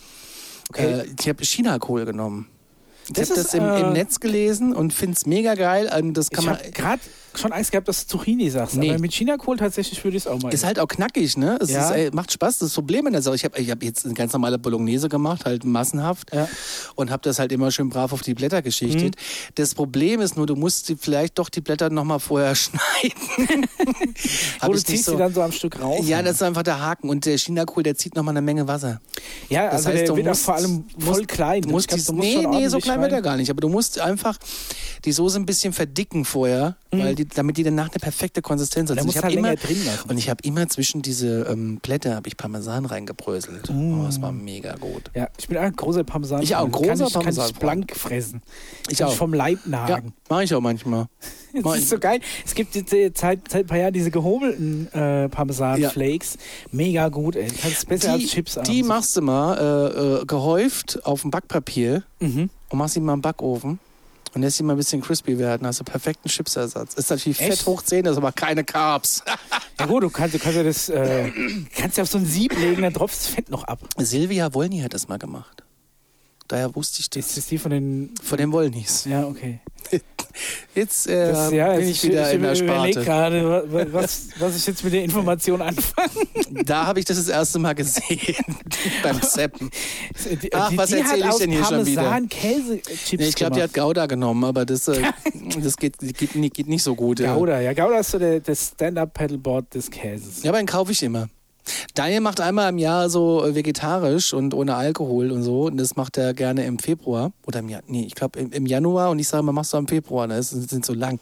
Okay. 0.71 1.01
Äh, 1.01 1.07
ich 1.21 1.29
habe 1.29 1.45
Chinakohl 1.45 2.05
genommen. 2.05 2.49
Ich 3.15 3.21
habe 3.31 3.35
das 3.35 3.53
im, 3.53 3.65
äh, 3.65 3.81
im 3.81 3.93
Netz 3.93 4.21
gelesen 4.21 4.75
und 4.75 4.93
finde 4.95 5.17
es 5.17 5.27
mega 5.27 5.55
geil. 5.55 5.91
Und 5.99 6.15
das 6.15 6.31
kann 6.31 6.45
Ich 6.45 6.51
man. 6.51 6.59
gerade 6.73 7.01
schon 7.39 7.53
Angst 7.53 7.71
gehabt, 7.73 7.89
dass 7.89 8.07
du 8.07 8.19
Zucchini 8.19 8.51
sagst. 8.51 8.77
Nee. 8.77 8.91
Aber 8.91 8.99
mit 8.99 9.13
Chinakohl 9.13 9.57
tatsächlich 9.57 10.03
würde 10.05 10.17
ich 10.17 10.25
es 10.25 10.27
auch 10.27 10.41
mal. 10.43 10.53
Ist 10.53 10.65
halt 10.65 10.79
auch 10.79 10.89
knackig, 10.89 11.37
ne? 11.37 11.59
Es 11.61 11.71
Ja. 11.71 11.89
ist, 11.91 11.97
ey, 11.97 12.11
macht 12.13 12.33
Spaß. 12.33 12.59
Das 12.59 12.73
Problem 12.75 13.07
in 13.07 13.13
der 13.13 13.23
Sache, 13.23 13.37
ich 13.37 13.45
habe 13.45 13.59
ich 13.61 13.71
hab 13.71 13.83
jetzt 13.83 14.05
eine 14.05 14.15
ganz 14.15 14.33
normale 14.33 14.59
Bolognese 14.59 15.09
gemacht, 15.09 15.45
halt 15.45 15.65
massenhaft. 15.65 16.35
Ja. 16.35 16.49
Und 16.95 17.11
habe 17.11 17.23
das 17.23 17.39
halt 17.39 17.53
immer 17.53 17.71
schön 17.71 17.89
brav 17.89 18.13
auf 18.13 18.23
die 18.23 18.35
Blätter 18.35 18.63
geschichtet. 18.63 19.17
Mhm. 19.17 19.53
Das 19.55 19.75
Problem 19.75 20.21
ist 20.21 20.37
nur, 20.37 20.47
du 20.47 20.57
musst 20.57 20.89
die, 20.89 20.97
vielleicht 20.97 21.39
doch 21.39 21.49
die 21.49 21.61
Blätter 21.61 21.91
nochmal 21.91 22.21
vorher 22.21 22.55
schneiden. 22.55 23.67
Wo 24.61 24.73
du 24.73 24.79
ziehst 24.79 25.05
so- 25.05 25.13
sie 25.13 25.19
dann 25.19 25.33
so 25.33 25.43
am 25.43 25.53
Stück 25.53 25.81
raus. 25.81 26.07
Ja, 26.07 26.23
das 26.23 26.37
ist 26.37 26.43
einfach 26.43 26.63
der 26.63 26.81
Haken. 26.81 27.09
Und 27.09 27.25
der 27.27 27.37
Chinakohl, 27.39 27.83
der 27.83 27.97
zieht 27.97 28.15
nochmal 28.15 28.33
eine 28.33 28.43
Menge 28.43 28.67
Wasser. 28.69 29.01
ja 29.49 29.67
Das 29.67 29.75
also 29.87 29.89
heißt, 29.91 29.99
der 30.01 30.07
du 30.09 30.17
wird 30.17 30.27
musst, 30.27 30.45
vor 30.45 30.55
allem 30.55 30.85
voll 30.99 31.25
klein. 31.27 31.63
Du 31.63 31.71
musst 31.71 31.89
glaub, 31.89 32.01
du 32.05 32.13
musst 32.13 32.29
nee, 32.29 32.47
nee, 32.47 32.69
so 32.69 32.79
klein 32.79 33.01
wird 33.01 33.13
er 33.13 33.23
gar 33.23 33.37
nicht. 33.37 33.51
Aber 33.51 33.61
du 33.61 33.69
musst 33.69 33.99
einfach 34.01 34.39
die 35.05 35.13
Soße 35.13 35.39
ein 35.39 35.47
bisschen 35.47 35.73
verdicken 35.73 36.25
vorher, 36.25 36.77
weil 36.91 37.15
die, 37.15 37.22
damit 37.27 37.57
die 37.57 37.63
danach 37.63 37.91
eine 37.91 37.99
perfekte 38.01 38.43
Konsistenz 38.43 38.91
hat. 38.91 38.99
Also 38.99 39.09
ich 39.11 39.23
halt 39.23 39.35
immer, 39.35 39.55
drin 39.57 39.85
lassen. 39.85 40.11
und 40.11 40.19
ich 40.19 40.29
habe 40.31 40.41
immer 40.45 40.69
zwischen 40.69 41.03
diese 41.03 41.47
ähm, 41.51 41.79
Blätter 41.83 42.15
habe 42.17 42.29
ich 42.29 42.37
Parmesan 42.37 42.85
reingebröselt. 42.87 43.71
Oh, 43.71 44.05
das 44.07 44.21
war 44.23 44.33
mega 44.33 44.75
gut. 44.77 45.11
Ja, 45.15 45.29
ich 45.39 45.49
bin 45.49 45.59
auch 45.59 45.63
ein 45.63 45.75
großer 45.77 46.05
Parmesan. 46.05 46.43
Ich 46.43 46.55
auch, 46.57 46.65
ein 46.67 46.73
kann 46.73 46.83
großer 46.83 47.07
ich, 47.07 47.13
Kann 47.13 47.29
ich 47.49 47.55
blank 47.55 47.97
fressen. 47.97 48.43
Ich 48.91 48.99
Kann 48.99 49.09
auch. 49.09 49.13
Ich 49.13 49.19
vom 49.19 49.35
Leib 49.35 49.59
Ja, 49.65 49.71
nagen. 49.71 50.13
mache 50.29 50.45
ich 50.45 50.55
auch 50.55 50.61
manchmal. 50.61 51.07
Das 51.63 51.77
ist 51.81 51.91
so 51.91 51.99
geil. 51.99 52.19
Es 52.47 52.55
gibt 52.55 52.75
jetzt 52.75 52.95
äh, 52.95 53.13
seit, 53.15 53.47
seit 53.51 53.65
ein 53.65 53.67
paar 53.67 53.77
Jahren 53.77 53.93
diese 53.93 54.11
gehobelten 54.11 54.91
äh, 54.95 55.29
Parmesan-Flakes. 55.29 56.39
Mega 56.71 57.11
gut, 57.11 57.37
ey. 57.37 57.47
Das 57.63 57.73
ist 57.73 57.89
besser 57.89 58.17
Die, 58.17 58.23
als 58.25 58.33
Chips. 58.33 58.55
die 58.55 58.59
abends. 58.79 58.89
machst 58.89 59.17
du 59.19 59.21
mal 59.21 59.59
äh, 59.59 60.23
äh, 60.23 60.25
gehäuft 60.25 61.05
auf 61.05 61.21
dem 61.21 61.31
Backpapier 61.31 62.05
Mhm. 62.21 62.49
und 62.71 62.79
machst 62.79 62.95
sie 62.95 63.01
mal 63.01 63.13
im 63.13 63.21
Backofen. 63.21 63.81
Und 64.35 64.41
lässt 64.43 64.57
sie 64.57 64.63
mal 64.63 64.75
ein 64.75 64.77
bisschen 64.79 65.03
crispy 65.03 65.39
werden. 65.39 65.67
Hast 65.67 65.81
du 65.81 65.85
perfekten 65.85 66.29
Chipsersatz. 66.29 66.95
Ist 66.95 67.11
natürlich 67.11 67.41
Echt? 67.41 67.59
fett 67.59 67.67
hoch 67.67 67.83
10, 67.83 68.05
das 68.05 68.13
ist 68.13 68.19
aber 68.19 68.33
keine 68.33 68.65
Carbs. 68.65 69.23
Ja 69.81 69.87
gut, 69.87 70.05
du 70.05 70.11
kannst, 70.11 70.33
du 70.35 70.39
kannst 70.39 70.57
ja 70.57 70.63
das, 70.63 70.89
äh, 70.91 71.33
kannst 71.77 71.97
ja 71.97 72.05
auf 72.05 72.09
so 72.09 72.17
ein 72.19 72.25
Sieb 72.25 72.57
legen, 72.57 72.83
dann 72.83 72.95
tropft 72.95 73.17
das 73.17 73.27
Fett 73.27 73.51
noch 73.51 73.65
ab. 73.65 73.81
Silvia 73.99 74.55
Wolny 74.55 74.79
hat 74.79 74.95
das 74.95 75.09
mal 75.09 75.19
gemacht. 75.19 75.62
Daher 76.53 76.75
wusste 76.77 77.01
ich 77.01 77.07
Ist 77.07 77.17
das. 77.17 77.35
das 77.37 77.47
die 77.47 77.57
von 77.57 77.71
den. 77.71 78.11
Von 78.23 78.37
den 78.37 78.53
Wollnys. 78.53 79.07
Ja, 79.07 79.27
okay. 79.27 79.61
Jetzt 80.75 81.07
äh, 81.07 81.33
Das, 81.33 81.51
ja, 81.53 81.73
bin 81.73 81.89
jetzt- 81.89 82.05
ich 82.05 82.11
wieder 82.11 82.31
in 82.31 82.43
der 82.43 82.55
Sparte. 82.55 83.03
gerade, 83.05 83.49
wa- 83.49 83.63
wa- 83.69 83.87
was, 83.93 84.29
was 84.39 84.57
ich 84.57 84.67
jetzt 84.67 84.85
mit 84.85 84.93
der 84.93 85.03
Information 85.05 85.63
anfange. 85.63 86.11
Da 86.67 86.87
habe 86.87 86.99
ich 87.01 87.07
das 87.07 87.17
das 87.17 87.29
erste 87.29 87.59
Mal 87.59 87.75
gesehen. 87.75 88.35
Beim 89.03 89.21
Seppen. 89.23 89.71
Ach, 90.53 90.69
die, 90.69 90.77
was 90.79 90.91
die 90.91 90.97
erzähl 90.99 91.25
hat 91.25 91.33
ich 91.33 91.39
denn 91.41 91.51
hier 91.53 91.65
schon 91.65 91.87
wieder? 91.87 92.03
Parmesan 92.03 92.29
Käse-Chips 92.29 93.13
Nee, 93.19 93.29
ich 93.29 93.35
glaube, 93.35 93.57
die 93.57 93.63
hat 93.63 93.73
Gouda 93.73 94.05
genommen, 94.07 94.45
aber 94.45 94.67
das, 94.67 94.89
äh, 94.89 95.01
das 95.63 95.77
geht, 95.79 95.97
geht, 95.99 96.35
nicht- 96.35 96.55
geht 96.55 96.69
nicht 96.69 96.83
so 96.83 96.95
gut. 96.95 97.19
ja. 97.21 97.35
Gouda, 97.35 97.61
ja. 97.63 97.73
Gouda 97.73 97.99
ist 98.01 98.11
so 98.11 98.19
der, 98.19 98.41
das 98.41 98.73
Stand-Up-Paddleboard 98.75 99.75
des 99.75 99.91
Käses. 99.91 100.43
Ja, 100.43 100.51
aber 100.51 100.59
den 100.59 100.67
kaufe 100.67 100.93
ich 100.93 101.03
immer. 101.03 101.29
Daniel 101.95 102.21
macht 102.21 102.41
einmal 102.41 102.69
im 102.69 102.79
Jahr 102.79 103.09
so 103.11 103.45
äh, 103.45 103.55
vegetarisch 103.55 104.33
und 104.33 104.55
ohne 104.55 104.75
Alkohol 104.75 105.31
und 105.31 105.43
so. 105.43 105.65
Und 105.67 105.77
das 105.77 105.97
macht 105.97 106.19
er 106.19 106.35
gerne 106.35 106.65
im 106.65 106.79
Februar. 106.79 107.33
Oder 107.47 107.61
im 107.61 107.69
Januar. 107.69 107.91
Nee, 107.91 108.05
ich 108.07 108.15
glaube 108.15 108.39
im, 108.39 108.53
im 108.53 108.67
Januar. 108.67 109.11
Und 109.11 109.19
ich 109.19 109.29
sage 109.29 109.41
immer, 109.41 109.53
machst 109.53 109.73
du 109.73 109.77
im 109.77 109.89
Februar. 109.89 110.29
Das 110.29 110.51
sind, 110.51 110.69
sind 110.69 110.85
so 110.85 110.95
lang. 110.95 111.21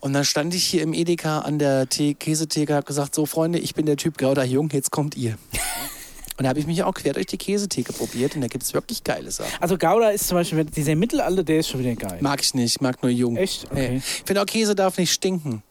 Und 0.00 0.14
dann 0.14 0.24
stand 0.24 0.52
ich 0.54 0.64
hier 0.64 0.82
im 0.82 0.94
Edeka 0.94 1.40
an 1.40 1.60
der 1.60 1.88
Tee 1.88 2.14
Käsetheke, 2.14 2.74
habe 2.74 2.84
gesagt, 2.84 3.14
so 3.14 3.24
Freunde, 3.24 3.60
ich 3.60 3.74
bin 3.74 3.86
der 3.86 3.96
Typ 3.96 4.18
Gouda 4.18 4.42
Jung, 4.42 4.68
jetzt 4.72 4.90
kommt 4.90 5.16
ihr. 5.16 5.38
Und 6.38 6.44
da 6.44 6.48
habe 6.48 6.58
ich 6.58 6.66
mich 6.66 6.82
auch 6.82 6.94
quer 6.94 7.12
durch 7.12 7.26
die 7.26 7.36
Käsetheke 7.36 7.92
probiert 7.92 8.34
und 8.34 8.40
da 8.40 8.48
gibt 8.48 8.64
es 8.64 8.72
wirklich 8.72 9.04
geile 9.04 9.30
Sachen. 9.30 9.52
Also 9.60 9.76
Gouda 9.76 10.10
ist 10.10 10.26
zum 10.26 10.38
Beispiel, 10.38 10.64
dieser 10.64 10.96
Mittelalter, 10.96 11.44
der 11.44 11.58
ist 11.58 11.68
schon 11.68 11.80
wieder 11.80 11.94
geil. 11.94 12.18
Mag 12.20 12.40
ich 12.40 12.54
nicht, 12.54 12.74
ich 12.74 12.80
mag 12.80 13.00
nur 13.02 13.12
Jung. 13.12 13.36
Echt? 13.36 13.70
Okay. 13.70 13.98
Ich 13.98 14.24
finde 14.24 14.40
auch 14.42 14.46
Käse 14.46 14.74
darf 14.74 14.96
nicht 14.96 15.12
stinken. 15.12 15.62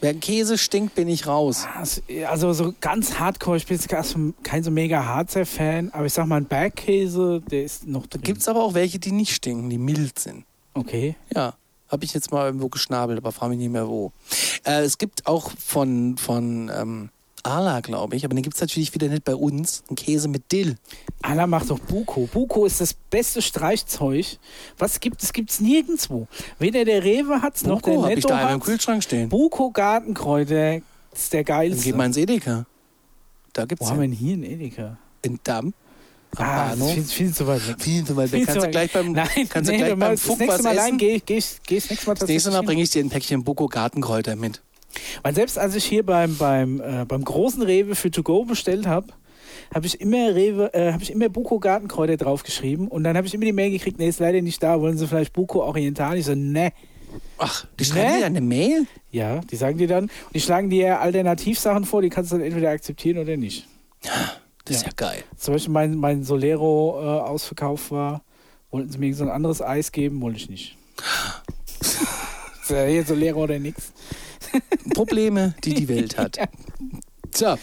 Wenn 0.00 0.20
Käse 0.20 0.58
stinkt, 0.58 0.94
bin 0.94 1.08
ich 1.08 1.26
raus. 1.26 1.66
Also- 1.74 2.02
Also 2.28 2.52
so 2.52 2.74
ganz 2.80 3.18
hardcore, 3.18 3.56
ich 3.56 3.66
bin 3.66 3.76
jetzt 3.78 3.88
kein 4.42 4.62
so 4.62 4.70
mega 4.70 5.04
Hardcore-Fan, 5.04 5.90
aber 5.92 6.06
ich 6.06 6.12
sag 6.12 6.26
mal, 6.26 6.36
ein 6.36 6.44
Bergkäse, 6.46 7.40
der 7.50 7.64
ist 7.64 7.86
noch 7.86 8.06
drin. 8.06 8.22
Gibt 8.22 8.40
es 8.40 8.48
aber 8.48 8.62
auch 8.62 8.74
welche, 8.74 8.98
die 8.98 9.12
nicht 9.12 9.34
stinken, 9.34 9.70
die 9.70 9.78
mild 9.78 10.18
sind. 10.18 10.44
Okay. 10.74 11.16
Ja, 11.34 11.54
habe 11.88 12.04
ich 12.04 12.12
jetzt 12.12 12.30
mal 12.30 12.46
irgendwo 12.46 12.68
geschnabelt, 12.68 13.18
aber 13.18 13.32
frage 13.32 13.50
mich 13.50 13.58
nicht 13.60 13.72
mehr 13.72 13.88
wo. 13.88 14.12
Äh, 14.64 14.82
es 14.82 14.98
gibt 14.98 15.26
auch 15.26 15.50
von, 15.58 16.16
von 16.18 16.70
ähm, 16.74 17.08
Ala, 17.46 17.80
glaube 17.80 18.16
ich, 18.16 18.24
aber 18.24 18.34
den 18.34 18.42
gibt 18.42 18.56
es 18.56 18.60
natürlich 18.60 18.92
wieder 18.94 19.08
nicht 19.08 19.24
bei 19.24 19.34
uns, 19.34 19.82
einen 19.88 19.96
Käse 19.96 20.28
mit 20.28 20.50
Dill. 20.52 20.76
Anna 21.22 21.46
macht 21.46 21.70
doch 21.70 21.78
Buko. 21.78 22.28
Buko 22.32 22.66
ist 22.66 22.80
das 22.80 22.92
beste 22.94 23.40
Streichzeug. 23.40 24.26
Was 24.78 25.00
gibt 25.00 25.22
es? 25.22 25.32
Gibt 25.32 25.50
es 25.50 25.60
nirgendwo. 25.60 26.26
Weder 26.58 26.84
der 26.84 27.04
Rewe 27.04 27.42
hat's 27.42 27.64
noch 27.64 27.80
der 27.82 27.92
Buko 27.92 28.02
habe 28.02 28.12
ich 28.12 28.16
Netto 28.16 28.28
daheim 28.28 28.48
im 28.48 28.54
hat's. 28.56 28.66
Kühlschrank 28.66 29.02
stehen. 29.02 29.28
Buko 29.28 29.70
Gartenkräuter 29.70 30.76
ist 31.12 31.32
der 31.32 31.44
Dann 31.44 31.56
geilste. 31.56 31.84
geht 31.84 31.96
mal 31.96 32.06
ins 32.06 32.16
Edeka. 32.16 32.66
Da 33.52 33.64
gibt 33.64 33.80
Wo 33.80 33.84
es 33.84 33.90
haben 33.90 34.00
wir 34.00 34.08
denn 34.08 34.16
hier 34.16 34.34
einen 34.34 34.42
Edeka? 34.44 34.98
in 35.22 35.38
Damm. 35.44 35.72
Am 36.36 36.44
Ah, 36.44 36.68
Bahnhof. 36.70 36.92
viel, 36.92 37.04
viel 37.04 37.32
zu 37.34 37.46
weit 37.46 37.66
weg. 37.66 37.76
Viel 37.78 38.04
zu 38.04 38.14
weit 38.16 38.30
weg. 38.32 38.38
Viel 38.40 38.46
Kannst 38.46 38.66
du 38.66 38.70
gleich 38.70 38.92
beim, 38.92 39.12
Nein, 39.12 39.28
kannst 39.48 39.70
nee, 39.70 39.78
du 39.78 39.84
gleich 39.84 39.90
du 39.92 39.96
beim 39.96 40.10
nächste 40.10 40.28
was 40.30 40.38
Mal 40.38 40.54
essen? 40.54 40.66
allein, 40.66 40.98
geh, 40.98 41.20
geh, 41.24 41.42
geh 41.66 41.76
das 41.76 41.90
nächste 41.90 42.06
Mal 42.08 42.14
Das 42.14 42.28
nächste 42.28 42.50
Mal 42.50 42.62
bringe 42.62 42.82
ich 42.82 42.90
dir 42.90 43.02
ein 43.02 43.08
Päckchen 43.08 43.42
Buko 43.44 43.68
Gartenkräuter 43.68 44.36
mit. 44.36 44.60
Weil 45.22 45.34
selbst 45.34 45.58
als 45.58 45.74
ich 45.74 45.84
hier 45.84 46.04
beim, 46.04 46.36
beim, 46.36 46.80
äh, 46.80 47.04
beim 47.06 47.24
großen 47.24 47.62
Rewe 47.62 47.94
für 47.94 48.10
To 48.10 48.22
Go 48.22 48.44
bestellt 48.44 48.86
habe, 48.86 49.08
habe 49.74 49.86
ich 49.86 50.00
immer 50.00 50.34
Rewe, 50.34 50.72
äh, 50.74 50.92
habe 50.92 51.02
ich 51.02 51.10
immer 51.10 51.28
Buko 51.28 51.58
Gartenkräuter 51.58 52.16
draufgeschrieben 52.16 52.88
und 52.88 53.04
dann 53.04 53.16
habe 53.16 53.26
ich 53.26 53.34
immer 53.34 53.44
die 53.44 53.52
Mail 53.52 53.70
gekriegt, 53.70 53.98
nee, 53.98 54.08
ist 54.08 54.20
leider 54.20 54.40
nicht 54.42 54.62
da, 54.62 54.80
wollen 54.80 54.96
Sie 54.96 55.06
vielleicht 55.06 55.32
Buko 55.32 55.62
Oriental? 55.62 56.16
Ich 56.16 56.26
so, 56.26 56.34
ne. 56.34 56.72
Ach, 57.38 57.66
die 57.78 57.84
schreiben 57.84 58.12
Nee. 58.12 58.18
dir 58.20 58.26
eine 58.26 58.40
Mail? 58.40 58.86
Ja, 59.10 59.40
die 59.40 59.56
sagen 59.56 59.78
dir 59.78 59.88
dann 59.88 60.04
und 60.04 60.34
die 60.34 60.40
schlagen 60.40 60.70
dir 60.70 61.00
Alternativsachen 61.00 61.84
vor, 61.84 62.02
die 62.02 62.10
kannst 62.10 62.32
du 62.32 62.36
dann 62.36 62.44
entweder 62.46 62.70
akzeptieren 62.70 63.18
oder 63.18 63.36
nicht. 63.36 63.66
Das 64.64 64.76
ist 64.76 64.82
Ja. 64.82 64.88
ja 64.88 64.92
geil. 64.96 65.24
Zum 65.36 65.54
Beispiel 65.54 65.72
mein, 65.72 65.94
mein 65.96 66.24
Solero 66.24 66.98
äh, 67.00 67.20
ausverkauft 67.28 67.90
war, 67.90 68.22
wollten 68.70 68.90
sie 68.90 68.98
mir 68.98 69.14
so 69.14 69.24
ein 69.24 69.30
anderes 69.30 69.62
Eis 69.62 69.92
geben, 69.92 70.20
wollte 70.20 70.38
ich 70.38 70.50
nicht. 70.50 70.76
ist 71.80 72.70
ja 72.70 72.84
hier 72.84 73.04
Solero 73.04 73.42
oder 73.44 73.58
nix. 73.58 73.92
Probleme, 74.94 75.54
die 75.64 75.74
die 75.74 75.88
Welt 75.88 76.16
hat. 76.18 76.38
So, 77.34 77.56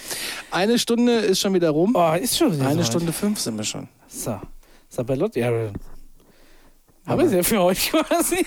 eine 0.51 0.77
Stunde 0.77 1.13
ist 1.13 1.39
schon 1.39 1.53
wieder 1.53 1.69
rum. 1.71 1.93
Oh, 1.95 2.13
ist 2.13 2.37
schon 2.37 2.53
wieder 2.53 2.65
Eine 2.65 2.73
soweit. 2.75 2.87
Stunde 2.87 3.13
fünf 3.13 3.39
sind 3.39 3.57
wir 3.57 3.63
schon. 3.63 3.87
So. 4.07 4.39
Sabellot, 4.89 5.35
ja. 5.35 5.47
Haben 5.47 5.71
Aber- 7.05 7.21
wir 7.23 7.27
es 7.27 7.33
ja 7.33 7.43
für 7.43 7.61
euch 7.61 7.91
quasi. 7.91 8.45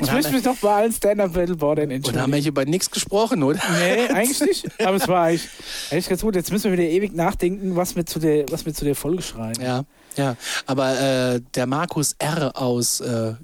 Ich 0.00 0.10
möchte 0.10 0.32
mich 0.32 0.44
noch 0.44 0.56
bei 0.56 0.70
allen 0.74 0.92
Stand-Up-Battleboardern 0.92 1.84
Und 1.84 1.90
haben 1.90 1.96
entschuldigen. 1.96 2.32
wir 2.32 2.38
hier 2.38 2.48
über 2.48 2.64
nichts 2.64 2.90
gesprochen, 2.90 3.42
oder? 3.42 3.60
Nee, 3.78 4.06
eigentlich 4.14 4.40
nicht. 4.40 4.80
Aber 4.80 4.96
es 4.96 5.06
war 5.08 5.24
eigentlich, 5.24 5.46
eigentlich 5.90 6.08
ganz 6.08 6.22
gut. 6.22 6.34
Jetzt 6.36 6.50
müssen 6.52 6.70
wir 6.70 6.78
wieder 6.78 6.88
ewig 6.88 7.14
nachdenken, 7.14 7.76
was 7.76 7.94
wir 7.94 8.06
zu 8.06 8.18
der, 8.18 8.50
was 8.50 8.64
wir 8.64 8.72
zu 8.72 8.84
der 8.86 8.94
Folge 8.94 9.22
schreien. 9.22 9.60
Ja, 9.60 9.84
ja. 10.16 10.36
Aber 10.66 10.98
äh, 10.98 11.40
der 11.54 11.66
Markus 11.66 12.14
R. 12.18 12.52
aus, 12.60 13.00
äh, 13.00 13.34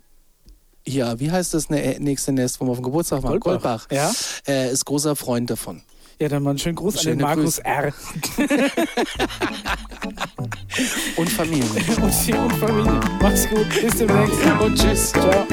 hier, 0.89 1.15
wie 1.19 1.31
heißt 1.31 1.55
das 1.55 1.71
ne, 1.71 1.97
nächste 1.99 2.33
Nest, 2.33 2.61
wo 2.61 2.67
wir 2.67 2.71
auf 2.71 2.79
dem 2.79 2.85
Geburtstag 2.85 3.23
waren? 3.23 3.41
Goldbach. 3.41 3.89
Goldbach. 3.89 4.15
Ja? 4.47 4.53
Äh, 4.53 4.73
ist 4.73 4.85
großer 4.85 5.17
Freund 5.17 5.49
davon. 5.51 5.81
Ja, 6.21 6.29
dann 6.29 6.43
mal 6.43 6.51
einen 6.51 6.59
schönen 6.59 6.75
Gruß 6.75 7.01
Schöne 7.01 7.25
an 7.25 7.37
den 7.37 7.45
Markus 7.45 7.63
Grüße. 7.63 7.65
R. 7.65 7.95
und 11.17 11.31
Familie. 11.31 11.65
Und, 11.65 12.03
und 12.03 12.53
Familie. 12.55 13.01
Mach's 13.21 13.49
gut. 13.49 13.69
Bis 13.81 13.99
demnächst. 13.99 14.35
Und 14.61 14.77
tschüss. 14.77 15.13
Ciao. 15.13 15.47